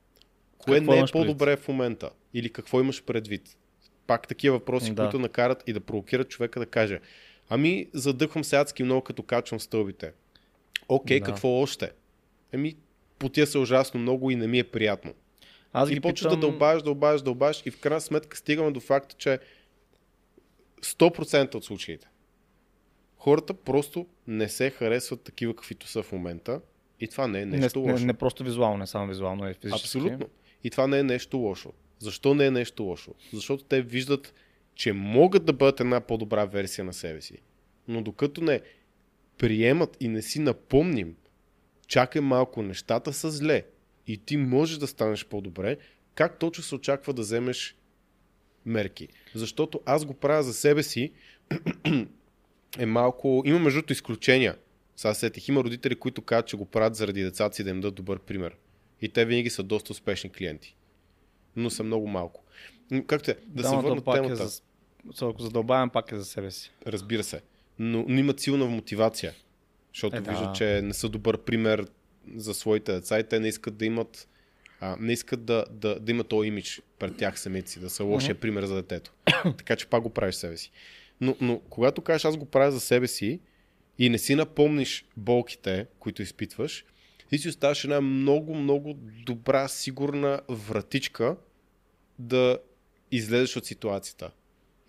Кое 0.58 0.76
Какво 0.76 0.92
не 0.92 0.98
е 0.98 1.00
имаш 1.00 1.12
предвид? 1.12 1.28
по-добре 1.28 1.56
в 1.58 1.68
момента? 1.68 2.10
Или 2.34 2.50
какво 2.50 2.80
имаш 2.80 3.04
предвид? 3.04 3.58
Пак 4.08 4.28
такива 4.28 4.58
въпроси, 4.58 4.92
Да. 4.92 5.04
които 5.04 5.20
накарат 5.20 5.64
и 5.68 5.74
да 5.74 5.80
провокират 5.80 6.30
човека 6.30 6.60
да 6.60 6.66
каже 6.66 7.00
Ами, 7.50 7.88
задъхвам 7.94 8.44
се 8.44 8.56
адски 8.56 8.84
много, 8.84 9.02
като 9.02 9.24
качвам 9.24 9.60
стълбите. 9.60 10.12
Окей, 10.90 11.20
Да. 11.20 11.26
какво 11.26 11.50
още? 11.50 11.92
Еми, 12.52 12.76
потия 13.22 13.48
се 13.48 13.58
ужасно 13.58 14.00
много 14.00 14.32
и 14.32 14.36
не 14.36 14.48
ми 14.48 14.60
е 14.60 14.64
приятно. 14.64 15.14
Аз 15.74 15.90
и 15.90 15.94
ги 15.94 16.00
почваш 16.00 16.30
питам... 16.30 16.40
да 16.40 16.48
дълбаш, 16.48 16.82
дълбаш, 16.82 17.22
дълбаш 17.22 17.64
и 17.66 17.72
в 17.72 17.80
крайна 17.80 18.02
сметка 18.02 18.38
стигаме 18.38 18.72
до 18.72 18.80
факта, 18.80 19.16
че 19.18 19.40
100% 20.82 21.56
от 21.56 21.66
случаите 21.66 22.08
хората 23.22 23.54
просто 23.54 24.08
не 24.28 24.50
се 24.50 24.70
харесват 24.70 25.22
такива, 25.22 25.56
каквито 25.56 25.88
са 25.88 26.04
в 26.04 26.12
момента 26.12 26.62
и 27.00 27.08
това 27.08 27.28
не 27.28 27.42
е 27.42 27.46
не, 27.46 27.58
нещо 27.58 27.80
не, 27.80 27.92
лошо. 27.92 28.06
не, 28.06 28.14
просто 28.14 28.44
визуално, 28.44 28.78
не 28.78 28.88
само 28.88 29.08
визуално, 29.08 29.48
е 29.48 29.54
физически. 29.54 29.98
Абсолютно. 29.98 30.28
И 30.64 30.70
това 30.70 30.88
не 30.88 31.00
е 31.00 31.04
нещо 31.04 31.38
лошо. 31.38 31.74
Защо 32.00 32.34
не 32.34 32.46
е 32.46 32.52
нещо 32.52 32.84
лошо? 32.84 33.12
Защото 33.34 33.64
те 33.64 33.82
виждат, 33.82 34.34
че 34.76 34.94
могат 34.94 35.46
да 35.46 35.54
бъдат 35.54 35.80
една 35.80 36.02
по-добра 36.02 36.46
версия 36.46 36.86
на 36.86 36.94
себе 36.94 37.22
си. 37.22 37.38
Но 37.88 38.02
докато 38.02 38.42
не 38.42 38.62
приемат 39.38 39.98
и 40.00 40.08
не 40.08 40.22
си 40.22 40.40
напомним, 40.40 41.16
чакай 41.92 42.22
малко, 42.22 42.62
нещата 42.62 43.14
са 43.14 43.32
зле 43.32 43.64
и 44.08 44.18
ти 44.18 44.38
можеш 44.38 44.78
да 44.78 44.88
станеш 44.88 45.26
по-добре, 45.26 45.78
как 46.16 46.40
точно 46.40 46.64
се 46.64 46.76
очаква 46.76 47.14
да 47.14 47.22
вземеш 47.22 47.76
мерки? 48.66 49.08
Защото 49.36 49.82
аз 49.86 50.06
го 50.06 50.14
правя 50.14 50.44
за 50.44 50.54
себе 50.54 50.84
си, 50.84 51.12
е 52.80 52.86
малко... 52.86 53.44
Има 53.46 53.60
между 53.60 53.82
изключения. 53.90 54.58
Сега 54.96 55.14
сетих, 55.14 55.48
има 55.48 55.64
родители, 55.64 55.96
които 55.96 56.22
казват, 56.22 56.48
че 56.48 56.58
го 56.58 56.66
правят 56.66 56.96
заради 56.96 57.24
децата 57.24 57.56
си 57.56 57.64
да 57.64 57.70
им 57.70 57.82
дадат 57.82 57.96
добър 57.96 58.20
пример. 58.20 58.56
И 59.02 59.10
те 59.10 59.26
винаги 59.26 59.50
са 59.50 59.64
доста 59.64 59.92
успешни 59.92 60.30
клиенти. 60.30 60.76
Но 61.56 61.70
са 61.70 61.84
много 61.84 62.08
малко. 62.08 62.44
Както 63.08 63.32
е, 63.32 63.38
да, 63.46 63.62
Да, 63.64 63.70
се 63.70 63.76
върна 63.76 64.02
пак 64.02 64.18
е 64.18 64.22
темата. 64.22 64.48
за- 64.48 64.62
So, 65.08 65.32
Ако 65.32 65.42
задълбавям, 65.42 65.90
пак 65.90 66.12
е 66.12 66.16
за 66.16 66.26
себе 66.26 66.52
си. 66.52 66.72
Разбира 66.88 67.24
се. 67.24 67.42
Но, 67.80 68.06
но 68.08 68.20
имат 68.20 68.40
силна 68.40 68.66
мотивация. 68.66 69.34
Защото 69.94 70.18
Е, 70.18 70.22
да. 70.22 70.32
виждат, 70.32 70.56
че 70.56 70.82
не 70.82 70.94
са 70.94 71.10
добър 71.10 71.38
пример 71.38 71.86
за 72.36 72.54
своите 72.54 72.94
деца 72.94 73.20
и 73.20 73.24
те 73.24 73.40
не 73.40 73.48
искат 73.48 73.78
да 73.78 73.86
имат 73.86 74.28
а, 74.82 74.98
не 75.00 75.14
искат 75.14 75.46
да, 75.46 75.66
да, 75.72 76.00
да 76.00 76.12
имат 76.12 76.28
този 76.28 76.48
имидж 76.48 76.82
пред 77.00 77.18
тях 77.18 77.40
самите 77.40 77.72
си, 77.72 77.80
да 77.80 77.90
са 77.90 78.04
лошия 78.04 78.36
пример 78.36 78.66
за 78.66 78.76
детето. 78.76 79.14
така 79.58 79.76
че 79.76 79.88
пак 79.88 80.04
го 80.04 80.10
правиш 80.10 80.36
себе 80.36 80.58
си. 80.58 80.72
Но, 81.22 81.36
но 81.42 81.60
когато 81.70 82.02
кажеш 82.02 82.26
аз 82.26 82.38
го 82.38 82.46
правя 82.46 82.72
за 82.72 82.80
себе 82.80 83.08
си 83.08 83.40
и 83.98 84.10
не 84.10 84.18
си 84.18 84.36
напомниш 84.36 85.06
болките, 85.18 85.88
които 86.00 86.22
изпитваш, 86.22 86.86
ти 87.30 87.38
си 87.38 87.50
оставаш 87.50 87.84
една 87.84 88.02
много, 88.02 88.56
много 88.56 88.94
добра, 89.26 89.68
сигурна 89.68 90.42
вратичка 90.50 91.36
да 92.20 92.58
излезеш 93.12 93.58
от 93.58 93.66
ситуацията. 93.66 94.32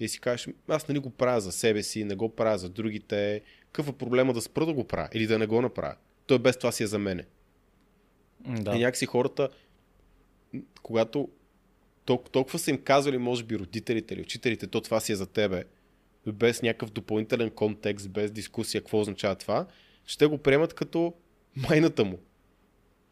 И 0.02 0.08
си 0.08 0.20
кажеш, 0.20 0.48
аз 0.68 0.88
нали 0.88 0.98
го 0.98 1.10
правя 1.10 1.40
за 1.40 1.52
себе 1.52 1.82
си, 1.82 2.04
не 2.04 2.14
го 2.14 2.28
правя 2.28 2.58
за 2.58 2.68
другите. 2.68 3.40
Какъв 3.66 3.88
е 3.88 3.92
проблема 3.92 4.32
да 4.32 4.40
спра 4.40 4.66
да 4.66 4.72
го 4.72 4.84
правя 4.84 5.08
или 5.12 5.26
да 5.26 5.38
не 5.38 5.46
го 5.46 5.62
направя? 5.62 5.94
Той 6.26 6.38
без 6.38 6.56
това 6.56 6.72
си 6.72 6.82
е 6.82 6.86
за 6.86 6.98
мене. 6.98 7.24
Да. 8.40 8.76
И 8.76 8.78
някакси 8.78 9.06
хората, 9.06 9.48
когато 10.82 11.28
тол- 12.06 12.30
толкова 12.30 12.58
са 12.58 12.70
им 12.70 12.82
казвали, 12.82 13.18
може 13.18 13.44
би, 13.44 13.58
родителите 13.58 14.14
или 14.14 14.20
учителите, 14.20 14.66
то 14.66 14.80
това 14.80 15.00
си 15.00 15.12
е 15.12 15.16
за 15.16 15.26
тебе, 15.26 15.64
без 16.26 16.62
някакъв 16.62 16.90
допълнителен 16.90 17.50
контекст, 17.50 18.10
без 18.10 18.30
дискусия, 18.30 18.80
какво 18.80 19.00
означава 19.00 19.34
това, 19.34 19.66
ще 20.06 20.26
го 20.26 20.38
приемат 20.38 20.74
като 20.74 21.14
майната 21.56 22.04
му. 22.04 22.18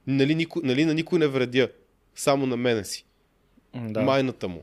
Нали, 0.07 0.35
никой, 0.35 0.63
нали 0.65 0.85
на 0.85 0.95
никой 0.95 1.19
не 1.19 1.27
вредя, 1.27 1.69
само 2.15 2.47
на 2.47 2.57
мене 2.57 2.85
си. 2.85 3.07
Да. 3.75 4.03
Майната 4.03 4.49
му. 4.49 4.63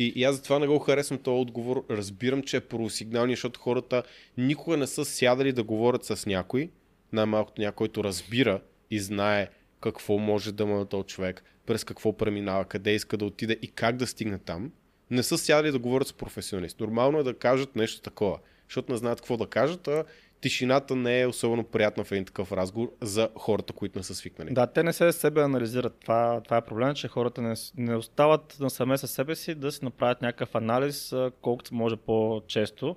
И, 0.00 0.12
и 0.16 0.24
аз 0.24 0.36
затова 0.36 0.58
не 0.58 0.66
го 0.66 0.78
харесвам 0.78 1.18
този 1.18 1.40
отговор. 1.40 1.84
Разбирам, 1.90 2.42
че 2.42 2.56
е 2.56 2.60
първосигнални, 2.60 3.32
защото 3.32 3.60
хората 3.60 4.02
никога 4.38 4.76
не 4.76 4.86
са 4.86 5.04
сядали 5.04 5.52
да 5.52 5.62
говорят 5.62 6.04
с 6.04 6.26
някой, 6.26 6.70
най-малкото 7.12 7.60
някой, 7.60 7.74
който 7.74 8.04
разбира 8.04 8.60
и 8.90 9.00
знае 9.00 9.48
какво 9.80 10.18
може 10.18 10.52
да 10.52 10.66
на 10.66 10.86
този 10.86 11.06
човек, 11.06 11.44
през 11.66 11.84
какво 11.84 12.16
преминава, 12.16 12.64
къде 12.64 12.94
иска 12.94 13.16
да 13.16 13.24
отиде 13.24 13.58
и 13.62 13.68
как 13.68 13.96
да 13.96 14.06
стигне 14.06 14.38
там. 14.38 14.72
Не 15.10 15.22
са 15.22 15.38
сядали 15.38 15.72
да 15.72 15.78
говорят 15.78 16.08
с 16.08 16.12
професионалист. 16.12 16.80
Нормално 16.80 17.18
е 17.18 17.22
да 17.22 17.34
кажат 17.34 17.76
нещо 17.76 18.00
такова, 18.00 18.38
защото 18.68 18.92
не 18.92 18.98
знаят 18.98 19.20
какво 19.20 19.36
да 19.36 19.46
кажат, 19.46 19.88
а 19.88 20.04
тишината 20.40 20.96
не 20.96 21.20
е 21.20 21.26
особено 21.26 21.64
приятна 21.64 22.04
в 22.04 22.12
един 22.12 22.24
такъв 22.24 22.52
разговор 22.52 22.92
за 23.00 23.28
хората, 23.34 23.72
които 23.72 23.98
не 23.98 24.02
са 24.02 24.14
свикнали. 24.14 24.54
Да, 24.54 24.66
те 24.66 24.82
не 24.82 24.92
се 24.92 25.12
себе 25.12 25.42
анализират. 25.42 25.96
Това, 26.00 26.40
това 26.44 26.56
е 26.56 26.60
проблем, 26.64 26.94
че 26.94 27.08
хората 27.08 27.42
не, 27.42 27.54
не 27.76 27.96
остават 27.96 28.56
насаме 28.60 28.98
със 28.98 29.10
себе 29.10 29.34
си 29.34 29.54
да 29.54 29.72
си 29.72 29.84
направят 29.84 30.22
някакъв 30.22 30.54
анализ, 30.54 31.14
колкото 31.42 31.74
може 31.74 31.96
по-често. 31.96 32.96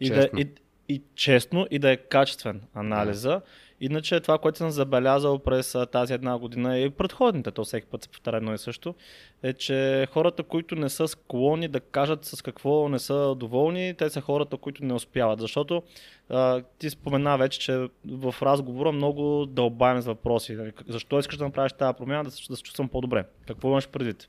И, 0.00 0.08
да, 0.08 0.14
Честно. 0.14 0.38
и, 0.38 0.48
и 0.88 1.02
честно, 1.14 1.66
и 1.70 1.78
да 1.78 1.90
е 1.90 1.96
качествен 1.96 2.62
анализа. 2.74 3.40
Иначе 3.80 4.20
това, 4.20 4.38
което 4.38 4.58
съм 4.58 4.70
забелязал 4.70 5.38
през 5.38 5.76
тази 5.92 6.14
една 6.14 6.38
година 6.38 6.78
и 6.78 6.90
предходните, 6.90 7.50
то 7.50 7.64
всеки 7.64 7.86
път 7.86 8.02
се 8.02 8.08
повтаря 8.08 8.36
едно 8.36 8.54
и 8.54 8.58
също, 8.58 8.94
е, 9.42 9.52
че 9.52 10.06
хората, 10.12 10.42
които 10.42 10.74
не 10.74 10.88
са 10.88 11.08
склонни 11.08 11.68
да 11.68 11.80
кажат 11.80 12.24
с 12.24 12.42
какво 12.42 12.88
не 12.88 12.98
са 12.98 13.34
доволни, 13.34 13.94
те 13.94 14.10
са 14.10 14.20
хората, 14.20 14.56
които 14.56 14.84
не 14.84 14.94
успяват. 14.94 15.40
Защото 15.40 15.82
а, 16.30 16.62
ти 16.78 16.90
спомена 16.90 17.38
вече, 17.38 17.60
че 17.60 17.88
в 18.06 18.34
разговора 18.42 18.92
много 18.92 19.46
дълбаем 19.46 20.00
с 20.00 20.06
въпроси. 20.06 20.54
Нали, 20.54 20.72
Защо 20.88 21.18
искаш 21.18 21.36
да 21.36 21.44
направиш 21.44 21.72
тази 21.72 21.96
промяна, 21.96 22.24
да 22.24 22.30
да 22.30 22.56
се 22.56 22.62
чувствам 22.62 22.88
по-добре? 22.88 23.24
Какво 23.46 23.68
имаш 23.68 23.88
предвид? 23.88 24.28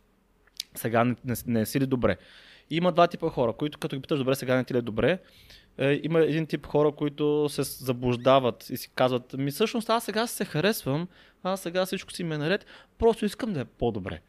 Сега 0.75 1.03
не, 1.03 1.15
не, 1.25 1.35
не 1.45 1.65
си 1.65 1.79
ли 1.79 1.85
добре? 1.85 2.17
Има 2.69 2.91
два 2.91 3.07
типа 3.07 3.29
хора, 3.29 3.53
които 3.53 3.77
като 3.77 3.95
ги 3.95 4.01
питаш 4.01 4.19
добре, 4.19 4.35
сега 4.35 4.55
не 4.55 4.63
ти 4.63 4.73
ли 4.73 4.77
е 4.77 4.81
добре, 4.81 5.19
е, 5.77 5.99
има 6.03 6.19
един 6.19 6.45
тип 6.45 6.65
хора, 6.65 6.91
които 6.91 7.49
се 7.49 7.63
заблуждават 7.63 8.69
и 8.69 8.77
си 8.77 8.89
казват, 8.95 9.33
ми 9.33 9.51
всъщност 9.51 9.89
аз 9.89 10.03
сега 10.03 10.27
се 10.27 10.45
харесвам, 10.45 11.07
аз 11.43 11.61
сега 11.61 11.85
всичко 11.85 12.11
си 12.11 12.23
ми 12.23 12.35
е 12.35 12.37
наред, 12.37 12.65
просто 12.97 13.25
искам 13.25 13.53
да 13.53 13.59
е 13.59 13.65
по-добре. 13.65 14.21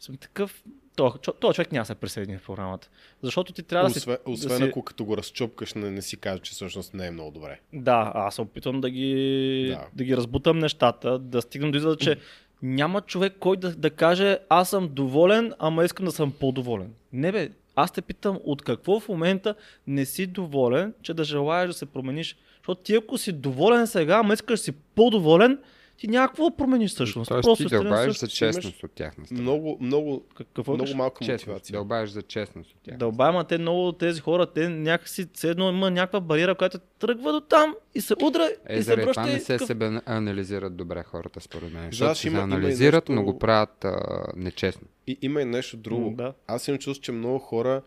Съм 0.00 0.16
такъв, 0.16 0.64
то, 0.96 1.10
то 1.40 1.52
човек 1.52 1.72
няма 1.72 1.82
да 1.82 1.86
се 1.86 1.94
присъедини 1.94 2.38
в 2.38 2.46
програмата. 2.46 2.88
Защото 3.22 3.52
ти 3.52 3.62
трябва 3.62 3.88
да 3.88 3.94
си... 3.94 3.98
Освен, 3.98 4.16
освен 4.26 4.48
да 4.48 4.56
си... 4.56 4.62
ако 4.62 4.82
като 4.82 5.04
го 5.04 5.16
разчопкаш, 5.16 5.74
не, 5.74 5.90
не 5.90 6.02
си 6.02 6.16
кажа, 6.16 6.42
че 6.42 6.52
всъщност 6.52 6.94
не 6.94 7.06
е 7.06 7.10
много 7.10 7.30
добре. 7.30 7.60
Да, 7.72 8.12
аз 8.14 8.34
се 8.34 8.40
опитвам 8.40 8.80
да 8.80 8.90
ги, 8.90 9.66
да. 9.70 9.86
Да. 9.92 10.04
ги 10.04 10.16
разбутам 10.16 10.58
нещата, 10.58 11.18
да 11.18 11.42
стигнем 11.42 11.70
до 11.70 11.78
извода, 11.78 11.96
че 11.96 12.16
няма 12.62 13.00
човек, 13.00 13.36
който 13.40 13.60
да, 13.60 13.76
да 13.76 13.90
каже 13.90 14.38
аз 14.48 14.70
съм 14.70 14.88
доволен, 14.88 15.52
ама 15.58 15.84
искам 15.84 16.06
да 16.06 16.12
съм 16.12 16.32
по-доволен. 16.32 16.92
Не 17.12 17.32
бе, 17.32 17.50
аз 17.76 17.92
те 17.92 18.02
питам 18.02 18.38
от 18.44 18.62
какво 18.62 19.00
в 19.00 19.08
момента 19.08 19.54
не 19.86 20.04
си 20.04 20.26
доволен, 20.26 20.94
че 21.02 21.14
да 21.14 21.24
желаеш 21.24 21.68
да 21.68 21.74
се 21.74 21.86
промениш. 21.86 22.36
Защото 22.56 22.82
ти 22.82 22.94
ако 22.94 23.18
си 23.18 23.32
доволен 23.32 23.86
сега, 23.86 24.14
ама 24.14 24.34
искаш 24.34 24.60
си 24.60 24.72
по-доволен, 24.72 25.58
ти 25.96 26.08
няма 26.08 26.28
какво 26.28 26.50
да 26.50 26.56
промениш 26.56 26.90
всъщност. 26.90 27.28
Тоест 27.28 27.42
Просто 27.42 27.64
ти 27.64 27.70
дълбаеш 27.70 28.16
за 28.16 28.28
честност 28.28 28.82
от 28.84 28.90
страна. 28.90 29.12
Много, 29.32 29.78
много, 29.80 30.22
Какво 30.54 30.72
много 30.72 30.84
много 30.84 30.96
малка 30.96 31.18
Честност. 31.18 31.46
мотивация. 31.46 31.72
Дълбаеш 31.72 32.10
за 32.10 32.22
честност 32.22 32.70
от 32.70 32.76
тяхна 32.78 32.98
Дълбай, 32.98 33.28
ама 33.28 33.44
те 33.44 33.58
много 33.58 33.88
от 33.88 33.98
тези 33.98 34.20
хора, 34.20 34.46
те 34.46 34.68
някакси 34.68 35.26
все 35.32 35.50
едно 35.50 35.68
има 35.68 35.90
някаква 35.90 36.20
бариера, 36.20 36.54
която 36.54 36.78
тръгва 36.98 37.32
до 37.32 37.40
там 37.40 37.74
и 37.94 38.00
се 38.00 38.14
удра 38.22 38.48
Е, 38.66 38.78
и 38.78 38.82
се 38.82 38.94
връща. 38.94 39.12
това 39.12 39.26
не 39.26 39.40
се 39.40 39.46
такъв- 39.48 39.66
себе 39.66 40.00
анализират 40.06 40.76
добре 40.76 41.02
хората, 41.02 41.40
според 41.40 41.72
мен. 41.72 41.84
Защото 41.84 42.14
се 42.14 42.28
има- 42.28 42.38
има 42.38 42.48
и 42.48 42.52
анализират, 42.52 43.08
но 43.08 43.14
нещо- 43.14 43.24
го 43.24 43.38
правят 43.38 43.84
а, 43.84 43.96
нечестно. 44.36 44.86
И 45.06 45.18
има 45.22 45.42
и 45.42 45.46
нещо 45.46 45.76
друго. 45.76 46.10
М, 46.10 46.16
да. 46.16 46.32
Аз 46.46 46.68
имам 46.68 46.78
чувство, 46.78 47.02
че 47.02 47.12
много 47.12 47.38
хора 47.38 47.82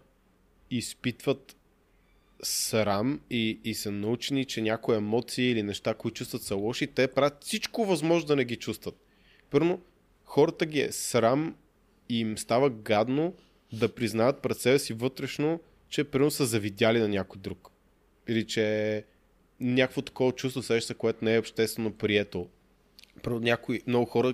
изпитват 0.71 1.55
срам 2.43 3.21
и, 3.29 3.59
и 3.63 3.73
са 3.73 3.91
научени, 3.91 4.45
че 4.45 4.61
някои 4.61 4.95
емоции 4.95 5.51
или 5.51 5.63
неща, 5.63 5.93
които 5.93 6.15
чувстват 6.15 6.43
са 6.43 6.55
лоши, 6.55 6.87
те 6.87 7.07
правят 7.07 7.43
всичко 7.43 7.85
възможно 7.85 8.27
да 8.27 8.35
не 8.35 8.45
ги 8.45 8.55
чувстват. 8.55 8.95
Първо, 9.49 9.81
хората 10.23 10.65
ги 10.65 10.81
е 10.81 10.91
срам 10.91 11.55
и 12.09 12.19
им 12.19 12.37
става 12.37 12.69
гадно 12.69 13.33
да 13.73 13.95
признаят 13.95 14.41
пред 14.41 14.57
себе 14.57 14.79
си 14.79 14.93
вътрешно, 14.93 15.59
че 15.89 16.03
примерно 16.03 16.31
са 16.31 16.45
завидяли 16.45 16.99
на 16.99 17.07
някой 17.07 17.41
друг. 17.41 17.69
Или 18.27 18.47
че 18.47 19.05
някакво 19.59 20.01
такова 20.01 20.31
чувство 20.31 20.63
сеща, 20.63 20.95
което 20.95 21.25
не 21.25 21.35
е 21.35 21.39
обществено 21.39 21.93
прието. 21.93 22.47
Първо, 23.23 23.39
някои, 23.39 23.81
много 23.87 24.05
хора 24.05 24.33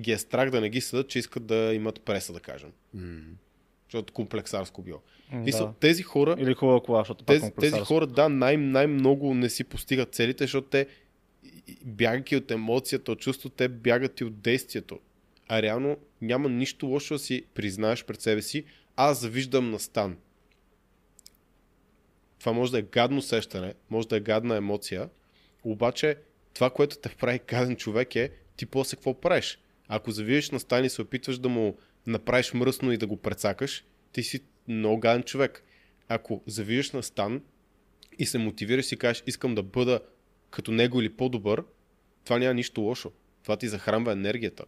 ги 0.00 0.12
е 0.12 0.18
страх 0.18 0.50
да 0.50 0.60
не 0.60 0.70
ги 0.70 0.80
съдат, 0.80 1.08
че 1.08 1.18
искат 1.18 1.46
да 1.46 1.74
имат 1.74 2.00
преса, 2.00 2.32
да 2.32 2.40
кажем. 2.40 2.72
Защото 3.88 4.12
комплексарско 4.12 4.82
било. 4.82 5.00
Да. 5.32 5.72
тези 5.80 6.02
хора, 6.02 6.36
Или 6.38 6.54
хубава 6.54 6.80
кола, 6.80 7.00
защото 7.00 7.24
тези, 7.24 7.50
тези 7.60 7.80
хора, 7.80 8.06
да, 8.06 8.28
най- 8.28 8.56
най-много 8.56 9.34
не 9.34 9.50
си 9.50 9.64
постигат 9.64 10.14
целите, 10.14 10.44
защото 10.44 10.68
те, 10.68 10.86
бягайки 11.84 12.36
от 12.36 12.50
емоцията, 12.50 13.12
от 13.12 13.20
чувството, 13.20 13.56
те 13.56 13.68
бягат 13.68 14.20
и 14.20 14.24
от 14.24 14.40
действието. 14.40 15.00
А 15.48 15.62
реално 15.62 15.96
няма 16.20 16.48
нищо 16.48 16.86
лошо 16.86 17.14
да 17.14 17.18
си 17.18 17.44
признаеш 17.54 18.04
пред 18.04 18.20
себе 18.20 18.42
си, 18.42 18.64
аз 18.96 19.20
завиждам 19.20 19.70
на 19.70 19.78
стан. 19.78 20.16
Това 22.38 22.52
може 22.52 22.72
да 22.72 22.78
е 22.78 22.82
гадно 22.82 23.22
сещане, 23.22 23.74
може 23.90 24.08
да 24.08 24.16
е 24.16 24.20
гадна 24.20 24.56
емоция, 24.56 25.08
обаче 25.64 26.16
това, 26.54 26.70
което 26.70 26.98
те 26.98 27.08
прави 27.08 27.40
гаден 27.48 27.76
човек 27.76 28.16
е 28.16 28.30
ти 28.56 28.66
после 28.66 28.96
какво 28.96 29.14
правиш. 29.14 29.58
Ако 29.88 30.10
завиеш 30.10 30.50
на 30.50 30.60
стан 30.60 30.84
и 30.84 30.88
се 30.88 31.02
опитваш 31.02 31.38
да 31.38 31.48
му 31.48 31.76
направиш 32.06 32.54
мръсно 32.54 32.92
и 32.92 32.96
да 32.96 33.06
го 33.06 33.16
прецакаш, 33.16 33.84
ти 34.12 34.22
си 34.22 34.40
много 34.68 35.00
гаден 35.00 35.22
човек. 35.22 35.64
Ако 36.08 36.42
завиеш 36.46 36.90
на 36.90 37.02
стан 37.02 37.42
и 38.18 38.26
се 38.26 38.38
мотивираш 38.38 38.92
и 38.92 38.96
кажеш 38.96 39.22
искам 39.26 39.54
да 39.54 39.62
бъда 39.62 40.00
като 40.50 40.72
него 40.72 41.00
или 41.00 41.16
по-добър, 41.16 41.64
това 42.24 42.38
няма 42.38 42.54
нищо 42.54 42.80
лошо. 42.80 43.12
Това 43.42 43.56
ти 43.56 43.68
захранва 43.68 44.12
енергията. 44.12 44.64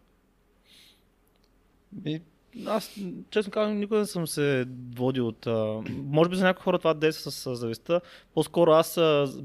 И, 2.07 2.21
аз, 2.67 2.97
честно 3.31 3.53
казвам, 3.53 3.79
никога 3.79 3.99
не 3.99 4.07
съм 4.07 4.27
се 4.27 4.67
водил 4.97 5.29
от... 5.29 5.47
А, 5.47 5.81
може 6.05 6.31
би 6.31 6.37
за 6.37 6.45
някои 6.45 6.63
хора 6.63 6.79
това 6.79 6.95
действа 6.95 7.31
с, 7.31 7.57
завистта. 7.57 8.01
По-скоро 8.35 8.71
аз 8.71 8.95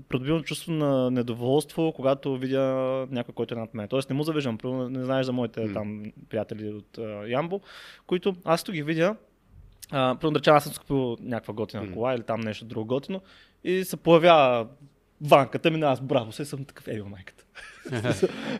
придобивам 0.09 0.43
чувство 0.43 0.71
на 0.71 1.11
недоволство, 1.11 1.93
когато 1.95 2.37
видя 2.37 2.63
някой, 3.11 3.33
който 3.33 3.53
е 3.53 3.57
над 3.57 3.73
мен. 3.73 3.87
Тоест 3.87 4.09
не 4.09 4.15
му 4.15 4.23
завиждам. 4.23 4.57
Не 4.63 5.05
знаеш 5.05 5.25
за 5.25 5.31
моите 5.31 5.73
там 5.73 6.03
приятели 6.29 6.69
от 6.69 6.97
а, 6.97 7.27
Ямбо, 7.27 7.61
които 8.07 8.35
аз 8.45 8.61
като 8.61 8.71
ги 8.71 8.83
видя, 8.83 9.15
да 9.91 10.17
речем, 10.35 10.53
аз 10.53 10.63
съм 10.63 10.73
купил 10.73 11.17
някаква 11.21 11.53
готина 11.53 11.93
кола 11.93 12.15
или 12.15 12.23
там 12.23 12.41
нещо 12.41 12.65
друго 12.65 12.85
готино 12.85 13.21
и 13.63 13.83
се 13.83 13.97
появява 13.97 14.67
ванката, 15.21 15.71
мина 15.71 15.91
аз 15.91 16.01
браво, 16.01 16.31
се 16.31 16.45
съм 16.45 16.65
такъв 16.65 16.87
ебил 16.87 17.05
майката. 17.09 17.45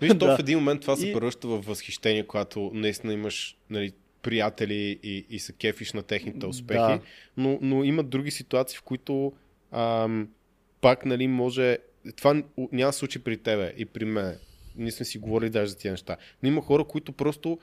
Виж, 0.01 0.11
то 0.11 0.15
Да. 0.25 0.35
в 0.35 0.39
един 0.39 0.57
момент 0.57 0.81
това 0.81 0.95
се 0.95 1.13
превръща 1.13 1.47
в 1.47 1.61
възхищение, 1.61 2.27
когато 2.27 2.71
наистина 2.73 3.13
имаш 3.13 3.57
нали, 3.69 3.91
приятели 4.23 4.99
и, 5.03 5.25
и 5.29 5.39
се 5.39 5.53
кефиш 5.53 5.93
на 5.93 6.03
техните 6.03 6.45
успехи, 6.45 6.79
Да. 6.79 7.01
но, 7.37 7.59
но 7.61 7.83
има 7.83 8.03
други 8.03 8.31
ситуации, 8.31 8.77
в 8.77 8.81
които 8.81 9.33
ам, 9.71 10.29
пак 10.81 11.05
нали, 11.05 11.27
може... 11.27 11.77
Това 12.15 12.43
няма 12.71 12.89
да 12.89 12.93
случи 12.93 13.19
при 13.19 13.37
тебе 13.37 13.73
и 13.77 13.85
при 13.85 14.05
мен. 14.05 14.37
Ние 14.75 14.91
сме 14.91 15.05
си 15.05 15.17
говорили 15.17 15.49
даже 15.49 15.71
за 15.71 15.77
тия 15.77 15.91
неща. 15.91 16.17
Но 16.43 16.49
има 16.49 16.61
хора, 16.61 16.83
които 16.83 17.11
просто 17.11 17.59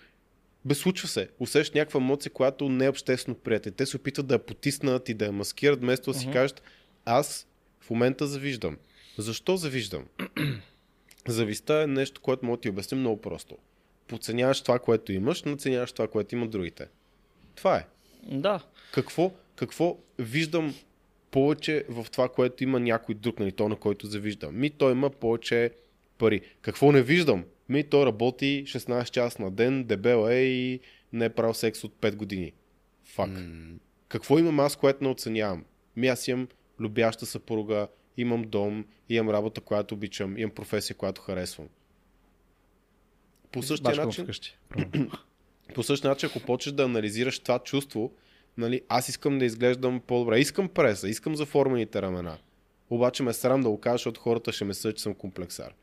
бе 0.65 0.75
случва 0.75 1.09
се. 1.09 1.29
Усещаш 1.41 1.75
някаква 1.75 2.01
емоция, 2.01 2.33
която 2.33 2.69
не 2.69 2.85
е 2.85 2.89
обществено 2.89 3.37
приятел. 3.39 3.73
Те 3.73 3.87
се 3.87 3.97
опитват 3.97 4.27
да 4.27 4.35
я 4.35 4.39
потиснат 4.39 5.09
и 5.09 5.15
да 5.15 5.25
я 5.25 5.33
маскират, 5.33 5.81
вместо 5.81 6.13
да 6.13 6.19
си 6.19 6.27
Мгм. 6.27 6.33
кажат, 6.33 6.63
аз 7.05 7.47
в 7.81 7.91
момента 7.91 8.27
завиждам. 8.27 8.77
Защо 9.19 9.57
завиждам? 9.57 10.05
Завистта 11.29 11.75
е 11.83 11.87
нещо, 11.87 12.21
което 12.21 12.47
мога 12.47 12.57
да 12.57 12.61
ти 12.61 12.69
обясня 12.69 12.99
много 12.99 13.21
просто. 13.21 13.57
Подценяваш 14.11 14.61
това, 14.61 14.79
което 14.79 15.13
имаш, 15.13 15.43
наценяваш 15.43 15.93
това, 15.93 16.09
което 16.09 16.35
имат 16.35 16.51
другите. 16.51 16.89
Това 17.55 17.77
е. 17.77 17.87
Да. 18.23 18.61
Какво, 18.93 19.33
какво 19.57 19.99
виждам 20.19 20.75
повече 21.31 21.85
в 21.89 22.07
това, 22.13 22.29
което 22.29 22.65
има 22.65 22.81
някой 22.81 23.15
друг, 23.15 23.39
нали, 23.39 23.53
то 23.53 23.69
на 23.69 23.77
който 23.77 24.07
завиждам? 24.07 24.59
Ми 24.59 24.71
той 24.71 24.93
има 24.93 25.11
повече 25.11 25.71
пари. 26.19 26.41
Какво 26.61 26.93
не 26.93 27.03
виждам? 27.03 27.45
Ми 27.69 27.85
той 27.85 28.07
работи 28.07 28.65
16 28.67 29.11
часа 29.11 29.43
на 29.43 29.51
ден, 29.51 29.85
дебел 29.85 30.29
е 30.31 30.41
и 30.41 30.81
не 31.13 31.25
е 31.25 31.29
правил 31.29 31.55
секс 31.55 31.85
от 31.85 31.93
5 32.01 32.17
години. 32.17 32.53
Фак. 33.05 33.31
Какво 34.09 34.39
имам 34.39 34.61
аз, 34.61 34.77
което 34.77 35.05
не 35.05 35.11
оценявам? 35.11 35.65
Ми 35.97 36.07
аз 36.07 36.29
имам 36.29 36.49
любяща 36.81 37.27
съпруга, 37.27 37.89
имам 38.17 38.43
дом, 38.43 38.85
имам 39.09 39.35
работа, 39.35 39.61
която 39.61 39.95
обичам, 39.95 40.39
имам 40.39 40.55
професия, 40.55 40.97
която 40.97 41.21
харесвам. 41.21 41.69
По 43.53 43.63
същия 43.63 43.97
му 43.97 44.07
начин, 44.07 44.25
вкъщи. 44.25 44.59
по 45.75 45.83
същия 45.83 46.09
начин, 46.09 46.29
ако 46.29 46.41
почнеш 46.41 46.73
да 46.73 46.85
анализираш 46.85 47.39
това 47.39 47.59
чувство, 47.59 48.13
нали, 48.59 48.83
аз 48.89 49.09
искам 49.09 49.39
да 49.39 49.45
изглеждам 49.45 50.01
по-добре. 50.07 50.41
Искам 50.41 50.69
преса, 50.69 51.09
искам 51.09 51.37
заформените 51.37 52.03
ramена. 52.03 52.39
Обаче 52.91 53.23
ме 53.23 53.31
е 53.31 53.35
срам 53.35 53.61
да 53.61 53.69
го 53.69 53.81
кажа, 53.81 53.95
защото 53.95 54.21
хората 54.21 54.53
ще 54.53 54.65
ме 54.65 54.75
съдят, 54.75 54.97
че 54.97 55.03
съм 55.03 55.15
комплексар. 55.15 55.75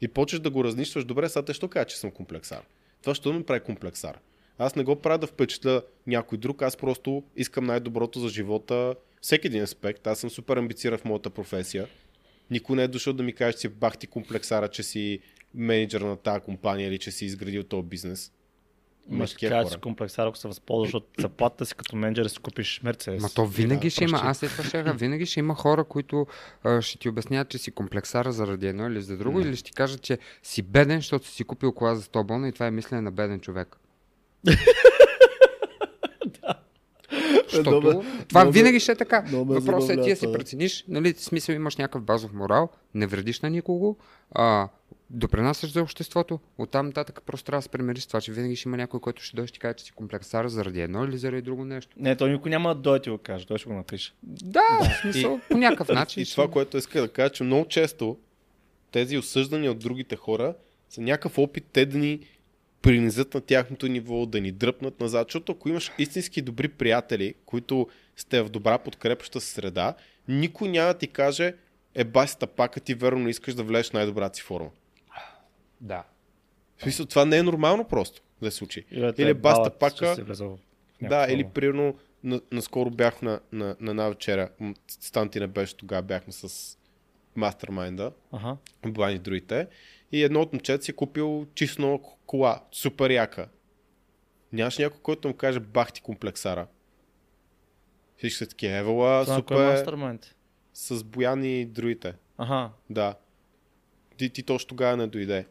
И 0.00 0.08
почнеш 0.08 0.40
да 0.40 0.50
го 0.50 0.64
разнищваш, 0.64 1.04
добре, 1.04 1.28
сега 1.28 1.44
те 1.44 1.54
що 1.54 1.68
кажа, 1.68 1.84
че 1.84 1.96
съм 1.96 2.10
комплексар? 2.10 2.62
Това 3.00 3.14
ще 3.14 3.32
ме 3.32 3.44
прави 3.44 3.60
комплексар. 3.60 4.18
Аз 4.58 4.76
не 4.76 4.84
го 4.84 4.96
правя 4.96 5.18
да 5.18 5.26
впечатля 5.26 5.82
някой 6.06 6.38
друг, 6.38 6.62
аз 6.62 6.76
просто 6.76 7.22
искам 7.36 7.64
най-доброто 7.64 8.20
за 8.20 8.28
живота, 8.28 8.94
всеки 9.20 9.46
един 9.46 9.62
аспект. 9.62 10.06
Аз 10.06 10.18
съм 10.18 10.30
супер 10.30 10.56
амбициран 10.56 10.98
в 10.98 11.04
моята 11.04 11.30
професия. 11.30 11.86
Никой 12.50 12.76
не 12.76 12.82
е 12.82 12.88
дошъл 12.88 13.12
да 13.12 13.22
ми 13.22 13.32
каже, 13.32 13.56
че 13.56 13.68
бах 13.68 13.98
ти 13.98 14.06
комплексара, 14.06 14.68
че 14.68 14.82
си 14.82 15.20
менеджер 15.54 16.00
на 16.00 16.16
тази 16.16 16.40
компания 16.40 16.88
или 16.88 16.98
че 16.98 17.10
си 17.10 17.24
изградил 17.24 17.62
този 17.62 17.82
бизнес. 17.86 18.32
Има 19.08 19.18
Ма 19.18 19.26
ще 19.26 19.34
такива 19.34 19.50
кажа, 19.50 19.62
хора. 19.64 19.74
че 19.74 19.80
комплексар, 19.80 20.26
ако 20.26 20.36
се 20.36 20.48
възползваш 20.48 20.94
от 20.94 21.08
заплатата 21.18 21.66
си 21.66 21.74
като 21.74 21.96
менеджер, 21.96 22.26
си 22.26 22.38
купиш 22.38 22.80
Мерцедес. 22.84 23.22
Ма 23.22 23.28
то 23.34 23.46
винаги 23.46 23.86
Да, 23.86 23.90
ще 23.90 24.04
има, 24.04 24.20
аз 24.22 24.38
след 24.38 24.50
това 24.50 24.64
ще 24.64 24.82
винаги 24.82 25.26
ще 25.26 25.40
има 25.40 25.54
хора, 25.54 25.84
които 25.84 26.26
а, 26.64 26.82
ще 26.82 26.98
ти 26.98 27.08
обясняват, 27.08 27.48
че 27.48 27.58
си 27.58 27.70
комплексара 27.70 28.32
заради 28.32 28.66
едно 28.66 28.86
или 28.88 29.02
за 29.02 29.16
друго, 29.16 29.40
или 29.40 29.56
ще 29.56 29.64
ти 29.64 29.72
кажат, 29.72 30.02
че 30.02 30.18
си 30.42 30.62
беден, 30.62 30.98
защото 30.98 31.28
си 31.28 31.44
купил 31.44 31.72
кола 31.72 31.94
за 31.94 32.02
100 32.02 32.24
бона 32.26 32.48
и 32.48 32.52
това 32.52 32.66
е 32.66 32.70
мислене 32.70 33.00
на 33.02 33.10
беден 33.12 33.40
човек. 33.40 33.76
Защото 37.54 37.80
Много- 37.80 38.04
това 38.28 38.40
много- 38.40 38.52
винаги 38.54 38.80
ще 38.80 38.92
е 38.92 38.96
така. 38.96 39.22
ме 39.22 39.38
Въпросът 39.44 39.90
е 39.90 40.02
ти 40.02 40.08
да 40.08 40.16
си 40.16 40.32
прецениш, 40.32 40.84
нали, 40.88 41.12
в 41.12 41.20
смисъл 41.20 41.54
имаш 41.54 41.76
някакъв 41.76 42.02
базов 42.02 42.32
морал, 42.32 42.68
не 42.94 43.06
вредиш 43.06 43.40
на 43.40 43.50
никого, 43.50 43.96
а, 44.32 44.68
допренасяш 45.10 45.72
за 45.72 45.82
обществото, 45.82 46.40
оттам 46.58 46.86
нататък 46.86 47.22
просто 47.26 47.44
трябва 47.44 47.58
да 47.58 47.62
се 47.62 47.68
примериш 47.68 48.02
с 48.02 48.06
това, 48.06 48.20
че 48.20 48.32
винаги 48.32 48.56
ще 48.56 48.68
има 48.68 48.76
някой, 48.76 49.00
който 49.00 49.22
ще 49.22 49.36
дойде 49.36 49.44
и 49.44 49.48
ще 49.48 49.58
каже, 49.58 49.74
че 49.74 49.84
си 49.84 49.92
комплексар 49.92 50.46
заради 50.46 50.80
едно 50.80 51.04
или 51.04 51.18
заради 51.18 51.42
друго 51.42 51.64
нещо. 51.64 51.96
Не, 51.96 52.16
той 52.16 52.30
никой 52.30 52.50
няма 52.50 52.74
да 52.74 52.80
дойде 52.80 52.98
да 52.98 53.02
ти 53.02 53.10
го 53.10 53.18
каже, 53.18 53.46
той 53.46 53.58
ще 53.58 53.68
го 53.68 53.74
напише. 53.74 54.12
Да, 54.22 54.60
в 54.80 55.00
смисъл, 55.00 55.40
по 55.50 55.56
някакъв 55.56 55.88
начин. 55.94 56.22
И 56.22 56.26
това, 56.26 56.48
което 56.48 56.76
иска 56.76 57.00
да 57.00 57.08
кажа, 57.08 57.30
че 57.30 57.44
много 57.44 57.68
често 57.68 58.16
тези 58.92 59.18
осъждания 59.18 59.70
от 59.70 59.78
другите 59.78 60.16
хора 60.16 60.54
са 60.90 61.00
някакъв 61.00 61.38
опит 61.38 61.64
те 61.72 61.86
да 61.86 61.98
ни 61.98 62.20
принизят 62.84 63.34
на 63.34 63.40
тяхното 63.40 63.86
ниво, 63.86 64.26
да 64.26 64.40
ни 64.40 64.52
дръпнат 64.52 65.00
назад, 65.00 65.28
защото 65.28 65.52
ако 65.52 65.68
имаш 65.68 65.92
истински 65.98 66.42
добри 66.42 66.68
приятели, 66.68 67.34
които 67.46 67.88
сте 68.16 68.42
в 68.42 68.48
добра 68.48 68.78
подкрепаща 68.78 69.40
среда, 69.40 69.94
никой 70.28 70.68
няма 70.68 70.92
да 70.92 70.98
ти 70.98 71.06
каже 71.06 71.54
е 71.94 72.04
баси 72.04 72.38
тапака, 72.38 72.80
ти 72.80 72.94
верно 72.94 73.28
искаш 73.28 73.54
да 73.54 73.62
влезеш 73.62 73.90
в 73.90 73.92
най-добрата 73.92 74.36
си 74.36 74.42
форма. 74.42 74.70
Да. 75.80 76.04
В 76.76 76.82
смисъл, 76.82 77.06
това 77.06 77.24
не 77.24 77.36
е 77.36 77.42
нормално 77.42 77.84
просто 77.84 78.22
да 78.42 78.50
се 78.50 78.56
случи. 78.56 78.84
Или, 78.90 79.12
Или 79.18 79.34
баста 79.34 79.70
пака, 79.70 80.16
Да, 81.02 81.26
или 81.30 81.44
примерно 81.44 81.94
на, 82.24 82.40
наскоро 82.52 82.90
бях 82.90 83.22
на, 83.22 83.40
на, 83.52 83.76
на 83.80 83.90
една 83.90 84.08
вечеря, 84.08 84.48
м, 84.60 84.74
Станти 84.88 85.40
не 85.40 85.46
беше 85.46 85.76
тогава, 85.76 86.02
бяхме 86.02 86.32
с 86.32 86.76
мастермайнда, 87.36 88.12
Ага. 88.32 88.56
Блани 88.86 89.18
другите, 89.18 89.66
и 90.14 90.22
едно 90.22 90.40
от 90.40 90.52
момчета 90.52 90.84
си 90.84 90.90
е 90.90 90.94
купил 90.94 91.46
чисто 91.54 91.82
нова 91.82 91.98
кола, 92.26 92.62
супер 92.72 93.10
яка. 93.10 93.48
Нямаше 94.52 94.82
някой, 94.82 95.00
който 95.00 95.28
му 95.28 95.34
каже 95.34 95.60
бах 95.60 95.92
ти 95.92 96.00
комплексара. 96.00 96.66
Всички 98.18 98.38
са 98.38 98.46
такива, 98.46 98.72
евала, 98.74 99.24
Това 99.24 99.34
кой 99.36 99.56
е 99.56 99.66
супер, 99.66 99.72
мастермайнд? 99.72 100.34
с 100.74 101.04
Боян 101.04 101.44
и 101.44 101.66
другите. 101.66 102.14
Ага. 102.38 102.70
Да. 102.90 103.14
Ти, 104.16 104.30
ти 104.30 104.42
точно 104.42 104.68
тогава 104.68 104.96
не 104.96 105.06
дойде. 105.06 105.46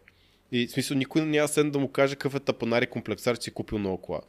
И 0.51 0.67
в 0.67 0.71
смисъл 0.71 0.97
никой 0.97 1.21
няма 1.21 1.47
седна 1.47 1.71
да 1.71 1.79
му 1.79 1.91
каже 1.91 2.15
какъв 2.15 2.35
е 2.35 2.39
тапанар 2.39 2.81
и 2.81 2.87
комплексар, 2.87 3.37
че 3.37 3.43
си 3.43 3.51
купил 3.51 3.77
нова 3.79 4.01
кола. 4.01 4.21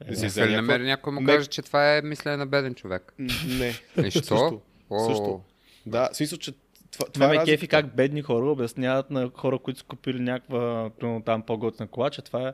Е, 0.00 0.04
да. 0.04 0.20
Дали 0.20 0.28
някаква- 0.28 0.56
намери 0.56 0.84
някой 0.84 1.12
му 1.12 1.24
каже, 1.24 1.46
че 1.46 1.62
това 1.62 1.96
е 1.96 2.02
мислене 2.02 2.36
на 2.36 2.46
беден 2.46 2.74
човек? 2.74 3.14
Не. 3.48 3.68
И 4.06 4.10
що? 4.10 4.22
Също. 4.22 4.60
О, 4.90 5.08
Също. 5.08 5.40
Да, 5.86 6.08
в 6.12 6.16
смисъл, 6.16 6.38
че 6.38 6.52
това, 6.98 7.06
това 7.06 7.12
Това 7.26 7.34
е 7.34 7.38
ме 7.38 7.44
кефи 7.44 7.68
как 7.68 7.94
бедни 7.96 8.22
хора 8.22 8.46
обясняват 8.46 9.10
на 9.10 9.30
хора, 9.30 9.58
които 9.58 9.78
са 9.80 9.86
купили 9.86 10.20
някаква, 10.20 10.90
примерно 10.90 11.22
там 11.22 11.42
по-готина 11.42 11.88
кола, 11.88 12.10
че 12.10 12.22
това 12.22 12.48
е 12.48 12.52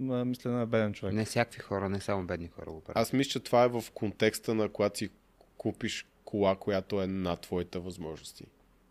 мисля 0.00 0.50
на 0.50 0.66
беден 0.66 0.92
човек. 0.92 1.14
Не 1.14 1.24
всякакви 1.24 1.60
хора, 1.60 1.88
не 1.88 2.00
само 2.00 2.26
бедни 2.26 2.48
хора 2.48 2.66
го 2.66 2.80
правят. 2.80 2.96
Аз 2.98 3.12
мисля, 3.12 3.30
че 3.30 3.40
това 3.40 3.64
е 3.64 3.68
в 3.68 3.84
контекста 3.94 4.54
на 4.54 4.68
когато 4.68 4.98
си 4.98 5.08
купиш 5.56 6.06
кола, 6.24 6.56
която 6.56 7.02
е 7.02 7.06
над 7.06 7.40
твоите 7.40 7.78
възможности. 7.78 8.44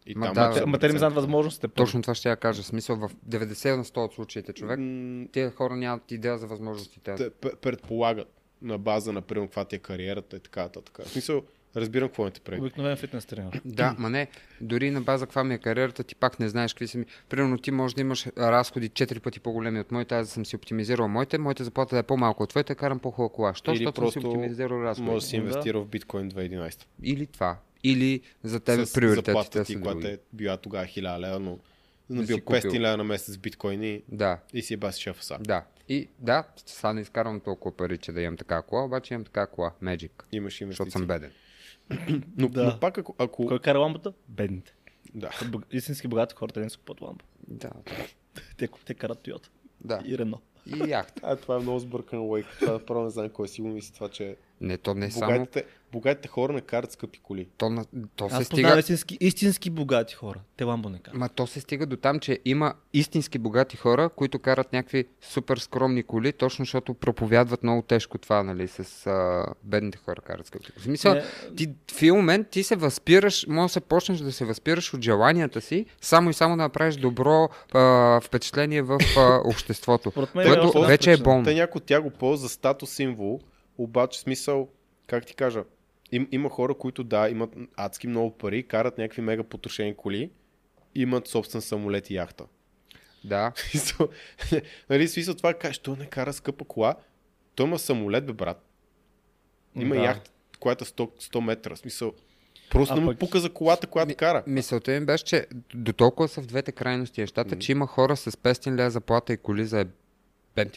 И 0.06 0.16
Ма 0.16 0.26
там 0.26 0.34
да, 0.34 0.46
е 0.46 0.54
Те- 0.54 0.60
Ама 0.60 0.80
те 0.80 0.88
не 0.88 0.94
ми 0.94 1.00
знаят 1.00 1.16
възможностите. 1.16 1.68
Точно 1.68 2.02
това 2.02 2.16
ще 2.16 2.30
я 2.30 2.36
кажа. 2.36 2.62
В 2.62 2.66
Смисъл 2.66 2.96
в 2.98 3.12
90 3.30 3.76
на 3.76 3.84
100 3.86 3.98
от 3.98 4.14
случаите 4.14 4.54
човек, 4.54 4.80
М, 4.80 5.26
тези 5.28 5.56
хора 5.56 5.76
нямат 5.76 6.12
идея 6.12 6.38
за 6.38 6.48
възможностите. 6.48 7.16
те 7.16 7.30
предполагат 7.52 8.28
на 8.62 8.78
база, 8.78 9.14
например, 9.14 9.46
каква 9.46 9.66
ти 9.66 9.76
е 9.76 9.80
кариерата 9.80 10.38
и 10.38 10.40
така 10.40 10.64
нататък. 10.64 11.00
В 11.06 11.10
смисъл, 11.10 11.42
разбирам 11.76 12.08
какво 12.10 12.24
имате 12.24 12.40
преди. 12.42 12.62
Обикновен 12.62 12.98
фитнес 12.98 13.26
тренер. 13.26 13.62
Да, 13.66 13.96
ма 14.00 14.10
не, 14.10 14.28
дори 14.62 14.92
на 14.92 15.02
база 15.02 15.26
каква 15.26 15.44
ми 15.44 15.54
е 15.54 15.58
кариерата, 15.58 16.04
ти 16.04 16.16
пак 16.16 16.40
не 16.40 16.50
знаеш 16.50 16.74
какви 16.74 16.88
са 16.88 16.98
ми. 16.98 17.06
Примерно 17.30 17.58
ти 17.58 17.72
можеш 17.72 17.96
да 17.96 18.02
имаш 18.02 18.28
разходи 18.28 18.90
4 18.90 19.20
пъти 19.20 19.40
по-големи 19.40 19.80
от 19.80 19.92
моите, 19.92 20.16
аз 20.16 20.28
да 20.28 20.34
съм 20.34 20.46
си 20.46 20.56
оптимизирал 20.56 21.08
моите, 21.08 21.38
моята 21.38 21.64
заплата 21.64 21.96
да 21.96 22.00
е 22.00 22.04
по-малко 22.04 22.44
от 22.44 22.50
твоята, 22.50 22.76
карам 22.76 23.00
по-хубава 23.00 23.30
кола. 23.30 23.54
Що? 23.54 23.72
Или 23.72 23.78
Защото 23.78 23.96
съм 23.96 24.10
си 24.12 24.14
просто 24.14 24.30
оптимизирал 24.30 24.78
разходи. 24.78 25.06
Може 25.06 25.16
да 25.18 25.28
си 25.28 25.32
Да. 25.32 25.42
инвестира 25.42 25.80
в 25.80 25.86
биткоин 25.86 26.32
2011. 26.32 26.86
Или 27.04 27.26
това. 27.26 27.58
Или 27.84 28.22
за 28.44 28.60
тебе 28.60 28.86
С 28.86 28.94
приоритетите 28.94 29.32
заплатата 29.32 29.58
са 29.58 29.66
ти, 29.66 29.82
която 29.82 30.08
е 30.08 30.20
била 30.34 30.58
тогава 30.58 30.86
1000 30.86 31.20
лева, 31.20 31.40
но 31.40 31.60
набил 32.10 32.36
си 32.36 32.42
купил. 32.42 32.62
500 32.62 32.80
лева 32.80 32.98
на 32.98 33.04
месец 33.04 33.34
с 33.34 33.38
биткоини 33.38 34.02
Да, 34.08 34.40
и 34.54 34.62
си 34.62 34.74
е 34.74 34.78
баси 34.78 35.02
шефа 35.02 35.24
са. 35.24 35.38
да. 35.40 35.64
И 35.90 36.08
да, 36.20 36.44
сега 36.66 36.94
не 36.94 37.02
изкарвам 37.02 37.40
толкова 37.40 37.78
пари, 37.78 37.98
че 37.98 38.12
да 38.12 38.22
имам 38.22 38.38
така 38.38 38.62
кола, 38.62 38.84
обаче 38.84 39.14
имам 39.14 39.24
така 39.24 39.48
кола. 39.48 39.72
Magic. 39.84 40.12
Имаш 40.32 40.54
Защото 40.54 40.64
инвестиции. 40.64 40.92
съм 40.92 41.06
беден. 41.08 41.32
Но, 42.38 42.50
Да. 42.50 42.64
но 42.64 42.80
пак 42.80 42.98
ако... 42.98 43.16
ако 43.18 43.46
Кой 43.48 43.60
кара 43.60 43.80
лампата? 43.80 44.14
Бедните. 44.30 44.74
да. 45.16 45.30
Истински 45.72 46.08
богати 46.08 46.36
хора, 46.36 46.52
те 46.52 46.60
не 46.60 46.70
си 46.70 46.78
купуват 46.78 47.02
лампа. 47.02 47.26
Да, 47.48 47.70
Те, 48.58 48.68
те 48.86 48.94
карат 48.94 49.20
Toyota. 49.20 49.48
да. 49.82 50.02
И 50.06 50.18
Рено. 50.18 50.42
И 50.66 50.90
яхта. 50.90 51.22
А, 51.24 51.36
това 51.36 51.56
е 51.56 51.60
много 51.60 51.80
сбъркан 51.80 52.20
лойк. 52.20 52.46
Това 52.60 52.80
право 52.80 53.04
не 53.04 53.10
знам 53.10 53.30
кой 53.30 53.48
си 53.48 53.62
го 53.62 53.68
мисли 53.68 53.94
това, 53.94 54.10
че 54.10 54.36
Не, 54.62 54.78
то 54.78 54.94
не 54.94 55.12
само. 55.12 55.48
Богатите, 55.92 56.28
хора 56.28 56.54
не 56.54 56.62
карат 56.62 56.92
скъпи 56.92 57.20
коли. 57.20 57.48
То, 57.58 57.70
на, 57.70 57.86
то 58.16 58.30
се 58.30 58.36
Аз 58.36 58.46
стига. 58.46 58.80
истински, 58.80 59.18
истински 59.22 59.70
богати 59.70 60.16
хора. 60.16 60.40
Те 60.58 60.64
ламбо 60.64 60.90
не 60.90 61.00
карат. 61.00 61.20
Ма 61.20 61.30
то 61.30 61.48
се 61.48 61.60
стига 61.60 61.86
до 61.86 61.98
там, 61.98 62.20
че 62.20 62.40
има 62.46 62.74
истински 62.94 63.40
богати 63.40 63.78
хора, 63.78 64.10
които 64.10 64.40
карат 64.40 64.74
някакви 64.74 65.06
супер 65.22 65.58
скромни 65.58 66.04
коли, 66.04 66.34
точно 66.34 66.66
защото 66.66 66.94
проповядват 66.94 67.64
много 67.64 67.82
тежко 67.82 68.18
това, 68.18 68.44
нали, 68.44 68.68
с 68.68 69.08
а, 69.08 69.46
бедните 69.64 69.98
хора 69.98 70.22
карат 70.22 70.48
скъпи 70.48 70.72
коли. 70.72 70.82
В 70.82 70.84
смисъл, 70.84 71.14
Не. 71.14 71.24
ти, 71.56 71.70
в 71.92 72.02
един 72.02 72.16
момент 72.16 72.50
ти 72.50 72.64
се 72.64 72.76
възпираш, 72.76 73.46
може 73.48 73.66
да 73.66 73.74
се 73.74 73.80
почнеш 73.80 74.20
да 74.20 74.32
се 74.32 74.46
възпираш 74.46 74.94
от 74.94 75.02
желанията 75.02 75.62
си, 75.62 75.86
само 76.02 76.30
и 76.30 76.34
само 76.34 76.58
да 76.58 76.64
направиш 76.64 76.96
добро 76.96 77.50
а, 77.74 78.22
впечатление 78.22 78.82
в 78.82 79.00
а, 79.18 79.42
обществото. 79.50 80.12
Което 80.12 80.66
е 80.66 80.72
една 80.76 80.88
вече 80.88 81.12
е 81.12 81.18
болно. 81.18 81.44
Те 81.44 81.54
някой 81.54 81.82
тях 81.82 82.02
го 82.04 82.10
ползва 82.10 82.38
за 82.38 82.50
статус 82.50 82.90
символ, 82.90 83.40
обаче 83.78 84.20
смисъл, 84.20 84.70
как 85.08 85.26
ти 85.26 85.36
кажа, 85.36 85.64
им, 86.12 86.28
има 86.32 86.50
хора, 86.50 86.74
които 86.74 87.04
да, 87.04 87.30
имат 87.30 87.50
адски 87.76 88.08
много 88.08 88.38
пари, 88.38 88.64
карат 88.64 88.98
някакви 88.98 89.22
мега 89.22 89.44
потрошени 89.44 89.96
коли, 89.96 90.32
имат 90.96 91.28
собствен 91.28 91.62
самолет 91.62 92.10
и 92.10 92.16
яхта. 92.16 92.46
Да. 93.24 93.52
Смисъл, 93.56 94.08
нали, 94.90 95.08
смисъл 95.08 95.36
това 95.36 95.54
кажеш, 95.54 95.78
той 95.80 95.98
не 95.98 96.06
кара 96.06 96.34
скъпа 96.34 96.66
кола, 96.66 96.96
той 97.56 97.66
има 97.66 97.80
самолет, 97.80 98.26
бе, 98.26 98.34
брат. 98.34 98.64
Има 99.76 99.96
Да. 99.96 100.02
яхта, 100.02 100.32
която 100.60 100.84
е 100.84 100.88
100, 100.88 100.96
100 101.24 101.40
метра. 101.40 101.76
Смисъл, 101.76 102.14
просто 102.70 102.94
А 102.94 102.98
не 102.98 103.02
му 103.02 103.08
пък- 103.08 103.20
пука 103.20 103.40
за 103.40 103.50
колата, 103.50 103.88
която 103.88 104.16
кара. 104.16 104.44
Мисълта 104.48 104.92
ми 104.92 105.06
беше, 105.06 105.24
че 105.24 105.48
до 105.74 105.94
толкова 105.94 106.28
са 106.28 106.42
в 106.42 106.46
двете 106.46 106.72
крайности 106.72 107.22
нещата, 107.22 107.60
че 107.60 107.72
има 107.72 107.88
хора 107.88 108.18
с 108.18 108.32
500 108.32 108.72
лева 108.72 108.90
заплата 108.90 109.34
и 109.34 109.38
коли 109.38 109.66
за 109.66 109.86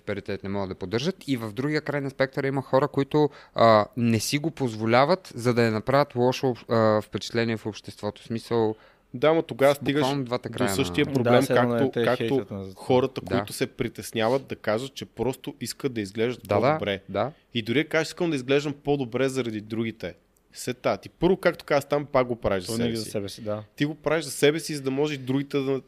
паритет 0.06 0.42
не 0.42 0.48
могат 0.48 0.68
да 0.68 0.74
поддържат 0.74 1.28
и 1.28 1.36
в 1.36 1.52
другия 1.52 1.80
край 1.80 2.00
на 2.00 2.10
спектъра 2.10 2.46
има 2.46 2.62
хора, 2.62 2.88
които 2.88 3.30
а, 3.54 3.86
не 3.96 4.20
си 4.20 4.38
го 4.38 4.50
позволяват, 4.50 5.32
за 5.34 5.54
да 5.54 5.62
не 5.62 5.70
направят 5.70 6.14
лошо 6.14 6.54
а, 6.68 7.00
впечатление 7.00 7.56
в 7.56 7.66
обществото. 7.66 8.22
В 8.22 8.24
смисъл, 8.24 8.74
Да, 9.14 9.34
но 9.34 9.42
тогава 9.42 9.74
стигаш 9.74 10.06
до 10.06 10.68
същия 10.68 11.06
на... 11.06 11.12
проблем, 11.12 11.34
едно 11.34 11.56
както, 11.56 11.74
не 11.74 11.90
те 11.90 12.04
както 12.04 12.46
хората, 12.76 13.20
Да. 13.20 13.36
които 13.36 13.52
се 13.52 13.66
притесняват 13.66 14.46
да 14.46 14.56
кажат, 14.56 14.94
че 14.94 15.04
просто 15.04 15.54
искат 15.60 15.92
да 15.92 16.00
изглеждат 16.00 16.48
Да, 16.48 16.60
да, 16.60 16.72
по-добре. 16.72 17.00
да. 17.08 17.32
И 17.54 17.62
дори 17.62 17.82
да 17.82 17.88
кажеш, 17.88 18.08
искам 18.08 18.30
да 18.30 18.36
изглеждам 18.36 18.72
по-добре 18.84 19.28
заради 19.28 19.60
другите. 19.60 20.14
Сета. 20.52 20.96
Ти 20.96 21.08
първо, 21.08 21.36
както 21.36 21.64
казах, 21.64 21.88
там 21.88 22.06
пак 22.06 22.26
го 22.26 22.36
правиш 22.36 22.64
за 22.64 22.72
себе 22.72 22.76
винаги 22.82 22.96
си. 22.96 23.04
за 23.04 23.10
себе 23.10 23.28
си, 23.28 23.42
да. 23.42 23.62
Ти 23.76 23.84
го 23.84 23.94
правиш 23.94 24.24
за 24.24 24.30
себе 24.30 24.60
си, 24.60 24.74
за 24.74 24.82
да 24.82 24.90
може 24.90 25.14
и 25.14 25.18
другите 25.18 25.58
да 25.58 25.80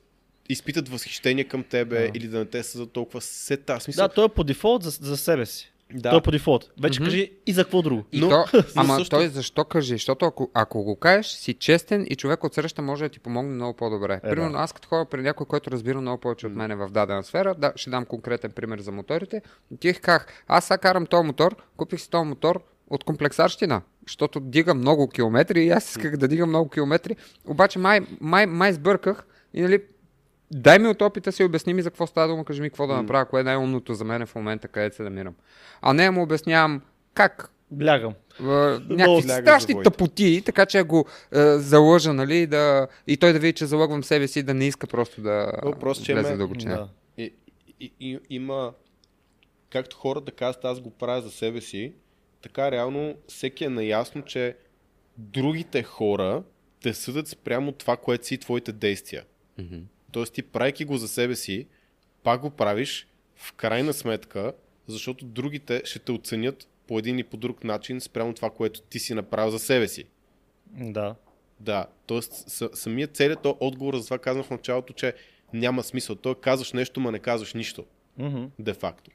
изпитат 0.52 0.88
възхищение 0.88 1.44
към 1.44 1.64
тебе 1.64 1.98
Да. 2.02 2.10
или 2.14 2.28
да 2.28 2.38
не 2.38 2.44
те 2.44 2.62
са 2.62 2.78
за 2.78 2.86
толкова 2.86 3.20
сета. 3.20 3.80
Смисъл, 3.80 4.08
Да, 4.08 4.14
той 4.14 4.24
е 4.24 4.28
по 4.28 4.44
дефолт 4.44 4.82
за, 4.82 4.90
за 4.90 5.16
себе 5.16 5.46
си. 5.46 5.68
Да. 5.94 6.10
Той 6.10 6.18
е 6.18 6.22
по 6.22 6.30
дефолт. 6.30 6.70
Вече 6.82 7.00
Мгм. 7.00 7.04
кажи 7.06 7.30
и 7.46 7.52
за 7.52 7.64
какво 7.64 7.82
друго. 7.82 8.04
И 8.12 8.20
Но- 8.20 8.28
то, 8.28 8.44
ама 8.76 8.94
също- 8.96 9.16
той 9.16 9.28
защо 9.28 9.64
кажи? 9.64 9.92
Защото 9.92 10.24
ако, 10.24 10.50
ако 10.54 10.82
го 10.84 10.96
кажеш, 10.96 11.26
си 11.26 11.54
честен 11.54 12.06
и 12.10 12.16
човек 12.16 12.44
от 12.44 12.54
среща 12.54 12.82
може 12.82 13.04
да 13.04 13.08
ти 13.08 13.18
помогне 13.18 13.50
много 13.50 13.76
по-добре. 13.76 14.20
Е, 14.24 14.30
Примерно, 14.30 14.52
да. 14.52 14.58
аз 14.58 14.72
като 14.72 14.88
ходя 14.88 15.04
при 15.04 15.22
някой, 15.22 15.46
който 15.46 15.70
разбира 15.70 16.00
много 16.00 16.20
повече 16.20 16.46
от 16.46 16.54
мене 16.54 16.74
в 16.74 16.88
дадена 16.90 17.22
сфера, 17.24 17.54
да, 17.54 17.72
ще 17.76 17.90
дам 17.90 18.04
конкретен 18.04 18.50
пример 18.50 18.80
за 18.80 18.92
моторите. 18.92 19.42
Тих 19.80 20.00
казах, 20.00 20.26
аз 20.48 20.64
сега 20.64 20.78
карам 20.78 21.06
този 21.06 21.26
мотор, 21.26 21.56
купих 21.76 22.00
си 22.00 22.10
този 22.10 22.28
мотор 22.28 22.60
от 22.88 23.04
комплексарщина, 23.04 23.82
защото 24.06 24.40
дига 24.40 24.74
много 24.74 25.08
километри 25.08 25.64
и 25.64 25.70
аз 25.70 25.90
исках 25.90 26.16
да 26.16 26.28
дига 26.28 26.46
много 26.46 26.68
километри, 26.70 27.16
обаче 27.46 27.78
май, 27.78 28.00
май, 28.20 28.46
май 28.46 28.72
сбърках 28.72 29.24
и 29.54 29.62
нали, 29.62 29.82
дай 30.54 30.78
ми 30.78 30.88
от 30.88 31.02
опита 31.02 31.32
си, 31.32 31.44
обясни 31.44 31.74
ми 31.74 31.82
за 31.82 31.90
какво 31.90 32.06
става 32.06 32.28
дума, 32.28 32.44
кажи 32.44 32.62
ми 32.62 32.70
какво 32.70 32.86
да 32.86 32.94
направя, 32.94 33.26
кое 33.26 33.40
е 33.40 33.44
най-умното 33.44 33.94
за 33.94 34.04
мен 34.04 34.26
в 34.26 34.34
момента, 34.34 34.68
където 34.68 34.96
се 34.96 35.02
намирам. 35.02 35.34
А 35.82 35.92
не 35.92 36.10
му 36.10 36.22
обяснявам 36.22 36.82
как 37.14 37.50
Блягам. 37.70 38.14
а, 38.40 38.44
някакви 38.88 39.28
страшни 39.28 39.82
тъпоти, 39.82 40.42
така 40.46 40.66
че 40.66 40.82
го 40.82 41.06
а, 41.32 41.58
залъжа, 41.58 42.12
нали, 42.12 42.46
да, 42.46 42.88
и 43.06 43.16
той 43.16 43.32
да 43.32 43.38
види, 43.38 43.52
че 43.52 43.66
залъгвам 43.66 44.04
себе 44.04 44.28
си, 44.28 44.42
да 44.42 44.54
не 44.54 44.66
иска 44.66 44.86
просто 44.86 45.20
да 45.20 45.52
Въпрос, 45.62 46.02
че 46.02 46.14
влезе 46.14 46.28
ме- 46.28 46.34
в 46.34 46.38
дълбочина. 46.38 46.76
Да. 46.76 46.88
И, 47.18 47.32
и, 47.80 47.92
и, 48.00 48.18
има, 48.30 48.72
както 49.70 49.96
хората 49.96 50.32
казват, 50.32 50.64
аз 50.64 50.80
го 50.80 50.90
правя 50.90 51.22
за 51.22 51.30
себе 51.30 51.60
си, 51.60 51.92
така 52.42 52.70
реално 52.70 53.14
всеки 53.28 53.64
е 53.64 53.68
наясно, 53.68 54.22
че 54.22 54.56
другите 55.18 55.82
хора 55.82 56.42
те 56.82 56.94
съдят 56.94 57.28
спрямо 57.28 57.72
това, 57.72 57.96
което 57.96 58.26
си 58.26 58.34
и 58.34 58.38
твоите 58.38 58.72
действия. 58.72 59.24
Мгм. 59.58 59.76
Тоест 60.12 60.34
ти 60.34 60.42
правейки 60.42 60.84
го 60.84 60.96
за 60.96 61.08
себе 61.08 61.36
си, 61.36 61.66
пак 62.22 62.40
го 62.40 62.50
правиш 62.50 63.06
в 63.36 63.52
крайна 63.52 63.92
сметка, 63.92 64.52
защото 64.86 65.24
другите 65.24 65.82
ще 65.84 65.98
те 65.98 66.12
оценят 66.12 66.68
по 66.86 66.98
един 66.98 67.18
и 67.18 67.24
по 67.24 67.36
друг 67.36 67.64
начин 67.64 68.00
спрямо 68.00 68.34
това, 68.34 68.50
което 68.50 68.80
ти 68.80 68.98
си 68.98 69.14
направил 69.14 69.50
за 69.50 69.58
себе 69.58 69.88
си. 69.88 70.04
Да. 70.66 71.14
Да, 71.60 71.86
т.е. 72.06 72.20
самият 72.76 73.16
целият 73.16 73.42
то 73.42 73.56
отговор 73.60 73.96
за 73.96 74.04
това 74.04 74.18
казвам 74.18 74.44
в 74.44 74.50
началото, 74.50 74.92
че 74.92 75.14
няма 75.52 75.82
смисъл. 75.82 76.16
Той 76.16 76.34
казваш 76.34 76.72
нещо, 76.72 77.00
ма 77.00 77.12
не 77.12 77.18
казваш 77.18 77.54
нищо, 77.54 77.86
Мгм. 78.18 78.44
де-факто. 78.58 79.10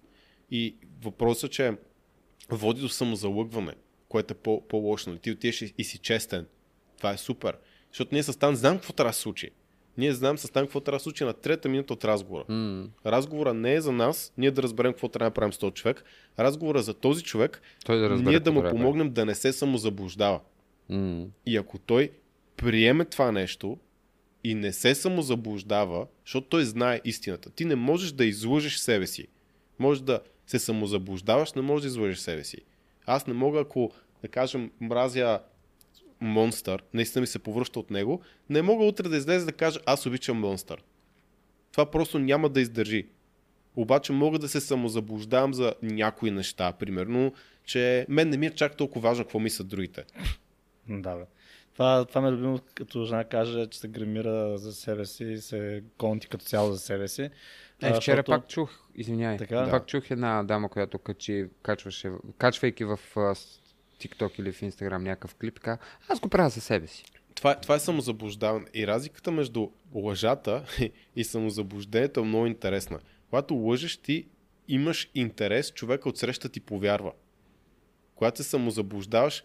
И 0.51 0.75
въпросът, 1.03 1.51
че 1.51 1.73
води 2.49 2.81
до 2.81 2.89
самозалъгване, 2.89 3.73
което 4.09 4.33
е 4.33 4.37
по- 4.37 4.67
по-лошо. 4.67 5.09
Нали? 5.09 5.19
Ти 5.19 5.31
отиваш 5.31 5.61
и- 5.77 5.83
си 5.83 5.97
честен. 5.97 6.47
Това 6.97 7.11
е 7.11 7.17
супер. 7.17 7.57
Защото 7.91 8.09
ние 8.15 8.23
с 8.23 8.33
Стан 8.33 8.55
знаем 8.55 8.75
какво 8.77 8.93
трябва 8.93 9.09
да 9.09 9.13
се 9.13 9.21
случи. 9.21 9.49
Ние 9.97 10.13
знаем 10.13 10.37
с 10.37 10.47
Стан 10.47 10.65
какво 10.65 10.79
трябва 10.79 10.95
да 10.95 11.03
случи 11.03 11.23
на 11.23 11.33
трета 11.33 11.69
минута 11.69 11.93
от 11.93 12.05
разговора. 12.05 12.45
М, 12.49 12.87
Разговора 13.05 13.53
не 13.53 13.73
е 13.73 13.81
за 13.81 13.91
нас, 13.91 14.33
ние 14.37 14.51
да 14.51 14.63
разберем 14.63 14.91
какво 14.93 15.07
трябва 15.07 15.29
да 15.29 15.33
правим 15.33 15.53
с 15.53 15.57
този 15.57 15.73
човек. 15.73 16.03
Разговора 16.39 16.79
е 16.79 16.81
за 16.81 16.93
този 16.93 17.23
човек, 17.23 17.61
Той 17.85 17.97
да 17.97 18.09
разбере 18.09 18.29
ние 18.29 18.39
да 18.39 18.51
му 18.51 18.61
трябва 18.61 18.77
помогнем 18.77 19.09
да 19.13 19.25
не 19.25 19.35
се 19.35 19.53
самозаблуждава. 19.53 20.39
М, 20.89 21.25
И 21.45 21.57
ако 21.57 21.77
той 21.79 22.11
приеме 22.57 23.05
това 23.05 23.31
нещо 23.31 23.77
и 24.43 24.55
не 24.55 24.73
се 24.73 24.95
самозаблуждава, 24.95 26.07
защото 26.25 26.47
той 26.47 26.63
знае 26.63 27.01
истината. 27.05 27.49
Ти 27.49 27.65
не 27.65 27.75
можеш 27.75 28.11
да 28.11 28.25
излъжеш 28.25 28.75
себе 28.77 29.07
си. 29.07 29.27
Може 29.79 30.03
да 30.03 30.19
се 30.47 30.59
самозаблуждаваш, 30.59 31.53
не 31.53 31.61
можеш 31.61 31.81
да 31.81 31.87
излъжеш 31.87 32.17
себе 32.17 32.43
си. 32.43 32.57
Аз 33.05 33.27
не 33.27 33.33
мога, 33.33 33.59
ако, 33.59 33.91
да 34.21 34.27
кажем, 34.27 34.71
мразя 34.81 35.39
монстър, 36.21 36.83
наистина 36.93 37.21
ми 37.21 37.27
се 37.27 37.39
повръща 37.39 37.79
от 37.79 37.91
него, 37.91 38.21
не 38.49 38.61
мога 38.61 38.85
утре 38.85 39.09
да 39.09 39.17
излезе 39.17 39.45
да 39.45 39.51
кажа 39.51 39.79
аз 39.85 40.05
обичам 40.05 40.37
монстър. 40.39 40.83
Това 41.71 41.91
просто 41.91 42.19
няма 42.19 42.49
да 42.49 42.61
издържи. 42.61 43.07
Обаче 43.75 44.11
мога 44.13 44.39
да 44.39 44.49
се 44.49 44.61
самозаблуждавам 44.61 45.53
за 45.53 45.73
някои 45.81 46.31
неща, 46.31 46.71
примерно, 46.71 47.33
че 47.65 48.05
мен 48.09 48.29
не 48.29 48.37
ми 48.37 48.45
е 48.45 48.55
чак 48.55 48.75
толкова 48.77 49.09
важно 49.09 49.23
какво 49.23 49.39
мислят 49.39 49.67
другите. 49.67 50.03
Да, 50.89 51.15
бе. 51.15 51.23
Това, 51.73 52.05
това 52.05 52.21
ме 52.21 52.27
е 52.27 52.31
любимо, 52.31 52.59
като 52.73 53.05
жена 53.05 53.23
каже, 53.23 53.67
че 53.67 53.79
се 53.79 53.87
гримира 53.87 54.57
за 54.57 54.73
себе 54.73 55.05
си 55.05 55.23
и 55.23 55.37
се 55.37 55.83
конти 55.97 56.27
като 56.27 56.45
цяло 56.45 56.71
за 56.71 56.79
себе 56.79 57.07
си. 57.07 57.21
Е, 57.21 57.29
А, 57.81 57.87
вчера 57.87 57.95
защото- 58.17 58.31
пак 58.31 58.47
чух, 58.47 58.89
извиняй, 58.95 59.37
Така? 59.37 59.67
пак 59.69 59.87
чух 59.87 60.11
една 60.11 60.43
дама, 60.43 60.69
която 60.69 60.99
качи, 60.99 61.45
качваше, 61.61 62.11
качвайки 62.37 62.83
в 62.85 62.99
TikTok 63.99 64.39
или 64.39 64.51
в 64.51 64.61
Instagram 64.61 64.97
някакъв 64.97 65.35
клип, 65.35 65.55
така, 65.55 65.77
аз 66.07 66.19
го 66.19 66.29
правя 66.29 66.49
за 66.49 66.61
себе 66.61 66.87
си. 66.87 67.05
Това, 67.35 67.55
това 67.55 67.75
е 67.75 67.79
самозаблуждаване. 67.79 68.65
И 68.73 68.87
разликата 68.87 69.31
между 69.31 69.69
лъжата 69.93 70.63
и 71.15 71.23
самозаблуждението 71.23 72.19
е 72.19 72.23
много 72.23 72.45
интересна. 72.45 72.99
Когато 73.29 73.53
лъжеш, 73.55 73.97
ти 73.97 74.27
имаш 74.67 75.09
интерес, 75.15 75.71
човека 75.71 76.09
отсреща 76.09 76.49
ти 76.49 76.59
повярва. 76.59 77.11
Когато 78.15 78.43
се 78.43 78.49
самозаблуждаваш, 78.49 79.43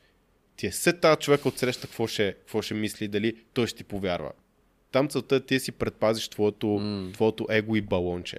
ти 0.56 0.66
е 0.66 0.72
се 0.72 0.92
тази 0.92 1.20
човека 1.20 1.48
отсреща 1.48 1.86
какво 1.86 2.06
ще, 2.06 2.32
какво 2.32 2.62
ще 2.62 2.74
мисли, 2.74 3.08
дали 3.08 3.44
той 3.52 3.66
ще 3.66 3.76
ти 3.76 3.84
повярва. 3.84 4.32
Там 4.92 5.08
целта 5.08 5.36
е 5.36 5.40
ти 5.40 5.60
си 5.60 5.72
предпазиш 5.72 6.28
твоето, 6.28 6.66
М. 6.66 7.10
твоето 7.12 7.46
его 7.50 7.76
и 7.76 7.80
балонче. 7.80 8.38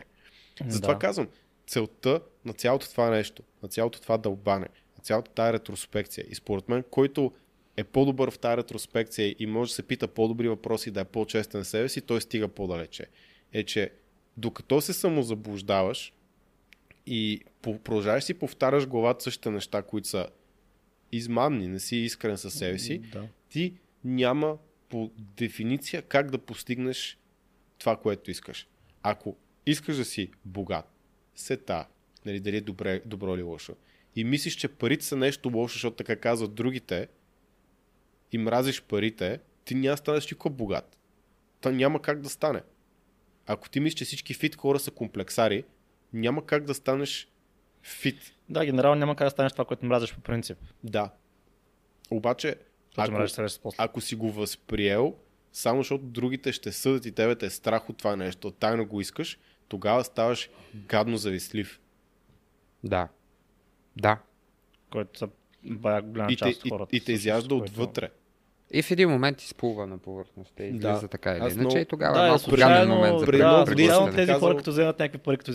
Затова 0.68 0.94
Да. 0.94 1.00
казвам, 1.00 1.28
целта 1.68 2.20
на 2.46 2.54
цялото 2.54 2.90
това 2.90 3.10
нещо, 3.10 3.44
на 3.64 3.70
цялото 3.70 4.02
това 4.02 4.18
дълбане, 4.18 4.68
цялата 5.04 5.32
тази 5.32 5.54
ретроспекция 5.54 6.26
и 6.30 6.36
според 6.36 6.70
мен, 6.70 6.84
който 6.90 7.32
е 7.78 7.84
по-добър 7.84 8.32
в 8.32 8.40
тази 8.40 8.58
ретроспекция 8.58 9.36
и 9.40 9.46
може 9.46 9.70
да 9.70 9.76
се 9.76 9.84
пита 9.84 10.08
по-добри 10.08 10.50
въпроси, 10.50 10.92
да 10.92 11.02
е 11.02 11.06
по-честен 11.06 11.66
себе 11.66 11.90
си, 11.90 12.02
той 12.02 12.22
стига 12.22 12.48
по-далече. 12.48 13.06
Е, 13.54 13.64
че 13.64 13.92
докато 14.38 14.82
се 14.82 14.94
самозаблуждаваш 14.94 16.14
и 17.06 17.42
продължаваш 17.62 18.24
си 18.24 18.34
повтаряш 18.34 18.88
главата 18.88 19.24
същите 19.24 19.50
неща, 19.50 19.82
които 19.82 20.08
са 20.08 20.28
измамни, 21.12 21.68
не 21.68 21.80
си 21.80 21.96
искрен 21.96 22.38
със 22.38 22.54
себе 22.54 22.80
си, 22.80 22.98
Да. 23.00 23.28
ти 23.50 23.74
няма 24.04 24.58
по 24.90 25.12
дефиниция 25.18 26.02
как 26.02 26.32
да 26.32 26.38
постигнеш 26.38 27.18
това, 27.78 27.98
което 27.98 28.32
искаш. 28.32 28.68
Ако 29.04 29.36
искаш 29.66 29.98
да 29.98 30.06
си 30.06 30.32
богат, 30.46 30.86
сета, 31.36 31.88
нали, 32.26 32.40
дали 32.40 32.58
е 32.58 32.62
добре, 32.62 33.02
добро 33.06 33.36
или 33.36 33.42
лошо, 33.42 33.76
и 34.16 34.24
мислиш, 34.24 34.56
че 34.56 34.68
парите 34.68 35.06
са 35.06 35.16
нещо 35.16 35.52
лошо, 35.54 35.74
защото 35.74 35.96
така 35.96 36.16
казват 36.16 36.54
другите, 36.54 37.08
и 38.32 38.38
мразиш 38.38 38.82
парите, 38.82 39.40
ти 39.66 39.76
няма 39.76 39.94
да 39.94 39.98
станеш 39.98 40.32
никога 40.32 40.56
богат. 40.56 40.98
Та 41.62 41.72
няма 41.72 42.02
как 42.02 42.22
да 42.22 42.30
стане. 42.30 42.62
Ако 43.46 43.70
ти 43.70 43.80
мислиш, 43.80 43.98
че 43.98 44.06
всички 44.06 44.34
фит 44.34 44.56
хора 44.56 44.80
са 44.80 44.92
комплексари, 44.92 45.64
няма 46.14 46.46
как 46.46 46.64
да 46.64 46.74
станеш 46.74 47.28
фит. 47.84 48.34
Да, 48.50 48.66
генерално 48.66 49.00
няма 49.00 49.16
как 49.16 49.26
да 49.26 49.32
станеш 49.32 49.52
това, 49.52 49.66
което 49.66 49.86
мразиш 49.86 50.14
по 50.14 50.22
принцип. 50.22 50.58
Да. 50.84 51.10
Обаче, 52.12 52.56
Ако... 52.98 53.74
ако, 53.78 54.02
си 54.02 54.16
го 54.16 54.32
възприел, 54.32 55.16
само 55.54 55.80
защото 55.80 56.04
другите 56.04 56.52
ще 56.52 56.72
съдят 56.72 57.06
и 57.06 57.12
тебе 57.12 57.36
те 57.36 57.46
е 57.46 57.50
страх 57.50 57.90
от 57.90 57.98
това 57.98 58.16
нещо, 58.16 58.52
тайно 58.52 58.86
го 58.86 59.02
искаш, 59.02 59.40
тогава 59.68 60.04
ставаш 60.04 60.50
гадно 60.76 61.18
завистлив. 61.18 61.80
Да. 62.84 63.10
Да. 63.98 64.18
Който 64.92 65.20
са 65.20 65.28
бая 65.64 66.02
голяма 66.02 66.32
И 66.32 66.36
те, 66.36 66.46
част 66.46 66.60
от 66.60 66.66
и, 66.66 66.70
хората. 66.70 66.96
и 66.96 67.00
те 67.00 67.04
всъщност, 67.04 67.20
изяжда 67.20 67.56
отвътре. 67.56 68.10
И 68.74 68.82
в 68.82 68.92
един 68.92 69.10
момент 69.10 69.42
изплува 69.42 69.88
на 69.88 69.98
повърхността 69.98 70.64
и 70.64 70.72
Да. 70.72 70.90
излиза 70.90 71.08
така 71.08 71.32
или 71.32 71.38
Аз 71.38 71.54
иначе 71.54 71.60
много- 71.60 71.78
и 71.78 71.86
тогава 71.86 72.14
Да, 72.14 72.22
е 72.22 72.28
е 72.28 72.30
малко 72.30 72.52
гаден 72.52 72.90
момент 72.90 73.20
за 73.20 73.26
да, 73.26 73.66
години 73.68 73.88
тези 74.12 74.28
казал- 74.28 74.40
хора, 74.40 74.58
като 74.58 74.72
вземат 74.72 75.00
някакви 75.00 75.18
пари, 75.18 75.38
като 75.38 75.54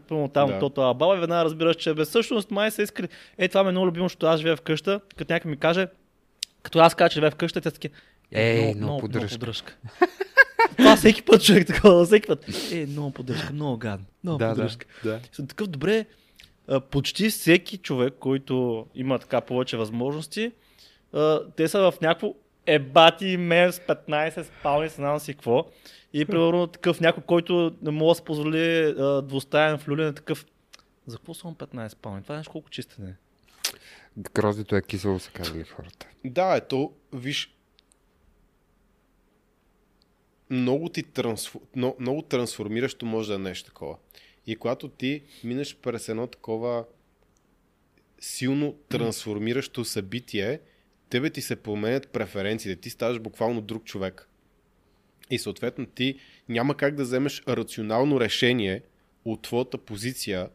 пълно 0.00 0.28
там, 0.28 0.48
Да. 0.48 0.58
тото 0.58 0.80
абаба, 0.82 1.16
и 1.16 1.20
веднага 1.20 1.44
разбираш, 1.44 1.76
че 1.76 1.94
бе, 1.94 2.04
всъщност 2.04 2.50
май 2.50 2.70
са 2.70 2.82
искали, 2.82 3.08
е, 3.38 3.48
това 3.48 3.62
ми 3.62 3.68
е 3.68 3.72
много 3.72 3.86
любимо, 3.86 4.04
защото 4.04 4.26
аз 4.26 4.38
живея 4.38 4.56
вкъща, 4.56 5.00
като 5.16 5.32
някой 5.32 5.50
ми 5.50 5.56
каже, 5.56 5.88
като 6.62 6.78
аз 6.78 6.94
кажа, 6.94 7.08
че 7.10 7.14
живея 7.14 7.30
вкъща, 7.30 7.60
те 7.60 7.68
са 7.68 7.74
такива, 7.74 7.94
Ей, 8.32 8.54
много, 8.54 8.68
много 8.68 8.84
много 8.84 9.00
поддръжка. 9.00 9.28
поддръжка. 9.30 9.76
Това 10.76 10.96
всеки 10.96 11.22
път 11.22 11.42
човек 11.42 11.66
такова, 11.66 12.04
всеки 12.04 12.26
път. 12.26 12.46
Е, 12.72 12.86
много 12.86 13.10
поддръжка, 13.10 13.52
много 13.52 13.76
гадно, 13.76 14.06
много 14.24 14.38
Да, 14.38 14.46
да, 14.46 14.52
поддръжка. 14.52 14.86
да. 15.04 15.20
Съм 15.32 15.46
такъв 15.46 15.66
добре, 15.66 16.06
почти 16.90 17.30
всеки 17.30 17.78
човек, 17.78 18.14
който 18.20 18.86
има 18.94 19.18
така 19.18 19.40
повече 19.40 19.76
възможности, 19.76 20.52
те 21.56 21.68
са 21.68 21.90
в 21.90 21.94
някакво 22.00 22.34
ебати 22.66 23.36
мен 23.36 23.72
с 23.72 23.78
15 23.78 24.42
спални, 24.42 24.88
с 24.88 24.94
знам 24.94 25.20
си 25.20 25.34
какво. 25.34 25.66
И 26.12 26.24
примерно 26.24 26.66
такъв 26.66 27.00
някой, 27.00 27.22
който 27.22 27.76
не 27.82 27.90
може 27.90 28.08
да 28.08 28.14
се 28.14 28.24
позволи 28.24 28.94
двустаен 29.22 29.78
в 29.78 29.88
люлин, 29.88 30.06
е 30.06 30.14
такъв. 30.14 30.46
За 31.06 31.16
какво 31.16 31.34
съм 31.34 31.54
15 31.54 31.88
спални? 31.88 32.22
Това 32.22 32.34
е 32.34 32.38
нещо 32.38 32.52
колко 32.52 32.70
чистене. 32.70 33.16
Гроздето 34.18 34.76
е 34.76 34.82
кисело, 34.82 35.18
са 35.18 35.30
казали 35.30 35.64
хората. 35.64 36.06
Да, 36.24 36.56
ето, 36.56 36.92
виж, 37.12 37.54
много 40.50 40.88
ти 40.88 41.02
трансфу... 41.02 41.60
много, 41.76 41.96
много 42.00 42.22
трансформиращо 42.22 43.06
може 43.06 43.28
да 43.28 43.34
е 43.34 43.38
нещо 43.38 43.66
такова. 43.66 43.96
И 44.48 44.56
когато 44.56 44.88
ти 44.88 45.22
минеш 45.44 45.76
през 45.76 46.08
едно 46.08 46.26
такова 46.26 46.84
силно 48.20 48.72
трансформиращо 48.88 49.84
събитие, 49.84 50.60
тебе 51.10 51.30
ти 51.30 51.40
се 51.40 51.56
променят 51.56 52.08
преференциите, 52.08 52.80
ти 52.80 52.90
ставаш 52.90 53.18
буквално 53.18 53.60
друг 53.60 53.84
човек. 53.84 54.28
И 55.30 55.38
съответно 55.38 55.86
ти 55.86 56.18
няма 56.48 56.76
как 56.76 56.94
да 56.94 57.02
вземеш 57.02 57.42
рационално 57.48 58.20
решение 58.20 58.82
от 59.24 59.42
твоята 59.42 59.78
позиция 59.78 60.50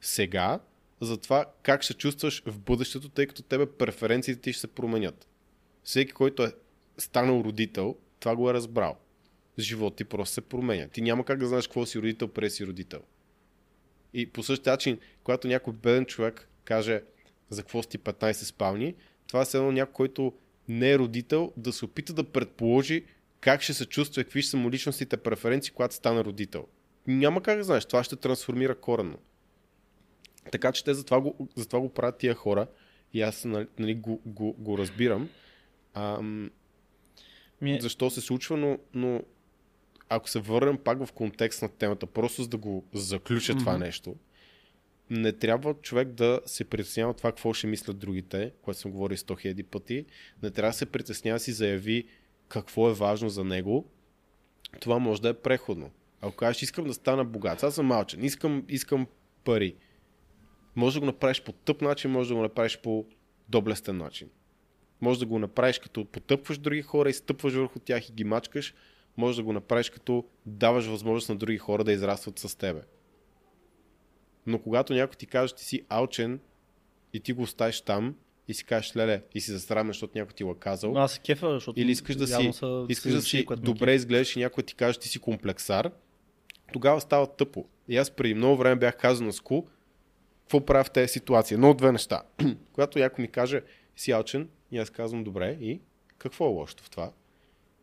сега 0.00 0.60
за 1.00 1.16
това 1.16 1.46
как 1.62 1.82
ще 1.82 1.94
чувстваш 1.94 2.42
в 2.46 2.58
бъдещето, 2.58 3.08
тъй 3.08 3.26
като 3.26 3.42
тебе 3.42 3.66
преференциите 3.66 4.40
ти 4.40 4.52
ще 4.52 4.60
се 4.60 4.66
променят. 4.66 5.28
Всеки, 5.84 6.12
който 6.12 6.42
е 6.42 6.52
станал 6.98 7.42
родител, 7.44 7.96
това 8.20 8.36
го 8.36 8.50
е 8.50 8.54
разбрал. 8.54 8.96
Живот 9.58 9.96
ти 9.96 10.04
просто 10.04 10.34
се 10.34 10.40
променя. 10.40 10.88
Ти 10.88 11.02
няма 11.02 11.24
как 11.24 11.38
да 11.38 11.46
знаеш 11.46 11.66
какво 11.66 11.86
си 11.86 11.98
родител, 11.98 12.28
преди 12.28 12.50
си 12.50 12.66
родител. 12.66 13.00
И 14.14 14.26
по 14.26 14.42
същия 14.42 14.72
начин, 14.72 14.98
когато 15.24 15.48
някой 15.48 15.72
беден 15.72 16.06
човек 16.06 16.48
каже 16.64 17.02
за 17.50 17.62
какво 17.62 17.82
си 17.82 17.88
ти 17.88 17.98
15 17.98 18.32
спални, 18.32 18.94
това 19.26 19.40
е 19.42 19.56
едно 19.56 19.72
някой, 19.72 19.92
който 19.92 20.32
не 20.68 20.90
е 20.90 20.98
родител, 20.98 21.52
да 21.56 21.72
се 21.72 21.84
опита 21.84 22.12
да 22.12 22.24
предположи 22.24 23.04
как 23.40 23.62
ще 23.62 23.74
се 23.74 23.86
чувства 23.86 24.24
какви 24.24 24.42
ще 24.42 24.50
са 24.50 24.56
му 24.56 24.70
личностите 24.70 25.16
преференции, 25.16 25.72
когато 25.72 25.94
стане 25.94 26.24
родител. 26.24 26.66
Няма 27.06 27.42
как 27.42 27.58
да 27.58 27.64
знаеш, 27.64 27.84
това 27.84 28.04
ще 28.04 28.16
трансформира 28.16 28.74
коренно. 28.74 29.18
Така 30.52 30.72
че 30.72 30.84
те 30.84 30.94
затова 30.94 31.20
го, 31.20 31.48
затова 31.56 31.80
го 31.80 31.88
правят 31.88 32.18
тия 32.18 32.34
хора 32.34 32.66
и 33.12 33.22
аз 33.22 33.44
нали, 33.44 33.66
нали, 33.78 33.94
го, 33.94 34.20
го, 34.26 34.52
го 34.52 34.78
разбирам. 34.78 35.28
Ам, 35.94 36.50
Ми, 37.60 37.78
защо 37.80 38.10
се 38.10 38.20
случва, 38.20 38.56
но, 38.56 38.78
но 38.94 39.22
ако 40.16 40.28
се 40.28 40.40
върнем 40.40 40.78
пак 40.78 41.06
в 41.06 41.12
контекст 41.12 41.62
на 41.62 41.68
темата, 41.68 42.06
просто 42.06 42.42
за 42.42 42.48
да 42.48 42.56
го 42.56 42.84
заключа 42.92 43.56
това 43.56 43.78
нещо, 43.78 44.16
не 45.10 45.32
трябва 45.32 45.74
човек 45.74 46.08
да 46.08 46.40
се 46.46 46.64
притеснява 46.64 47.14
това 47.14 47.30
какво 47.30 47.52
ще 47.52 47.66
мислят 47.66 47.98
другите, 47.98 48.52
което 48.62 48.80
съм 48.80 48.90
говорил 48.90 49.16
100 49.16 49.54
000 49.54 49.64
пъти. 49.64 50.06
Не 50.42 50.50
трябва 50.50 50.70
да 50.70 50.76
се 50.76 50.86
притеснява 50.86 51.36
да 51.36 51.40
си 51.40 51.52
заяви 51.52 52.08
какво 52.48 52.90
е 52.90 52.94
важно 52.94 53.28
за 53.28 53.44
него. 53.44 53.90
Това 54.80 54.98
може 54.98 55.22
да 55.22 55.28
е 55.28 55.34
преходно. 55.34 55.90
Ако 56.20 56.36
кажеш, 56.36 56.62
искам 56.62 56.84
да 56.84 56.94
стана 56.94 57.24
богат, 57.24 57.62
аз 57.62 57.74
съм 57.74 57.86
малчен, 57.86 58.24
искам, 58.24 58.64
искам 58.68 59.06
пари. 59.44 59.74
Може 60.76 60.94
да 60.94 61.00
го 61.00 61.06
направиш 61.06 61.42
по 61.42 61.52
тъп 61.52 61.82
начин, 61.82 62.10
може 62.10 62.28
да 62.28 62.34
го 62.34 62.42
направиш 62.42 62.78
по 62.82 63.06
доблестен 63.48 63.96
начин. 63.96 64.28
Може 65.00 65.20
да 65.20 65.26
го 65.26 65.38
направиш 65.38 65.78
като 65.78 66.04
потъпваш 66.04 66.58
други 66.58 66.82
хора 66.82 67.10
и 67.10 67.12
стъпваш 67.12 67.54
върху 67.54 67.78
тях 67.78 68.08
и 68.08 68.12
ги 68.12 68.24
мачкаш. 68.24 68.74
Може 69.16 69.36
да 69.36 69.42
го 69.42 69.52
направиш 69.52 69.90
като 69.90 70.24
даваш 70.46 70.86
възможност 70.86 71.28
на 71.28 71.36
други 71.36 71.58
хора 71.58 71.84
да 71.84 71.92
израстват 71.92 72.38
с 72.38 72.58
тебе. 72.58 72.82
Но 74.46 74.58
когато 74.58 74.94
някой 74.94 75.16
ти 75.16 75.26
каже, 75.26 75.54
ти 75.54 75.64
си 75.64 75.84
алчен 75.88 76.40
и 77.12 77.20
ти 77.20 77.32
го 77.32 77.42
оставиш 77.42 77.80
там 77.80 78.14
и 78.48 78.54
си 78.54 78.64
кажеш, 78.64 78.96
леле, 78.96 79.22
и 79.34 79.40
си 79.40 79.50
засрамен, 79.50 79.90
защото 79.90 80.18
някой 80.18 80.34
ти 80.34 80.44
го 80.44 80.50
е 80.50 80.54
казал, 80.58 80.98
аз 80.98 81.12
се 81.12 81.20
кефа, 81.20 81.52
защото 81.52 81.80
или 81.80 81.90
искаш 81.90 82.16
да 82.16 82.26
си, 82.26 82.52
са 82.52 82.86
искаш 82.88 83.12
да 83.12 83.22
си 83.22 83.46
добре 83.56 83.94
изглеждаш 83.94 84.36
и 84.36 84.38
някой 84.38 84.62
ти 84.64 84.74
каже, 84.74 84.98
ти 84.98 85.08
си 85.08 85.18
комплексар, 85.18 85.90
тогава 86.72 87.00
става 87.00 87.26
тъпо. 87.26 87.64
И 87.88 87.96
аз 87.96 88.10
преди 88.10 88.34
много 88.34 88.56
време 88.56 88.76
бях 88.76 88.96
казал 88.96 89.26
на 89.26 89.32
Ску, 89.32 89.62
какво 90.40 90.66
правя 90.66 90.84
в 90.84 90.90
тези 90.90 91.12
ситуации? 91.12 91.54
Едно 91.54 91.70
от 91.70 91.76
две 91.76 91.92
неща. 91.92 92.22
Когато 92.72 92.98
някой 92.98 93.22
ми 93.22 93.28
каже, 93.28 93.62
си 93.96 94.10
алчен, 94.10 94.48
и 94.70 94.78
аз 94.78 94.90
казвам, 94.90 95.24
добре, 95.24 95.58
и 95.60 95.80
какво 96.18 96.44
е 96.46 96.48
лошото 96.48 96.84
в 96.84 96.90
това? 96.90 97.12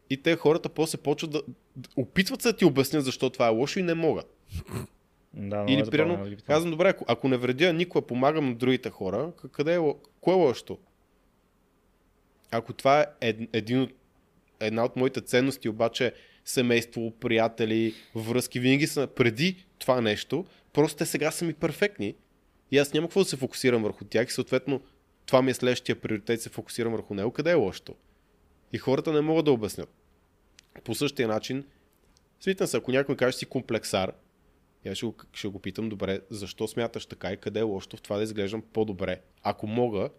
И 0.10 0.22
те 0.22 0.36
хората 0.36 0.70
после 0.70 0.98
почват 0.98 1.32
да, 1.32 1.42
опитват 1.96 2.42
се 2.42 2.52
да 2.52 2.58
ти 2.58 2.66
обяснят 2.66 3.06
защо 3.06 3.30
това 3.30 3.48
е 3.48 3.50
лошо 3.50 3.80
и 3.80 3.84
не 3.84 3.94
могат. 3.94 4.36
Да, 5.34 5.66
Или 5.68 5.82
е 5.82 5.86
примерно, 5.86 6.38
казвам, 6.46 6.72
добре, 6.72 6.90
ако, 6.90 7.06
ако 7.08 7.28
не 7.28 7.38
вредя 7.38 7.74
никога, 7.74 8.08
помагам 8.08 8.50
на 8.50 8.56
другите 8.56 8.90
хора, 8.90 9.32
къде 9.52 9.76
е, 9.76 9.80
кое 10.22 10.34
е 10.34 10.38
лошото? 10.38 10.78
Ако 12.52 12.74
това 12.74 13.02
е 13.02 13.06
ед, 13.22 13.38
един 13.54 13.82
от, 13.82 13.92
една 14.60 14.86
от 14.86 14.96
моите 14.96 15.22
ценности, 15.22 15.70
обаче 15.70 16.14
семейство, 16.46 17.12
приятели, 17.12 17.94
връзки, 18.16 18.60
винаги 18.60 18.88
са 18.88 19.08
преди 19.08 19.66
това 19.80 20.02
нещо, 20.02 20.46
просто 20.74 20.98
те 20.98 21.06
сега 21.06 21.32
са 21.32 21.46
ми 21.46 21.54
перфектни 21.54 22.16
и 22.72 22.78
аз 22.78 22.94
няма 22.94 23.08
какво 23.08 23.20
да 23.20 23.26
се 23.26 23.38
фокусирам 23.38 23.84
върху 23.84 24.06
тях 24.06 24.30
и 24.30 24.34
съответно 24.34 24.82
това 25.26 25.42
ми 25.42 25.52
е 25.52 25.54
следващия 25.54 25.96
приоритет, 25.96 26.42
се 26.42 26.50
фокусирам 26.50 26.94
върху 26.94 27.14
него, 27.14 27.32
къде 27.32 27.52
е 27.52 27.54
лошото? 27.54 27.96
И 28.74 28.78
хората 28.78 29.14
не 29.14 29.22
могат 29.22 29.46
да 29.46 29.52
обяснят. 29.52 29.90
По 30.84 30.96
същия 30.96 31.28
начин, 31.28 31.66
свитам 32.40 32.68
се, 32.68 32.78
ако 32.78 32.92
някой 32.92 33.16
каже 33.16 33.38
си 33.38 33.46
комплексар, 33.46 34.12
и 34.86 34.90
аз 34.90 34.98
ще 34.98 35.06
го, 35.06 35.16
ще 35.34 35.48
го 35.48 35.60
питам, 35.60 35.90
добре, 35.90 36.20
защо 36.30 36.68
смяташ 36.68 37.06
така 37.06 37.32
и 37.32 37.38
къде 37.38 37.60
е 37.60 37.64
лошото 37.64 37.98
в 37.98 38.02
това 38.02 38.18
да 38.18 38.24
изглеждам 38.24 38.62
по-добре? 38.74 39.22
Ако 39.44 39.68
мога 39.68 40.10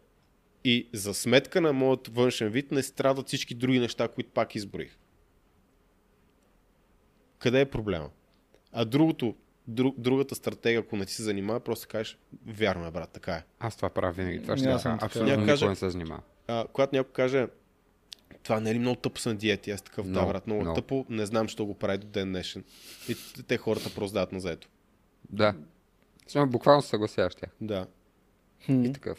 и 0.64 0.88
за 0.92 1.14
сметка 1.14 1.60
на 1.60 1.72
моят 1.72 2.08
външен 2.08 2.48
вид 2.48 2.70
не 2.70 2.82
страдат 2.82 3.26
всички 3.26 3.54
други 3.54 3.78
неща, 3.78 4.08
които 4.08 4.30
пак 4.30 4.54
изброих. 4.54 4.96
Къде 7.38 7.60
е 7.60 7.70
проблема? 7.70 8.10
А 8.72 8.84
другото, 8.84 9.34
друг, 9.66 9.94
другата 9.98 10.34
стратегия, 10.34 10.80
ако 10.80 10.96
не 10.96 11.06
ти 11.06 11.12
се 11.12 11.22
занимава, 11.22 11.60
просто 11.60 11.88
кажеш, 11.88 12.18
вярно 12.46 12.86
е, 12.86 12.90
брат, 12.90 13.10
така 13.10 13.32
е. 13.34 13.44
Аз 13.58 13.76
това 13.76 13.90
правя 13.90 14.12
винаги. 14.12 14.42
Това 14.42 14.56
ще 14.56 14.68
аз 14.68 14.82
съм. 14.82 14.98
Абсолютно 15.02 15.30
никой 15.30 15.46
каже- 15.46 15.68
не 15.68 15.76
се 15.76 15.90
занимава. 15.90 16.22
А, 16.46 16.66
когато 16.72 16.96
някой 16.96 17.12
каже, 17.12 17.46
това 18.42 18.60
не 18.60 18.70
е 18.70 18.74
ли 18.74 18.78
много 18.78 18.96
тъпо 18.96 19.20
са 19.20 19.28
на 19.28 19.34
диети? 19.34 19.70
Аз 19.70 19.82
такъв, 19.82 20.04
да, 20.04 20.10
Много, 20.10 20.28
брат, 20.28 20.46
много, 20.46 20.62
много. 20.62 20.74
тъпо, 20.74 21.06
не 21.08 21.26
знам, 21.26 21.48
що 21.48 21.66
го 21.66 21.74
прави 21.74 21.98
до 21.98 22.06
ден 22.06 22.28
днешен. 22.28 22.64
И 23.08 23.16
те 23.46 23.56
хората 23.56 23.90
просто 23.94 24.14
дават 24.14 24.32
на 24.32 24.40
заето. 24.40 24.68
Да. 25.30 25.54
Само 26.26 26.50
буквално 26.50 26.82
се 26.82 26.88
съгласяваш 26.88 27.34
тях. 27.34 27.50
Да. 27.60 27.86
Хм. 28.66 28.84
И 28.84 28.92
такъв. 28.92 29.18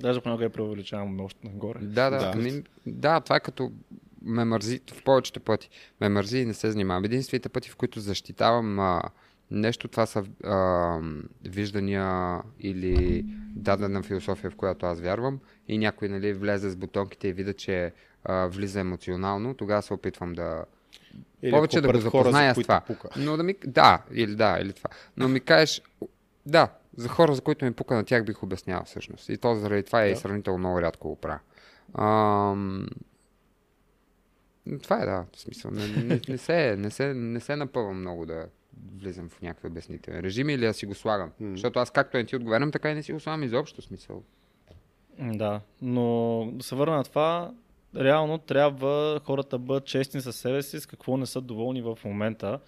Даже 0.00 0.20
понякога 0.20 0.44
я 0.44 0.50
преувеличавам 0.50 1.20
още 1.20 1.46
нагоре. 1.46 1.78
Да, 1.78 2.10
да. 2.10 2.18
Да. 2.18 2.42
Да, 2.42 2.62
да 2.86 3.20
това 3.20 3.36
е 3.36 3.40
като 3.40 3.72
ме 4.22 4.44
мързи 4.44 4.80
в 4.94 5.04
повечето 5.04 5.40
пъти. 5.40 5.70
Ме 6.00 6.08
мързи 6.08 6.38
и 6.38 6.44
не 6.44 6.54
се 6.54 6.70
занимавам. 6.70 7.04
Единствените 7.04 7.48
пъти, 7.48 7.70
в 7.70 7.76
които 7.76 8.00
защитавам 8.00 8.78
а, 8.78 9.02
нещо, 9.50 9.88
това 9.88 10.06
са 10.06 10.24
а, 10.44 10.98
виждания 11.44 12.38
или 12.60 13.24
дадена 13.56 14.02
философия, 14.02 14.50
в 14.50 14.56
която 14.56 14.86
аз 14.86 15.00
вярвам 15.00 15.40
и 15.68 15.78
някой 15.78 16.08
нали, 16.08 16.32
влезе 16.32 16.70
с 16.70 16.76
бутонките 16.76 17.28
и 17.28 17.32
видя, 17.32 17.54
че 17.54 17.92
а, 18.24 18.46
влиза 18.46 18.80
емоционално, 18.80 19.54
тогава 19.54 19.82
се 19.82 19.94
опитвам 19.94 20.32
да, 20.32 20.64
Или 21.42 21.52
повече 21.52 21.80
да 21.80 21.88
го 21.88 21.92
хора, 21.92 22.00
запозная 22.00 22.54
с 22.54 22.62
това. 22.62 22.80
пука. 22.80 23.08
Но 23.16 23.36
да 23.36 23.42
ми... 23.42 23.54
Да, 23.66 24.02
или 24.12 24.36
да, 24.36 24.58
или 24.60 24.72
това. 24.72 24.90
Но 25.16 25.28
ми 25.28 25.40
кажеш... 25.40 25.82
Да, 26.46 26.68
за 26.96 27.08
хора, 27.08 27.34
за 27.34 27.40
които 27.40 27.64
ми 27.64 27.72
пука 27.72 27.94
на 27.94 28.04
тях 28.04 28.24
бих 28.24 28.42
обяснявал 28.42 28.84
всъщност. 28.84 29.28
И 29.28 29.36
то 29.36 29.54
заради 29.54 29.82
това 29.82 30.04
е 30.04 30.08
и 30.08 30.10
Да. 30.10 30.16
сравнително 30.16 30.58
много 30.58 30.82
рядко 30.82 31.08
го 31.08 31.16
правя. 31.16 31.38
Ам... 31.98 32.86
Това 34.82 35.02
е, 35.02 35.06
да, 35.06 35.24
в 35.32 35.40
смисъл. 35.40 35.70
Не, 35.70 35.86
не, 35.86 36.20
не, 36.28 36.38
се, 36.38 36.76
не, 36.78 36.90
се, 36.90 37.14
не 37.14 37.40
се 37.40 37.56
напъвам 37.56 38.00
много 38.00 38.26
да, 38.26 38.46
влизам 38.96 39.28
в 39.28 39.42
някакви 39.42 39.68
обяснителни 39.68 40.22
режими 40.22 40.52
или 40.52 40.66
да 40.66 40.74
си 40.74 40.86
го 40.86 40.94
слагам. 40.94 41.30
Mm. 41.42 41.50
Защото 41.50 41.78
аз 41.78 41.90
както 41.90 42.16
не 42.16 42.24
ти 42.24 42.36
отговарям, 42.36 42.70
така 42.72 42.90
и 42.90 42.94
не 42.94 43.02
си 43.02 43.12
го 43.12 43.20
слагам 43.20 43.42
изобщо 43.42 43.82
смисъл. 43.82 44.22
Да, 45.18 45.60
но 45.82 46.48
да 46.52 46.64
се 46.64 46.74
върна 46.74 46.96
на 46.96 47.04
това, 47.04 47.52
реално 47.96 48.38
трябва 48.38 49.20
хората 49.24 49.48
да 49.48 49.58
бъдат 49.58 49.84
честни 49.84 50.20
със 50.20 50.36
себе 50.36 50.62
си, 50.62 50.80
с 50.80 50.86
какво 50.86 51.16
не 51.16 51.26
са 51.26 51.40
доволни 51.40 51.82
в 51.82 51.98
момента, 52.04 52.58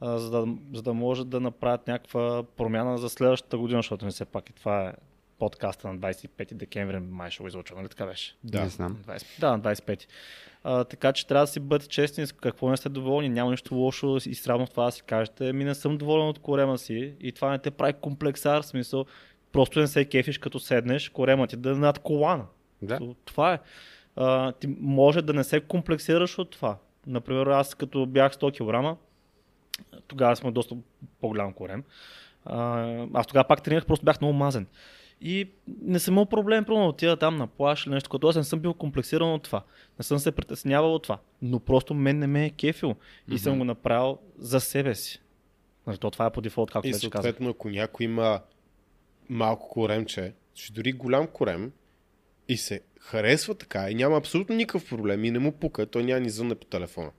а, 0.00 0.18
за, 0.18 0.30
да, 0.30 0.54
за 0.74 0.82
да 0.82 0.94
може 0.94 1.24
да 1.24 1.40
направят 1.40 1.86
някаква 1.86 2.42
промяна 2.56 2.98
за 2.98 3.08
следващата 3.08 3.58
година, 3.58 3.78
защото 3.78 4.04
не 4.04 4.10
все 4.10 4.24
пак 4.24 4.50
и 4.50 4.52
това 4.52 4.88
е 4.88 4.92
подкаста 5.38 5.88
на 5.88 5.98
25 5.98 6.54
декември, 6.54 6.98
май 6.98 7.30
ще 7.30 7.42
го 7.42 7.48
излуча, 7.48 7.74
нали 7.74 7.88
така 7.88 8.06
беше? 8.06 8.36
Да. 8.44 8.62
Не 8.62 8.68
знам. 8.68 8.96
20, 9.06 9.40
да, 9.40 9.50
на 9.50 9.60
25. 9.60 10.06
А, 10.64 10.84
така 10.84 11.12
че 11.12 11.26
трябва 11.26 11.42
да 11.42 11.52
си 11.52 11.60
бъдете 11.60 11.88
честни 11.88 12.26
с 12.26 12.32
какво 12.32 12.70
не 12.70 12.76
сте 12.76 12.88
доволни. 12.88 13.28
Няма 13.28 13.50
нищо 13.50 13.74
лошо 13.74 14.18
и 14.26 14.34
срамно 14.34 14.66
в 14.66 14.70
това 14.70 14.84
да 14.84 14.92
си 14.92 15.02
кажете. 15.02 15.52
Ми 15.52 15.64
не 15.64 15.74
съм 15.74 15.98
доволен 15.98 16.28
от 16.28 16.38
корема 16.38 16.78
си 16.78 17.14
и 17.20 17.32
това 17.32 17.50
не 17.50 17.58
те 17.58 17.70
прави 17.70 17.92
комплексар, 17.92 18.62
в 18.62 18.66
смисъл 18.66 19.04
просто 19.52 19.80
не 19.80 19.86
се 19.86 20.04
кефиш 20.04 20.38
като 20.38 20.60
седнеш, 20.60 21.08
корема 21.08 21.46
ти 21.46 21.56
да 21.56 21.70
е 21.70 21.74
над 21.74 21.98
колана. 21.98 22.44
Да. 22.82 22.98
Това 23.24 23.52
е. 23.52 23.58
А, 24.20 24.52
ти 24.52 24.66
може 24.80 25.22
да 25.22 25.32
не 25.32 25.44
се 25.44 25.60
комплексираш 25.60 26.38
от 26.38 26.50
това. 26.50 26.76
Например, 27.06 27.46
аз 27.46 27.74
като 27.74 28.06
бях 28.06 28.34
100 28.34 28.94
кг, 28.94 28.98
тогава 30.06 30.36
сме 30.36 30.50
доста 30.50 30.76
по-голям 31.20 31.52
корем. 31.52 31.84
Аз 33.14 33.26
тогава 33.26 33.48
пак 33.48 33.62
тренирах, 33.62 33.86
просто 33.86 34.04
бях 34.04 34.20
много 34.20 34.34
мазен. 34.34 34.66
И 35.20 35.50
не 35.66 35.98
съм 35.98 36.14
имал 36.14 36.26
проблем, 36.26 36.64
примерно 36.64 36.84
да 36.84 36.88
отида 36.88 37.16
там 37.16 37.36
на 37.36 37.46
плаш 37.46 37.86
или 37.86 37.94
нещо, 37.94 38.10
като 38.10 38.28
аз 38.28 38.36
не 38.36 38.44
съм 38.44 38.60
бил 38.60 38.74
комплексиран 38.74 39.32
от 39.32 39.42
това. 39.42 39.62
Не 39.98 40.02
съм 40.02 40.18
се 40.18 40.32
притеснявал 40.32 40.94
от 40.94 41.02
това. 41.02 41.18
Но 41.42 41.60
просто 41.60 41.94
мен 41.94 42.18
не 42.18 42.26
ме 42.26 42.46
е 42.46 42.50
кефил. 42.50 42.94
И 43.28 43.30
mm-hmm. 43.30 43.36
съм 43.36 43.58
го 43.58 43.64
направил 43.64 44.18
за 44.38 44.60
себе 44.60 44.94
си. 44.94 45.20
Нали, 45.86 45.98
то 45.98 46.10
това 46.10 46.26
е 46.26 46.30
по 46.30 46.40
дефолт, 46.40 46.70
както 46.70 46.88
и 46.88 46.92
вече 46.92 47.10
казах. 47.10 47.24
съответно, 47.24 47.50
ако 47.50 47.70
някой 47.70 48.04
има 48.04 48.40
малко 49.28 49.68
коремче, 49.68 50.34
че 50.54 50.72
дори 50.72 50.92
голям 50.92 51.26
корем 51.26 51.72
и 52.48 52.56
се 52.56 52.80
харесва 53.00 53.54
така 53.54 53.90
и 53.90 53.94
няма 53.94 54.16
абсолютно 54.16 54.54
никакъв 54.54 54.88
проблем 54.88 55.24
и 55.24 55.30
не 55.30 55.38
му 55.38 55.52
пука, 55.52 55.86
той 55.86 56.04
няма 56.04 56.20
ни 56.20 56.30
звънне 56.30 56.54
по 56.54 56.66
телефона. 56.66 57.10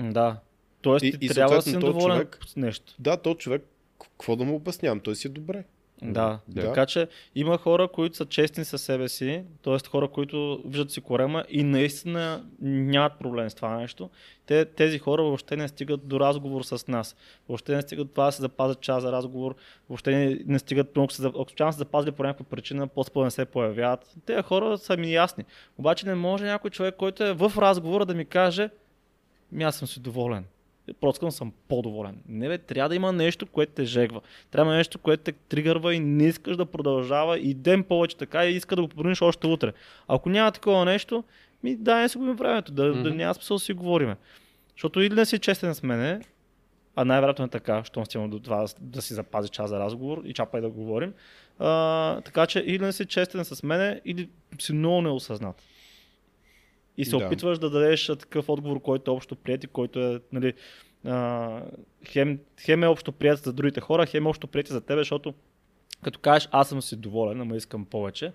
Да. 0.00 0.40
Тоест, 0.80 1.04
И- 1.04 1.10
ти 1.12 1.26
и 1.26 1.28
трябва 1.28 1.56
да 1.56 1.62
си 1.62 1.76
доволен 1.78 2.16
човек- 2.16 2.38
с 2.46 2.56
нещо. 2.56 2.94
Да, 2.98 3.16
то 3.16 3.34
човек, 3.34 3.62
какво 4.00 4.36
да 4.36 4.44
му 4.44 4.54
обяснявам, 4.54 5.00
той 5.00 5.16
си 5.16 5.26
е 5.26 5.30
добре. 5.30 5.64
Да. 6.02 6.38
Да. 6.48 6.60
Така 6.60 6.86
че 6.86 7.08
има 7.34 7.58
хора, 7.58 7.88
които 7.88 8.16
са 8.16 8.26
честни 8.26 8.64
със 8.64 8.82
себе 8.82 9.08
си, 9.08 9.44
т.е. 9.62 9.88
хора, 9.88 10.08
които 10.08 10.62
виждат 10.66 10.90
си 10.90 11.00
корема 11.00 11.44
и 11.48 11.62
наистина 11.62 12.44
нямат 12.60 13.12
проблем 13.18 13.50
с 13.50 13.54
това 13.54 13.76
нещо. 13.76 14.10
Те, 14.46 14.64
тези 14.64 14.98
хора 14.98 15.22
въобще 15.22 15.56
не 15.56 15.68
стигат 15.68 16.08
до 16.08 16.20
разговор 16.20 16.62
с 16.62 16.88
нас. 16.88 17.16
Въобще 17.48 17.74
не 17.74 17.82
стигат 17.82 18.10
това 18.10 18.26
да 18.26 18.32
се 18.32 18.42
запазят 18.42 18.80
час 18.80 19.02
за 19.02 19.12
разговор. 19.12 19.54
Въобще 19.88 20.10
не, 20.10 20.38
не 20.46 20.58
стигат, 20.58 20.98
ако 20.98 21.12
случайно 21.48 21.72
се 21.72 21.78
запазили 21.78 22.12
по 22.12 22.22
някаква 22.22 22.44
причина, 22.44 22.86
по-скоро 22.86 23.24
не 23.24 23.30
се 23.30 23.44
появяват. 23.44 24.14
Тези 24.26 24.42
хора 24.42 24.78
са 24.78 24.96
ми 24.96 25.12
ясни. 25.12 25.44
Обаче 25.78 26.06
не 26.06 26.14
може 26.14 26.44
някой 26.44 26.70
човек, 26.70 26.94
който 26.96 27.24
е 27.24 27.32
в 27.32 27.52
разговора 27.58 28.06
да 28.06 28.14
ми 28.14 28.24
каже, 28.24 28.70
ми 29.52 29.64
аз 29.64 29.76
съм 29.76 29.88
си 29.88 30.00
доволен. 30.00 30.44
Просто 31.00 31.30
съм 31.30 31.52
по-доволен. 31.68 32.18
Не 32.28 32.48
бе, 32.48 32.58
трябва 32.58 32.88
да 32.88 32.94
има 32.94 33.12
нещо, 33.12 33.46
което 33.46 33.72
те 33.72 33.84
жегва. 33.84 34.20
Трябва 34.50 34.72
да 34.72 34.76
нещо, 34.76 34.98
което 34.98 35.22
те 35.22 35.32
тригърва 35.32 35.94
и 35.94 36.00
не 36.00 36.24
искаш 36.24 36.56
да 36.56 36.66
продължава 36.66 37.38
и 37.38 37.54
ден 37.54 37.84
повече 37.84 38.16
така 38.16 38.46
и 38.46 38.56
иска 38.56 38.76
да 38.76 38.82
го 38.82 38.88
подрониш 38.88 39.22
още 39.22 39.46
утре. 39.46 39.72
Ако 40.08 40.28
няма 40.28 40.52
такова 40.52 40.84
нещо, 40.84 41.24
ми 41.62 41.76
дай 41.76 42.02
не 42.02 42.08
си 42.08 42.18
губим 42.18 42.36
времето, 42.36 42.72
да, 42.72 42.82
mm-hmm. 42.82 43.02
да 43.02 43.10
няма 43.10 43.34
смисъл 43.34 43.54
да 43.54 43.60
си 43.60 43.72
говориме. 43.72 44.16
Защото 44.72 45.00
или 45.00 45.14
не 45.14 45.26
си 45.26 45.38
честен 45.38 45.74
с 45.74 45.82
мене, 45.82 46.20
а 46.96 47.04
най-вероятно 47.04 47.44
е 47.44 47.48
така, 47.48 47.84
щом 47.84 48.06
стигна 48.06 48.28
до 48.28 48.38
това 48.38 48.66
да 48.80 49.02
си 49.02 49.14
запази 49.14 49.48
час 49.48 49.70
за 49.70 49.78
разговор 49.78 50.22
и 50.24 50.32
чапай 50.32 50.60
да 50.60 50.70
говорим. 50.70 51.12
А, 51.58 52.20
така 52.20 52.46
че 52.46 52.58
или 52.66 52.84
не 52.84 52.92
си 52.92 53.06
честен 53.06 53.44
с 53.44 53.62
мене, 53.62 54.00
или 54.04 54.28
си 54.60 54.72
много 54.72 55.02
неосъзнат. 55.02 55.62
И 56.98 57.04
се 57.04 57.16
Да. 57.16 57.26
опитваш 57.26 57.58
да 57.58 57.70
дадеш 57.70 58.06
такъв 58.06 58.48
отговор, 58.48 58.80
който 58.80 59.10
е 59.10 59.14
общо 59.14 59.36
прият 59.36 59.64
и 59.64 59.66
който 59.66 60.00
е, 60.00 60.20
нали, 60.32 60.52
а, 61.04 61.60
хем, 62.08 62.38
хем 62.60 62.82
е 62.82 62.86
общо 62.86 63.12
прият 63.12 63.38
за 63.38 63.52
другите 63.52 63.80
хора, 63.80 64.06
хем 64.06 64.26
е 64.26 64.28
общо 64.28 64.46
прият 64.46 64.66
за 64.66 64.80
тебе, 64.80 65.00
защото 65.00 65.34
като 66.02 66.18
кажеш 66.18 66.48
аз 66.52 66.68
съм 66.68 66.82
си 66.82 66.96
доволен, 66.96 67.40
ама 67.40 67.56
искам 67.56 67.84
повече, 67.84 68.32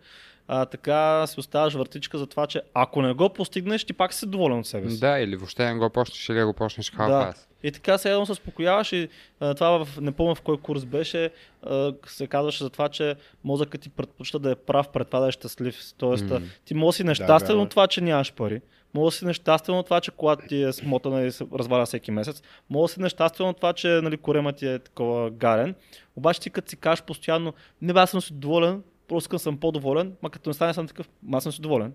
а, 0.51 0.65
така 0.65 1.27
си 1.27 1.39
оставаш 1.39 1.73
въртичка 1.73 2.17
за 2.17 2.27
това, 2.27 2.47
че 2.47 2.61
ако 2.73 3.01
не 3.01 3.13
го 3.13 3.29
постигнеш, 3.29 3.83
ти 3.83 3.93
пак 3.93 4.13
си 4.13 4.27
доволен 4.27 4.59
от 4.59 4.67
себе 4.67 4.89
си. 4.89 4.99
Да, 4.99 5.19
или 5.19 5.35
въобще 5.35 5.65
не 5.65 5.79
го 5.79 5.89
почнеш 5.89 6.29
или 6.29 6.37
да 6.37 6.45
го 6.45 6.53
почнеш 6.53 6.91
халф 6.91 7.09
Да. 7.09 7.33
И 7.63 7.71
така 7.71 7.97
се 7.97 8.11
едно 8.11 8.25
се 8.25 8.31
успокояваш 8.31 8.91
и 8.91 9.09
а, 9.39 9.53
това 9.53 9.85
в, 9.85 10.01
не 10.01 10.11
помня 10.11 10.35
в 10.35 10.41
кой 10.41 10.57
курс 10.57 10.85
беше, 10.85 11.29
а, 11.63 11.93
се 12.07 12.27
казваше 12.27 12.63
за 12.63 12.69
това, 12.69 12.89
че 12.89 13.15
мозъкът 13.43 13.81
ти 13.81 13.89
предпочита 13.89 14.39
да 14.39 14.51
е 14.51 14.55
прав 14.55 14.89
пред 14.89 15.07
това 15.07 15.19
да 15.19 15.27
е 15.27 15.31
щастлив. 15.31 15.79
Тоест, 15.97 16.25
mm. 16.25 16.43
ти 16.65 16.73
може 16.73 16.87
да 16.87 16.97
си 16.97 17.03
нещастен 17.03 17.47
вярно 17.47 17.61
е. 17.61 17.63
от 17.63 17.69
това, 17.69 17.87
че 17.87 18.01
нямаш 18.01 18.33
пари. 18.33 18.61
Може 18.93 19.13
да 19.13 19.17
си 19.17 19.25
нещастен 19.25 19.75
от 19.75 19.85
това, 19.85 20.01
че 20.01 20.11
колата 20.11 20.47
ти 20.47 20.63
е 20.63 20.73
смотана 20.73 21.21
и 21.21 21.31
се 21.31 21.45
разваля 21.53 21.85
всеки 21.85 22.11
месец. 22.11 22.41
Може 22.69 22.89
да 22.89 22.93
си 22.93 23.01
нещастен 23.01 23.45
от 23.45 23.57
това, 23.57 23.73
че 23.73 23.87
нали, 23.87 24.17
корема 24.17 24.53
ти 24.53 24.67
е 24.67 24.79
такова 24.79 25.31
гарен. 25.31 25.75
Обаче 26.15 26.41
ти 26.41 26.49
като 26.49 26.69
си 26.69 26.77
кажеш 26.77 27.03
постоянно, 27.03 27.53
не 27.81 27.93
бе, 27.93 27.99
аз 27.99 28.09
съм 28.09 28.21
си 28.21 28.33
доволен, 28.33 28.83
просто 29.09 29.39
съм 29.39 29.57
по-доволен, 29.57 30.13
ма 30.21 30.29
като 30.29 30.49
не 30.49 30.53
стане 30.53 30.73
съм 30.73 30.87
такъв, 30.87 31.09
аз 31.33 31.43
съм 31.43 31.51
си 31.51 31.61
доволен. 31.61 31.93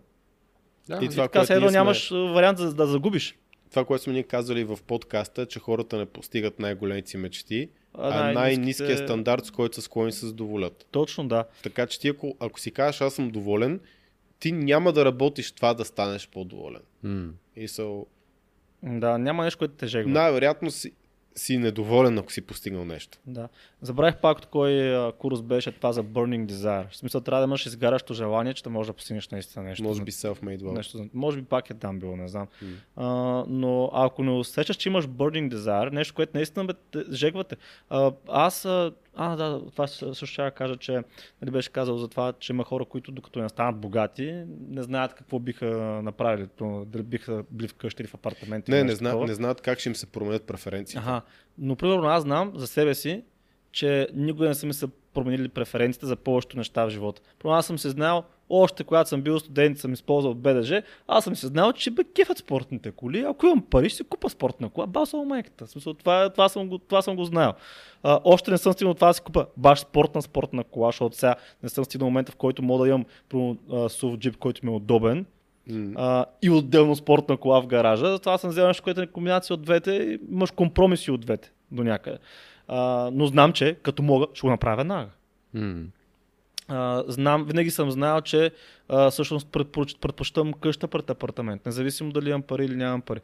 Да, 0.89 0.99
И 1.03 1.05
И 1.05 1.09
това, 1.09 1.23
така 1.23 1.29
което 1.31 1.47
се 1.47 1.53
едно 1.53 1.61
ние 1.61 1.71
сме- 1.71 1.79
нямаш 1.79 2.13
а, 2.13 2.17
вариант 2.17 2.59
за 2.59 2.75
да 2.75 2.87
загубиш. 2.87 3.39
Това, 3.71 3.85
което 3.85 4.05
сме 4.05 4.13
ни 4.13 4.25
казали 4.25 4.65
в 4.65 4.79
подкаста, 4.79 5.47
че 5.47 5.61
хората 5.61 5.97
не 5.97 6.07
постигат 6.07 6.59
най-големите 6.59 7.11
си 7.11 7.17
мечти, 7.17 7.69
а, 7.95 8.11
най-ниските- 8.11 8.35
най-низкият 8.35 8.99
стандарт, 8.99 9.45
с 9.45 9.51
който 9.51 9.75
са 9.75 9.83
склонни 9.83 10.13
се 10.13 10.27
задоволят. 10.27 10.87
Точно 10.91 11.29
да. 11.29 11.45
Така 11.63 11.87
че 11.87 12.01
ти, 12.01 12.09
ако, 12.09 12.37
ако 12.41 12.61
си 12.61 12.71
кажеш 12.71 13.01
аз 13.01 13.15
съм 13.15 13.31
доволен, 13.31 13.81
ти 14.39 14.53
няма 14.53 14.93
да 14.93 15.05
работиш 15.05 15.53
това 15.53 15.75
да 15.75 15.85
станеш 15.85 16.29
по-доволен. 16.29 16.83
М. 17.03 17.27
И 17.57 17.69
са, 17.69 18.01
Да, 18.83 19.19
няма 19.19 19.45
нещо, 19.45 19.59
което 19.59 19.75
те 19.75 19.87
жегва. 19.87 20.13
най-вероятно 20.13 20.71
си, 20.71 20.93
си 21.35 21.59
недоволен, 21.59 22.19
ако 22.19 22.33
си 22.33 22.41
постигнал 22.41 22.85
нещо. 22.85 23.19
Да. 23.27 23.49
Забравих 23.85 24.17
пак 24.17 24.39
от 24.39 24.47
кой 24.47 24.97
а, 24.97 25.13
курс 25.13 25.43
беше 25.43 25.73
това 25.73 25.93
за 25.93 26.05
Burning 26.05 26.47
Desire. 26.47 26.91
В 26.91 26.97
смисъл 26.97 27.21
трябва 27.21 27.41
да 27.41 27.45
имаш 27.49 27.67
изгарящо 27.67 28.15
желание, 28.15 28.55
че 28.55 28.63
да 28.63 28.71
можеш 28.71 28.87
да 28.87 28.93
постигнеш 28.93 29.29
наистина 29.29 29.65
нещо. 29.65 29.85
Може 29.85 30.03
би 30.03 30.11
self-made 30.13 30.59
wealth. 30.63 30.77
Нещо, 30.77 31.09
може 31.15 31.37
би 31.37 31.45
пак 31.45 31.71
е 31.71 31.75
там 31.75 31.99
било, 31.99 32.17
не 32.17 32.29
знам. 32.29 32.47
М. 32.63 32.69
А, 32.97 33.07
но 33.49 33.91
ако 33.93 34.23
не 34.25 34.31
усещаш, 34.31 34.77
че 34.77 34.89
имаш 34.89 35.07
burning 35.07 35.55
desire, 35.55 35.91
нещо, 35.93 36.15
което 36.15 36.33
наистина 36.35 36.65
бе, 36.65 36.73
те, 36.91 37.05
жегвате. 37.13 37.57
А, 37.91 38.13
аз, 38.29 38.65
а, 38.65 38.93
да, 39.17 39.61
това 39.71 39.87
съ- 39.87 40.13
също 40.15 40.27
ще 40.27 40.51
кажа, 40.51 40.77
че 40.77 41.03
нали 41.43 41.51
беше 41.51 41.73
казал 41.73 41.99
за 41.99 42.09
това, 42.09 42.33
че 42.33 42.53
има 42.53 42.65
хора, 42.65 42.85
които 42.85 43.13
докато 43.13 43.43
не 43.43 43.49
станат 43.49 43.77
богати, 43.77 44.45
не 44.69 44.83
знаят 44.83 45.15
какво 45.15 45.39
биха 45.39 45.67
направили. 46.05 46.49
То, 46.57 46.85
Дали 46.87 47.03
биха 47.03 47.45
били 47.51 47.69
вкъщи 47.69 48.03
или 48.03 48.09
в 48.09 48.15
апартаменти. 48.15 48.71
Не, 48.71 48.85
не, 48.85 48.95
зна, 48.95 49.17
не 49.17 49.35
знаят 49.35 49.61
как 49.61 49.79
ще 49.79 49.89
им 49.89 49.95
се 49.97 50.07
променят 50.07 50.43
преференциите. 50.47 50.99
Аха. 50.99 51.23
Но, 51.59 51.77
примерно, 51.77 52.05
аз 52.05 52.23
знам 52.23 52.53
за 52.55 52.67
себе 52.67 52.95
си, 52.95 53.25
че 53.75 54.09
никога 54.15 54.49
не 54.49 54.55
са 54.55 54.67
ми 54.67 54.75
се 54.75 54.87
променили 55.15 55.49
преференциите 55.49 56.07
за 56.07 56.17
повечето 56.17 56.57
неща 56.57 56.85
в 56.85 56.91
живота. 56.91 57.23
Примерно, 57.39 57.59
аз 57.59 57.67
съм 57.67 57.79
се 57.79 57.91
знал, 57.91 58.25
още 58.51 58.85
когато 58.85 59.09
съм 59.09 59.23
бил 59.23 59.41
студент 59.41 59.79
съм 59.79 59.93
използвал 59.93 60.35
БДЖ, 60.35 60.83
аз 61.09 61.25
съм 61.25 61.37
се 61.37 61.47
знал, 61.47 61.73
че 61.73 61.91
бе 61.91 62.05
кефят 62.05 62.39
спортните 62.39 62.91
коли. 62.91 63.21
Ако 63.21 63.47
имам 63.47 63.63
пари, 63.63 63.89
ще 63.89 63.97
си 63.97 64.05
купа 64.05 64.29
спортна 64.31 64.69
кола. 64.69 64.87
Басал 64.87 65.25
майката. 65.25 65.67
В 65.67 65.71
смисъл, 65.71 65.95
това, 65.95 66.31
това, 66.31 66.49
съм 66.49 66.69
го, 66.69 66.79
това 66.79 67.03
съм 67.03 67.17
го 67.17 67.25
знаел. 67.25 67.53
А, 68.03 68.21
още 68.25 68.51
не 68.51 68.59
съм 68.59 68.73
стигнал 68.73 68.95
това 68.95 69.09
да 69.09 69.15
си 69.15 69.21
купа 69.21 69.47
баш 69.57 69.81
спортна 69.81 70.23
спортна 70.23 70.65
кола, 70.65 70.89
защото 70.89 71.17
сега 71.17 71.35
не 71.63 71.69
съм 71.69 71.85
стигнал 71.85 72.11
момента, 72.11 72.33
в 72.33 72.37
който 72.37 72.63
мога 72.63 72.85
да 72.85 72.89
имам 72.89 73.05
примерно, 73.29 73.59
а, 73.71 73.75
SUV 73.75 74.19
джип, 74.19 74.37
който 74.37 74.67
ми 74.67 74.73
е 74.73 74.77
удобен 74.77 75.27
М. 75.67 75.93
а, 75.97 76.25
и 76.43 76.51
отделно 76.51 76.97
спортна 76.97 77.37
кола 77.37 77.61
в 77.61 77.67
гаража. 77.67 78.07
Затова 78.07 78.39
съм 78.39 78.51
взел 78.51 78.67
нещо, 78.67 78.83
което 78.83 79.01
е 79.01 79.07
комбинация 79.07 79.55
от 79.55 79.63
двете 79.63 79.91
и 79.93 80.19
имаш 80.31 80.51
компромиси 80.51 81.11
от 81.11 81.21
двете 81.21 81.53
до 81.71 81.85
някъде. 81.85 82.19
А, 82.69 83.11
но 83.13 83.27
знам, 83.27 83.53
че 83.53 83.77
като 83.83 84.03
мога, 84.03 84.27
ще 84.35 84.41
го 84.41 84.51
направя 84.51 84.77
веднага. 84.77 85.11
А, 86.69 87.05
знам, 87.09 87.45
винаги 87.45 87.71
съм 87.71 87.91
знаел, 87.91 88.21
че 88.21 88.51
а, 88.89 89.11
всъщност 89.11 89.49
предпоч- 89.49 89.99
предпочитам 89.99 90.53
къща 90.53 90.89
пред 90.89 91.11
апартамент, 91.11 91.67
независимо 91.67 92.13
дали 92.13 92.29
имам 92.29 92.43
пари 92.43 92.65
или 92.65 92.77
нямам 92.77 93.01
пари. 93.01 93.21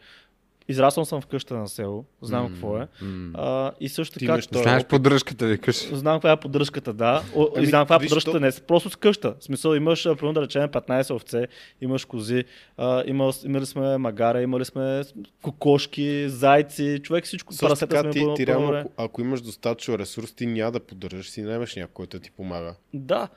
Израснал 0.70 1.04
съм 1.04 1.20
в 1.20 1.26
къща 1.26 1.54
на 1.54 1.68
село, 1.68 2.04
знам 2.22 2.42
М. 2.42 2.48
какво 2.50 2.78
е. 2.78 2.88
М. 3.02 3.30
А, 3.34 3.72
и 3.80 3.88
също 3.88 4.18
така. 4.18 4.24
имаш 4.24 4.46
този 4.46 4.62
Знаеш 4.62 4.84
поддръжката, 4.84 5.46
викаш. 5.46 5.94
Знам 5.94 6.16
каква 6.16 6.32
е 6.32 6.40
поддръжката, 6.40 6.92
да. 6.92 7.22
О, 7.36 7.48
Ами, 7.56 7.64
и 7.64 7.66
знам 7.66 7.82
каква 7.82 7.96
е 7.96 7.98
поддръжката, 7.98 8.36
то- 8.36 8.40
не 8.40 8.48
е 8.48 8.52
просто 8.66 8.90
с 8.90 8.96
къща. 8.96 9.34
В 9.40 9.44
смисъл, 9.44 9.74
имаш, 9.74 10.04
примерно 10.04 10.32
да 10.32 10.42
речем, 10.42 10.68
15 10.68 11.10
овце, 11.10 11.46
имаш 11.80 12.04
кози, 12.04 12.44
а, 12.76 13.02
имал, 13.06 13.32
имали 13.44 13.66
сме 13.66 13.98
магара, 13.98 14.42
имали 14.42 14.64
сме 14.64 15.02
кокошки, 15.42 16.28
зайци, 16.28 17.00
човек 17.02 17.24
всичко. 17.24 17.52
Също 17.52 17.76
така, 17.76 18.00
сме 18.00 18.10
ти, 18.10 18.26
ти 18.36 18.46
реално, 18.46 18.72
ако, 18.72 18.90
ако 18.96 19.20
имаш 19.20 19.40
достатъчно 19.40 19.98
ресурс, 19.98 20.32
ти 20.32 20.46
няма 20.46 20.72
да 20.72 20.80
поддържаш, 20.80 21.30
си 21.30 21.42
наймаш 21.42 21.76
някой, 21.76 21.92
който 21.94 22.20
ти 22.20 22.30
помага. 22.30 22.74
Да. 22.94 23.28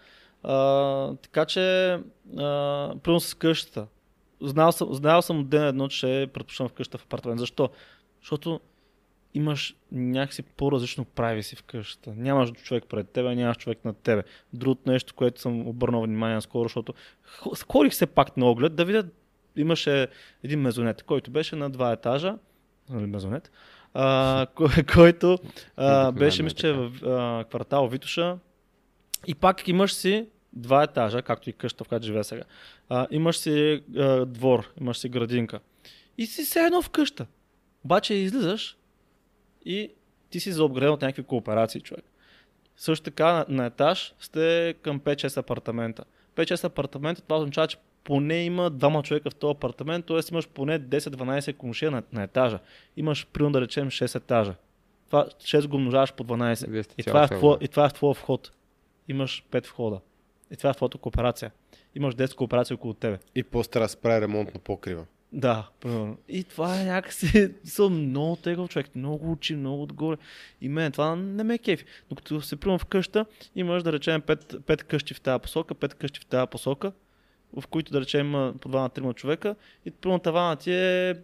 А, 0.43 1.13
така 1.15 1.45
че, 1.45 1.61
а, 2.37 2.93
примерно 3.03 3.19
с 3.19 3.33
къщата. 3.33 3.85
Знал 4.43 4.71
съм, 4.71 4.93
знал 4.93 5.21
съм 5.21 5.39
от 5.39 5.49
ден 5.49 5.63
едно, 5.63 5.87
че 5.87 6.29
предпочитам 6.33 6.69
в 6.69 6.73
къща 6.73 6.97
в 6.97 7.03
апартамент. 7.03 7.39
Защо? 7.39 7.69
Защото 8.21 8.59
имаш 9.33 9.75
някакси 9.91 10.43
по-различно 10.43 11.05
прави 11.05 11.43
си 11.43 11.55
в 11.55 11.63
къщата. 11.63 12.13
Нямаш 12.15 12.51
човек 12.51 12.83
пред 12.89 13.09
тебе, 13.09 13.35
нямаш 13.35 13.57
човек 13.57 13.85
над 13.85 13.97
тебе. 13.97 14.23
Другото 14.53 14.91
нещо, 14.91 15.13
което 15.13 15.41
съм 15.41 15.67
обърнал 15.67 16.01
внимание 16.01 16.41
скоро, 16.41 16.63
защото 16.63 16.93
хо- 17.41 17.71
ходих 17.71 17.93
се 17.93 18.05
пак 18.05 18.37
на 18.37 18.45
оглед 18.45 18.75
да 18.75 18.85
видя, 18.85 19.03
имаше 19.55 20.07
един 20.43 20.59
мезонет, 20.59 21.03
който 21.03 21.31
беше 21.31 21.55
на 21.55 21.69
два 21.69 21.91
етажа, 21.91 22.35
нали, 22.89 23.05
мезонет, 23.05 23.51
а, 23.93 24.45
кой, 24.55 24.83
който 24.93 25.37
а, 25.75 26.11
беше, 26.11 26.41
е 26.41 26.43
мисля, 26.43 26.55
че 26.55 26.67
така. 26.67 26.79
в 26.79 27.05
а, 27.05 27.43
квартал 27.43 27.87
Витуша 27.87 28.37
и 29.27 29.35
пак 29.35 29.67
имаш 29.67 29.93
си 29.93 30.27
два 30.53 30.83
етажа, 30.83 31.21
както 31.21 31.49
и 31.49 31.53
къща, 31.53 31.83
в 31.83 31.87
която 31.87 32.05
живея 32.05 32.23
сега. 32.23 32.43
А, 32.89 33.07
имаш 33.11 33.37
си 33.37 33.83
а, 33.97 34.25
двор, 34.25 34.73
имаш 34.81 34.97
си 34.97 35.09
градинка. 35.09 35.59
И 36.17 36.25
си 36.25 36.43
все 36.43 36.59
едно 36.59 36.81
в 36.81 36.89
къща. 36.89 37.25
Обаче 37.85 38.13
излизаш 38.13 38.77
и 39.65 39.91
ти 40.29 40.39
си 40.39 40.51
заобграден 40.51 40.93
от 40.93 41.01
някакви 41.01 41.23
кооперации, 41.23 41.81
човек. 41.81 42.05
Също 42.77 43.03
така 43.03 43.33
на, 43.33 43.45
на 43.49 43.65
етаж 43.65 44.13
сте 44.19 44.75
към 44.81 44.99
5-6 44.99 45.37
апартамента. 45.37 46.03
5-6 46.35 46.63
апартамента, 46.63 47.21
това 47.21 47.37
означава, 47.37 47.67
че 47.67 47.77
поне 48.03 48.43
има 48.43 48.69
двама 48.69 49.03
човека 49.03 49.29
в 49.29 49.35
този 49.35 49.51
апартамент, 49.51 50.05
т.е. 50.05 50.19
имаш 50.31 50.47
поне 50.47 50.79
10-12 50.79 51.57
комшия 51.57 51.91
на, 51.91 52.03
на 52.13 52.23
етажа. 52.23 52.59
Имаш, 52.97 53.27
примерно 53.33 53.53
да 53.53 53.61
речем, 53.61 53.89
6 53.89 54.15
етажа. 54.15 54.55
Това 55.07 55.25
6 55.25 55.67
го 55.67 55.75
умножаваш 55.75 56.13
по 56.13 56.23
12. 56.23 56.69
Вие 56.69 56.83
сте 56.83 56.95
И 56.97 57.03
това, 57.03 57.23
е 57.23 57.27
в 57.27 57.29
твоя, 57.29 57.57
и 57.61 57.67
това 57.67 57.85
е 57.85 57.89
в 57.89 57.93
твоя 57.93 58.13
вход. 58.13 58.51
Имаш 59.07 59.45
5 59.51 59.67
входа. 59.67 59.99
И 60.53 60.57
това 60.57 60.69
е 60.69 60.73
твоята 60.73 60.97
кооперация. 60.97 61.51
Имаш 61.95 62.15
10 62.15 62.35
кооперации 62.35 62.73
около 62.73 62.93
тебе. 62.93 63.19
И 63.35 63.43
после 63.43 63.71
трябва 63.71 63.85
да 63.85 63.89
се 63.89 63.97
прави 63.97 64.21
ремонт 64.21 64.53
на 64.53 64.59
покрива. 64.59 65.05
Да, 65.33 65.69
примерно. 65.79 66.17
И 66.29 66.43
това 66.43 66.81
е 66.81 66.85
някакси 66.85 67.53
съм 67.63 68.09
много 68.09 68.35
тегъл 68.35 68.67
човек, 68.67 68.95
много 68.95 69.31
учи, 69.31 69.55
много 69.55 69.83
отгоре. 69.83 70.17
И 70.61 70.69
мен 70.69 70.91
това 70.91 71.15
не 71.15 71.43
ме 71.43 71.53
е 71.53 71.57
кефи. 71.57 71.85
Докато 72.09 72.41
се 72.41 72.55
приемам 72.55 72.79
в 72.79 72.85
къща, 72.85 73.25
имаш 73.55 73.83
да 73.83 73.93
речем 73.93 74.21
5, 74.21 74.59
5 74.59 74.83
къщи 74.83 75.13
в 75.13 75.21
тази 75.21 75.41
посока, 75.41 75.75
5 75.75 75.93
къщи 75.93 76.19
в 76.19 76.25
тази 76.25 76.49
посока, 76.49 76.91
в 77.57 77.67
които 77.67 77.91
да 77.91 78.01
речем 78.01 78.27
има 78.27 78.53
по 78.61 78.69
2 78.69 78.73
на 78.73 78.89
3 78.89 79.15
човека 79.15 79.55
и 79.85 79.91
примерно 79.91 80.19
тавана 80.19 80.55
ти 80.55 80.71
е, 80.73 81.15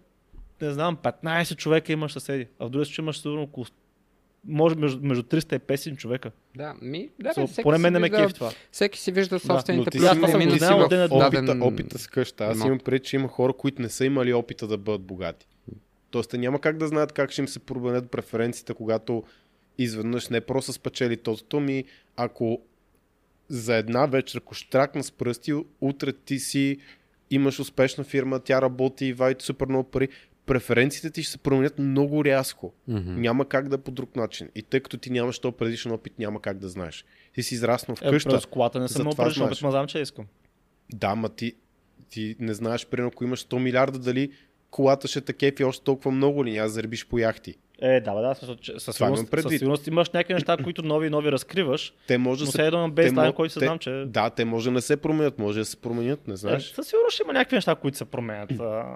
не 0.62 0.72
знам, 0.72 0.98
15 0.98 1.56
човека 1.56 1.92
имаш 1.92 2.14
съседи. 2.14 2.48
А 2.60 2.66
в 2.66 2.70
другия 2.70 2.86
случай 2.86 3.04
имаш 3.04 3.20
сигурно 3.22 3.42
около 3.42 3.66
може 4.48 4.76
между, 4.76 5.00
между 5.02 5.24
300 5.24 5.56
и 5.56 5.60
500 5.60 5.98
човека. 5.98 6.32
Да, 6.56 6.76
ми, 6.82 7.10
да, 7.20 7.30
So, 7.30 7.42
бе, 7.42 7.48
всеки 7.48 7.64
поне 7.64 7.78
мен 7.78 7.94
не 7.94 8.00
ме 8.00 8.10
кефи 8.10 8.34
това. 8.34 8.52
Всеки 8.72 9.00
си 9.00 9.12
вижда 9.12 9.40
собствените 9.40 9.92
плюси 9.92 10.08
си, 10.08 10.16
и 10.16 10.18
и 10.18 10.38
минуси 10.38 10.60
ти 10.60 10.66
си 10.66 10.66
минуси 10.66 10.66
в 10.66 10.88
в 11.08 11.20
даден 11.20 11.52
опита, 11.52 11.66
опита 11.66 12.00
с 12.00 12.08
къща. 12.08 12.46
Аз 12.46 12.60
имам 12.60 12.80
преди, 12.80 13.04
че 13.04 13.16
има 13.16 13.28
хора, 13.28 13.54
които 13.54 13.82
не 13.82 13.90
са 13.90 14.06
имали 14.06 14.34
опита 14.34 14.68
да 14.68 14.78
бъдат 14.78 15.02
богати. 15.02 15.48
Тоест, 16.12 16.30
те 16.30 16.38
няма 16.38 16.62
как 16.62 16.78
да 16.78 16.88
знаят 16.88 17.12
как 17.12 17.32
ще 17.32 17.42
им 17.42 17.48
се 17.48 17.60
променят 17.60 18.12
преференциите, 18.12 18.74
когато 18.74 19.24
изведнъж 19.78 20.30
не 20.30 20.42
просто 20.42 20.74
спечели 20.74 21.18
тотото 21.18 21.60
ми, 21.60 21.84
ако 22.16 22.62
за 23.50 23.76
една 23.76 24.06
вечер, 24.06 24.38
ако 24.38 24.54
штракна 24.54 25.04
с 25.04 25.12
пръсти, 25.12 25.54
утре 25.82 26.14
ти 26.14 26.40
си 26.40 26.78
имаш 27.30 27.60
успешна 27.60 28.04
фирма, 28.04 28.40
тя 28.40 28.62
работи, 28.62 29.14
вайти 29.14 29.46
супер 29.46 29.66
много 29.68 29.90
пари, 29.90 30.08
преференциите 30.50 31.10
ти 31.10 31.24
ще 31.24 31.32
се 31.32 31.38
променят 31.38 31.80
много 31.80 32.26
рязко. 32.26 32.74
Мгм. 32.88 33.14
Няма 33.14 33.46
как 33.46 33.68
да 33.68 33.76
е 33.76 33.80
по 33.80 33.92
друг 33.92 34.16
начин. 34.16 34.50
И 34.56 34.62
тъй 34.62 34.80
като 34.80 34.98
ти 34.98 35.10
нямаш 35.10 35.40
този 35.40 35.56
предишен 35.56 35.92
опит, 35.92 36.20
няма 36.20 36.42
как 36.42 36.58
да 36.58 36.70
знаеш. 36.70 37.06
Ти 37.34 37.44
си 37.44 37.56
израснал 37.56 37.96
в 37.96 38.02
Е, 38.02 38.10
къща. 38.10 38.30
през 38.30 38.46
колата 38.46 38.80
не 38.80 38.88
съм 38.88 39.02
имал 39.02 39.12
знаеш. 39.12 39.38
опит, 39.38 39.58
знам, 39.60 39.88
че 39.88 40.00
искам. 40.00 40.26
Да, 40.90 41.16
ма 41.16 41.30
ти, 41.30 41.54
ти 42.10 42.36
не 42.40 42.54
знаеш, 42.54 42.86
примерно, 42.86 43.08
ако 43.08 43.24
имаш 43.24 43.40
100 43.42 43.58
милиарда, 43.58 44.00
дали 44.00 44.32
колата 44.72 45.08
ще 45.08 45.22
те 45.22 45.34
кефи 45.34 45.64
още 45.64 45.84
толкова 45.84 46.12
много 46.12 46.46
ли, 46.46 46.52
няма 46.52 46.64
да 46.64 46.70
заребиш 46.70 47.08
по 47.08 47.20
яхти. 47.20 47.56
Е, 47.82 48.02
да, 48.02 48.14
да, 48.14 48.36
със 48.36 48.48
имам 49.00 49.18
сигурност, 49.18 49.42
със 49.42 49.52
сигурност 49.52 49.88
имаш 49.88 50.10
някакви 50.10 50.34
неща, 50.34 50.58
които 50.64 50.82
нови 50.84 51.08
и 51.08 51.10
нови 51.10 51.32
разкриваш, 51.32 51.94
Те 52.08 52.18
може 52.18 52.46
но 52.46 52.52
се... 52.52 52.58
те 52.60 52.72
бейслайн, 52.92 53.32
мо- 53.32 53.34
който 53.34 53.54
се 53.54 53.60
знам, 53.60 53.80
че... 53.80 54.04
Да, 54.08 54.30
те 54.30 54.46
може 54.46 54.66
да 54.66 54.72
не 54.72 54.82
се 54.82 54.98
променят, 54.98 55.40
може 55.40 55.60
да 55.60 55.66
се 55.66 55.78
променят, 55.78 56.28
не 56.28 56.34
Е, 56.34 56.38
знаеш. 56.38 56.64
със 56.66 56.88
сигурност 56.88 57.14
ще 57.14 57.24
има 57.24 57.34
някакви 57.34 57.56
неща, 57.56 57.76
които 57.76 57.98
се 57.98 58.06
променят. 58.06 58.50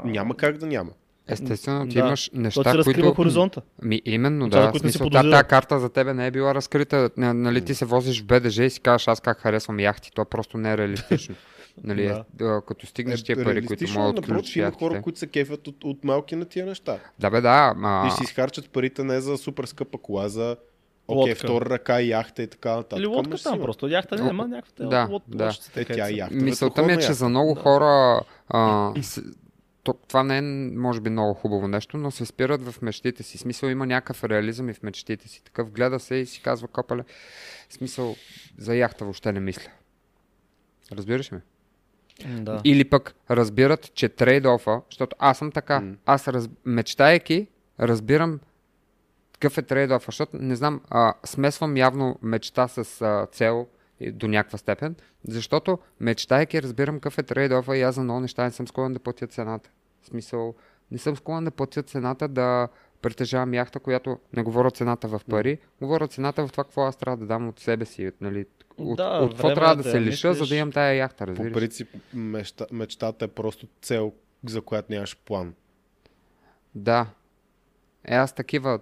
Няма 0.05 0.37
как 0.37 0.57
да 0.57 0.65
няма. 0.65 0.91
Естествено, 1.27 1.87
ти 1.87 1.93
Да. 1.93 1.99
имаш 1.99 2.29
То 2.29 2.39
неща, 2.39 2.73
разкрива 2.73 2.83
които... 3.01 3.13
хоризонта. 3.13 3.61
Ми, 3.81 4.01
именно, 4.05 4.49
да. 4.49 4.65
Не 4.67 4.73
си 4.73 4.79
смисъл, 4.79 5.05
подозирал. 5.05 5.31
тази 5.31 5.43
карта 5.43 5.79
за 5.79 5.89
тебе 5.89 6.13
не 6.13 6.27
е 6.27 6.31
била 6.31 6.55
разкрита. 6.55 7.09
Нали, 7.17 7.65
ти 7.65 7.75
се 7.75 7.85
возиш 7.85 8.21
в 8.21 8.25
БДЖ 8.25 8.63
и 8.63 8.69
си 8.69 8.79
кажеш, 8.79 9.07
аз 9.07 9.19
как 9.19 9.39
харесвам 9.39 9.79
яхти. 9.79 10.11
То 10.11 10.25
просто 10.25 10.57
не 10.57 10.71
е 10.71 10.77
реалистично. 10.77 11.35
Нали, 11.83 12.07
Да. 12.07 12.23
да. 12.33 12.61
като 12.67 12.85
стигнеш 12.87 13.23
тия 13.23 13.43
пари, 13.43 13.65
които 13.65 13.85
могат 13.93 14.15
да 14.15 14.21
отключиш 14.21 14.55
има 14.55 14.71
хора, 14.71 15.01
които 15.01 15.19
се 15.19 15.27
кефят 15.27 15.67
от, 15.67 15.83
от 15.83 16.03
малки 16.03 16.35
на 16.35 16.45
тия 16.45 16.65
неща. 16.65 16.97
Да, 17.19 17.29
бе, 17.29 17.41
да. 17.41 17.73
Ма... 17.77 18.05
И 18.07 18.11
си 18.11 18.23
изхарчат 18.23 18.69
парите 18.69 19.03
не 19.03 19.21
за 19.21 19.37
супер 19.37 19.65
скъпа 19.65 19.97
кола, 19.97 20.29
за 20.29 20.55
окей, 21.07 21.31
Лодка. 21.31 21.35
втора 21.47 21.65
ръка 21.65 22.01
и 22.01 22.09
яхта 22.09 22.43
и 22.43 22.47
така 22.47 22.75
нататък. 22.75 22.99
Или 22.99 23.07
лодка 23.07 23.37
там 23.43 23.59
просто. 23.59 23.87
Яхта 23.87 24.23
няма 24.23 24.47
някаква 24.47 24.85
да, 24.85 25.07
лод, 25.11 25.23
да. 25.27 25.51
Е, 25.75 25.85
тя 25.85 26.09
е 26.09 26.13
яхта. 26.13 26.35
Мисълта 26.35 26.83
ми 26.83 26.93
е, 26.93 26.97
че 26.99 27.13
за 27.13 27.29
много 27.29 27.53
Да. 27.53 27.61
хора 27.61 28.21
то, 28.51 28.93
това 30.07 30.23
не 30.23 30.37
е, 30.37 30.41
може 30.77 31.01
би, 31.01 31.09
много 31.09 31.33
хубаво 31.33 31.67
нещо, 31.67 31.97
но 31.97 32.11
се 32.11 32.25
спират 32.25 32.61
в 32.61 32.81
мечтите 32.81 33.23
си. 33.23 33.37
Смисъл 33.37 33.69
има 33.69 33.85
някакъв 33.85 34.23
реализъм 34.23 34.69
и 34.69 34.73
в 34.73 34.83
мечтите 34.83 35.27
си. 35.27 35.43
Такъв 35.43 35.71
гледа 35.71 35.99
се 35.99 36.15
и 36.15 36.25
си 36.25 36.41
казва, 36.41 36.67
копале, 36.67 37.03
смисъл 37.69 38.15
за 38.57 38.75
яхта 38.75 39.05
въобще 39.05 39.31
не 39.31 39.39
мисля. 39.39 39.71
Разбираш 40.91 41.31
ме? 41.31 41.41
Да. 42.25 42.61
Или 42.63 42.83
пък 42.83 43.15
разбират, 43.29 43.93
че 43.93 44.09
трейд-офа, 44.09 44.81
защото 44.89 45.15
аз 45.19 45.37
съм 45.37 45.51
така, 45.51 45.79
М. 45.79 45.95
аз 46.05 46.27
раз, 46.27 46.49
мечтайки, 46.65 47.47
разбирам 47.79 48.39
какъв 49.33 49.57
е 49.57 49.61
трейд-офа, 49.61 50.05
защото 50.05 50.37
не 50.37 50.55
знам, 50.55 50.81
а, 50.89 51.13
смесвам 51.25 51.77
явно 51.77 52.19
мечта 52.21 52.67
с 52.67 53.01
а, 53.01 53.27
цел 53.31 53.67
до 54.01 54.27
някаква 54.27 54.57
степен, 54.57 54.95
защото 55.27 55.79
мечтайки 55.99 56.61
разбирам 56.61 56.95
какъв 56.95 57.17
е 57.17 57.23
трейд-офа 57.23 57.75
и 57.75 57.81
аз 57.81 57.95
за 57.95 58.01
много 58.01 58.19
неща 58.19 58.43
не 58.43 58.51
съм 58.51 58.67
склонен 58.67 58.93
да 58.93 58.99
платя 58.99 59.27
цената. 59.27 59.69
В 60.01 60.05
смисъл, 60.05 60.55
не 60.91 60.97
съм 60.97 61.15
склонен 61.15 61.43
да 61.43 61.51
платя 61.51 61.83
цената 61.83 62.27
да 62.27 62.67
притежавам 63.01 63.53
яхта, 63.53 63.79
която 63.79 64.19
не 64.33 64.43
говоря 64.43 64.71
цената 64.71 65.07
в 65.07 65.21
пари, 65.29 65.59
говоря 65.81 66.07
цената 66.07 66.47
в 66.47 66.51
това 66.51 66.63
какво 66.63 66.81
аз 66.81 66.95
трябва 66.97 67.17
да 67.17 67.25
дам 67.25 67.47
от 67.47 67.59
себе 67.59 67.85
си. 67.85 68.11
Нали, 68.21 68.45
от, 68.77 68.97
Да, 68.97 69.19
от 69.19 69.31
какво 69.31 69.53
трябва 69.53 69.73
е 69.73 69.75
да 69.75 69.83
да 69.83 69.89
се 69.89 69.97
я 69.97 70.01
лиша, 70.01 70.27
за 70.27 70.29
мислиш. 70.33 70.49
да 70.49 70.55
имам 70.55 70.71
тая 70.71 70.95
яхта, 70.95 71.25
По 71.25 71.31
разбираш? 71.31 71.53
принцип, 71.53 71.89
мечта, 72.13 72.65
мечтата 72.71 73.25
е 73.25 73.27
просто 73.27 73.67
цел, 73.81 74.13
за 74.47 74.61
която 74.61 74.91
нямаш 74.93 75.17
план. 75.25 75.53
Да. 76.75 77.07
Е, 78.05 78.15
аз 78.15 78.33
такива 78.33 78.79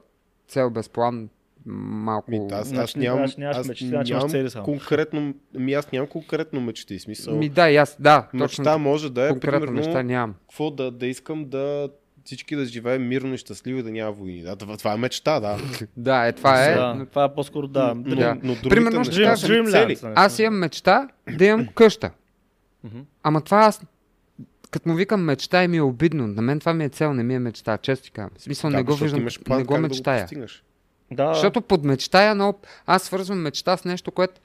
цел 0.47 0.69
без 0.69 0.89
план 0.89 1.29
малко... 1.65 2.31
Ми, 2.31 2.37
аз, 2.51 2.59
аз 2.61 2.67
Значи 2.67 2.99
нямам, 2.99 3.19
значи 3.19 3.39
нямаш 3.39 3.57
аз 3.57 3.67
мечти, 3.67 3.87
значи 3.87 4.13
нямам 4.13 4.29
цели 4.29 4.49
само. 4.49 4.65
конкретно, 4.65 5.33
ми 5.53 5.73
аз 5.73 5.91
нямам 5.91 6.07
конкретно 6.07 6.61
мечти, 6.61 6.99
смисъл. 6.99 7.37
Ми 7.37 7.49
да, 7.49 7.69
и 7.69 7.75
аз, 7.77 7.97
да, 7.99 8.21
точно 8.21 8.39
мечта 8.39 8.77
може 8.77 9.11
да 9.11 9.25
е, 9.25 9.29
конкретно 9.29 9.59
примерно, 9.59 9.77
неща 9.77 10.03
нямам. 10.03 10.35
какво 10.41 10.71
да, 10.71 10.91
да 10.91 11.07
искам 11.07 11.45
да 11.49 11.89
всички 12.25 12.55
да 12.55 12.65
живеем 12.65 13.07
мирно 13.07 13.33
и 13.33 13.37
щастливо 13.37 13.79
и 13.79 13.83
да 13.83 13.91
няма 13.91 14.11
войни. 14.11 14.41
Да, 14.41 14.55
това, 14.55 14.77
това 14.77 14.93
е 14.93 14.97
мечта, 14.97 15.39
да. 15.39 15.57
Да, 15.97 16.27
е, 16.27 16.31
това 16.31 16.65
е. 16.65 16.75
Да, 16.75 17.05
това 17.09 17.23
е 17.23 17.33
по-скоро 17.33 17.67
да. 17.67 17.93
но, 17.95 18.15
Да. 18.15 18.37
но 18.43 18.55
Примерно 18.69 19.03
ще 19.03 19.19
неща 19.19 19.31
кажа, 19.31 19.47
са 19.47 19.53
ми 19.53 19.71
цели. 19.71 19.95
Dreamland. 19.95 20.13
Аз 20.15 20.39
имам 20.39 20.59
мечта 20.59 21.07
да 21.37 21.45
имам 21.45 21.67
къща. 21.67 22.11
Ама 23.23 23.41
това 23.41 23.57
аз, 23.57 23.81
като 24.71 24.89
му 24.89 24.95
викам 24.95 25.23
мечта 25.23 25.63
и 25.63 25.67
ми 25.67 25.77
е 25.77 25.81
обидно. 25.81 26.27
На 26.27 26.41
мен 26.41 26.59
това 26.59 26.73
ми 26.73 26.83
е 26.83 26.89
цел, 26.89 27.13
не 27.13 27.23
ми 27.23 27.35
е 27.35 27.39
мечта. 27.39 27.77
Често 27.77 28.05
ти 28.05 28.11
казвам. 28.11 28.31
В 28.37 28.41
смисъл 28.41 28.69
Да, 28.69 28.77
не 28.77 28.83
го 28.83 28.95
виждам, 28.95 29.27
не 29.49 29.63
го 29.63 29.77
мечтая. 29.77 30.27
Да 30.33 30.39
го. 30.39 30.45
Да, 31.11 31.33
Защото 31.33 31.61
под 31.61 31.83
мечтая, 31.83 32.35
но 32.35 32.53
аз 32.85 33.03
свързвам 33.03 33.41
мечта 33.41 33.77
с 33.77 33.85
нещо, 33.85 34.11
което 34.11 34.41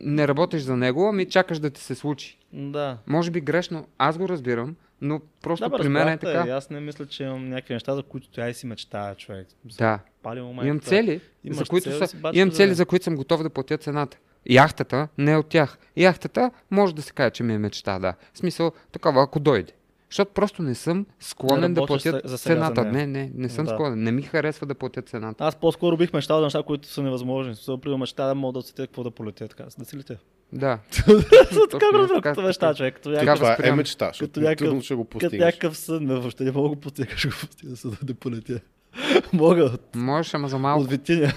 не 0.00 0.28
работиш 0.28 0.62
за 0.62 0.76
него, 0.76 1.08
ами 1.08 1.28
чакаш 1.28 1.58
да 1.58 1.70
ти 1.70 1.80
се 1.80 1.94
случи. 1.94 2.38
да. 2.52 2.98
Може 3.06 3.30
би 3.30 3.40
грешно, 3.40 3.86
аз 3.98 4.18
го 4.18 4.28
разбирам, 4.28 4.76
но 5.00 5.20
просто 5.42 5.68
Да, 5.68 5.78
при 5.78 5.88
мен 5.88 6.08
е 6.08 6.18
така. 6.18 6.44
И 6.46 6.50
Аз 6.50 6.70
не 6.70 6.80
мисля, 6.80 7.06
че 7.06 7.24
имам 7.24 7.48
някакви 7.48 7.74
неща, 7.74 7.94
за 7.94 8.02
които 8.02 8.40
и 8.40 8.54
си 8.54 8.66
мечтая, 8.66 9.14
човек. 9.14 9.46
Да. 9.64 9.98
Пали 10.22 10.40
му 10.40 10.62
Имам 10.62 10.80
цели, 10.80 11.20
за 11.50 11.64
които 11.64 11.90
цел, 11.90 12.06
са, 12.06 12.16
имам 12.32 12.50
цели, 12.50 12.74
за 12.74 12.86
които 12.86 13.04
съм 13.04 13.16
готов 13.16 13.42
да 13.42 13.50
платя 13.50 13.78
цената. 13.78 14.18
Яхтата 14.50 15.08
не 15.18 15.32
е 15.32 15.36
от 15.36 15.48
тях. 15.48 15.78
Яхтата 15.96 16.50
може 16.70 16.94
да 16.94 17.02
се 17.02 17.12
каже, 17.12 17.30
че 17.30 17.42
ми 17.42 17.54
е 17.54 17.58
мечта, 17.58 17.98
да. 17.98 18.14
В 18.32 18.38
смисъл, 18.38 18.72
такава, 18.92 19.22
ако 19.22 19.40
дойде. 19.40 19.72
Защото 20.10 20.32
просто 20.32 20.62
не 20.62 20.74
съм 20.74 21.06
склонен 21.20 21.74
да 21.74 21.86
платя 21.86 22.10
за 22.10 22.20
за 22.24 22.38
цената. 22.38 22.84
нея. 22.84 22.92
Не, 22.92 23.20
не, 23.20 23.30
не 23.34 23.48
съм 23.48 23.64
Да. 23.64 23.70
склонен. 23.70 24.02
Не 24.02 24.12
ми 24.12 24.22
харесва 24.22 24.66
да 24.66 24.74
платя 24.74 25.02
цената. 25.02 25.44
Аз 25.44 25.56
по-скоро 25.56 25.96
бих 25.96 26.12
мечтал 26.12 26.38
за 26.38 26.44
неща, 26.44 26.62
които 26.62 26.88
са 26.88 27.02
невъзможни. 27.02 27.54
При 27.82 27.96
мечта 27.96 28.26
да 28.26 28.34
мога 28.34 28.52
да 28.52 28.58
усетя 28.58 28.82
какво 28.82 29.02
да 29.02 29.10
полетя 29.10 29.48
така. 29.48 29.64
Да 29.78 29.84
си 29.84 29.96
летя. 29.96 30.16
Да. 30.52 30.78
Така 31.70 31.86
разбирам, 31.94 32.22
като 32.22 32.42
мечта, 32.42 32.74
човек. 32.74 32.94
Като 32.94 33.10
някакъв, 33.10 33.38
Това 33.38 33.56
е 33.60 33.72
мечта, 33.72 34.12
като 34.18 34.40
някакъв- 34.40 34.66
трудно 34.66 34.82
ще 34.82 34.94
го 34.94 35.04
като 35.04 35.18
постигнеш. 35.18 35.44
някакъв 35.46 35.76
сън, 35.76 36.06
бе, 36.06 36.14
въобще 36.14 36.44
не 36.44 36.52
мога 36.52 36.62
да 36.62 36.74
го 36.74 36.80
постигна, 36.80 37.16
ще 37.16 37.28
го 37.28 37.34
постигна, 37.40 37.74
за 37.74 37.90
да 38.02 38.14
полетя. 38.14 38.60
Мога 39.32 39.64
от, 39.64 39.94
Можеш, 39.96 40.34
ама 40.34 40.48
за 40.48 40.58
малко. 40.58 40.82
от 40.82 40.90
витиня. 40.90 41.32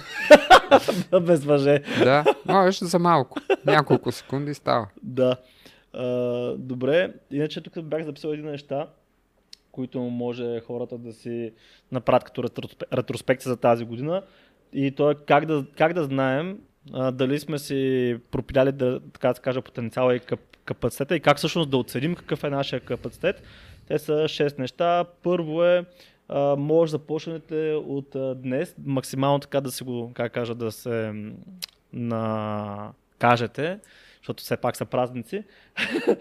Без 1.22 1.44
въже. 1.44 1.82
Да, 1.98 2.24
можеш 2.46 2.78
за 2.80 2.98
малко. 2.98 3.38
Няколко 3.66 4.12
секунди 4.12 4.54
става. 4.54 4.86
Да. 5.02 5.36
Добре, 6.58 7.14
иначе 7.30 7.60
тук 7.60 7.82
бях 7.82 8.04
записал 8.04 8.28
един 8.28 8.46
неща. 8.46 8.88
които 9.72 10.00
може 10.00 10.60
хората 10.60 10.98
да 10.98 11.12
си 11.12 11.52
направят 11.92 12.24
като 12.24 12.42
ретроспе- 12.42 12.96
ретроспекция 12.96 13.50
за 13.50 13.56
тази 13.56 13.84
година. 13.84 14.22
И 14.72 14.90
то 14.90 15.10
е 15.10 15.14
как 15.14 15.46
да, 15.46 15.64
как 15.76 15.92
да 15.92 16.04
знаем 16.04 16.58
а, 16.92 17.10
дали 17.10 17.38
сме 17.38 17.58
си 17.58 18.16
пропиляли, 18.30 18.72
да, 18.72 19.00
така 19.12 19.32
да 19.32 19.52
се 19.52 19.60
потенциала 19.60 20.16
и 20.16 20.20
кап, 20.20 20.40
капацитета 20.64 21.16
и 21.16 21.20
как 21.20 21.36
всъщност 21.36 21.70
да 21.70 21.76
оценим 21.76 22.14
какъв 22.14 22.44
е 22.44 22.50
нашия 22.50 22.80
капацитет. 22.80 23.42
Те 23.88 23.98
са 23.98 24.12
6 24.12 24.58
неща. 24.58 25.04
Първо 25.22 25.64
е, 25.64 25.84
а, 26.28 26.56
може 26.56 26.90
да 26.90 26.98
започнете 26.98 27.72
от 27.86 28.14
а, 28.14 28.34
днес, 28.34 28.74
максимално 28.84 29.38
така 29.38 29.60
да 29.60 29.70
се 29.70 29.84
го, 29.84 30.10
как 30.14 30.32
кажа, 30.32 30.54
да 30.54 30.72
се 30.72 31.12
накажете, 31.92 33.78
защото 34.22 34.42
все 34.42 34.56
пак 34.56 34.76
са 34.76 34.84
празници, 34.84 35.44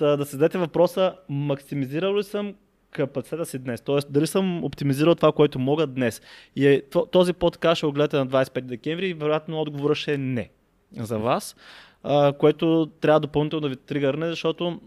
да 0.00 0.24
си 0.24 0.30
зададете 0.30 0.58
въпроса, 0.58 1.14
максимизирал 1.28 2.16
ли 2.16 2.22
съм 2.24 2.54
капацитета 2.90 3.46
си 3.46 3.58
днес? 3.58 3.80
Тоест, 3.80 4.12
дали 4.12 4.26
съм 4.26 4.64
оптимизирал 4.64 5.14
това, 5.14 5.32
което 5.32 5.58
мога 5.58 5.86
днес? 5.86 6.22
И 6.56 6.66
е, 6.66 6.82
то- 6.82 7.06
този 7.06 7.32
подкаст 7.32 7.76
ще 7.76 7.86
го 7.86 7.92
гледате 7.92 8.16
на 8.16 8.26
25 8.26 8.60
декември 8.60 9.08
и 9.08 9.14
вероятно 9.14 9.60
отговорът 9.60 9.96
ще 9.96 10.14
е 10.14 10.18
не 10.18 10.50
за 10.92 11.18
вас, 11.18 11.56
а, 12.02 12.32
което 12.32 12.90
трябва 13.00 13.20
допълнително 13.20 13.60
да 13.60 13.68
ви 13.68 13.76
тригърне, 13.76 14.28
защото 14.28 14.80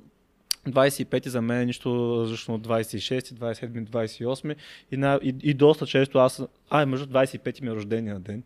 25 0.67 1.27
за 1.27 1.41
мен 1.41 1.61
е 1.61 1.65
нищо 1.65 1.89
различно 2.19 2.55
от 2.55 2.67
26, 2.67 3.19
27, 3.21 3.85
28 3.85 4.55
и, 4.91 4.97
на, 4.97 5.19
и, 5.23 5.35
и 5.43 5.53
доста 5.53 5.85
често 5.85 6.17
аз... 6.17 6.41
А, 6.69 6.85
между 6.85 7.05
25 7.07 7.61
ми 7.61 7.67
е 7.67 7.75
рождения 7.75 8.19
ден. 8.19 8.43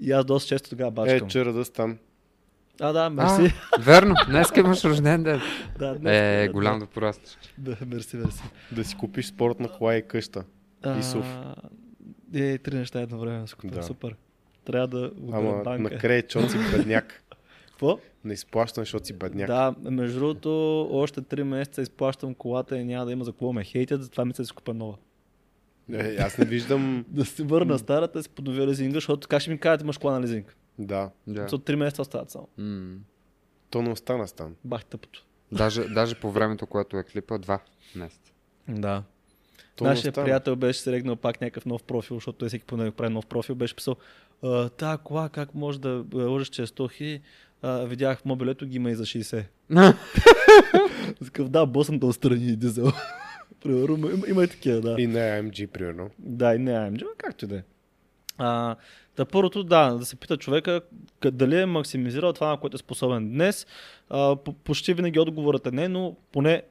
И 0.00 0.12
аз 0.12 0.24
доста 0.24 0.48
често 0.48 0.70
тогава 0.70 0.88
Е, 0.88 0.90
бачкам. 0.92 1.28
чера 1.28 1.52
да 1.52 1.64
стан. 1.64 1.98
А, 2.82 2.92
да, 2.92 3.10
мерси. 3.10 3.54
А, 3.72 3.80
верно, 3.80 4.14
днес 4.28 4.48
имаш 4.56 4.84
рожден 4.84 5.22
ден. 5.22 5.40
да, 5.78 5.94
днес- 5.94 6.12
Е, 6.12 6.46
да, 6.46 6.52
голям 6.52 6.78
да 6.78 6.86
порастваш. 6.86 7.36
Да, 7.58 7.76
мерси, 7.86 8.16
мерси. 8.16 8.42
Да 8.72 8.84
си 8.84 8.96
купиш 8.96 9.26
спортна 9.26 9.68
кола 9.68 9.96
и 9.96 10.02
къща. 10.02 10.44
Исов. 10.98 11.26
А, 11.26 11.54
Е, 12.34 12.58
три 12.58 12.76
неща 12.76 13.00
едновременно. 13.00 13.46
Супер. 13.48 13.68
Да. 13.68 13.82
супер. 13.82 14.16
Трябва 14.64 14.88
да 14.88 15.10
Ама 15.32 15.52
банка. 15.54 15.82
на 15.84 15.90
кредит, 15.90 16.30
защото 16.30 16.52
си 16.52 16.70
бедняк. 16.72 17.22
Какво? 17.66 17.98
Не 18.24 18.32
изплащам, 18.34 18.82
защото 18.82 19.06
си 19.06 19.12
бедняк. 19.12 19.46
Да, 19.46 19.74
между 19.82 20.18
другото, 20.18 20.50
още 20.92 21.20
3 21.22 21.42
месеца 21.42 21.82
изплащам 21.82 22.34
колата 22.34 22.78
и 22.78 22.84
няма 22.84 23.06
да 23.06 23.12
има 23.12 23.24
за 23.24 23.32
какво 23.32 23.52
ме 23.52 23.64
хейтят, 23.64 24.02
затова 24.02 24.24
мисля 24.24 24.42
да 24.42 24.46
си 24.46 24.52
купа 24.52 24.74
нова. 24.74 24.96
Е, 25.92 26.16
аз 26.16 26.38
не 26.38 26.44
виждам... 26.44 27.04
Да 27.08 27.24
си 27.24 27.42
върна 27.42 27.78
старата, 27.78 28.18
да 28.18 28.22
си 28.22 28.28
подновя 28.28 28.66
лизинга, 28.66 28.94
защото 28.94 29.20
така 29.20 29.40
ще 29.40 29.50
ми 29.50 29.58
кажат, 29.58 29.80
имаш 29.80 29.98
кола 29.98 30.12
на 30.12 30.20
лизинг. 30.20 30.56
Да. 30.86 31.10
Да. 31.26 31.42
Защото 31.42 31.72
3 31.72 31.74
месеца 31.74 32.02
остават 32.02 32.30
само. 32.30 32.48
М. 32.58 32.96
То 33.70 33.82
не 33.82 33.90
остана 33.90 34.28
стан. 34.28 34.56
Бах 34.64 34.84
тъпото. 34.84 35.24
Даже, 35.52 35.88
даже 35.88 36.14
по 36.14 36.30
времето, 36.30 36.66
което 36.66 36.98
е 36.98 37.04
клипа, 37.04 37.38
два 37.38 37.60
месеца. 37.94 38.32
Да. 38.68 39.02
То 39.76 39.84
Нашия 39.84 40.12
приятел 40.12 40.56
беше 40.56 40.80
срегнал 40.80 41.16
пак 41.16 41.40
някакъв 41.40 41.66
нов 41.66 41.82
профил, 41.82 42.16
защото 42.16 42.38
той 42.38 42.48
всеки 42.48 42.64
понеделник 42.64 42.94
прави 42.94 43.14
нов 43.14 43.26
профил, 43.26 43.54
беше 43.54 43.76
писал, 43.76 43.96
«А, 44.42 44.68
тая 44.68 44.98
кола 44.98 45.28
как 45.28 45.54
може 45.54 45.80
да 45.80 46.04
лъжеш, 46.14 46.48
че 46.48 46.62
е 46.62 46.66
100 46.66 46.92
хиляди, 46.92 47.22
видях 47.64 48.24
мобилето 48.24 48.66
ги 48.66 48.76
има 48.76 48.90
и 48.90 48.94
за 48.94 49.04
60. 49.04 49.44
Такъв, 51.24 51.48
да, 51.48 51.66
босъм 51.66 51.98
да 51.98 52.06
отстрани 52.06 52.48
и 52.48 52.56
дизел. 52.56 52.86
Примерно, 53.62 54.10
има, 54.10 54.28
има 54.28 54.44
и 54.44 54.48
такива, 54.48 54.80
да. 54.80 54.96
И 54.98 55.06
не 55.06 55.18
AMG, 55.18 55.66
примерно. 55.66 56.10
Да, 56.18 56.54
и 56.54 56.58
не 56.58 56.70
AMG, 56.70 57.04
както 57.18 57.44
и 57.44 57.48
да 57.48 57.56
е. 57.56 57.62
Та 59.16 59.24
първото, 59.24 59.64
да, 59.64 59.90
да 59.90 60.04
се 60.04 60.16
пита 60.16 60.36
човека 60.36 60.80
дали 61.32 61.60
е 61.60 61.66
максимизирал 61.66 62.32
това, 62.32 62.48
на 62.48 62.56
което 62.56 62.74
е 62.74 62.78
способен 62.78 63.30
днес. 63.30 63.66
А, 64.10 64.36
по- 64.36 64.52
почти 64.52 64.94
винаги 64.94 65.20
отговорът 65.20 65.66
е 65.66 65.70
не, 65.70 65.88
но 65.88 66.16
поне, 66.32 66.62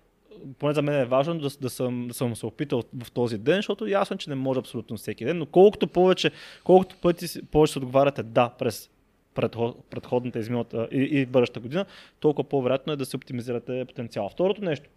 поне 0.60 0.74
за 0.74 0.82
мен 0.82 1.02
е 1.02 1.06
важно 1.06 1.40
да, 1.40 1.50
да, 1.62 1.70
съм, 1.70 2.08
да 2.08 2.14
съм 2.14 2.36
се 2.36 2.46
опитал 2.46 2.84
в 3.04 3.12
този 3.12 3.38
ден, 3.38 3.56
защото 3.56 3.88
ясно, 3.88 4.18
че 4.18 4.30
не 4.30 4.36
може 4.36 4.60
абсолютно 4.60 4.98
всеки 4.98 5.26
ден, 5.26 5.38
но 5.38 5.46
колкото 5.46 5.88
повече, 5.88 6.32
колкото 6.64 6.96
пъти 7.02 7.42
повече 7.52 7.74
се 7.74 7.80
отговаряте 7.80 8.24
да 8.24 8.50
през 8.50 8.90
предход, 9.34 9.86
предходната 9.90 10.40
изминалата 10.40 10.88
и, 10.92 11.02
и 11.02 11.26
бъдещата 11.26 11.60
година, 11.60 11.86
толкова 12.20 12.50
по-вероятно 12.50 12.94
е 12.94 12.96
да 12.96 13.06
се 13.06 13.16
оптимизирате 13.16 13.86
потенциал. 13.86 14.30
Второто 14.30 14.64
нещо, 14.64 14.90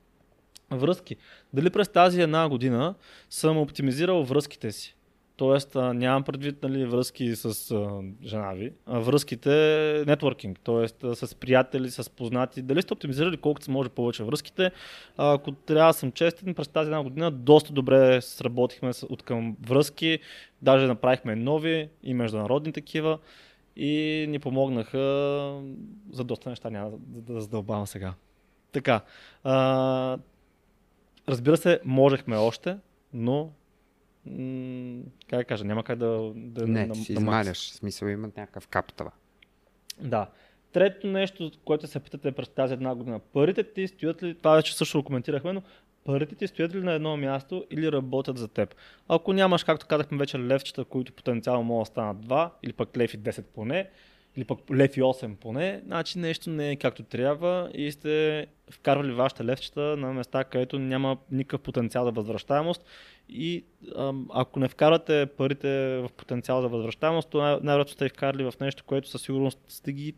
връзки. 0.71 1.17
Дали 1.53 1.71
през 1.71 1.89
тази 1.89 2.21
една 2.21 2.49
година 2.49 2.95
съм 3.31 3.59
оптимизирал 3.59 4.25
връзките 4.25 4.73
си? 4.73 4.97
Тоест, 5.37 5.77
а, 5.77 5.95
нямам 5.95 6.23
предвид 6.23 6.63
нали, 6.63 6.85
връзки 6.85 7.37
с 7.37 7.71
а, 7.71 8.01
жена 8.25 8.53
ви, 8.53 8.73
а 8.87 8.99
връзките 8.99 9.51
нетворкинг, 10.07 10.61
т.е. 10.61 11.15
с 11.15 11.35
приятели, 11.35 11.91
с 11.91 12.11
познати. 12.11 12.63
Дали 12.63 12.83
сте 12.83 12.93
оптимизирали 12.93 13.37
колкото 13.37 13.65
се 13.65 13.71
може 13.71 13.89
повече 13.89 14.25
връзките? 14.25 14.71
А, 15.17 15.35
ако 15.35 15.53
трябва 15.53 15.93
да 15.93 15.99
съм 15.99 16.13
честен, 16.13 16.55
през 16.55 16.69
тази 16.69 16.87
една 16.87 17.03
година 17.03 17.31
доста 17.31 17.73
добре 17.73 18.21
сработихме 18.21 18.91
от 19.09 19.23
към 19.23 19.57
връзки, 19.67 20.19
даже 20.63 20.87
направихме 20.87 21.37
нови 21.37 21.89
и 22.03 22.15
международни 22.15 22.73
такива 22.73 23.19
и 23.77 24.27
ни 24.29 24.39
помогнаха 24.39 24.99
за 26.11 26.25
доста 26.25 26.51
неща, 26.51 26.71
няма 26.71 26.91
да, 26.91 27.33
да 27.33 27.41
задълбавам 27.41 27.87
сега. 27.87 28.15
Така, 28.73 29.01
а, 29.45 30.19
разбира 31.29 31.57
се, 31.57 31.81
можехме 31.85 32.37
още, 32.37 32.77
но 33.13 33.51
м- 34.27 35.03
как 35.29 35.39
да 35.39 35.45
кажа, 35.45 35.65
няма 35.65 35.85
как 35.85 35.99
да... 35.99 36.33
да 36.35 36.67
Не, 36.67 36.87
на- 36.87 36.95
ти 36.95 37.13
измаляш. 37.13 37.59
В 37.59 37.75
смисъл 37.75 38.09
има 38.09 38.31
някакъв 38.37 38.69
каптава. 38.69 39.11
Да. 40.01 40.31
Трето 40.73 41.07
нещо, 41.07 41.51
което 41.65 41.87
се 41.87 42.01
питате 42.01 42.33
през 42.33 42.49
тази 42.49 42.75
една 42.75 42.95
година. 42.95 43.19
Парите 43.19 43.73
ти 43.73 43.89
стоят 43.89 44.23
ли, 44.23 44.35
това 44.35 44.55
вече 44.55 44.77
също 44.77 44.99
го 44.99 45.05
коментирахме, 45.05 45.53
но 45.53 45.63
парите 46.05 46.35
ти 46.35 46.47
стоят 46.47 46.75
ли 46.75 46.81
на 46.83 46.93
едно 46.93 47.17
място 47.17 47.65
или 47.71 47.93
работят 47.93 48.39
за 48.39 48.49
теб? 48.49 48.75
Ако 49.09 49.33
нямаш, 49.33 49.65
както 49.65 49.87
казахме 49.87 50.19
вече, 50.19 50.39
левчета, 50.39 50.85
които 50.85 51.13
потенциално 51.13 51.63
могат 51.63 51.83
да 51.83 51.87
станат 51.87 52.17
2, 52.17 52.51
или 52.63 52.73
пък 52.73 52.97
лев 52.97 53.15
и 53.15 53.19
10 53.19 53.43
поне, 53.43 53.91
или 54.37 54.45
пък 54.45 54.59
лев 54.75 54.97
и 54.97 55.03
8 55.03 55.37
поне, 55.37 55.83
значи 55.87 56.19
нещо 56.19 56.51
не 56.51 56.71
е 56.71 56.77
както 56.77 57.03
трябва 57.03 57.71
и 57.75 57.93
сте 57.93 58.47
вкарвали 58.71 59.13
вашите 59.13 59.45
левчета 59.45 59.81
на 59.81 60.13
места, 60.13 60.45
където 60.45 60.79
няма 60.79 61.17
никакъв 61.31 61.61
потенциал 61.61 62.05
за 62.05 62.11
възвръщаемост 62.11 62.85
и 63.29 63.65
ако 64.31 64.59
не 64.59 64.69
вкарате 64.69 65.27
парите 65.37 65.69
в 65.99 66.11
потенциал 66.17 66.63
за 66.63 66.69
възвръщаемост, 66.69 67.29
то 67.31 67.39
най- 67.39 67.59
най-вероятно 67.63 67.93
сте 67.93 68.09
вкарали 68.09 68.45
в 68.45 68.55
нещо, 68.61 68.85
което 68.85 69.09
със 69.09 69.23
сигурност 69.23 69.59
сте 69.69 69.93
ги 69.93 70.15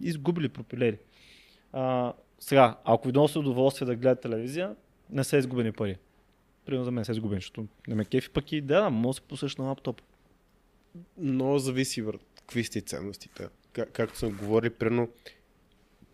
изгубили, 0.00 0.48
пропилели. 0.48 0.98
А, 1.72 2.12
сега, 2.38 2.76
ако 2.84 3.08
ви 3.08 3.12
носи 3.12 3.38
удоволствие 3.38 3.86
да 3.86 3.96
гледате 3.96 4.22
телевизия, 4.28 4.76
не 5.10 5.24
са 5.24 5.36
изгубени 5.36 5.72
пари. 5.72 5.96
Примерно 6.64 6.84
за 6.84 6.90
мен 6.90 7.04
са 7.04 7.12
изгубени, 7.12 7.40
защото 7.40 7.66
не 7.88 7.94
ме 7.94 8.04
кефи 8.04 8.30
пък 8.30 8.52
и 8.52 8.60
да, 8.60 8.90
може 8.90 9.08
да 9.08 9.14
се 9.14 9.28
пуснеш 9.28 9.56
на 9.56 9.64
лаптоп. 9.64 10.02
Много 11.18 11.58
зависи 11.58 12.02
върху 12.02 12.24
какви 12.34 12.64
сте 12.64 12.80
ценностите. 12.80 13.48
Как, 13.72 13.92
както 13.92 14.18
съм 14.18 14.36
говорил, 14.36 14.70
примерно, 14.70 15.08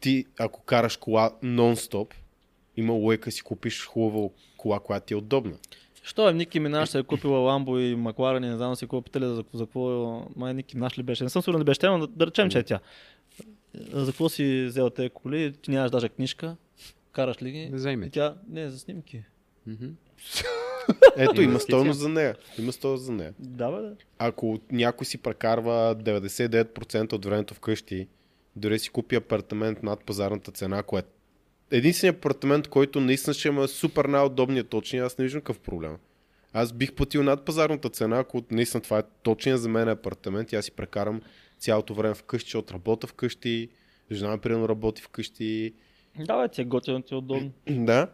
ти 0.00 0.26
ако 0.38 0.62
караш 0.62 0.96
кола 0.96 1.30
нон-стоп, 1.42 2.14
има 2.76 2.92
лойка 2.92 3.30
си 3.30 3.42
купиш 3.42 3.86
хубава 3.86 4.28
кола, 4.56 4.80
която 4.80 5.06
ти 5.06 5.14
е 5.14 5.16
удобна. 5.16 5.58
Що 6.06 6.28
е, 6.28 6.32
Ники 6.32 6.60
Минаш 6.60 6.88
се 6.88 6.98
е 6.98 7.02
купила 7.02 7.38
Ламбо 7.38 7.78
и 7.78 7.96
Макларен 7.96 8.44
и 8.44 8.48
не 8.48 8.56
знам 8.56 8.76
си 8.76 8.84
какво 8.84 9.02
питали 9.02 9.24
за, 9.24 9.44
за 9.52 9.66
какво, 9.66 10.22
май 10.36 10.54
Ники 10.54 10.76
Минаш 10.76 10.98
ли 10.98 11.02
беше, 11.02 11.24
не 11.24 11.30
съм 11.30 11.42
сигурен 11.42 11.58
да 11.58 11.64
беше 11.64 11.80
тя, 11.80 11.90
но 11.90 11.98
да, 11.98 12.06
да 12.06 12.26
речем, 12.26 12.50
че 12.50 12.58
е 12.58 12.62
тя. 12.62 12.80
За 13.92 14.12
какво 14.12 14.28
си 14.28 14.64
взел 14.68 14.90
тези 14.90 15.10
коли, 15.10 15.52
ти 15.52 15.70
нямаш 15.70 15.90
даже 15.90 16.08
книжка, 16.08 16.56
караш 17.12 17.42
ли 17.42 17.50
ги? 17.50 17.70
Вземи. 17.72 18.06
И 18.06 18.10
тя, 18.10 18.34
не, 18.48 18.70
за 18.70 18.78
снимки. 18.78 19.22
Ето, 21.16 21.42
има 21.42 21.60
стойност 21.60 22.00
за 22.00 22.08
нея. 22.08 22.36
Има 22.58 22.72
стойност 22.72 23.04
за 23.04 23.12
нея. 23.12 23.34
Да, 23.38 23.70
бе, 23.70 23.80
да. 23.80 23.96
Ако 24.18 24.58
някой 24.72 25.06
си 25.06 25.18
прекарва 25.18 25.96
99% 25.96 27.12
от 27.12 27.24
времето 27.24 27.54
вкъщи, 27.54 28.08
дори 28.56 28.78
си 28.78 28.90
купи 28.90 29.16
апартамент 29.16 29.82
над 29.82 30.04
пазарната 30.04 30.52
цена, 30.52 30.82
което 30.82 31.08
единственият 31.70 32.16
апартамент, 32.16 32.68
който 32.68 33.00
наистина 33.00 33.34
ще 33.34 33.48
има 33.48 33.68
супер 33.68 34.04
най-удобният 34.04 34.68
точния, 34.68 35.04
аз 35.04 35.18
не 35.18 35.22
виждам 35.22 35.40
какъв 35.40 35.58
проблем. 35.58 35.96
Аз 36.52 36.72
бих 36.72 36.92
платил 36.92 37.22
над 37.22 37.44
пазарната 37.44 37.88
цена, 37.88 38.18
ако 38.18 38.42
наистина 38.50 38.82
това 38.82 38.98
е 38.98 39.02
точния 39.22 39.58
за 39.58 39.68
мен 39.68 39.88
апартамент 39.88 40.52
и 40.52 40.56
аз 40.56 40.64
си 40.64 40.70
прекарам 40.70 41.22
цялото 41.58 41.94
време 41.94 42.14
вкъщи, 42.14 42.46
защото 42.46 42.74
работя 42.74 43.06
вкъщи, 43.06 43.68
жена 44.12 44.32
ми 44.32 44.38
примерно 44.38 44.68
работи 44.68 45.02
вкъщи. 45.02 45.74
Да, 46.18 46.42
бе, 46.42 46.48
ти 46.48 46.60
е 46.60 46.64
готино, 46.64 47.02
ти 47.02 47.14
е 47.14 47.16
удобно. 47.16 47.52
Да, 47.70 48.08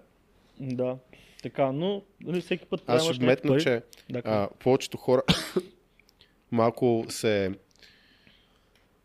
Да. 0.61 0.97
Така, 1.43 1.73
но 1.73 2.03
нали, 2.20 2.41
всеки 2.41 2.66
път 2.66 2.83
аз 2.87 3.05
ще 3.05 3.24
вметна, 3.24 3.61
че 3.61 3.83
Да, 4.11 4.23
а, 4.24 4.49
повечето 4.59 4.97
хора 4.97 5.23
малко 6.51 7.05
се 7.09 7.53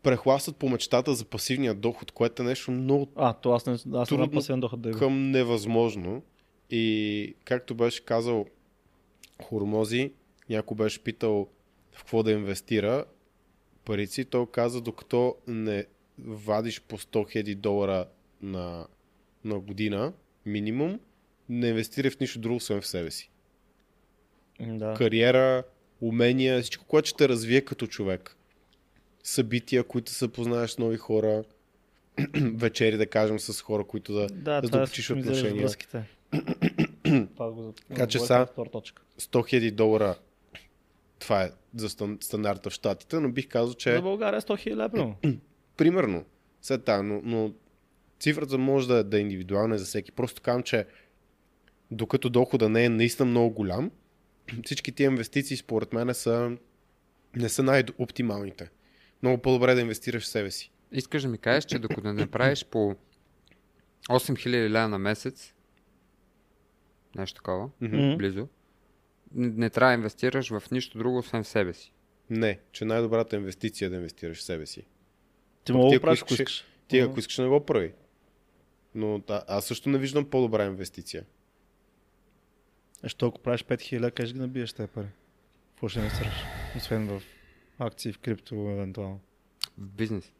прехласват 0.02 0.56
по 0.56 0.68
мечтата 0.68 1.14
за 1.14 1.24
пасивния 1.24 1.74
доход, 1.74 2.12
което 2.12 2.42
е 2.42 2.46
нещо 2.46 2.70
много 2.70 3.08
а, 3.16 3.32
то 3.32 3.52
аз 3.52 3.66
не, 3.66 3.72
аз 3.94 4.08
трудно 4.08 4.30
пасивен 4.30 4.60
доход 4.60 4.80
да 4.80 4.88
има. 4.88 4.98
към 4.98 5.30
невъзможно. 5.30 6.22
И 6.70 7.34
както 7.44 7.74
беше 7.74 8.04
казал 8.04 8.46
Хормози, 9.42 10.12
някой 10.50 10.76
беше 10.76 11.02
питал 11.02 11.48
в 11.92 11.98
какво 11.98 12.22
да 12.22 12.32
инвестира 12.32 13.04
парици, 13.84 14.24
той 14.24 14.46
каза, 14.46 14.80
докато 14.80 15.36
не 15.46 15.84
вадиш 16.18 16.80
по 16.80 16.98
100 16.98 17.42
000 17.42 17.54
долара 17.54 18.06
на, 18.42 18.86
на 19.44 19.58
година 19.58 20.12
минимум, 20.46 21.00
не 21.48 21.68
инвестирай 21.68 22.10
в 22.10 22.20
нищо 22.20 22.38
друго, 22.38 22.56
освен 22.56 22.80
в 22.80 22.86
себе 22.86 23.10
си. 23.10 23.30
Да. 24.60 24.94
Кариера, 24.94 25.62
умения, 26.00 26.62
всичко, 26.62 26.84
което 26.84 27.08
ще 27.08 27.16
те 27.16 27.28
развие 27.28 27.60
като 27.60 27.86
човек. 27.86 28.36
Събития, 29.28 29.84
които 29.84 30.12
се 30.12 30.28
познаваш 30.28 30.70
с 30.70 30.78
нови 30.78 30.96
хора, 30.96 31.44
вечери, 32.54 32.96
да 32.96 33.06
кажем, 33.06 33.40
с 33.40 33.62
хора, 33.62 33.84
които 33.84 34.12
да, 34.12 34.26
Да, 34.26 34.60
да 34.60 34.78
е 34.78 34.82
оптимизираш 34.82 35.10
отношения. 35.10 35.68
Така 37.88 38.06
че 38.06 38.18
са- 38.18 38.38
на 38.38 38.46
втора 38.46 38.70
точка. 38.70 39.02
100 39.18 39.26
000 39.28 39.70
долара, 39.70 40.14
това 41.18 41.42
е 41.42 41.50
за 41.74 41.88
стан- 41.88 42.18
стандарта 42.20 42.70
в 42.70 42.72
Штатите, 42.72 43.20
но 43.20 43.28
бих 43.28 43.48
казал, 43.48 43.74
че 43.74 43.94
За 43.94 44.02
България 44.02 44.40
100 44.40 44.58
хиляди 44.58 44.96
лева. 44.96 45.14
примерно, 45.76 46.24
след 46.62 46.84
това, 46.84 47.02
но, 47.02 47.20
но 47.24 47.52
цифрата 48.20 48.58
може 48.58 48.88
да, 48.88 49.04
да 49.04 49.18
е 49.18 49.20
индивидуална 49.20 49.78
за 49.78 49.84
всеки. 49.84 50.12
Просто 50.12 50.42
казвам, 50.42 50.62
че 50.62 50.86
докато 51.90 52.30
дохода 52.30 52.68
не 52.68 52.84
е 52.84 52.88
наистина 52.88 53.26
много 53.26 53.50
голям, 53.50 53.90
всички 54.64 54.92
тия 54.92 55.06
инвестиции 55.06 55.56
според 55.56 55.92
мен 55.92 56.14
са, 56.14 56.56
не 57.36 57.48
са 57.48 57.62
най-оптималните. 57.62 58.70
Много 59.22 59.42
по-добре 59.42 59.74
да 59.74 59.80
инвестираш 59.80 60.22
в 60.22 60.28
себе 60.28 60.50
си. 60.50 60.72
Искаш 60.92 61.22
да 61.22 61.28
ми 61.28 61.38
кажеш, 61.38 61.64
че 61.64 61.78
докато 61.78 62.12
не 62.12 62.26
правиш 62.26 62.64
по 62.64 62.96
8000 64.08 64.46
лева 64.68 64.88
на 64.88 64.98
месец, 64.98 65.54
нещо 67.14 67.36
такова, 67.36 67.70
Мгм. 67.80 68.16
близо, 68.16 68.48
не, 69.34 69.48
не 69.48 69.70
трябва 69.70 69.90
да 69.90 69.94
инвестираш 69.94 70.50
в 70.50 70.62
нищо 70.70 70.98
друго, 70.98 71.18
освен 71.18 71.44
в 71.44 71.48
себе 71.48 71.72
си. 71.74 71.92
Не, 72.30 72.60
че 72.72 72.84
най-добрата 72.84 73.36
инвестиция 73.36 73.86
е 73.86 73.90
да 73.90 73.96
инвестираш 73.96 74.38
в 74.38 74.42
себе 74.42 74.66
си. 74.66 74.86
Ти 75.64 75.72
мога 75.72 75.94
да 75.94 76.00
правиш, 76.00 76.22
ако 76.22 76.34
искаш-. 76.34 76.64
Ти, 76.88 77.00
Мгм. 77.00 77.10
ако 77.10 77.18
искаш, 77.18 77.38
не 77.38 77.48
го 77.48 77.66
прави. 77.66 77.92
Но 78.94 79.18
да, 79.18 79.44
аз 79.48 79.64
също 79.66 79.88
не 79.88 79.98
виждам 79.98 80.30
по-добра 80.30 80.64
инвестиция. 80.66 81.24
Е, 83.04 83.08
Що 83.08 83.26
ако 83.26 83.40
правиш 83.40 83.64
5000, 83.64 84.10
къде 84.10 84.26
ще 84.26 84.34
ги 84.34 84.40
набиеш 84.40 84.72
тези 84.72 84.88
пари? 84.88 85.06
Какво 85.70 85.88
ще 85.88 85.98
инвестираш? 85.98 86.34
Освен 86.76 87.08
в 87.08 87.22
акции, 87.78 88.12
в 88.12 88.18
крипто, 88.18 88.54
евентуално. 88.54 89.20
В 89.78 89.88
бизнес. 89.88 90.32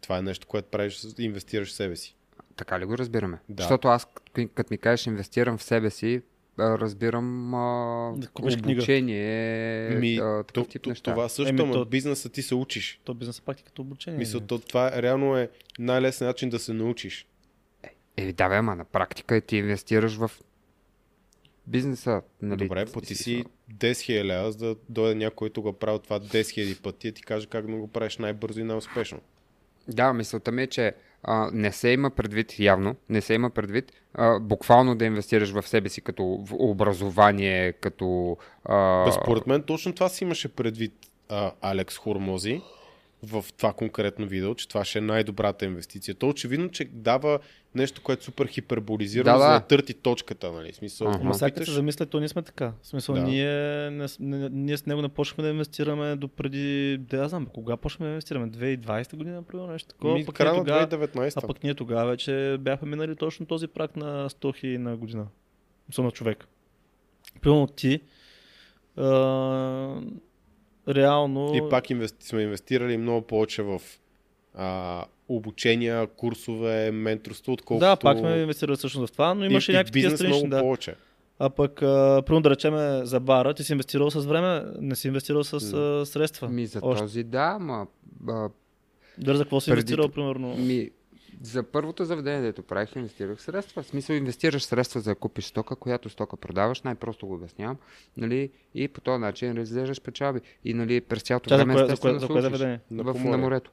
Това 0.00 0.18
е 0.18 0.22
нещо, 0.22 0.46
което 0.46 0.68
правиш, 0.68 1.00
инвестираш 1.18 1.68
в 1.68 1.72
себе 1.72 1.96
си. 1.96 2.16
Така 2.56 2.80
ли 2.80 2.84
го 2.84 2.98
разбираме? 2.98 3.38
Да. 3.48 3.62
Защото 3.62 3.88
аз, 3.88 4.06
като 4.54 4.68
ми 4.70 4.78
кажеш 4.78 5.06
инвестирам 5.06 5.58
в 5.58 5.62
себе 5.62 5.90
си, 5.90 6.22
разбирам 6.58 7.54
а, 7.54 8.12
Да 8.16 8.28
купиш 8.28 8.56
книга. 8.56 8.78
обучение, 8.78 9.90
Ми, 9.90 10.16
а, 10.16 10.44
такъв 10.46 10.64
то, 10.64 10.70
тип 10.70 10.82
то, 10.82 10.88
неща. 10.90 11.10
това 11.10 11.28
също, 11.28 11.48
Еми, 11.62 11.72
то- 11.72 11.84
бизнеса 11.84 12.28
ти 12.28 12.42
се 12.42 12.54
учиш. 12.54 13.00
То 13.04 13.14
бизнес 13.14 13.38
е 13.38 13.42
пак 13.42 13.60
и 13.60 13.64
като 13.64 13.82
обучение. 13.82 14.18
Мисля, 14.18 14.40
то, 14.40 14.58
това 14.58 15.02
реално 15.02 15.36
е 15.36 15.50
най-лесният 15.78 16.28
начин 16.28 16.50
да 16.50 16.58
се 16.58 16.72
научиш. 16.72 17.26
Е, 18.16 18.32
да, 18.32 18.48
бе, 18.48 18.56
ама 18.56 18.76
на 18.76 18.84
практика 18.84 19.40
ти 19.40 19.56
инвестираш 19.56 20.16
в 20.16 20.30
бизнеса. 21.70 22.22
Нали? 22.42 22.64
Добре, 22.64 22.86
плати 22.86 23.14
си 23.14 23.44
10 23.74 23.90
000 23.90 24.24
лева, 24.24 24.52
за 24.52 24.58
да 24.58 24.76
дойде 24.88 25.14
някой, 25.14 25.34
който 25.34 25.62
го 25.62 25.72
прави 25.72 25.98
това 25.98 26.20
10 26.20 26.30
000 26.30 26.82
пъти 26.82 27.08
и 27.08 27.12
ти 27.12 27.22
каже 27.22 27.46
как 27.46 27.66
да 27.66 27.76
го 27.76 27.88
правиш 27.88 28.18
най-бързо 28.18 28.60
и 28.60 28.64
най-успешно. 28.64 29.20
Да, 29.88 30.12
мисълта 30.12 30.52
ми 30.52 30.62
е, 30.62 30.66
че 30.66 30.92
а, 31.22 31.50
не 31.52 31.72
се 31.72 31.88
има 31.88 32.10
предвид, 32.10 32.58
явно, 32.58 32.96
не 33.08 33.20
се 33.20 33.34
има 33.34 33.50
предвид 33.50 33.92
а, 34.14 34.40
буквално 34.40 34.94
да 34.94 35.04
инвестираш 35.04 35.50
в 35.50 35.68
себе 35.68 35.88
си 35.88 36.00
като 36.00 36.24
в 36.24 36.54
образование, 36.58 37.72
като... 37.72 38.36
А, 38.64 39.12
според 39.12 39.46
мен 39.46 39.62
точно 39.62 39.94
това 39.94 40.08
си 40.08 40.24
имаше 40.24 40.48
предвид 40.48 40.92
а, 41.28 41.52
Алекс 41.60 41.98
Хормози 41.98 42.60
в 43.22 43.44
това 43.56 43.72
конкретно 43.72 44.26
видео, 44.26 44.54
че 44.54 44.68
това 44.68 44.84
ще 44.84 44.98
е 44.98 45.02
най-добрата 45.02 45.64
инвестиция. 45.64 46.14
То 46.14 46.28
очевидно, 46.28 46.68
че 46.68 46.84
дава 46.84 47.38
нещо, 47.74 48.02
което 48.02 48.20
е 48.20 48.24
супер 48.24 48.46
хиперболизирано, 48.46 49.32
Да, 49.32 49.38
за 49.38 49.48
да. 49.48 49.52
да 49.52 49.60
търти 49.60 49.94
точката, 49.94 50.52
нали? 50.52 50.72
Смисъл, 50.72 51.08
Ага. 51.08 51.18
Ама 51.20 51.34
сега 51.34 51.64
се 51.64 51.70
замисля, 51.70 52.06
то 52.06 52.18
ние 52.18 52.28
сме 52.28 52.42
така. 52.42 52.72
В 52.82 52.86
смисъл, 52.86 53.14
Да. 53.14 53.22
ние, 53.22 53.50
не, 53.90 54.08
с- 54.08 54.18
не, 54.20 54.48
ние 54.48 54.76
с 54.76 54.86
него 54.86 55.02
не 55.02 55.08
почнахме 55.08 55.44
да 55.44 55.50
инвестираме 55.50 56.16
до 56.16 56.28
преди, 56.28 56.98
да 57.00 57.16
я 57.16 57.28
знам, 57.28 57.46
кога 57.46 57.76
почнахме 57.76 58.06
да 58.06 58.10
инвестираме? 58.10 58.48
2020 58.48 59.16
година, 59.16 59.36
например, 59.36 59.68
нещо 59.68 59.88
такова. 59.88 60.14
Ми, 60.14 60.26
пък 60.26 60.34
края 60.34 60.52
на 60.52 60.58
тогава, 60.58 60.86
2019 60.88 61.32
а 61.36 61.46
пък 61.46 61.64
ние 61.64 61.74
тогава 61.74 62.10
вече 62.10 62.56
бяхме 62.60 62.88
минали 62.88 63.16
точно 63.16 63.46
този 63.46 63.66
прак 63.66 63.96
на 63.96 64.30
100 64.30 64.56
хиляди 64.56 64.78
на 64.78 64.96
година. 64.96 65.26
Мисъл 65.88 66.04
на 66.04 66.10
човек. 66.10 66.46
Примерно 67.40 67.66
ти, 67.66 68.00
а, 68.96 69.04
реално... 70.94 71.52
И 71.54 71.70
пак 71.70 71.90
инвести... 71.90 72.26
сме 72.26 72.42
инвестирали 72.42 72.96
много 72.96 73.26
повече 73.26 73.62
в 73.62 73.80
а, 74.54 75.04
обучения, 75.28 76.06
курсове, 76.06 76.90
менторство, 76.90 77.52
отколкото... 77.52 77.86
Да, 77.86 77.96
пак 77.96 78.18
сме 78.18 78.36
инвестирали 78.36 78.76
всъщност 78.76 79.08
в 79.08 79.12
това, 79.12 79.34
но 79.34 79.44
имаше 79.44 79.72
и, 79.72 79.74
някакви 79.74 80.00
и 80.00 80.02
такива 80.02 80.12
бизнес 80.12 80.18
странични, 80.20 80.46
много 80.46 80.56
да. 80.56 80.62
повече. 80.62 80.94
А 81.38 81.50
пък, 81.50 81.74
примерно 82.26 82.40
да 82.40 82.50
речеме 82.50 83.00
за 83.04 83.20
бара, 83.20 83.54
ти 83.54 83.64
си 83.64 83.72
инвестирал 83.72 84.10
с 84.10 84.26
време, 84.26 84.64
не 84.80 84.96
си 84.96 85.08
инвестирал 85.08 85.44
с 85.44 85.52
а, 85.52 86.06
средства. 86.06 86.48
Ми 86.48 86.66
за 86.66 86.78
Още. 86.82 87.02
този 87.02 87.24
да, 87.24 87.58
ма... 87.60 87.86
А, 88.28 88.48
Дали 89.18 89.36
за 89.36 89.44
какво 89.44 89.60
си 89.60 89.70
преди 89.70 89.80
инвестирал, 89.80 90.08
примерно? 90.08 90.56
ми, 90.56 90.90
за 91.42 91.62
първото 91.62 92.04
заведение, 92.04 92.40
дето 92.40 92.62
правих, 92.62 92.96
инвестирах 92.96 93.42
средства. 93.42 93.82
В 93.82 93.86
смисъл, 93.86 94.14
инвестираш 94.14 94.62
средства 94.64 95.00
за 95.00 95.10
да 95.10 95.14
купиш 95.14 95.44
стока, 95.44 95.76
която 95.76 96.08
стока 96.08 96.36
продаваш, 96.36 96.82
най-просто 96.82 97.26
го 97.26 97.34
обяснявам, 97.34 97.76
нали, 98.16 98.50
и 98.74 98.88
по 98.88 99.00
този 99.00 99.20
начин 99.20 99.52
реализираш 99.52 100.02
печалби. 100.02 100.40
И 100.64 100.74
нали, 100.74 101.00
през 101.00 101.22
цялото 101.22 101.48
Тя 101.48 101.56
за 101.56 101.64
време 101.64 101.74
кое- 101.80 101.86
за 101.86 101.96
кое- 101.96 102.12
за 102.14 102.20
се 102.20 102.26
кое 102.26 102.36
учиш. 102.36 102.44
заведение? 102.44 102.80
На 102.90 103.02
в, 103.02 103.24
на 103.24 103.38
морето. 103.38 103.70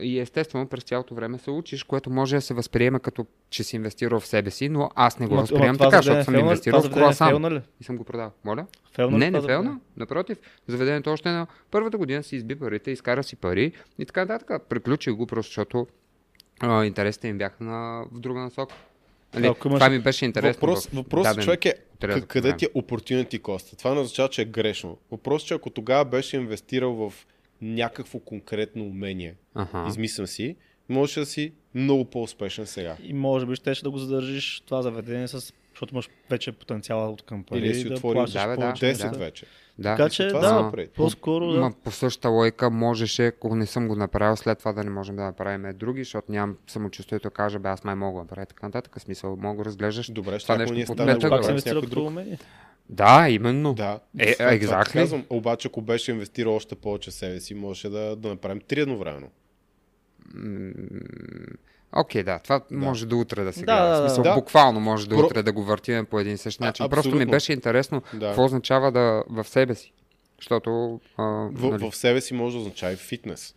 И 0.00 0.18
естествено 0.20 0.66
през 0.66 0.84
цялото 0.84 1.14
време 1.14 1.38
се 1.38 1.50
учиш, 1.50 1.82
което 1.84 2.10
може 2.10 2.36
да 2.36 2.42
се 2.42 2.54
възприема 2.54 3.00
като, 3.00 3.26
че 3.50 3.64
си 3.64 3.76
инвестирал 3.76 4.20
в 4.20 4.26
себе 4.26 4.50
си, 4.50 4.68
но 4.68 4.90
аз 4.94 5.18
не 5.18 5.26
го 5.26 5.36
възприемам 5.36 5.78
така, 5.78 5.96
защото 5.96 6.24
съм 6.24 6.34
фейлна 6.34 6.50
инвестирал 6.50 6.82
в 6.82 6.90
круасан 6.90 7.62
и 7.80 7.84
съм 7.84 7.96
го 7.96 8.04
продал. 8.04 8.32
Моля? 8.44 8.66
Фейлна 8.94 9.18
Не, 9.18 9.30
не 9.30 9.40
заведение? 9.40 9.76
Напротив, 9.96 10.38
заведението 10.66 11.10
още 11.10 11.28
на 11.28 11.46
първата 11.70 11.98
година 11.98 12.22
си 12.22 12.36
изби 12.36 12.58
парите, 12.58 12.90
изкара 12.90 13.22
си 13.24 13.36
пари 13.36 13.72
и 13.98 14.06
така 14.06 14.24
нататък. 14.24 14.62
Приключи 14.68 15.10
го 15.10 15.26
просто, 15.26 15.50
защото 15.50 15.86
а, 16.60 16.84
интересите 16.84 17.28
им 17.28 17.38
бяха 17.38 17.64
на, 17.64 18.04
в 18.12 18.20
друга 18.20 18.40
насока. 18.40 18.74
Нали, 19.34 19.46
Ако 19.46 19.68
имаш- 19.68 19.78
Това 19.78 19.88
ми 19.88 19.98
беше 19.98 20.24
интересно. 20.24 20.60
Въпрос, 20.60 20.86
в 20.86 20.92
въпросът, 20.92 21.30
даден 21.30 21.44
човек 21.44 21.64
е 21.64 21.74
к- 22.00 22.26
къде 22.26 22.56
ти 22.56 22.64
е 22.64 22.68
opportunity 22.70 23.40
cost. 23.40 23.78
Това 23.78 23.94
не 23.94 24.00
означава, 24.00 24.28
че 24.28 24.42
е 24.42 24.46
грешно. 24.46 24.98
Въпросът, 25.10 25.48
че 25.48 25.54
ако 25.54 25.70
тогава 25.70 26.04
беше 26.04 26.36
инвестирал 26.36 26.92
в 26.92 27.12
някакво 27.62 28.18
конкретно 28.18 28.84
умение, 28.84 29.34
Аха. 29.54 29.84
измислям 29.88 30.26
си, 30.26 30.56
можеше 30.88 31.20
да 31.20 31.26
си 31.26 31.52
много 31.74 32.04
по-успешен 32.04 32.66
сега. 32.66 32.96
И 33.02 33.12
може 33.12 33.46
би 33.46 33.54
щеше 33.54 33.82
да 33.82 33.90
го 33.90 33.98
задържиш 33.98 34.60
това 34.60 34.82
заведение, 34.82 35.28
с, 35.28 35.40
защото 35.70 35.94
имаш 35.94 36.08
вече 36.30 36.52
потенциала 36.52 37.10
от 37.10 37.22
към 37.22 37.44
пари 37.44 37.58
Или 37.58 37.74
си 37.74 37.84
да 37.84 37.94
отворил 37.94 38.24
Да, 38.24 38.46
да. 38.46 38.54
повече. 38.56 38.84
10 38.86 39.10
да. 39.10 39.18
вече. 39.18 39.46
Да. 39.78 39.96
Така 39.96 40.08
че 40.10 40.28
това 40.28 40.40
да, 40.40 40.62
напред. 40.62 40.90
по-скоро 40.90 41.46
да. 41.46 41.60
Ма 41.60 41.72
по 41.84 41.90
същата 41.90 42.28
логика 42.28 42.70
можеше, 42.70 43.26
ако 43.26 43.54
не 43.54 43.66
съм 43.66 43.88
го 43.88 43.96
направил, 43.96 44.36
след 44.36 44.58
това 44.58 44.72
да 44.72 44.84
не 44.84 44.90
можем 44.90 45.16
да 45.16 45.22
направим 45.22 45.72
други, 45.74 46.00
защото 46.00 46.32
нямам 46.32 46.56
самочувствието 46.66 47.22
да 47.22 47.30
кажа, 47.30 47.58
бе, 47.58 47.68
аз 47.68 47.84
май 47.84 47.94
мога 47.94 48.14
да 48.14 48.22
направя 48.22 48.46
така 48.46 48.66
нататък. 48.66 48.98
В 48.98 49.02
Смисъл, 49.02 49.36
мога 49.36 49.58
да 49.58 49.64
разглеждаш. 49.64 50.10
Добре, 50.10 50.38
ще 50.38 50.46
Това 50.46 50.56
нещо 50.56 50.74
ние 50.74 50.86
стане 50.86 51.14
да 51.14 51.18
Пак 51.20 51.22
си 51.22 51.28
правим 51.28 51.44
с 51.44 51.48
инвестирал 51.48 51.74
някой 51.74 51.88
като 51.88 52.00
друг. 52.00 52.08
умение. 52.08 52.38
Да, 52.90 53.26
именно. 53.30 53.74
Да, 53.74 54.00
Е, 54.18 54.32
това- 54.34 54.58
това 54.58 54.82
exactly. 54.82 54.92
казвам. 54.92 55.24
Обаче, 55.30 55.68
ако 55.68 55.80
беше 55.82 56.10
инвестирал 56.10 56.54
още 56.54 56.74
повече 56.74 57.10
в 57.10 57.14
себе 57.14 57.40
си, 57.40 57.54
можеше 57.54 57.88
да, 57.88 58.16
да 58.16 58.28
направим 58.28 58.60
три 58.60 58.80
едновременно. 58.80 59.28
Окей, 61.92 62.22
да, 62.22 62.38
това 62.38 62.60
може 62.70 63.06
до 63.06 63.18
утре 63.18 63.44
да 63.44 63.52
се 63.52 63.60
Да, 63.60 63.64
гледа. 63.66 63.80
да, 63.80 63.88
В 63.90 64.02
да. 64.02 64.08
смисъл, 64.08 64.24
Да. 64.24 64.34
буквално 64.34 64.80
може 64.80 65.08
до 65.08 65.14
Про- 65.14 65.26
утре 65.26 65.42
да 65.42 65.52
го 65.52 65.62
въртим 65.62 66.06
по 66.06 66.20
един 66.20 66.34
и 66.34 66.38
същи 66.38 66.62
А, 66.62 66.66
начин. 66.66 66.88
Просто 66.88 67.16
ми 67.16 67.26
беше 67.26 67.52
интересно 67.52 68.02
Да. 68.14 68.26
какво 68.26 68.44
означава 68.44 68.92
да 68.92 69.24
в 69.28 69.44
себе 69.44 69.74
си. 69.74 69.92
Защото. 70.38 70.70
А, 71.16 71.22
В, 71.22 71.50
нали, 71.62 71.90
в 71.90 71.96
себе 71.96 72.20
си 72.20 72.34
може 72.34 72.54
да 72.54 72.60
означава 72.60 72.92
и 72.92 72.96
фитнес. 72.96 73.54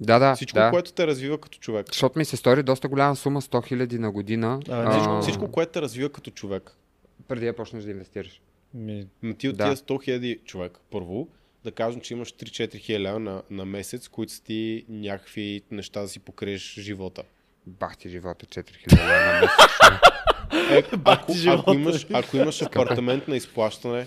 да, 0.00 0.18
да. 0.18 0.34
Всичко, 0.34 0.54
да. 0.54 0.70
което 0.70 0.92
те 0.92 1.06
развива 1.06 1.38
като 1.38 1.58
човек. 1.58 1.86
Защото 1.86 2.18
ми 2.18 2.24
се 2.24 2.36
стори 2.36 2.62
доста 2.62 2.88
голяма 2.88 3.16
сума 3.16 3.42
100 3.42 3.72
000 3.86 3.98
на 3.98 4.10
година. 4.10 4.60
А, 4.68 4.90
Всичко, 4.90 5.10
а, 5.10 5.22
всичко, 5.22 5.50
което 5.50 5.72
те 5.72 5.82
развива 5.82 6.08
като 6.08 6.30
човек. 6.30 6.76
Преди 7.28 7.46
да 7.46 7.52
почнеш 7.52 7.84
да 7.84 7.90
инвестираш. 7.90 8.40
Ми, 8.74 9.06
Но 9.22 9.34
ти 9.34 9.48
от 9.48 9.56
Да. 9.56 9.64
тия 9.64 9.76
100 9.76 9.98
000 9.98 10.44
човек, 10.44 10.78
първо, 10.90 11.28
да 11.64 11.72
кажем, 11.72 12.00
че 12.00 12.14
имаш 12.14 12.32
3-4 12.32 12.76
хиляди 12.76 13.18
на, 13.18 13.42
на 13.50 13.64
месец, 13.64 14.08
които 14.08 14.32
са 14.32 14.42
ти 14.42 14.84
някакви 14.88 15.62
неща 15.70 16.00
да 16.00 16.08
си 16.08 16.18
покриеш 16.18 16.74
живота. 16.74 17.22
Бах 17.66 17.96
ти 17.96 18.08
живота 18.08 18.46
4000 18.46 18.62
лева 18.98 19.32
на 19.32 19.40
месец. 19.40 19.56
Е, 20.70 20.82
ако, 21.04 21.72
имаш, 21.74 22.06
ако 22.12 22.36
имаш 22.36 22.62
апартамент 22.62 23.28
на 23.28 23.36
изплащане, 23.36 24.06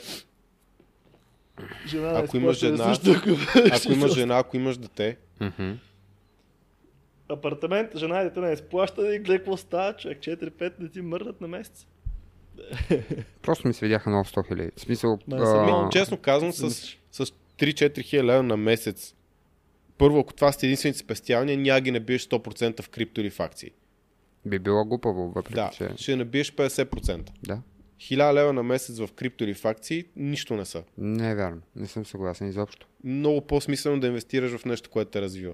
жена, 1.87 2.19
Ако 2.19 2.37
имаш 2.37 2.57
жена- 2.57 2.95
също, 2.95 3.11
ако 3.73 3.91
имаш 3.91 4.13
жена, 4.13 4.37
ако 4.37 4.57
имаш 4.57 4.77
дете. 4.77 5.17
Апартамент, 7.29 7.97
жена 7.97 8.21
и 8.21 8.23
дете 8.23 8.39
не 8.39 8.53
изплащане 8.53 9.09
и 9.09 9.19
гледай 9.19 9.37
какво 9.37 9.57
става, 9.57 9.93
човек. 9.93 10.19
4-5 10.19 10.73
не 10.79 10.89
ти 10.89 11.01
мърдат 11.01 11.41
на 11.41 11.47
месец. 11.47 11.87
Просто 13.41 13.67
ми 13.67 13.73
се 13.73 13.85
видяха 13.85 14.09
много 14.09 14.25
100 14.25 14.51
000. 14.51 14.71
В 14.75 14.79
смисъл. 14.79 15.19
Да, 15.27 15.35
а, 15.37 15.83
Ми, 15.85 15.91
честно 15.91 16.17
казвам, 16.17 16.53
с, 16.53 16.69
с 17.11 17.25
3-4 17.59 18.01
хиляди 18.01 18.47
на 18.47 18.57
месец, 18.57 19.15
първо, 20.03 20.19
ако 20.19 20.33
това 20.33 20.51
сте 20.51 20.65
единствените 20.65 20.99
спестявания, 20.99 21.57
няма 21.57 21.81
ги 21.81 21.91
не 21.91 21.99
биеш 21.99 22.27
100% 22.27 22.81
в 22.81 22.89
крипто 22.89 23.21
или 23.21 23.29
в 23.29 23.39
акции. 23.39 23.71
Би 24.45 24.59
било 24.59 24.85
глупаво, 24.85 25.31
въпреки 25.31 25.55
Да, 25.55 25.69
че... 25.73 25.89
ще 25.97 26.15
набиеш 26.15 26.51
50%. 26.51 27.29
Да. 27.43 27.61
1000 27.97 28.33
лева 28.33 28.53
на 28.53 28.63
месец 28.63 28.99
в 28.99 29.09
крипто 29.15 29.43
или 29.43 29.53
в 29.53 29.65
акции, 29.65 30.05
нищо 30.15 30.55
не 30.55 30.65
са. 30.65 30.83
Не 30.97 31.31
е 31.31 31.35
вярно. 31.35 31.61
Не 31.75 31.87
съм 31.87 32.05
съгласен 32.05 32.47
изобщо. 32.47 32.87
Много 33.03 33.41
по-смислено 33.41 33.99
да 33.99 34.07
инвестираш 34.07 34.57
в 34.57 34.65
нещо, 34.65 34.89
което 34.89 35.11
те 35.11 35.21
развива. 35.21 35.53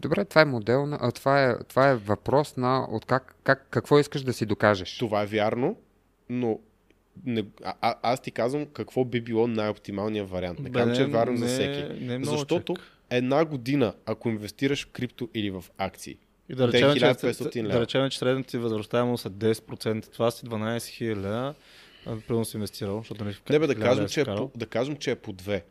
Добре, 0.00 0.24
това 0.24 0.40
е 0.40 0.44
модел, 0.44 0.86
на, 0.86 0.98
а, 1.00 1.12
това, 1.12 1.44
е, 1.44 1.58
това 1.68 1.90
е 1.90 1.96
въпрос 1.96 2.56
на 2.56 2.86
от 2.90 3.04
как, 3.04 3.34
как, 3.44 3.66
какво 3.70 3.98
искаш 3.98 4.22
да 4.22 4.32
си 4.32 4.46
докажеш. 4.46 4.98
Това 4.98 5.22
е 5.22 5.26
вярно, 5.26 5.76
но 6.28 6.58
не, 7.26 7.44
а, 7.64 7.94
аз 8.02 8.20
ти 8.22 8.30
казвам 8.30 8.66
какво 8.66 9.04
би 9.04 9.20
било 9.20 9.46
най-оптималният 9.46 10.30
вариант. 10.30 10.58
Не 10.58 10.72
казвам, 10.72 10.96
че 10.96 11.02
е 11.02 11.06
вярно 11.06 11.36
за 11.36 11.46
всеки. 11.46 12.04
не 12.04 12.14
е 12.14 12.24
Защото 12.24 12.74
човек. 12.74 12.90
една 13.10 13.44
година, 13.44 13.94
ако 14.06 14.28
инвестираш 14.28 14.84
в 14.86 14.90
крипто 14.90 15.28
или 15.34 15.50
в 15.50 15.64
акции, 15.78 16.16
И 16.48 16.54
да 16.54 16.68
речем, 16.68 16.94
че, 16.94 17.00
1500 17.00 17.56
лева. 17.56 17.68
да 17.68 17.80
речем, 17.80 18.10
че 18.10 18.18
средната 18.18 18.50
ти 18.50 18.58
възвръщаемост 18.58 19.26
е 19.26 19.30
10%, 19.30 20.12
това 20.12 20.30
си 20.30 20.46
12 20.46 20.76
000 20.76 21.16
лева, 21.16 21.54
а, 22.06 22.16
примерно 22.20 22.44
си 22.44 22.56
инвестирал, 22.56 22.98
защото 22.98 23.24
не 23.24 23.34
Не 23.50 23.58
бе, 23.58 23.66
да 23.66 23.74
кажем, 23.74 24.08
че 24.08 24.20
е 24.20 24.24
по, 24.24 24.50
да 24.56 24.66
кажем, 24.66 24.96
че 24.96 25.10
е 25.10 25.16
по 25.16 25.32
две. 25.32 25.64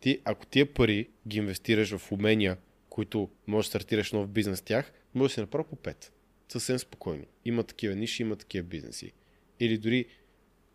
Ти, 0.00 0.18
ако 0.24 0.46
тия 0.46 0.74
пари 0.74 1.08
ги 1.28 1.38
инвестираш 1.38 1.96
в 1.96 2.12
умения, 2.12 2.56
които 2.88 3.28
можеш 3.46 3.66
да 3.66 3.70
стартираш 3.70 4.12
нов 4.12 4.28
бизнес 4.28 4.58
с 4.58 4.62
тях, 4.62 4.92
може 5.14 5.30
да 5.30 5.34
си 5.34 5.40
направи 5.40 5.64
по 5.70 5.76
пет. 5.76 6.12
Съвсем 6.48 6.78
спокойно. 6.78 7.24
Има 7.44 7.62
такива 7.62 7.94
ниши, 7.94 8.22
има 8.22 8.36
такива 8.36 8.66
бизнеси. 8.66 9.12
Или 9.60 9.78
дори 9.78 10.04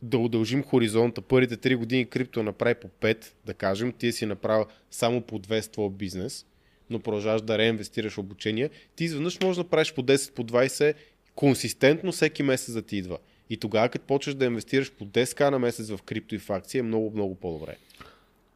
да 0.01 0.17
удължим 0.17 0.63
хоризонта, 0.63 1.21
първите 1.21 1.57
3 1.57 1.76
години 1.76 2.05
крипто 2.05 2.43
направи 2.43 2.76
по 2.76 2.88
5, 2.88 3.26
да 3.45 3.53
кажем, 3.53 3.91
ти 3.91 4.11
си 4.11 4.26
направил 4.26 4.65
само 4.91 5.21
по 5.21 5.39
2 5.39 5.61
с 5.61 5.67
твоя 5.67 5.89
бизнес, 5.89 6.45
но 6.89 6.99
продължаваш 6.99 7.41
да 7.41 7.57
реинвестираш 7.57 8.13
в 8.13 8.17
обучение, 8.17 8.69
ти 8.95 9.03
изведнъж 9.03 9.39
можеш 9.41 9.55
да 9.55 9.63
направиш 9.63 9.93
по 9.93 10.03
10, 10.03 10.34
по 10.34 10.43
20, 10.43 10.93
консистентно 11.35 12.11
всеки 12.11 12.43
месец 12.43 12.73
да 12.73 12.81
ти 12.81 12.97
идва. 12.97 13.17
И 13.49 13.57
тогава, 13.57 13.89
като 13.89 14.05
почнеш 14.05 14.35
да 14.35 14.45
инвестираш 14.45 14.91
по 14.91 15.05
10к 15.05 15.49
на 15.49 15.59
месец 15.59 15.89
в 15.89 16.01
крипто 16.01 16.35
и 16.35 16.39
в 16.39 16.49
акции, 16.49 16.80
е 16.80 16.84
много, 16.84 17.11
много 17.15 17.35
по-добре. 17.35 17.76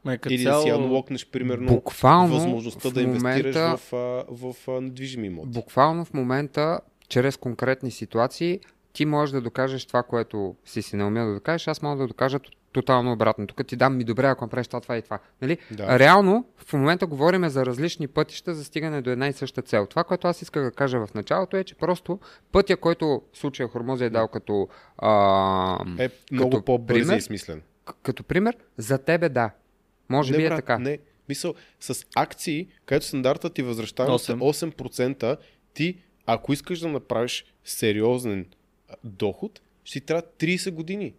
Ме, 0.05 0.19
Или 0.29 0.43
да 0.43 0.61
си 0.61 0.69
анлокнеш, 0.69 1.27
примерно, 1.27 1.67
Буквално 1.67 2.33
възможността 2.33 2.89
в 2.89 2.93
да 2.93 3.01
инвестираш 3.01 3.55
момента- 3.55 3.77
в, 3.91 4.25
в, 4.29 4.67
а, 4.67 4.81
недвижими 4.81 5.27
имоти. 5.27 5.49
Буквално 5.49 6.05
в 6.05 6.13
момента, 6.13 6.79
чрез 7.09 7.37
конкретни 7.37 7.91
ситуации, 7.91 8.59
ти 8.93 9.05
можеш 9.05 9.33
да 9.33 9.41
докажеш 9.41 9.85
това, 9.85 10.03
което 10.03 10.55
си 10.65 10.81
си 10.81 10.95
наумил 10.95 11.25
да 11.27 11.33
докажеш, 11.33 11.67
аз 11.67 11.81
мога 11.81 12.01
да 12.01 12.07
докажа 12.07 12.39
тотално 12.71 13.11
обратно. 13.11 13.47
Тук 13.47 13.67
ти 13.67 13.75
дам 13.75 13.97
ми 13.97 14.03
добре, 14.03 14.27
ако 14.27 14.45
направиш 14.45 14.67
това, 14.67 14.81
това 14.81 14.97
и 14.97 15.01
това. 15.01 15.19
Нали? 15.41 15.57
Да. 15.71 15.99
Реално, 15.99 16.45
в 16.57 16.73
момента 16.73 17.05
говорим 17.05 17.49
за 17.49 17.65
различни 17.65 18.07
пътища 18.07 18.53
за 18.53 18.63
стигане 18.63 19.01
до 19.01 19.09
една 19.09 19.27
и 19.27 19.33
съща 19.33 19.61
цел. 19.61 19.85
Това, 19.85 20.03
което 20.03 20.27
аз 20.27 20.41
исках 20.41 20.63
да 20.63 20.71
кажа 20.71 21.05
в 21.05 21.13
началото 21.13 21.57
е, 21.57 21.63
че 21.63 21.75
просто 21.75 22.19
пътя, 22.51 22.77
който 22.77 23.21
в 23.33 23.37
случая 23.37 23.69
Хормоза 23.69 24.05
е 24.05 24.09
дал 24.09 24.27
като, 24.27 24.67
а, 24.97 25.85
Е 25.99 26.09
много 26.31 26.49
като 26.49 26.65
по-бърз 26.65 26.99
пример, 26.99 27.17
и 27.17 27.21
смислен. 27.21 27.61
като 28.03 28.23
пример, 28.23 28.57
за 28.77 28.97
тебе 28.97 29.29
да. 29.29 29.49
Може 30.09 30.31
не, 30.31 30.37
би 30.37 30.45
е 30.45 30.49
брат, 30.49 30.57
така. 30.57 30.79
Не, 30.79 30.99
мисъл, 31.29 31.53
с 31.79 32.05
акции, 32.15 32.67
където 32.85 33.05
стандартът 33.05 33.53
ти 33.53 33.61
възвръщаемост 33.61 34.29
е 34.29 34.33
8%, 34.33 35.37
ти, 35.73 35.97
ако 36.25 36.53
искаш 36.53 36.79
да 36.79 36.87
направиш 36.87 37.45
сериозен 37.63 38.45
доход, 39.03 39.61
ще 39.83 39.99
ти 39.99 40.05
трябва 40.05 40.23
30 40.39 40.71
години. 40.71 41.13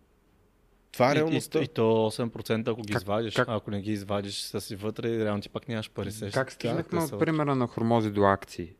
Това 0.93 1.09
е 1.09 1.13
и, 1.13 1.15
реалността. 1.15 1.61
и, 1.61 1.65
и, 1.65 1.69
то 1.69 1.83
8% 1.83 2.69
ако 2.69 2.83
ги 2.83 2.93
Как- 2.93 3.03
извадиш, 3.03 3.35
как- 3.35 3.49
ако 3.49 3.71
не 3.71 3.81
ги 3.81 3.93
извадиш 3.93 4.35
са 4.35 4.61
си 4.61 4.77
вътре, 4.77 5.25
реално 5.25 5.43
ти 5.43 5.49
пак 5.49 5.69
нямаш 5.69 5.91
пари. 5.91 6.13
сещаш 6.13 6.35
Как 6.35 6.53
стигнахме 6.53 7.01
от 7.01 7.19
примера 7.19 7.55
на 7.55 7.67
Хормози 7.67 8.11
до 8.11 8.23
акции? 8.23 8.73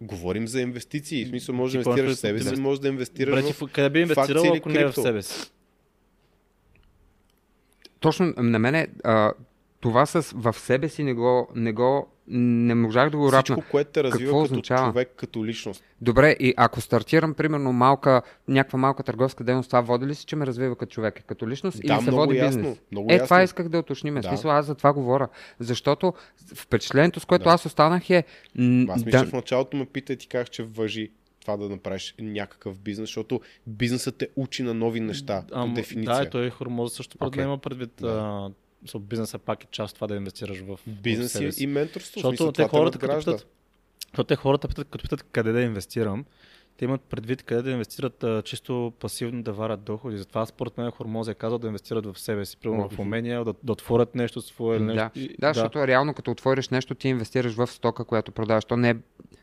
Говорим 0.00 0.48
за 0.48 0.60
инвестиции. 0.60 1.24
В 1.24 1.28
смисъл, 1.28 1.54
може 1.54 1.78
да 1.78 1.84
Ти 1.84 1.88
инвестираш 1.90 2.16
в 2.16 2.20
себе 2.20 2.40
си, 2.40 2.60
може 2.60 2.80
да 2.80 2.88
инвестираш 2.88 3.34
Добре, 3.34 3.46
ти 3.46 3.52
в... 3.54 3.60
в- 3.60 3.72
къде 3.72 3.90
би 3.90 3.98
в 3.98 4.02
инвестирал, 4.02 4.42
или 4.42 4.56
ако 4.56 4.68
не 4.68 4.74
е 4.74 4.84
в 4.84 4.86
крипто? 4.86 5.02
себе 5.02 5.22
си? 5.22 5.50
Точно 8.00 8.34
на 8.36 8.58
мене 8.58 8.88
а, 9.04 9.32
това 9.80 10.06
с 10.06 10.32
в 10.34 10.52
себе 10.52 10.88
си 10.88 11.02
не 11.02 11.14
го, 11.14 11.48
не 11.54 11.72
го 11.72 12.06
не 12.32 12.74
можах 12.74 13.10
да 13.10 13.16
го 13.16 13.32
рапна. 13.32 13.56
Всичко, 13.56 13.70
което 13.70 13.90
те 13.90 14.04
развива 14.04 14.24
Какво 14.24 14.42
като 14.42 14.52
означава? 14.52 14.88
човек, 14.90 15.12
като 15.16 15.44
личност. 15.44 15.84
Добре, 16.00 16.36
и 16.40 16.54
ако 16.56 16.80
стартирам, 16.80 17.34
примерно, 17.34 17.72
малка, 17.72 18.22
някаква 18.48 18.78
малка 18.78 19.02
търговска 19.02 19.44
дейност, 19.44 19.70
това 19.70 19.80
води 19.80 20.06
ли 20.06 20.14
се, 20.14 20.26
че 20.26 20.36
ме 20.36 20.46
развива 20.46 20.76
като 20.76 20.92
човек 20.92 21.20
и 21.20 21.22
като 21.22 21.48
личност 21.48 21.80
Да, 21.84 21.94
или 21.94 22.02
се 22.02 22.10
много 22.10 22.16
води 22.16 22.36
ясно, 22.38 22.60
бизнес? 22.62 22.78
много 22.92 23.10
е, 23.10 23.14
ясно. 23.14 23.26
това 23.26 23.42
исках 23.42 23.68
да 23.68 23.78
уточним. 23.78 24.14
Да. 24.14 24.20
Да. 24.20 24.28
Смисъл, 24.28 24.50
аз 24.50 24.66
за 24.66 24.74
това 24.74 24.92
говоря. 24.92 25.28
Защото 25.58 26.14
впечатлението, 26.54 27.20
с 27.20 27.24
което 27.24 27.44
Да. 27.44 27.50
аз 27.50 27.66
останах 27.66 28.10
е... 28.10 28.24
Аз 28.88 29.04
мисля, 29.04 29.18
да, 29.18 29.26
в 29.26 29.32
началото 29.32 29.76
ме 29.76 29.86
пита 29.86 30.12
и 30.12 30.16
ти 30.16 30.28
казах, 30.28 30.50
че 30.50 30.62
въжи 30.62 31.10
това 31.40 31.56
да 31.56 31.68
направиш 31.68 32.14
някакъв 32.18 32.78
бизнес, 32.80 33.08
защото 33.08 33.40
бизнесът 33.66 34.16
те 34.16 34.28
учи 34.36 34.62
на 34.62 34.74
нови 34.74 35.00
неща 35.00 35.44
по 35.52 35.58
Ам, 35.58 35.74
дефиниция. 35.74 36.16
Да, 36.16 36.22
и 36.22 36.30
той 36.30 36.50
Хормоза 36.50 36.94
също 36.94 37.18
okay. 37.18 37.26
Окей. 37.26 37.44
има 37.44 37.58
предвид. 37.58 37.90
Да. 38.00 38.50
Да. 38.82 38.90
А, 38.94 38.98
бизнеса 38.98 39.38
пак 39.38 39.64
е 39.64 39.68
част 39.70 39.90
от 39.90 39.94
това 39.94 40.06
да 40.06 40.16
инвестираш 40.16 40.60
в, 40.60 40.76
в 40.76 40.80
Бизнес 40.86 41.32
себе 41.32 41.46
и, 41.46 41.52
си. 41.52 41.64
и 41.64 41.66
менторство. 41.66 42.10
в 42.10 42.14
Защото 42.14 42.36
смисъл, 42.36 42.52
те 42.52 42.68
хората, 42.68 42.98
като 42.98 43.18
питат, 43.18 43.46
защото 44.02 44.24
те 44.24 44.36
хората 44.36 44.68
питат, 44.68 44.88
като 44.90 45.02
питат 45.02 45.22
къде 45.22 45.52
да 45.52 45.60
инвестирам, 45.60 46.24
те 46.76 46.84
имат 46.84 47.00
предвид 47.00 47.42
къде 47.42 47.62
да 47.62 47.70
инвестират 47.70 48.24
а, 48.24 48.42
чисто 48.42 48.92
пасивно 49.00 49.42
да 49.42 49.52
варят 49.52 49.82
доходи. 49.82 50.18
Затова 50.18 50.46
според 50.46 50.78
мен 50.78 50.90
Хормоза 50.90 51.30
е 51.30 51.34
казал 51.34 51.58
да 51.58 51.66
инвестират 51.66 52.06
в 52.06 52.18
себе 52.18 52.44
си, 52.44 52.56
примерно 52.56 52.88
в 52.88 52.98
умения, 52.98 53.44
да, 53.44 53.54
да 53.62 53.72
отворят 53.72 54.14
нещо 54.14 54.40
свое 54.42 54.78
нещо. 54.78 55.10
да, 55.14 55.20
И- 55.20 55.36
да, 55.38 55.52
защото 55.52 55.86
реално 55.86 56.14
като 56.14 56.30
отвориш 56.30 56.68
нещо, 56.68 56.94
ти 56.94 57.08
инвестираш 57.08 57.54
в 57.54 57.66
стока, 57.66 58.04
която 58.04 58.32
продаваш. 58.32 58.64
То 58.64 58.76
не 58.76 58.90
е, 58.90 58.96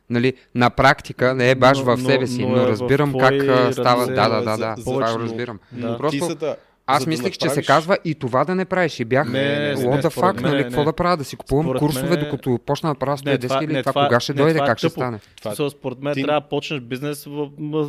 нали, 0.09 0.33
на 0.55 0.69
практика 0.69 1.33
не 1.35 1.51
е 1.51 1.55
баш 1.55 1.77
Но- 1.77 1.83
в 1.85 1.97
но- 1.97 2.09
себе 2.09 2.27
си, 2.27 2.41
но 2.41 2.49
но, 2.49 2.61
е 2.61 2.65
в 2.65 2.69
разбирам 2.69 3.13
как 3.19 3.33
става. 3.73 4.05
Да, 4.07 4.29
да, 4.29 4.37
е 4.37 4.41
да, 4.41 4.57
да, 4.57 4.75
но- 4.85 5.19
разбирам. 5.19 5.59
Но 5.71 5.91
ти 6.09 6.19
Просто 6.19 6.55
да, 6.87 6.93
Аз 6.93 7.03
да 7.03 7.09
мислих, 7.09 7.33
че 7.33 7.39
се 7.39 7.45
направиш- 7.47 7.67
казва 7.67 7.97
и 8.05 8.15
това 8.15 8.45
да 8.45 8.55
не 8.55 8.65
правиш. 8.65 8.99
И 8.99 9.05
бях, 9.05 9.27
Не, 9.27 9.41
не, 9.41 9.59
не, 9.59 9.75
what 9.75 9.95
не, 9.95 10.01
the 10.01 10.09
fuck, 10.11 10.41
нали, 10.41 10.63
какво 10.63 10.83
да 10.83 10.93
правя, 10.93 11.17
да 11.17 11.23
си 11.23 11.35
купувам 11.35 11.65
Според 11.65 11.79
курсове, 11.79 12.09
мен- 12.09 12.19
докато 12.19 12.59
почна 12.59 12.89
да 12.89 12.95
правя 12.95 13.17
110 13.17 13.41
това- 13.41 13.63
или 13.63 13.69
това, 13.73 13.83
това- 13.83 14.05
кога 14.05 14.19
ще 14.19 14.33
не, 14.33 14.37
дойде, 14.37 14.53
това 14.53 14.65
е 14.65 14.67
как 14.67 14.77
ще 14.77 14.87
тъпо. 14.87 14.99
стане. 14.99 15.19
Това- 15.37 15.51
Това, 15.53 15.69
според 15.69 16.01
мен 16.01 16.13
ти- 16.13 16.23
трябва 16.23 16.41
да 16.41 16.47
почнеш 16.47 16.79
бизнес 16.81 17.27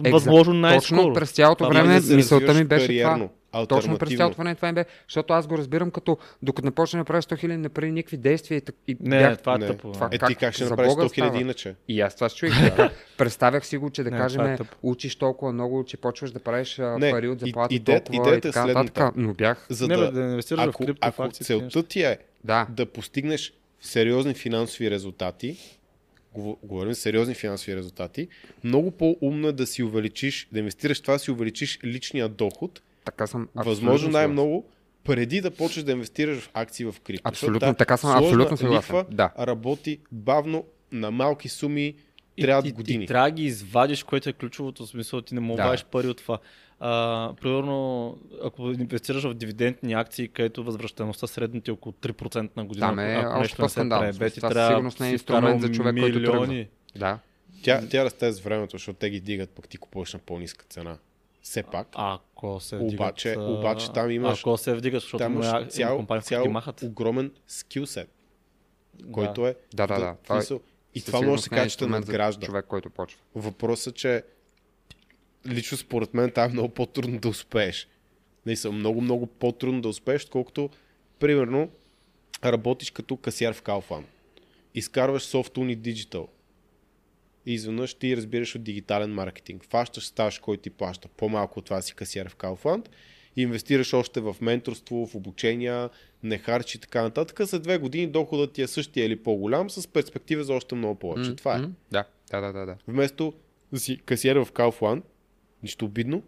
възможно 0.05 0.55
най-скоро. 0.55 0.99
Точно 0.99 1.12
през 1.12 1.31
цялото 1.31 1.65
Това 1.65 1.75
време 1.75 2.01
мисълта 2.11 2.55
ми 2.55 2.65
беше 2.65 2.99
това. 2.99 3.29
Точно 3.69 3.99
през 3.99 4.16
цялото 4.16 4.37
време 4.37 4.55
това 4.55 4.69
ми 4.69 4.75
бе, 4.75 4.85
защото 5.09 5.33
аз 5.33 5.47
го 5.47 5.59
разбирам 5.59 5.91
като 5.91 6.19
докато 6.43 6.66
не 6.66 6.73
почне 6.73 6.99
да 6.99 7.05
правя 7.05 7.23
100 7.23 7.39
хиляди, 7.39 7.59
не 7.59 7.69
прави 7.69 7.93
никакви 7.93 8.16
действия 8.16 8.59
и, 8.59 8.61
так- 8.61 8.75
и 8.89 8.97
Не, 9.01 9.19
бях... 9.19 9.39
това 9.39 9.55
е 9.55 9.59
Не. 9.59 9.66
тъпо. 9.66 9.93
Това-. 9.93 10.09
Е, 10.12 10.19
Как 10.19 10.29
ти 10.29 10.35
как 10.35 10.55
ще 10.55 10.65
за 10.65 10.70
направиш 10.70 10.91
Бога 10.91 11.05
100 11.05 11.15
хиляди 11.15 11.39
иначе? 11.39 11.75
И 11.89 12.01
аз 12.01 12.15
това 12.15 12.29
се 12.29 12.37
чуих. 12.37 12.53
Да. 12.77 12.91
Представях 13.19 13.66
си 13.66 13.77
го, 13.77 13.91
че 13.91 14.03
да 14.03 14.11
Не, 14.11 14.16
кажем, 14.19 14.41
е 14.43 14.59
учиш 14.83 15.16
толкова 15.16 15.53
много, 15.53 15.85
че 15.85 15.97
почваш 15.97 16.31
да 16.31 16.39
правиш 16.41 16.79
Не, 16.79 17.11
пари 17.11 17.29
от 17.29 17.39
и- 17.39 17.47
заплата 17.47 17.75
идеята- 17.75 18.05
толкова 18.05 18.29
идеята 18.29 18.49
и 18.49 18.51
е 18.51 18.53
така 18.53 18.62
следната. 18.65 18.85
нататък. 19.01 19.15
Но 19.16 19.35
бях... 19.35 19.66
За 19.70 19.89
Не, 19.89 19.97
да, 19.97 20.07
бе, 20.07 20.11
да 20.12 20.20
инвестираш 20.23 20.65
в 20.65 20.69
ако, 20.69 20.79
крипто, 20.79 20.99
ако 21.03 21.23
в 21.23 21.29
целта 21.31 21.83
ти 21.83 22.03
е 22.03 22.19
Да. 22.45 22.66
да 22.70 22.87
постигнеш 22.87 23.53
сериозни 23.81 24.35
финансови 24.35 24.91
резултати, 24.91 25.57
говор- 26.35 26.57
говорим 26.62 26.93
за 26.93 27.01
сериозни 27.01 27.35
финансови 27.35 27.77
резултати, 27.77 28.29
много 28.65 28.91
по-умно 28.91 29.49
е 29.49 29.53
да 29.53 29.66
си 29.66 29.83
увеличиш, 29.83 30.49
да 30.53 30.59
инвестираш 30.59 30.99
в 30.99 31.03
това, 31.03 31.15
да 31.15 31.19
си 31.19 31.31
увеличиш 31.31 31.79
личния 31.85 32.29
доход, 32.29 32.81
Така 33.11 33.27
съм 33.27 33.49
възможно 33.55 34.11
най-много, 34.11 34.69
преди 35.05 35.41
да 35.41 35.51
почнеш 35.51 35.85
да 35.85 35.93
инвестираш 35.93 36.39
в 36.39 36.51
акции 36.55 36.85
в 36.85 36.95
крипто. 37.05 37.29
Абсолютно, 37.29 37.75
така 37.75 37.97
съм 37.97 38.11
абсолютно 38.11 38.57
съгласен. 38.57 39.05
Да. 39.11 39.31
работи 39.39 39.99
бавно, 40.13 40.65
на 40.93 41.11
малки 41.11 41.49
суми, 41.49 41.95
И- 42.37 42.43
трябват 42.43 42.67
и, 42.67 42.73
години. 42.73 43.05
И, 43.05 43.07
трябва 43.07 43.29
да 43.31 43.35
ги 43.35 43.45
извадиш, 43.45 44.03
което 44.03 44.29
е 44.29 44.33
ключовото 44.33 44.87
в 44.87 44.89
смисъл, 44.89 45.21
ти 45.21 45.35
не 45.35 45.41
мога 45.41 45.63
Да. 45.63 45.85
пари 45.91 46.07
от 46.07 46.17
това. 46.17 46.39
А, 46.81 47.33
примерно, 47.41 48.19
ако 48.45 48.63
инвестираш 48.63 49.25
в 49.25 49.35
дивидендни 49.35 49.93
акции, 49.93 50.29
където 50.29 50.65
възвръщаемостта 50.65 51.27
средно 51.27 51.61
ти 51.61 51.71
е 51.71 51.73
около 51.73 51.93
3% 51.93 52.51
на 52.57 52.65
година, 52.65 52.87
Там 52.87 52.99
е 52.99 53.15
ако 53.15 53.31
още 53.31 53.41
нещо 53.41 53.63
не 53.63 53.69
се 53.69 53.89
прави, 53.89 54.19
бе, 54.19 54.31
ти 54.31 54.37
Това 54.37 54.49
със 54.49 54.55
трябва 54.55 54.71
сигурност 54.71 55.01
не 55.01 55.09
е 55.09 55.13
инструмент 55.13 55.61
за 55.63 55.71
човек, 55.73 55.97
който 56.01 56.23
тръгва. 56.23 56.33
милиони. 56.41 56.69
Да. 56.97 57.19
Тя, 57.63 57.89
тя 57.91 58.05
расте 58.05 58.33
с 58.33 58.41
времето, 58.41 58.71
защото 58.73 58.99
те 58.99 59.11
ги 59.11 59.21
дигат, 59.21 59.51
пък 59.51 59.69
ти 59.69 59.77
купуваш 59.79 60.13
на 60.13 60.19
по-ниска 60.19 60.65
цена. 60.69 60.97
Все 61.43 61.62
пак. 61.62 61.89
Ако 61.93 62.60
се 62.60 62.77
вдигат, 62.77 62.94
Обаче- 62.94 63.35
а, 63.35 63.43
обаче 63.43 63.93
там 63.93 64.10
имаш- 64.10 64.40
Ако 64.40 64.56
се 64.56 64.74
вдигат, 64.74 65.02
защото 65.02 65.19
Там 65.19 65.32
има, 65.32 65.44
имаш 65.44 65.52
има 65.52 65.66
цял, 65.66 65.97
компании, 65.97 66.19
които 66.19 66.28
цял 66.28 66.43
ги 66.43 66.48
махат. 66.48 66.82
огромен 66.82 67.32
скилсет, 67.47 68.10
който 69.12 69.47
е... 69.47 69.55
Да, 69.74 69.86
да, 69.86 69.94
да. 69.97 70.16
Това 70.23 70.36
е- 70.36 70.40
смисъл, 70.40 70.60
и 70.94 71.02
това 71.02 71.20
може 71.20 71.32
да 71.32 71.43
се 71.43 71.48
е 71.48 71.59
каже, 71.59 71.77
че 71.77 71.86
надгражда. 71.86 72.47
Човек, 72.47 72.65
който 72.66 72.90
почва. 72.90 73.20
Въпросът 73.35 73.94
е, 73.94 73.98
че 73.98 74.23
лично 75.47 75.77
според 75.78 76.15
мен 76.15 76.31
там 76.31 76.51
е 76.51 76.52
много 76.52 76.69
по-трудно 76.69 77.19
да 77.20 77.28
успееш. 77.28 77.89
Не 78.47 78.56
са 78.56 78.73
много, 78.73 79.01
много 79.01 79.27
по-трудно 79.27 79.81
да 79.81 79.89
успееш, 79.89 80.24
отколкото, 80.24 80.70
примерно, 81.19 81.70
работиш 82.44 82.90
като 82.90 83.16
касиер 83.16 83.55
в 83.55 83.62
Kaufland. 83.62 84.05
Изкарваш 84.74 85.23
Softune 85.24 85.73
и 85.73 85.78
Digital. 85.78 86.27
И 87.49 87.53
изведнъж 87.55 87.95
ти 87.95 88.16
разбираш 88.16 88.55
от 88.55 88.62
дигитален 88.62 89.15
маркетинг. 89.15 89.65
Фащаш 89.70 90.07
стаж, 90.07 90.39
който 90.39 90.62
ти 90.62 90.70
плаща 90.70 91.09
по-малко 91.09 91.59
от 91.59 91.65
това 91.65 91.83
си 91.83 91.95
касиер 91.95 92.29
в 92.29 92.37
Kaufland. 92.37 92.89
И 93.37 93.43
инвестираш 93.43 93.95
още 93.95 94.20
в 94.20 94.37
менторство, 94.41 95.07
в 95.07 95.15
обучения, 95.15 95.91
не 96.23 96.39
харчи 96.39 96.79
и 96.79 96.81
така 96.81 97.03
нататък. 97.03 97.41
За 97.41 97.61
две 97.61 97.79
години 97.79 98.07
доходът 98.07 98.53
ти 98.53 98.62
е 98.62 98.66
същия 98.66 99.07
или 99.07 99.16
по-голям, 99.23 99.70
с 99.70 99.89
перспектива 99.89 100.45
за 100.45 100.55
още 100.55 100.75
много 100.75 100.95
повече. 100.95 101.31
М, 101.31 101.37
Това 101.37 101.57
е. 101.57 101.61
Да. 101.91 102.05
Да, 102.31 102.41
да, 102.41 102.53
да. 102.53 102.66
да. 102.66 102.77
Вместо 102.89 103.33
да 103.73 103.81
си 103.81 103.99
касиер 104.05 104.37
в 104.37 104.49
Kaufland, 104.53 105.03
нищо 105.62 105.85
обидно. 105.85 106.23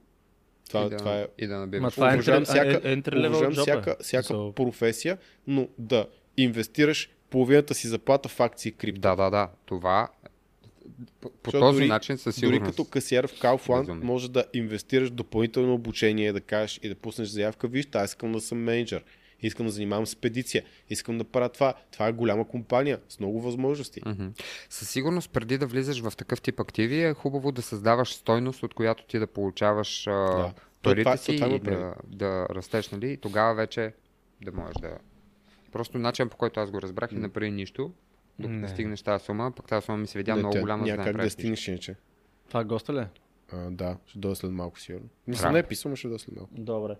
Това, 0.68 0.86
и, 0.86 0.90
да, 0.90 0.96
това 0.96 1.18
е 1.18 1.26
и 1.38 1.46
да 1.46 1.58
набираш. 1.58 1.94
това 1.94 2.10
е 2.10 2.14
уважавам 2.14 2.44
всяка, 2.44 2.80
е- 2.84 2.98
уважавам 2.98 3.54
job, 3.54 3.60
всяка, 3.62 3.90
е. 3.90 4.02
всяка 4.02 4.34
So- 4.34 4.54
професия, 4.54 5.18
но 5.46 5.68
да 5.78 6.06
инвестираш 6.36 7.10
половината 7.30 7.74
си 7.74 7.88
заплата 7.88 8.28
в 8.28 8.40
акции 8.40 8.72
крипто. 8.72 9.00
Да, 9.00 9.16
да, 9.16 9.30
да. 9.30 9.48
Това 9.66 10.08
по, 11.20 11.30
по 11.32 11.50
този 11.50 11.78
дори- 11.78 11.88
начин 11.88 12.18
със 12.18 12.34
Дори 12.36 12.46
сигурност. 12.46 12.70
като 12.70 12.84
касиер 12.84 13.26
в 13.26 13.32
Kaufland 13.32 13.80
Безумие. 13.80 14.04
може 14.04 14.30
да 14.30 14.44
инвестираш 14.52 15.10
допълнително 15.10 15.74
обучение, 15.74 16.32
да 16.32 16.40
кажеш 16.40 16.80
и 16.82 16.88
да 16.88 16.94
пуснеш 16.94 17.28
заявка, 17.28 17.68
виж, 17.68 17.88
аз 17.94 18.10
искам 18.10 18.32
да 18.32 18.40
съм 18.40 18.58
менеджер, 18.58 19.04
искам 19.42 19.66
да 19.66 19.72
занимавам 19.72 20.06
с 20.06 20.16
педиция, 20.16 20.62
искам 20.90 21.18
да 21.18 21.24
правя 21.24 21.48
това. 21.48 21.74
Това 21.90 22.08
е 22.08 22.12
голяма 22.12 22.48
компания 22.48 23.00
с 23.08 23.20
много 23.20 23.40
възможности. 23.40 24.00
Мгм. 24.06 24.26
Със 24.70 24.90
сигурност, 24.90 25.30
преди 25.30 25.58
да 25.58 25.66
влизаш 25.66 26.00
в 26.00 26.16
такъв 26.16 26.40
тип 26.40 26.60
активи, 26.60 27.02
е 27.02 27.14
хубаво 27.14 27.52
да 27.52 27.62
създаваш 27.62 28.12
стойност, 28.12 28.62
от 28.62 28.74
която 28.74 29.04
ти 29.04 29.18
да 29.18 29.26
получаваш 29.26 30.04
Да. 30.04 30.52
парите 30.82 31.02
Това- 31.02 31.16
си 31.16 31.36
това 31.36 31.46
има 31.46 31.56
и 31.56 31.60
да, 31.60 31.94
да 32.06 32.46
растеш, 32.50 32.90
нали? 32.90 33.10
И 33.10 33.16
тогава 33.16 33.54
вече 33.54 33.92
да 34.42 34.52
можеш 34.52 34.74
да... 34.80 34.98
Просто 35.72 35.98
начин 35.98 36.28
по 36.28 36.36
който 36.36 36.60
аз 36.60 36.70
го 36.70 36.82
разбрах 36.82 37.12
и 37.12 37.16
направи 37.16 37.50
нищо, 37.50 37.92
докато 38.40 38.54
Не. 38.54 38.60
не. 38.60 38.68
стигнеш 38.68 39.02
тази 39.02 39.24
сума, 39.24 39.52
пък 39.56 39.66
тази 39.66 39.84
сума 39.84 39.98
ми 39.98 40.06
се 40.06 40.18
видя 40.18 40.34
Не, 40.34 40.38
много 40.38 40.60
голяма, 40.60 40.84
да 40.84 40.90
Няма 40.90 41.04
как 41.04 41.16
да 41.16 41.30
стигнеш 41.30 41.68
иначе. 41.68 41.96
Това 42.48 42.64
госта 42.64 42.92
ли? 42.94 42.98
е? 42.98 43.08
А, 43.52 43.70
да, 43.70 43.96
ще 44.06 44.18
дойде 44.18 44.34
след 44.34 44.50
малко 44.50 44.80
сигурно. 44.80 45.08
Мисля, 45.26 45.52
не 45.52 45.58
е 45.58 45.62
писано, 45.62 45.96
ще 45.96 46.08
дойде 46.08 46.22
след 46.24 46.36
малко. 46.36 46.50
Добре. 46.54 46.94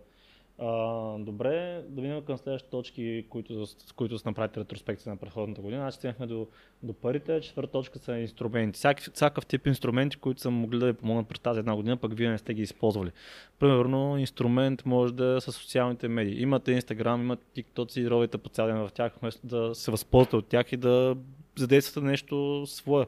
А, 0.63 1.19
добре, 1.19 1.83
да 1.89 2.03
минем 2.03 2.23
към 2.23 2.39
следващите 2.39 2.71
точки, 2.71 3.27
които, 3.29 3.67
с 3.67 3.93
които 3.93 4.19
са 4.19 4.29
направите 4.29 4.61
ретроспекция 4.61 5.11
на 5.11 5.17
предходната 5.17 5.63
година. 5.63 5.81
Значи 5.81 5.97
стигнахме 5.97 6.27
до, 6.27 6.47
до 6.83 6.93
парите. 6.93 7.41
Четвърта 7.41 7.73
точка 7.73 7.99
са 7.99 8.19
инструменти. 8.19 8.77
Всяки, 8.77 9.11
всякакъв 9.15 9.47
тип 9.47 9.67
инструменти, 9.67 10.17
които 10.17 10.41
са 10.41 10.51
могли 10.51 10.79
да 10.79 10.87
ви 10.87 10.93
помогнат 10.93 11.29
през 11.29 11.41
тази 11.41 11.59
една 11.59 11.77
година, 11.77 11.97
пък 11.97 12.17
вие 12.17 12.31
не 12.31 12.39
сте 12.39 12.55
ги 12.55 12.63
използвали. 12.63 13.11
Примерно, 13.59 14.19
инструмент 14.19 14.87
може 14.87 15.15
да 15.15 15.37
е 15.37 15.41
с 15.41 15.53
социалните 15.53 16.09
медии. 16.09 16.43
Имате 16.43 16.83
Instagram, 16.83 17.21
имате 17.21 17.63
TikTok 17.63 18.01
и 18.01 18.11
ровите 18.11 18.39
по 18.39 18.49
цял 18.49 18.67
ден 18.67 18.77
в 18.77 18.93
тях, 18.95 19.13
вместо 19.21 19.47
да 19.47 19.75
се 19.75 19.91
възползвате 19.91 20.37
от 20.37 20.47
тях 20.47 20.73
и 20.73 20.77
да 20.77 21.17
задействате 21.57 22.07
нещо 22.07 22.65
свое. 22.67 23.07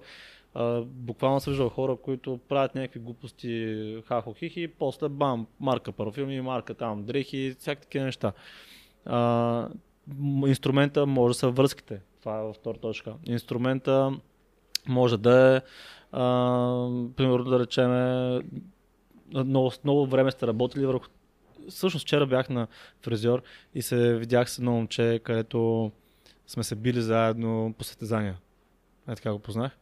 Буквално 0.84 1.40
съм 1.40 1.50
виждал 1.50 1.68
хора, 1.68 1.96
които 1.96 2.40
правят 2.48 2.74
някакви 2.74 3.00
глупости, 3.00 4.02
хахо 4.06 4.34
хихи, 4.34 4.62
и 4.62 4.68
после 4.68 5.08
бам, 5.08 5.46
марка 5.60 5.92
парфюми, 5.92 6.40
марка 6.40 6.74
там 6.74 7.04
дрехи, 7.04 7.56
всякакви 7.58 7.84
такива 7.84 8.04
неща. 8.04 8.32
А, 9.04 9.68
инструмента 10.46 11.06
може 11.06 11.30
да 11.30 11.38
са 11.38 11.50
връзките. 11.50 12.00
Това 12.20 12.38
е 12.38 12.42
във 12.42 12.56
втора 12.56 12.78
точка. 12.78 13.14
Инструмента 13.26 14.12
може 14.88 15.18
да 15.18 15.56
е, 15.56 15.60
примерно 17.16 17.44
да 17.44 17.58
речем, 17.58 17.90
много, 19.34 19.70
много 19.84 20.06
време 20.06 20.30
сте 20.30 20.46
работили 20.46 20.86
върху... 20.86 21.06
Всъщност 21.68 22.02
вчера 22.02 22.26
бях 22.26 22.48
на 22.48 22.66
фризьор 23.00 23.42
и 23.74 23.82
се 23.82 24.14
видях 24.14 24.50
с 24.50 24.58
едно 24.58 24.72
момче, 24.72 25.20
където 25.24 25.90
сме 26.46 26.64
се 26.64 26.74
били 26.74 27.00
заедно 27.00 27.74
по 27.78 27.84
състезания. 27.84 28.38
Е 29.08 29.14
така 29.14 29.32
го 29.32 29.38
познах. 29.38 29.78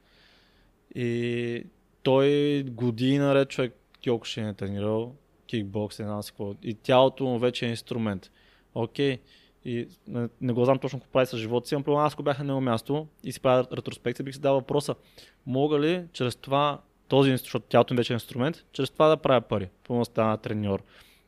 И 0.95 1.65
той 2.03 2.62
години 2.62 3.19
наред 3.19 3.49
човек 3.49 3.75
Кьокушин 4.05 4.49
е 4.49 4.55
тренирал, 4.55 5.15
кикбокс, 5.47 5.99
не 5.99 6.05
знам 6.05 6.23
какво. 6.23 6.55
И 6.62 6.75
тялото 6.75 7.25
му 7.25 7.39
вече 7.39 7.67
е 7.67 7.71
инструмент. 7.71 8.31
Окей. 8.75 9.19
И 9.65 9.89
не, 10.09 10.29
не 10.41 10.53
го 10.53 10.65
знам 10.65 10.79
точно 10.79 10.99
какво 10.99 11.12
прави 11.12 11.27
с 11.27 11.37
живота 11.37 11.69
си, 11.69 11.77
но 11.87 11.99
аз 11.99 12.12
ако 12.12 12.23
бях 12.23 12.39
на 12.39 12.45
него 12.45 12.61
място 12.61 13.07
и 13.25 13.33
си 13.33 13.41
правя 13.41 13.67
ретроспекция, 13.73 14.25
бих 14.25 14.35
си 14.35 14.41
дал 14.41 14.55
въпроса, 14.55 14.95
мога 15.47 15.81
ли 15.81 16.05
чрез 16.12 16.37
това, 16.37 16.81
този, 17.09 17.31
защото 17.31 17.67
тялото 17.69 17.95
ми 17.95 17.99
вече 17.99 18.12
е 18.12 18.15
инструмент, 18.15 18.65
чрез 18.73 18.91
това 18.91 19.09
да 19.09 19.17
правя 19.17 19.41
пари, 19.41 19.69
пълно 19.87 20.05
стана 20.05 20.39
треньор. 20.39 20.83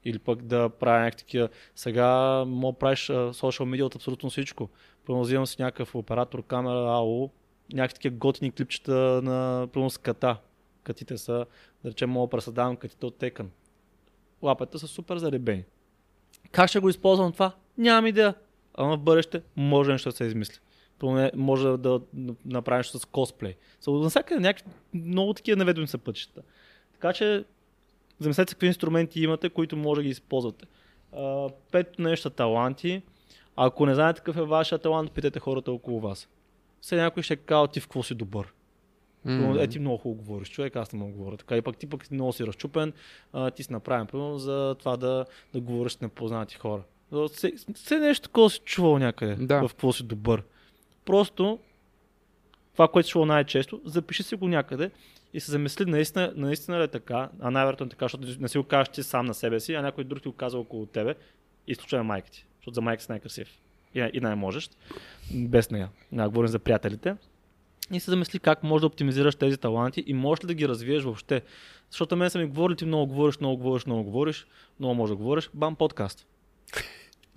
Или 0.05 0.19
пък 0.19 0.43
да 0.43 0.69
правя 0.69 0.99
някакви 0.99 1.19
такива. 1.19 1.49
Сега 1.77 2.45
мога 2.47 2.79
правиш 2.79 3.11
социал 3.33 3.67
медиа 3.67 3.87
от 3.87 3.95
абсолютно 3.95 4.31
всичко. 4.31 4.69
Пълно 5.07 5.23
взимам 5.23 5.47
си 5.47 5.63
някакъв 5.63 5.95
оператор, 5.95 6.43
камера, 6.43 6.95
АО, 6.95 7.31
някакви 7.73 7.95
такива 7.95 8.17
готини 8.17 8.53
клипчета 8.53 9.21
на 9.23 9.69
пълно 9.73 9.91
с 9.91 9.99
ката. 9.99 10.37
Катите 10.83 11.19
са, 11.19 11.47
да 11.85 11.91
речем, 11.91 12.11
мога 12.11 12.27
да 12.27 12.31
пресъздавам 12.31 12.77
катите 12.77 13.07
от 13.07 13.19
Текън. 13.19 13.51
Лапата 14.43 14.79
са 14.79 14.89
супер 14.89 15.17
заребени. 15.17 15.65
Как 16.51 16.69
ще 16.69 16.79
го 16.79 16.89
използвам 16.89 17.33
това? 17.33 17.55
Нямам 17.79 18.07
идея. 18.07 18.35
Ама 18.75 18.97
в 18.97 19.01
бъдеще 19.01 19.43
може 19.57 19.93
нещо 19.93 20.09
да 20.09 20.17
се 20.17 20.25
измисли. 20.25 20.59
Поне 20.99 21.31
може 21.37 21.69
да, 21.69 22.01
направим 22.45 22.85
с 22.85 23.05
косплей. 23.05 23.55
So, 23.83 24.03
навсякъде 24.03 24.41
някакви 24.41 24.71
много 24.95 25.35
такива 25.35 25.57
наведени 25.57 25.87
са 25.87 25.99
пътищата. 25.99 26.43
Така 26.93 27.13
че 27.13 27.45
замислете 28.19 28.55
какви 28.55 28.67
инструменти 28.67 29.23
имате, 29.23 29.51
които 29.51 29.77
може 29.77 29.99
да 29.99 30.03
ги 30.03 30.11
използвате. 30.11 30.67
А, 31.13 31.49
пето 31.73 32.03
нещо 32.03 32.23
са 32.23 32.31
таланти. 32.31 33.03
Ако 33.57 33.87
не 33.87 33.95
знаете 33.95 34.19
какъв 34.19 34.37
е 34.37 34.43
вашия 34.43 34.79
талант, 34.79 35.13
питайте 35.13 35.41
хората 35.41 35.73
около 35.73 36.01
вас. 36.01 36.29
Сега 36.83 37.03
някой 37.03 37.23
ще 37.23 37.37
каже, 37.37 37.71
ти 37.73 37.81
в 37.81 37.87
какво 37.87 38.03
си 38.03 38.15
добър. 38.15 38.53
М. 39.25 39.63
Е, 39.63 39.69
ти 39.69 39.79
много 39.79 39.97
хубаво 39.97 40.23
говориш, 40.23 40.51
човек, 40.51 40.77
аз 40.77 40.93
не 40.93 40.99
мога 40.99 41.13
да 41.13 41.19
говоря 41.19 41.37
така. 41.37 41.57
И 41.57 41.63
пък 41.63 41.77
ти 41.77 41.87
пък 41.89 42.11
много 42.11 42.33
си 42.33 42.47
разчупен, 42.47 42.93
а, 43.33 43.51
ти 43.51 43.63
си 43.63 43.73
направен, 43.73 44.07
примерно, 44.07 44.39
за 44.39 44.77
това 44.79 44.97
да, 44.97 45.27
да 45.53 45.61
говориш 45.61 45.93
с 45.93 46.01
непознати 46.01 46.57
хора. 46.57 46.83
Все, 47.33 47.53
все 47.75 47.99
нещо 47.99 48.23
такова 48.29 48.51
си 48.51 48.61
чувал 48.65 48.99
някъде, 48.99 49.35
Да. 49.47 49.69
в 49.69 49.69
какво 49.69 49.93
си 49.93 50.05
добър. 50.05 50.43
Просто 51.05 51.59
това, 52.73 52.89
което 52.89 53.09
чувал 53.09 53.27
най-често, 53.27 53.81
запиши 53.85 54.23
си 54.23 54.35
го 54.35 54.49
някъде 54.49 54.91
и 55.35 55.41
се 55.41 55.51
замисли 55.51 55.85
наистина, 55.85 56.33
наистина 56.37 56.79
ли 56.79 56.83
е 56.83 56.89
така, 56.89 57.31
а 57.41 57.51
най-вероятно 57.51 57.87
е 57.87 57.89
така, 57.89 58.05
защото 58.05 58.27
не 58.41 58.49
си 58.49 58.59
го 58.59 58.65
кажеш 58.65 58.89
ти 58.89 59.03
сам 59.03 59.27
на 59.27 59.35
себе 59.35 59.61
си, 59.61 59.75
а 59.75 59.83
някой 59.83 60.05
друг 60.05 60.23
ти 60.23 60.29
го 60.29 60.35
казва 60.35 60.61
около 60.61 60.87
тебе 60.87 61.15
и 61.67 61.75
случайно 61.75 62.05
майка 62.05 62.31
ти, 62.31 62.47
защото 62.59 62.75
за 62.75 62.81
майка 62.81 63.03
си 63.03 63.07
най-красив 63.11 63.59
и, 63.95 64.01
най- 64.01 64.11
и 64.15 64.21
най-можещ, 64.21 64.77
без 65.35 65.71
нея. 65.71 65.89
Не 66.13 66.27
говорим 66.27 66.49
за 66.49 66.59
приятелите 66.59 67.17
и 67.93 68.01
се 68.01 68.11
замисли 68.11 68.39
как 68.39 68.63
можеш 68.63 68.81
да 68.81 68.87
оптимизираш 68.87 69.35
тези 69.35 69.57
таланти 69.57 70.05
и 70.07 70.15
можеш 70.15 70.45
ли 70.45 70.47
да 70.47 70.55
ги 70.55 70.69
развиеш 70.69 71.03
въобще. 71.03 71.43
Защото 71.91 72.17
мен 72.17 72.31
са 72.31 72.39
ми 72.39 72.47
говорили, 72.47 72.77
ти 72.77 72.85
много 72.85 73.07
говориш, 73.07 73.39
много 73.41 73.57
говориш, 73.57 73.87
много 73.87 74.05
говориш, 74.05 74.47
много 74.81 74.95
може 74.95 75.13
да 75.13 75.17
говориш, 75.17 75.51
бам 75.55 75.77
подкаст. 75.77 76.27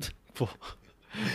Какво? 0.27 0.48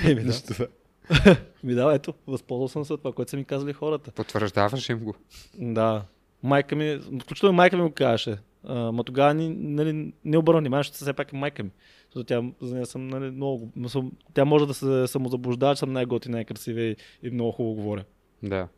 Еми 0.04 0.24
да. 0.24 0.32
Да. 0.58 0.68
Ми 1.64 1.74
да, 1.74 1.94
ето, 1.94 2.14
възползвал 2.26 2.68
съм 2.68 2.84
се 2.84 2.92
от 2.92 3.00
това, 3.00 3.12
което 3.12 3.30
са 3.30 3.36
ми 3.36 3.44
казали 3.44 3.72
хората. 3.72 4.12
Потвърждаваш 4.12 4.88
им 4.88 4.98
го. 4.98 5.14
Да. 5.54 6.04
Майка 6.42 6.76
ми, 6.76 7.00
включително 7.22 7.52
майка 7.52 7.76
ми 7.76 7.82
го 7.82 7.90
казваше. 7.90 8.38
Ма 8.68 9.04
тогава 9.04 9.34
ни, 9.34 9.48
нали, 9.48 10.12
не 10.24 10.38
обърна 10.38 10.60
внимание, 10.60 10.82
защото 10.82 10.96
все 10.96 11.12
пак 11.12 11.32
е 11.32 11.36
майка 11.36 11.62
ми. 11.62 11.70
Защото 12.14 12.24
тя, 12.24 12.66
за 12.66 12.74
нея 12.74 12.86
съм 12.86 13.08
нали, 13.08 13.30
много, 13.30 13.72
съм, 13.88 14.12
тя 14.34 14.44
може 14.44 14.66
да 14.66 14.74
се 14.74 15.06
самозаблуждава, 15.06 15.74
че 15.74 15.78
съм 15.78 15.92
най-готи, 15.92 16.30
най-красивия 16.30 16.90
и, 16.90 16.96
и 17.22 17.30
много 17.30 17.52
хубаво 17.52 17.74
говоря. 17.74 18.04
Да. 18.42 18.68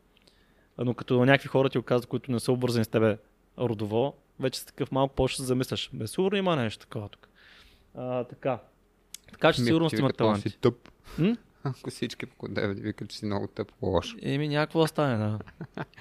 Но 0.77 0.93
като 0.93 1.25
някакви 1.25 1.47
хора 1.47 1.69
ти 1.69 1.77
оказват, 1.77 2.09
които 2.09 2.31
не 2.31 2.39
са 2.39 2.51
обвързани 2.51 2.85
с 2.85 2.87
тебе 2.87 3.17
родово, 3.59 4.13
вече 4.39 4.59
си 4.59 4.65
такъв 4.65 4.91
малко 4.91 5.23
да 5.23 5.29
се 5.29 5.43
замисляш. 5.43 5.89
Бе, 5.93 6.07
сигурно 6.07 6.37
има 6.37 6.55
нещо 6.55 6.79
такова 6.79 7.09
тук. 7.09 7.29
А, 7.95 8.23
така. 8.23 8.59
Така 9.31 9.53
че 9.53 9.61
сигурно 9.61 9.89
ти 9.89 9.95
има 9.95 10.07
викат, 10.07 10.21
«О, 10.21 10.23
таланти. 10.23 10.49
Си 10.49 10.57
тъп. 10.57 10.89
М? 11.17 11.35
Ако 11.63 11.89
всички 11.89 12.25
по 12.25 12.47
тебе 12.47 12.73
викат, 12.73 13.09
че 13.09 13.17
си 13.17 13.25
много 13.25 13.47
тъп, 13.47 13.71
лошо. 13.81 14.17
Еми, 14.21 14.47
някакво 14.47 14.81
да 14.81 14.87
стане, 14.87 15.17
да. 15.17 15.39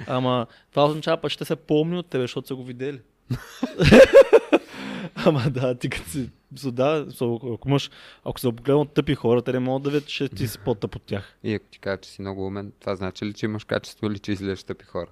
Ама 0.06 0.46
това 0.70 0.84
означава, 0.86 1.20
пък 1.20 1.30
ще 1.30 1.44
се 1.44 1.56
помни 1.56 1.98
от 1.98 2.06
тебе, 2.06 2.24
защото 2.24 2.48
са 2.48 2.54
го 2.54 2.64
видели. 2.64 3.00
Ама 5.14 5.50
да, 5.50 5.74
ти 5.74 5.90
като 5.90 6.10
си... 6.10 6.30
So, 6.56 6.70
да, 6.70 7.06
so, 7.06 7.54
ако, 7.54 7.68
имаш, 7.68 7.90
ако 8.24 8.40
се 8.40 8.56
погледнат 8.56 8.88
от 8.88 8.94
тъпи 8.94 9.14
хора, 9.14 9.42
те 9.42 9.52
не 9.52 9.58
могат 9.58 9.82
да 9.82 9.90
видят, 9.90 10.08
че 10.08 10.28
ти 10.28 10.48
си 10.48 10.58
по-тъп 10.64 10.96
от 10.96 11.02
тях. 11.02 11.36
И 11.44 11.54
ако 11.54 11.66
ти 11.66 11.78
кажа, 11.78 11.96
че 11.96 12.10
си 12.10 12.20
много 12.20 12.46
умен, 12.46 12.72
това 12.80 12.96
значи 12.96 13.26
ли, 13.26 13.32
че 13.32 13.46
имаш 13.46 13.64
качество 13.64 14.06
или 14.06 14.18
че 14.18 14.32
излезеш 14.32 14.64
тъпи 14.64 14.84
хора? 14.84 15.08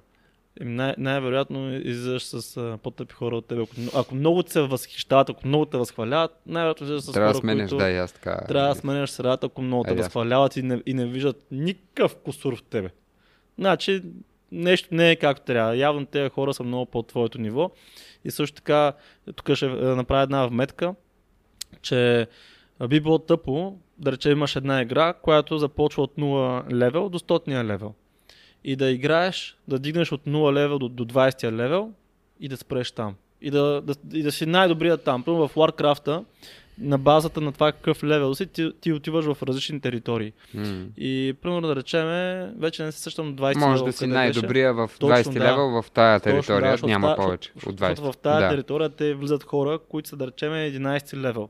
Еми, 0.60 0.74
най- 0.74 0.94
най-вероятно 0.98 1.74
излизаш 1.74 2.24
с 2.24 2.56
а, 2.56 2.78
по-тъпи 2.82 3.14
хора 3.14 3.36
от 3.36 3.46
тебе. 3.46 3.62
Ако, 3.62 3.98
ако 3.98 4.14
много 4.14 4.42
те 4.42 4.52
се 4.52 4.60
възхищават, 4.60 5.30
ако 5.30 5.46
много 5.46 5.66
те 5.66 5.76
възхваляват, 5.76 6.30
най-вероятно 6.46 6.86
излизаш 6.86 7.04
с 7.04 7.12
Трябва 7.12 7.28
да 7.28 7.34
хора, 7.34 7.40
сменеш, 7.40 7.70
които... 7.70 7.84
да, 7.84 7.90
и 7.90 7.96
аз 7.96 8.12
така. 8.12 8.40
Трябва 8.48 8.68
да 8.68 8.80
сменяш 8.80 9.10
средата, 9.10 9.46
ако 9.46 9.62
много 9.62 9.84
те 9.84 9.90
ясно. 9.90 10.02
възхваляват 10.02 10.56
и 10.56 10.62
не, 10.62 10.82
и 10.86 10.94
не 10.94 11.06
виждат 11.06 11.46
никакъв 11.50 12.16
косур 12.16 12.56
в 12.56 12.62
тебе. 12.62 12.90
Значи 13.58 14.02
нещо 14.52 14.88
не 14.92 15.10
е 15.10 15.16
както 15.16 15.44
трябва. 15.44 15.76
Явно 15.76 16.06
тези 16.06 16.30
хора 16.30 16.54
са 16.54 16.62
много 16.62 16.86
по 16.86 17.02
твоето 17.02 17.40
ниво. 17.40 17.70
И 18.24 18.30
също 18.30 18.56
така, 18.56 18.92
тук 19.36 19.54
ще 19.54 19.66
направя 19.68 20.22
една 20.22 20.46
вметка, 20.46 20.94
че 21.82 22.26
би 22.88 23.00
било 23.00 23.18
тъпо, 23.18 23.76
да 23.98 24.12
речем 24.12 24.32
имаш 24.32 24.56
една 24.56 24.82
игра, 24.82 25.12
която 25.12 25.58
започва 25.58 26.02
от 26.02 26.16
0 26.16 26.72
левел 26.72 27.08
до 27.08 27.18
100 27.18 27.64
левел. 27.64 27.94
И 28.64 28.76
да 28.76 28.90
играеш, 28.90 29.56
да 29.68 29.78
дигнеш 29.78 30.12
от 30.12 30.24
0 30.26 30.52
левел 30.52 30.78
до, 30.78 30.88
до 30.88 31.04
20 31.04 31.52
левел 31.52 31.90
и 32.40 32.48
да 32.48 32.56
спреш 32.56 32.90
там. 32.92 33.14
И 33.42 33.50
да, 33.50 33.82
да, 33.82 33.94
и 34.18 34.22
да 34.22 34.32
си 34.32 34.46
най-добрият 34.46 35.04
там. 35.04 35.22
Примерно 35.22 35.48
в 35.48 35.54
Warcraft 35.54 36.24
на 36.78 36.98
базата 36.98 37.40
на 37.40 37.52
това 37.52 37.72
какъв 37.72 38.04
левел 38.04 38.34
си, 38.34 38.46
ти, 38.46 38.72
ти 38.80 38.92
отиваш 38.92 39.24
в 39.24 39.42
различни 39.42 39.80
територии. 39.80 40.32
М. 40.54 40.84
И, 40.96 41.34
примерно, 41.42 41.68
да 41.68 41.76
речеме, 41.76 42.50
вече 42.58 42.84
не 42.84 42.92
се 42.92 43.00
същам 43.00 43.36
20 43.36 43.54
Може 43.54 43.74
левел 43.74 43.84
да 43.84 43.92
си 43.92 44.06
най-добрия 44.06 44.74
в 44.74 44.90
Точно, 44.98 45.32
20 45.32 45.38
да. 45.38 45.40
левел 45.44 45.82
в 45.82 45.90
тая 45.90 46.20
Точно, 46.20 46.32
територия. 46.32 46.60
да, 46.60 46.70
защото 46.70 46.88
Няма 46.88 47.06
тая- 47.06 47.16
повече 47.16 47.52
от 47.66 47.80
20. 47.80 47.88
Защото 47.88 48.12
в 48.12 48.16
тази 48.16 48.42
да. 48.42 48.48
територия 48.48 48.88
те 48.88 49.14
влизат 49.14 49.42
хора, 49.44 49.78
които 49.88 50.08
са, 50.08 50.16
да 50.16 50.26
речем, 50.26 50.52
11 50.52 51.16
левел. 51.16 51.48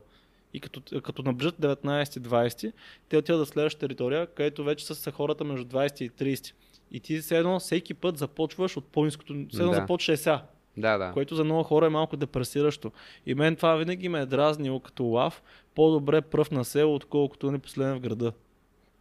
И 0.53 0.59
като, 0.59 1.01
като 1.01 1.23
наближат 1.23 1.55
19-20, 1.55 2.71
те 3.09 3.17
отиват 3.17 3.41
да 3.41 3.45
следваща 3.45 3.79
територия, 3.79 4.27
където 4.27 4.63
вече 4.63 4.85
са, 4.85 4.95
са 4.95 5.11
хората 5.11 5.43
между 5.43 5.65
20 5.67 6.01
и 6.01 6.09
30. 6.35 6.53
И 6.91 6.99
ти 6.99 7.19
все 7.19 7.37
едно 7.37 7.59
всеки 7.59 7.93
път 7.93 8.17
започваш 8.17 8.77
от 8.77 8.85
по-ниското, 8.85 9.33
все 9.49 9.59
едно 9.59 9.71
Да. 9.71 9.75
започваш 9.75 10.19
60, 10.19 10.39
Да, 10.77 10.97
да. 10.97 11.11
което 11.11 11.35
за 11.35 11.43
много 11.43 11.63
хора 11.63 11.85
е 11.85 11.89
малко 11.89 12.17
депресиращо. 12.17 12.91
И 13.25 13.35
мен 13.35 13.55
това 13.55 13.75
винаги 13.75 14.09
ме 14.09 14.21
е 14.21 14.25
дразнило 14.25 14.79
като 14.79 15.03
лав, 15.03 15.41
по-добре 15.75 16.21
пръв 16.21 16.51
на 16.51 16.65
село, 16.65 16.95
отколкото 16.95 17.51
не 17.51 17.59
последен 17.59 17.95
в 17.95 17.99
града. 17.99 18.31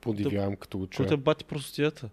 Подивявам 0.00 0.56
като 0.56 0.78
го 0.78 0.86
Което 0.86 1.02
е 1.02 1.06
чуя. 1.06 1.16
бати 1.16 1.44
простотията. 1.44 2.08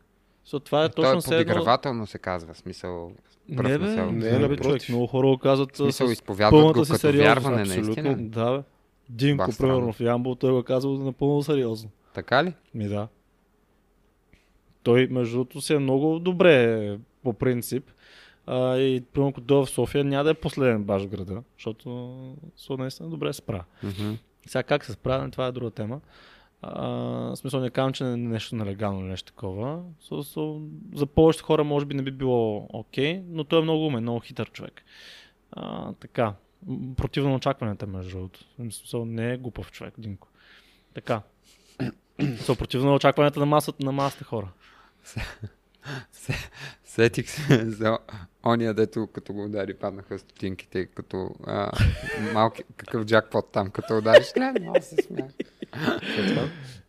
So, 0.48 0.66
това 0.66 0.84
е 0.84 0.90
То 0.90 0.96
точно 0.96 1.08
е 1.10 1.12
едно... 1.12 1.22
подигравателно 1.46 2.08
се 2.08 2.20
казва. 2.20 2.56
Смисъл, 2.56 3.12
пръв 3.48 3.66
Не 3.66 3.78
на 3.78 3.80
бе, 3.80 3.94
село. 3.94 4.12
Не, 4.12 4.32
не, 4.32 4.40
напротив. 4.40 4.64
човек. 4.64 4.90
Много 4.90 5.08
хора 5.08 5.28
го 5.28 5.38
казват 5.38 5.74
в 5.74 5.78
смисъл 5.78 6.08
с 6.08 6.12
изповядват 6.12 6.52
пълната 6.52 6.80
го 6.80 6.86
си 6.86 6.92
като 6.92 7.02
сериозност, 7.02 7.26
вярване, 7.44 7.62
абсолютно. 7.62 8.04
наистина. 8.04 8.30
Да, 8.30 8.52
бе. 8.52 8.64
Динко, 9.10 9.46
Ба, 9.46 9.52
странно. 9.52 9.74
примерно 9.74 9.94
в 9.94 10.00
Ямбол, 10.00 10.36
той 10.36 10.52
го 10.52 10.64
казва 10.64 10.92
напълно 10.92 11.44
сериозно. 11.44 11.90
Така 12.14 12.44
ли? 12.44 12.54
Ми 12.74 12.88
да. 12.88 13.08
Той, 14.84 15.08
между 15.08 15.36
другото, 15.38 15.62
си 15.62 15.74
е 15.74 15.80
много 15.80 16.20
добре 16.20 16.98
по 17.24 17.34
принцип. 17.34 17.92
А, 18.48 18.78
и 18.78 19.02
примерно, 19.02 19.34
като 19.34 19.46
дойде 19.46 19.66
в 19.66 19.70
София, 19.70 20.04
няма 20.04 20.24
да 20.24 20.30
е 20.30 20.34
последен 20.34 20.84
баш 20.84 21.04
в 21.04 21.08
града, 21.08 21.44
защото 21.58 22.36
со 22.58 22.78
наистина 22.78 23.10
добре 23.10 23.34
се 23.34 23.38
справя. 23.38 23.64
Мгм. 23.84 24.14
Сега 24.48 24.64
как 24.64 24.86
се 24.86 24.92
справя, 24.92 25.32
това 25.32 25.46
е 25.48 25.52
друга 25.52 25.72
тема. 25.72 26.00
А, 26.62 26.90
в 26.90 27.36
смисъл 27.36 27.60
не 27.60 27.70
казвам, 27.70 27.94
че 27.94 28.04
не 28.04 28.14
е 28.14 28.18
нещо 28.18 28.56
нелегално 28.56 29.00
или 29.00 29.08
нещо 29.08 29.32
такова. 29.32 29.84
So, 30.02 30.36
so, 30.36 30.68
за 30.94 31.06
повечето 31.06 31.46
хора 31.46 31.64
може 31.64 31.86
би 31.86 31.96
не 31.96 32.02
би 32.02 32.12
било 32.12 32.68
окей, 32.74 33.22
но 33.30 33.44
той 33.44 33.60
е 33.60 33.64
много 33.64 33.86
умен, 33.86 34.02
много 34.04 34.20
хитър 34.20 34.52
човек. 34.52 34.84
А, 35.52 35.94
така. 35.94 36.34
Противно 36.98 37.30
на 37.30 37.36
очакванията, 37.36 37.88
между 37.88 38.18
другото. 38.18 38.40
Смисъл 38.58 39.06
не 39.06 39.34
е 39.34 39.38
глупав 39.38 39.72
човек, 39.72 39.94
Динко. 39.98 40.28
Така. 40.94 41.22
Со 42.38 42.56
противно 42.56 42.90
на 42.90 42.96
очакванията 42.96 43.40
на 43.40 43.46
масата, 43.46 43.86
на 43.86 43.92
масата 43.92 44.24
хора. 44.24 44.50
Сетих 46.86 47.30
се 47.30 47.70
за 47.70 47.98
ония, 48.46 48.74
дето 48.74 49.08
като 49.08 49.34
го 49.34 49.46
удари, 49.46 49.74
паднаха 49.74 50.20
стотинките, 50.20 50.86
като 50.86 51.30
а, 51.44 51.72
малки, 52.34 52.64
какъв 52.78 53.06
джакпот 53.06 53.52
там, 53.52 53.72
като 53.72 53.98
удариш. 53.98 54.34
Не, 54.38 54.52
много 54.52 54.82
се 54.82 54.96
смях. 54.96 55.32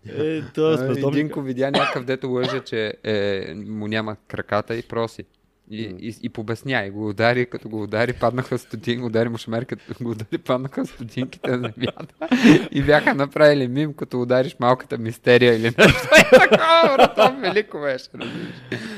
Е, 0.07 0.37
е 0.37 0.43
А, 0.57 0.95
с 0.95 0.99
и 0.99 1.11
Динко 1.11 1.43
видя 1.43 1.71
някакъв, 1.71 2.05
дето 2.05 2.29
лъже, 2.29 2.65
че 2.65 2.95
е, 3.05 3.55
му 3.55 3.87
няма 3.87 4.17
краката 4.29 4.77
и 4.77 4.83
проси. 4.83 5.25
И, 5.71 5.83
и, 6.01 6.15
и 6.23 6.29
побесня, 6.29 6.85
и 6.87 6.91
го 6.91 7.09
удари, 7.09 7.47
като 7.47 7.69
го 7.69 7.83
удари, 7.83 8.13
паднаха 8.13 8.59
стотинки, 8.59 9.05
удари 9.05 9.29
му 9.29 9.39
шмер, 9.39 9.65
като 9.65 9.85
го 10.01 10.11
удари, 10.11 10.39
паднаха 10.39 10.87
стотинките 10.87 11.51
на 11.51 11.57
земята. 11.57 12.29
И 12.71 12.83
бяха 12.83 13.15
направили 13.15 13.69
мим, 13.69 13.95
като 13.95 14.23
удариш 14.23 14.57
малката 14.61 14.99
мистерия 14.99 15.55
или 15.55 15.63
нещо. 15.63 15.83
И 16.19 16.39
такова, 16.39 16.97
брато, 16.97 17.37
велико 17.41 17.81
беше. 17.81 18.05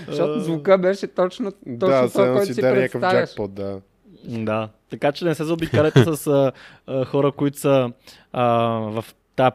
Защото 0.09 0.41
звука 0.41 0.79
беше 0.79 1.07
точно, 1.07 1.53
точно 1.53 1.77
Да, 1.77 2.09
това, 2.09 2.33
което 2.33 2.47
си 2.47 2.55
си 2.55 2.61
представяш. 2.61 3.29
джакпот, 3.29 3.55
да. 3.55 3.81
Да, 4.25 4.69
така 4.91 5.13
че 5.13 5.25
не 5.25 5.35
се 5.35 5.45
заобикаляте 5.45 6.05
с 6.05 6.27
а, 6.27 6.53
а, 6.87 7.05
хора, 7.05 7.33
които 7.33 7.59
са 7.59 7.93
а, 8.33 8.45
в 8.79 9.05
тази 9.37 9.55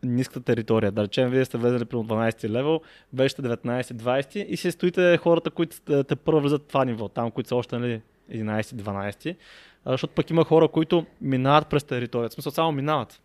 по-низката 0.00 0.40
територия. 0.40 0.92
Да 0.92 1.02
речем, 1.02 1.30
вие 1.30 1.44
сте 1.44 1.58
влезали 1.58 1.84
при 1.84 1.96
12 1.96 2.48
левел, 2.48 2.80
сте 3.28 3.42
19-20 3.42 4.36
и 4.36 4.56
се 4.56 4.70
стоите 4.70 5.16
хората, 5.16 5.50
които 5.50 5.76
те, 6.04 6.16
първо 6.16 6.40
влизат 6.40 6.62
в 6.62 6.66
това 6.66 6.84
ниво, 6.84 7.08
там, 7.08 7.30
които 7.30 7.48
са 7.48 7.56
още 7.56 7.78
нали, 7.78 8.02
11-12. 8.32 9.36
А, 9.84 9.90
защото 9.90 10.14
пък 10.14 10.30
има 10.30 10.44
хора, 10.44 10.68
които 10.68 11.06
минават 11.20 11.68
през 11.68 11.84
територията. 11.84 12.34
Смисъл 12.34 12.52
само 12.52 12.72
минават. 12.72 13.20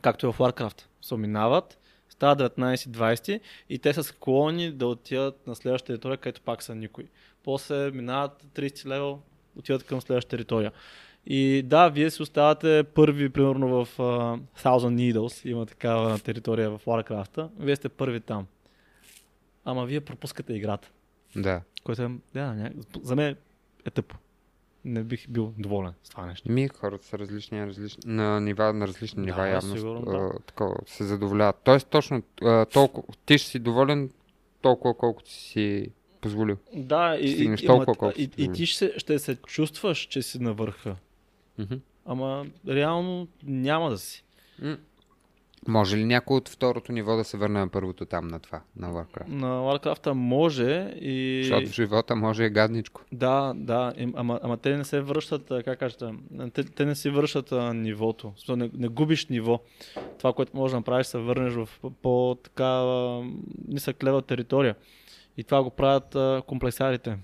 Както 0.00 0.26
и 0.26 0.32
в 0.32 0.38
Warcraft. 0.38 0.82
Се 1.02 1.16
минават, 1.16 1.78
стават 2.08 2.56
19-20 2.56 3.40
и 3.68 3.78
те 3.78 3.92
са 3.92 4.02
склонни 4.02 4.70
да 4.70 4.86
отидат 4.86 5.46
на 5.46 5.54
следващата 5.54 5.92
територия, 5.92 6.16
където 6.18 6.40
пак 6.40 6.62
са 6.62 6.74
никой. 6.74 7.04
После 7.44 7.90
минават 7.90 8.46
30 8.54 8.86
левел, 8.86 9.20
отиват 9.56 9.84
към 9.84 10.00
следващата 10.00 10.36
територия. 10.36 10.72
И 11.26 11.62
да, 11.62 11.88
вие 11.88 12.10
си 12.10 12.22
оставате 12.22 12.84
първи, 12.94 13.28
примерно 13.28 13.68
в 13.84 13.96
uh, 13.98 14.40
Thousand 14.62 15.12
Needles, 15.14 15.48
има 15.48 15.66
такава 15.66 16.18
територия 16.18 16.70
в 16.70 16.80
Warcraft, 16.84 17.48
вие 17.58 17.76
сте 17.76 17.88
първи 17.88 18.20
там. 18.20 18.46
Ама 19.64 19.86
вие 19.86 20.00
пропускате 20.00 20.52
играта, 20.52 20.90
Да. 21.36 21.62
което 21.84 22.02
е, 22.02 22.10
да, 22.34 22.54
ня... 22.54 22.70
за 23.02 23.16
мен 23.16 23.36
е 23.86 23.90
тъпо. 23.90 24.16
Не 24.84 25.02
бих 25.02 25.28
бил 25.30 25.52
доволен 25.58 25.92
с 26.02 26.08
това 26.10 26.26
нещо. 26.26 26.52
Ми, 26.52 26.68
хората 26.68 27.04
са 27.06 27.18
различни, 27.18 27.66
различни 27.66 28.02
на 28.14 28.40
нива, 28.40 28.72
на 28.72 28.88
различни 28.88 29.22
Да, 29.22 29.26
нива 29.26 29.48
явно 29.48 29.76
сигурно, 29.76 30.04
да. 30.04 30.32
такова, 30.46 30.76
се 30.86 31.04
задоволяват. 31.04 31.56
Тоест, 31.64 31.88
точно 31.88 32.22
толкова, 32.72 33.08
ти 33.26 33.38
ще 33.38 33.50
си 33.50 33.58
доволен 33.58 34.10
толкова, 34.60 34.94
колкото 34.94 35.30
си 35.30 35.90
позволил. 36.20 36.56
Да, 36.74 37.16
и, 37.20 37.44
и, 37.44 37.66
толкова, 37.66 38.12
и, 38.16 38.22
и 38.22 38.28
позволи. 38.28 38.52
ти 38.52 38.66
ще, 38.66 38.92
ще 38.96 39.18
се 39.18 39.36
чувстваш, 39.36 39.98
че 39.98 40.22
си 40.22 40.42
на 40.42 40.54
Мгм. 41.58 41.74
Ама 42.06 42.46
реално 42.68 43.28
няма 43.44 43.90
да 43.90 43.98
си. 43.98 44.24
М. 44.58 44.76
Може 45.68 45.96
ли 45.96 46.04
някой 46.04 46.36
от 46.36 46.48
второто 46.48 46.92
ниво 46.92 47.16
да 47.16 47.24
се 47.24 47.36
върне 47.36 47.60
на 47.60 47.68
първото 47.68 48.04
там, 48.04 48.28
на 48.28 48.40
това, 48.40 48.60
на 48.76 48.92
Warcraft? 48.92 49.28
На 49.28 49.46
Warcraft 49.46 50.12
може 50.12 50.94
и... 51.00 51.40
Защото 51.44 51.66
в 51.66 51.74
живота 51.74 52.16
може 52.16 52.44
е 52.44 52.50
гадничко. 52.50 53.00
Да, 53.12 53.52
да, 53.56 53.92
им- 53.96 54.12
ама, 54.16 54.40
ама 54.42 54.56
те 54.56 54.76
не 54.76 54.84
се 54.84 55.00
връщат, 55.00 55.52
как 55.64 55.78
кажете, 55.78 56.14
те, 56.52 56.64
те 56.64 56.84
не 56.84 56.94
си 56.94 57.10
връщат 57.10 57.52
а, 57.52 57.74
нивото. 57.74 58.32
Не, 58.48 58.70
не 58.74 58.88
губиш 58.88 59.26
ниво. 59.26 59.60
Това, 60.18 60.32
което 60.32 60.56
можеш 60.56 60.72
да 60.72 60.76
направиш, 60.76 61.06
се 61.06 61.18
върнеш 61.18 61.54
в 61.54 61.68
по- 61.80 61.90
по-така 61.90 62.82
нисък 63.68 64.04
левел 64.04 64.20
територия. 64.20 64.76
И 65.36 65.44
това 65.44 65.62
го 65.62 65.70
правят 65.70 66.14
а, 66.14 66.42
комплексарите. 66.46 67.18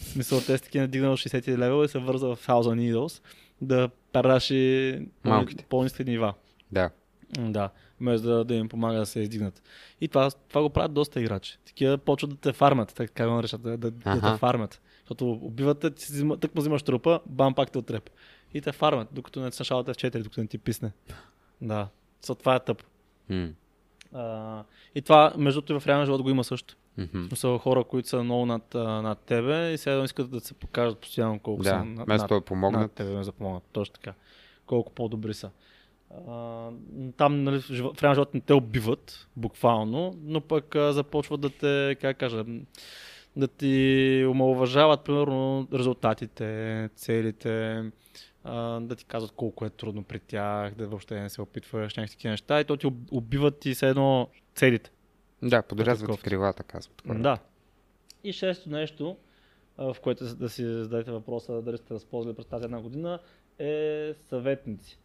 В 0.00 0.04
смисъл, 0.04 0.38
те 0.38 0.58
са 0.58 0.64
такива 0.64 0.82
надигнал 0.82 1.16
60 1.16 1.58
левел 1.58 1.84
и 1.84 1.88
се 1.88 1.98
върза 1.98 2.26
в 2.26 2.36
Thousand 2.36 2.92
Needles 2.94 3.22
да 3.62 3.88
параши 4.12 5.00
Малките. 5.24 5.64
по-ниски 5.68 6.04
нива. 6.04 6.34
Да. 6.72 6.90
Да, 7.38 7.70
вместо 8.00 8.28
да, 8.28 8.44
да 8.44 8.54
им 8.54 8.68
помага 8.68 8.98
да 8.98 9.06
се 9.06 9.20
издигнат. 9.20 9.62
И 10.00 10.08
това, 10.08 10.30
това 10.30 10.62
го 10.62 10.70
правят 10.70 10.92
доста 10.92 11.20
играчи. 11.20 11.58
Такива 11.64 11.98
почват 11.98 12.30
да 12.30 12.36
те 12.36 12.52
фармят, 12.52 12.94
така 12.94 13.28
го 13.28 13.34
наричат, 13.34 13.62
да, 13.62 13.76
да, 13.76 13.90
да 13.90 14.32
те 14.32 14.38
фармят. 14.38 14.80
Защото 15.00 15.32
убиват 15.32 15.78
те, 15.80 15.90
ти 15.90 16.04
си 16.04 16.12
взима- 16.12 16.40
тък 16.40 16.54
му 16.54 16.60
взимаш 16.60 16.82
трупа, 16.82 17.20
бам, 17.26 17.54
пак 17.54 17.70
те 17.70 17.78
отреп. 17.78 18.10
И 18.54 18.60
те 18.60 18.72
фармят, 18.72 19.08
докато 19.12 19.40
не 19.40 19.52
се 19.52 19.64
шалате 19.64 19.92
в 19.92 19.96
4, 19.96 20.22
докато 20.22 20.40
не 20.40 20.46
ти 20.46 20.58
писне. 20.58 20.92
Да, 21.60 21.88
so, 22.24 22.38
това 22.38 22.54
е 22.54 22.60
тъп. 22.60 22.82
М. 23.28 23.48
А, 24.12 24.64
и 24.94 25.02
това, 25.02 25.32
между 25.38 25.60
другото, 25.60 25.80
в 25.80 25.86
реалния 25.86 26.06
живот 26.06 26.22
го 26.22 26.30
има 26.30 26.44
също. 26.44 26.76
Мгм. 26.98 27.24
В 27.24 27.28
смисъл 27.28 27.58
хора, 27.58 27.84
които 27.84 28.08
са 28.08 28.24
много 28.24 28.46
над, 28.46 28.74
над 28.74 29.18
тебе 29.18 29.72
и 29.72 29.78
сега 29.78 30.04
искат 30.04 30.30
да 30.30 30.40
се 30.40 30.54
покажат 30.54 30.98
постоянно 30.98 31.38
колко 31.38 31.62
Да, 31.62 31.68
са 31.68 31.84
над, 31.84 32.06
вместо 32.06 32.34
да 32.34 32.40
помогнат. 32.40 32.80
над 32.80 32.92
тебе, 32.92 33.10
да 33.10 33.24
запомогнат. 33.24 33.62
Точно 33.72 33.92
така. 33.92 34.14
Колко 34.66 34.92
по-добри 34.92 35.34
са. 35.34 35.50
А, 36.28 36.68
там 37.16 37.42
нали, 37.44 37.58
в 37.60 37.70
реалния 38.02 38.14
живот 38.14 38.34
не 38.34 38.40
те 38.40 38.54
убиват, 38.54 39.28
буквално, 39.36 40.18
но 40.22 40.40
пък 40.40 40.76
а, 40.76 40.92
започват 40.92 41.40
да 41.40 41.50
те, 41.50 41.96
как 42.00 42.16
кажа, 42.18 42.44
да 43.36 43.48
ти 43.48 44.24
омалуважават, 44.28 45.04
примерно, 45.04 45.68
резултатите, 45.72 46.88
целите, 46.96 47.84
а, 48.44 48.80
да 48.80 48.96
ти 48.96 49.04
казват 49.04 49.32
колко 49.32 49.64
е 49.64 49.70
трудно 49.70 50.02
при 50.02 50.18
тях, 50.18 50.74
да 50.74 50.86
въобще 50.86 51.20
не 51.20 51.30
се 51.30 51.42
опитваш 51.42 51.96
някакви 51.96 52.16
такива 52.16 52.30
неща 52.30 52.60
и 52.60 52.64
то 52.64 52.76
ти 52.76 52.86
уб- 52.86 53.08
убиват 53.10 53.58
ти 53.58 53.74
все 53.74 53.88
едно 53.88 54.28
целите. 54.54 54.90
Да, 55.42 55.62
подрязват 55.62 56.10
ти 56.10 56.16
Такъв. 56.16 56.24
крилата, 56.24 56.62
казват. 56.62 57.02
хората. 57.06 57.22
Да. 57.22 57.38
И 58.24 58.32
шесто 58.32 58.70
нещо, 58.70 59.16
в 59.78 59.96
което 60.02 60.36
да 60.36 60.48
си 60.48 60.64
зададете 60.64 61.10
въпроса 61.10 61.62
дали 61.62 61.78
сте 61.78 61.94
разползвали 61.94 62.36
през 62.36 62.46
тази 62.46 62.64
една 62.64 62.80
година, 62.80 63.18
е 63.58 64.14
съветници. 64.28 64.98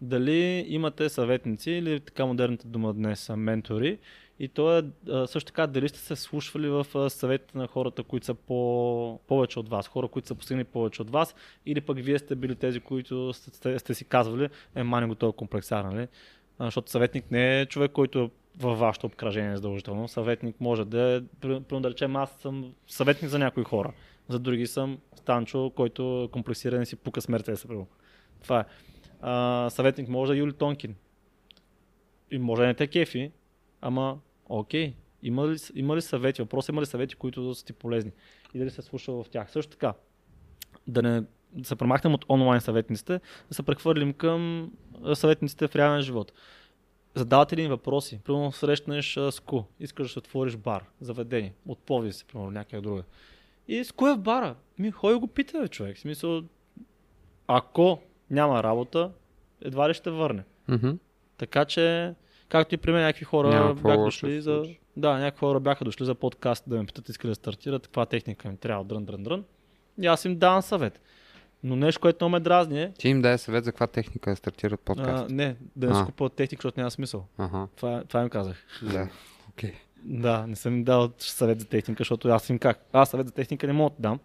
Дали 0.00 0.66
имате 0.68 1.08
съветници 1.08 1.70
или 1.70 2.00
така 2.00 2.26
модерната 2.26 2.68
дума 2.68 2.94
днес 2.94 3.20
са 3.20 3.36
ментори 3.36 3.98
и 4.38 4.48
то 4.48 4.78
е 4.78 4.82
също 5.26 5.46
така 5.46 5.66
дали 5.66 5.88
сте 5.88 5.98
се 5.98 6.16
слушвали 6.16 6.68
в 6.68 7.10
съветите 7.10 7.58
на 7.58 7.66
хората, 7.66 8.02
които 8.02 8.26
са 8.26 8.34
по, 8.34 9.20
повече 9.26 9.58
от 9.58 9.68
вас, 9.68 9.88
хора, 9.88 10.08
които 10.08 10.28
са 10.28 10.34
постигнали 10.34 10.64
повече 10.64 11.02
от 11.02 11.10
вас 11.10 11.34
или 11.66 11.80
пък 11.80 11.98
вие 11.98 12.18
сте 12.18 12.34
били 12.34 12.56
тези, 12.56 12.80
които 12.80 13.32
сте, 13.32 13.78
сте, 13.78 13.94
си 13.94 14.04
казвали, 14.04 14.48
е 14.74 14.82
мани 14.82 15.06
го 15.06 15.14
този 15.14 15.36
комплексар, 15.36 15.84
нали? 15.84 16.08
Защото 16.60 16.90
съветник 16.90 17.30
не 17.30 17.60
е 17.60 17.66
човек, 17.66 17.92
който 17.92 18.18
е 18.18 18.30
във 18.58 18.78
вашето 18.78 19.06
обкръжение 19.06 19.56
задължително. 19.56 20.08
Съветник 20.08 20.60
може 20.60 20.84
да 20.84 21.00
е, 21.16 21.20
при- 21.40 21.60
примерно 21.60 21.80
да 21.80 21.90
речем, 21.90 22.16
аз 22.16 22.30
съм 22.30 22.74
съветник 22.86 23.30
за 23.30 23.38
някои 23.38 23.64
хора. 23.64 23.92
За 24.28 24.38
други 24.38 24.66
съм 24.66 24.98
Станчо, 25.16 25.72
който 25.76 26.24
е 26.28 26.30
комплексиран 26.32 26.82
и 26.82 26.86
си 26.86 26.96
пука 26.96 27.20
с 27.20 27.28
Мерцеса. 27.28 27.68
примерно. 27.68 27.86
Това 28.42 28.60
е. 28.60 28.64
А, 29.20 29.70
съветник 29.70 30.08
може 30.08 30.32
да 30.32 30.36
е 30.36 30.40
Юли 30.40 30.52
Тонкин. 30.52 30.94
И 32.30 32.38
може 32.38 32.62
да 32.62 32.66
не 32.66 32.74
те 32.74 32.86
кефи, 32.86 33.30
ама 33.80 34.18
окей. 34.48 34.94
Има 35.22 35.48
ли, 35.48 35.56
има 35.74 35.96
ли 35.96 36.02
съвети? 36.02 36.42
Въпрос 36.42 36.68
има 36.68 36.80
ли 36.80 36.86
съвети, 36.86 37.14
които 37.14 37.54
са 37.54 37.64
ти 37.64 37.72
полезни? 37.72 38.12
И 38.54 38.58
дали 38.58 38.70
се 38.70 38.82
слуша 38.82 39.12
в 39.12 39.24
тях. 39.30 39.50
Също 39.50 39.72
така, 39.72 39.94
да 40.86 41.02
не 41.02 41.22
да 41.52 41.64
се 41.68 41.76
премахнем 41.76 42.14
от 42.14 42.24
онлайн 42.28 42.60
съветниците, 42.60 43.20
да 43.48 43.54
се 43.54 43.62
прехвърлим 43.62 44.12
към 44.12 44.72
съветниците 45.14 45.68
в 45.68 45.76
реален 45.76 46.02
живот. 46.02 46.32
Задавате 47.14 47.56
ли 47.56 47.68
въпроси? 47.68 48.20
Примерно 48.24 48.52
срещнеш 48.52 49.16
а, 49.16 49.32
с 49.32 49.40
ку, 49.40 49.62
искаш 49.80 50.06
да 50.06 50.12
си 50.12 50.18
отвориш 50.18 50.56
бар, 50.56 50.84
заведение, 51.00 51.54
от 51.66 51.78
Пловдив 51.78 52.14
си, 52.14 52.24
примерно, 52.24 52.50
някъде 52.50 52.82
друга. 52.82 53.02
И 53.68 53.84
с 53.84 53.92
кой 53.92 54.12
е 54.12 54.14
в 54.14 54.18
бара? 54.18 54.54
Ми, 54.78 54.90
хой 54.90 55.14
го 55.14 55.26
пита, 55.26 55.60
бе, 55.60 55.68
човек. 55.68 55.96
В 55.96 56.00
смисъл, 56.00 56.42
ако 57.46 57.98
няма 58.30 58.62
работа, 58.62 59.10
едва 59.60 59.88
ли 59.88 59.94
ще 59.94 60.10
върне. 60.10 60.44
Мгм. 60.68 60.90
Така 61.36 61.64
че, 61.64 62.14
както 62.48 62.74
и 62.74 62.78
при 62.78 62.92
мен, 62.92 63.02
някакви 63.02 63.24
хора 63.24 63.48
Няма 63.48 63.74
бяха 63.74 64.02
дошли 64.02 64.32
се 64.32 64.40
за... 64.40 64.62
Да, 64.96 65.18
някакви 65.18 65.38
хора 65.38 65.60
бяха 65.60 65.84
дошли 65.84 66.04
за 66.04 66.14
подкаст 66.14 66.64
да 66.66 66.76
ме 66.76 66.86
питат, 66.86 67.08
искали 67.08 67.30
да 67.30 67.34
стартират, 67.34 67.82
каква 67.82 68.06
техника 68.06 68.48
им 68.48 68.56
трябва, 68.56 68.84
дрън, 68.84 69.04
дрън, 69.04 69.22
дрън. 69.22 69.44
И 70.02 70.06
аз 70.06 70.24
им 70.24 70.38
давам 70.38 70.62
съвет. 70.62 71.00
Но 71.64 71.76
нещо, 71.76 72.00
което 72.00 72.18
много 72.20 72.30
ме 72.30 72.40
дразни 72.40 72.82
е, 72.82 72.92
Ти 72.92 73.08
им 73.08 73.22
дай 73.22 73.38
съвет 73.38 73.64
за 73.64 73.72
каква 73.72 73.86
техника 73.86 74.30
да 74.30 74.36
стартират 74.36 74.80
а, 74.80 74.84
подкаст. 74.84 75.30
не, 75.30 75.56
да 75.76 75.86
не 75.88 75.94
си 75.94 76.00
А. 76.02 76.06
купуват 76.06 76.32
техника, 76.32 76.58
защото 76.58 76.80
няма 76.80 76.90
смисъл. 76.90 77.24
Ага, 77.38 77.66
Това, 77.76 78.02
това 78.04 78.22
им 78.22 78.28
казах. 78.28 78.56
да. 78.82 79.08
Окей. 79.50 79.72
Да, 79.98 80.46
не 80.46 80.56
съм 80.56 80.74
им 80.74 80.84
дал 80.84 81.10
съвет 81.18 81.60
за 81.60 81.66
техника, 81.66 82.00
защото 82.00 82.28
аз 82.28 82.50
им 82.50 82.58
как. 82.58 82.84
Аз 82.92 83.10
съвет 83.10 83.26
за 83.26 83.32
техника 83.32 83.66
не 83.66 83.72
мога 83.72 83.90
да 83.90 84.02
дам. 84.02 84.20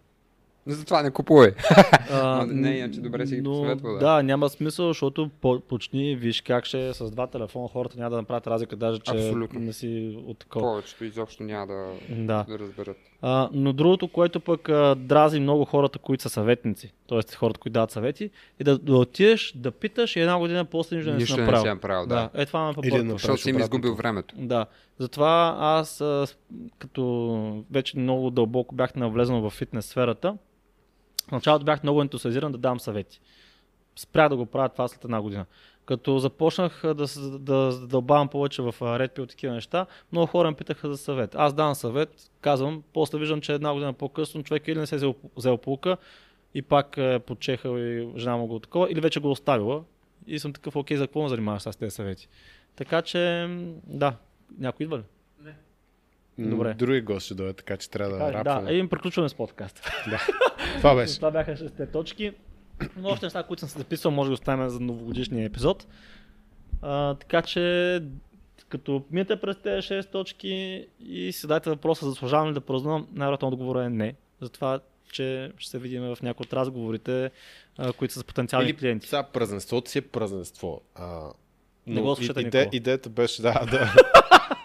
Затова 0.66 1.02
не 1.02 1.10
купувай. 1.10 1.50
А, 2.12 2.46
не, 2.48 2.70
иначе 2.70 3.00
добре 3.00 3.26
си 3.26 3.36
ги 3.36 3.42
посъветвал, 3.44 3.92
да. 3.92 3.98
Да, 3.98 4.22
няма 4.22 4.48
смисъл, 4.48 4.86
защото 4.86 5.30
по- 5.40 5.60
почни, 5.60 6.16
виж 6.16 6.40
как 6.40 6.64
ще 6.64 6.88
е 6.88 6.94
с 6.94 7.10
два 7.10 7.26
телефона 7.26 7.68
хората 7.68 7.98
няма 7.98 8.10
да 8.10 8.16
направят 8.16 8.46
разлика, 8.46 8.76
даже 8.76 8.98
че 8.98 9.12
Абсолютно. 9.12 9.60
не 9.60 9.72
си 9.72 10.18
от 10.26 10.38
такова. 10.38 10.64
Повечето 10.64 11.04
изобщо 11.04 11.42
няма 11.42 11.66
да, 11.66 11.86
Да. 12.10 12.44
да 12.48 12.58
разберат. 12.58 12.96
А, 13.22 13.48
но 13.52 13.72
другото, 13.72 14.08
което 14.08 14.40
пък 14.40 14.68
а, 14.68 14.94
дрази 14.94 15.40
много 15.40 15.64
хората, 15.64 15.98
които 15.98 16.22
са 16.22 16.28
съветници, 16.28 16.92
т.е. 17.08 17.36
хората, 17.36 17.60
които 17.60 17.72
дават 17.72 17.90
съвети, 17.90 18.30
е 18.58 18.64
да, 18.64 18.78
да 18.78 18.96
отидеш, 18.96 19.52
да 19.56 19.70
питаш 19.70 20.16
и 20.16 20.20
една 20.20 20.38
година 20.38 20.64
после 20.64 20.96
нищо 20.96 21.10
да 21.10 21.14
не 21.14 21.20
си 21.20 21.22
Нищо 21.22 21.36
не 21.36 21.42
направил. 21.42 21.62
си 21.62 21.68
направил, 21.68 22.06
да. 22.06 22.30
да. 22.34 22.42
Е, 22.42 22.46
това 22.46 22.64
ме 22.64 22.70
Или 22.70 22.74
побърква. 22.90 23.04
да 23.04 23.12
Защото 23.12 23.42
си 23.42 23.52
ми 23.52 23.56
обратното. 23.56 23.76
изгубил 23.76 23.94
времето. 23.94 24.34
Да, 24.38 24.66
затова 24.98 25.56
аз 25.60 26.00
а, 26.00 26.26
като 26.78 27.64
вече 27.70 27.98
много 27.98 28.30
дълбоко 28.30 28.74
бях 28.74 28.94
навлезъл 28.94 29.40
в 29.40 29.50
фитнес 29.50 29.86
сферата, 29.86 30.36
в 31.28 31.32
началото 31.32 31.64
бях 31.64 31.82
много 31.82 32.02
ентусиазиран 32.02 32.52
да 32.52 32.58
дам 32.58 32.80
съвети. 32.80 33.20
Спрях 33.96 34.28
да 34.28 34.36
го 34.36 34.46
правя 34.46 34.68
това 34.68 34.88
след 34.88 35.04
една 35.04 35.22
година. 35.22 35.44
Като 35.90 36.18
започнах 36.18 36.82
да, 36.84 37.06
да 37.38 37.72
задълбавам 37.72 38.28
повече 38.28 38.62
в 38.62 38.74
Red 38.80 39.16
Pill 39.18 39.28
такива 39.28 39.54
неща, 39.54 39.86
много 40.12 40.26
хора 40.26 40.50
ме 40.50 40.56
питаха 40.56 40.88
за 40.88 40.96
съвет. 40.96 41.34
Аз 41.34 41.54
давам 41.54 41.74
съвет, 41.74 42.30
казвам, 42.40 42.82
после 42.92 43.18
виждам, 43.18 43.40
че 43.40 43.52
една 43.52 43.72
година 43.72 43.92
по-късно 43.92 44.42
човек 44.42 44.68
или 44.68 44.78
не 44.78 44.86
се 44.86 44.94
е 44.94 44.98
взел, 44.98 45.14
взел 45.36 45.56
полука 45.56 45.96
и 46.54 46.62
пак 46.62 46.96
е 46.96 47.18
подчехал 47.18 47.78
и 47.78 48.08
жена 48.16 48.36
му 48.36 48.46
го 48.46 48.58
такова, 48.58 48.90
или 48.90 49.00
вече 49.00 49.20
го 49.20 49.28
е 49.28 49.30
оставила. 49.30 49.82
И 50.26 50.38
съм 50.38 50.52
такъв, 50.52 50.76
окей, 50.76 50.96
за 50.96 51.06
какво 51.06 51.22
ме 51.22 51.28
занимаваш 51.28 51.62
с 51.62 51.76
тези 51.78 51.90
съвети? 51.90 52.28
Така 52.76 53.02
че, 53.02 53.48
да, 53.86 54.16
някой 54.58 54.84
идва 54.84 54.98
ли? 54.98 55.02
М, 56.38 56.50
Добре. 56.50 56.74
Други 56.74 57.00
гост 57.00 57.26
ще 57.26 57.34
дойде, 57.34 57.52
така 57.52 57.76
че 57.76 57.90
трябва 57.90 58.12
да 58.12 58.18
Да, 58.18 58.24
да, 58.26 58.32
рапваме. 58.32 58.70
един 58.70 58.88
приключваме 58.88 59.28
с 59.28 59.34
подкаста. 59.34 59.82
Това 60.76 60.94
беше. 60.94 61.16
Това 61.16 61.30
бяха 61.30 61.56
шесте 61.56 61.90
точки. 61.90 62.32
Но 62.96 63.08
още 63.08 63.26
неща, 63.26 63.42
които 63.42 63.60
съм 63.60 63.68
се 63.68 63.78
записал, 63.78 64.10
може 64.10 64.28
да 64.30 64.34
оставим 64.34 64.68
за 64.68 64.80
новогодишния 64.80 65.46
епизод. 65.46 65.86
А, 66.82 67.14
така 67.14 67.42
че, 67.42 68.02
като 68.68 69.04
минете 69.10 69.40
през 69.40 69.56
тези 69.56 69.88
6 69.88 70.10
точки 70.10 70.86
и 71.00 71.32
си 71.32 71.40
задайте 71.40 71.70
въпроса, 71.70 72.08
заслужавам 72.08 72.48
ли 72.48 72.54
да 72.54 72.60
празнувам, 72.60 73.06
най-вероятно 73.12 73.48
отговорът 73.48 73.86
е 73.86 73.88
не. 73.88 74.14
Затова, 74.40 74.80
че 75.12 75.52
ще 75.58 75.70
се 75.70 75.78
видим 75.78 76.02
в 76.02 76.18
някои 76.22 76.44
от 76.44 76.52
разговорите, 76.52 77.30
а, 77.78 77.92
които 77.92 78.14
са 78.14 78.20
с 78.20 78.24
потенциални 78.24 78.68
Или 78.70 78.76
клиенти. 78.76 79.08
сега 79.08 79.22
празненството 79.22 79.90
си 79.90 79.98
е 79.98 80.02
празненство. 80.02 80.80
А, 80.94 81.20
Не 81.86 82.00
го 82.00 82.16
слушате 82.16 82.40
иде, 82.40 82.68
идеята 82.72 83.08
беше 83.08 83.42
да, 83.42 83.66
да, 83.70 83.94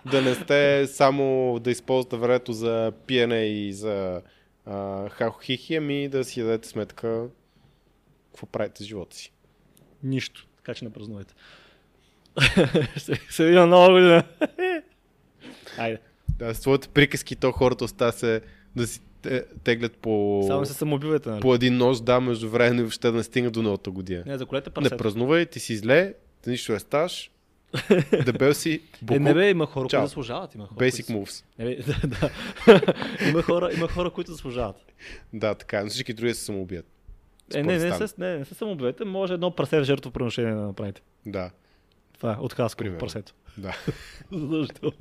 да 0.12 0.22
не 0.22 0.36
сте 0.36 0.88
само 0.88 1.60
да 1.60 1.72
използвате 1.72 2.18
времето 2.18 2.54
за 2.54 2.92
пиене 3.08 3.46
и 3.46 3.74
за 3.74 4.22
а, 4.66 5.10
хахохихи, 5.10 5.76
ами 5.76 6.10
да 6.10 6.24
си 6.24 6.42
дадете 6.42 6.68
сметка 6.68 7.28
какво 8.36 8.46
правите 8.46 8.84
с 8.84 8.88
живота 8.88 9.16
си. 9.18 9.32
Нищо. 10.04 10.48
Така 10.58 10.74
че 10.74 10.86
не 10.86 10.94
празнувайте. 10.94 11.34
ще 12.96 13.16
се 13.30 13.46
видим 13.46 13.70
нова 13.70 13.92
година. 13.92 14.24
Айде. 15.78 16.00
Да, 16.30 16.56
с 16.56 16.62
твоите 16.62 16.88
приказки, 16.88 17.36
то 17.36 17.52
хората 17.52 17.84
остават 17.86 18.16
се 18.16 18.42
да 18.76 18.88
си 18.88 19.02
те- 19.22 19.46
теглят 19.64 19.98
по, 19.98 20.44
Само 20.48 20.66
се 20.66 20.74
самоубивайте, 20.74 21.30
нали? 21.30 21.42
по 21.42 21.56
един 21.56 21.78
нож, 21.78 22.02
да, 22.02 22.20
между 22.20 22.50
време 22.50 22.78
и 22.78 22.82
въобще 22.82 23.12
да 23.12 23.18
не 23.18 23.24
стигнат 23.24 23.54
до 23.54 23.62
новата 23.62 23.92
година. 23.92 24.24
Не, 24.26 24.38
заколете 24.38 24.70
Не 24.70 24.74
прасета. 24.74 24.98
празнувай, 24.98 25.46
ти 25.46 25.60
си 25.60 25.78
зле, 25.78 26.14
ти 26.42 26.50
нищо 26.50 26.72
не 26.72 26.80
ставаш, 26.80 27.32
дебел 28.26 28.54
си, 28.54 28.72
Е, 28.72 28.80
буклук, 29.02 29.22
не 29.22 29.34
бе, 29.34 29.50
има 29.50 29.66
хора, 29.66 29.90
Чао. 29.90 30.00
които 30.00 30.08
заслужават. 30.10 30.56
Има 30.56 30.68
хора, 30.68 30.80
basic 30.80 31.06
които... 31.06 31.12
moves. 31.22 31.44
Не 31.60 31.66
бе, 31.66 31.76
да, 31.76 32.08
да. 32.08 32.30
има, 33.30 33.42
хора, 33.42 33.70
има 33.74 33.88
хора, 33.88 34.10
които 34.10 34.32
заслужават. 34.32 34.76
Да, 35.34 35.56
така, 35.56 35.84
но 35.84 35.90
всички 35.90 36.14
други 36.14 36.34
се 36.34 36.44
самоубият. 36.44 36.86
Е, 37.54 37.64
не, 37.64 37.78
не, 37.78 38.08
се, 38.08 38.16
не, 38.18 38.38
не 38.38 38.46
се 38.46 38.54
самоубивайте, 38.54 39.06
може 39.06 39.34
едно 39.34 39.52
прасе 39.52 39.80
в 39.80 39.84
жертвоприношение 39.84 40.54
да 40.54 40.62
направите. 40.62 41.02
Да, 41.26 41.52
Това 42.14 42.32
е 42.32 42.36
от 42.40 42.54
Хаско 42.54 42.84
прасето. 43.00 43.34
да. 43.58 43.76
Защо? 44.32 44.92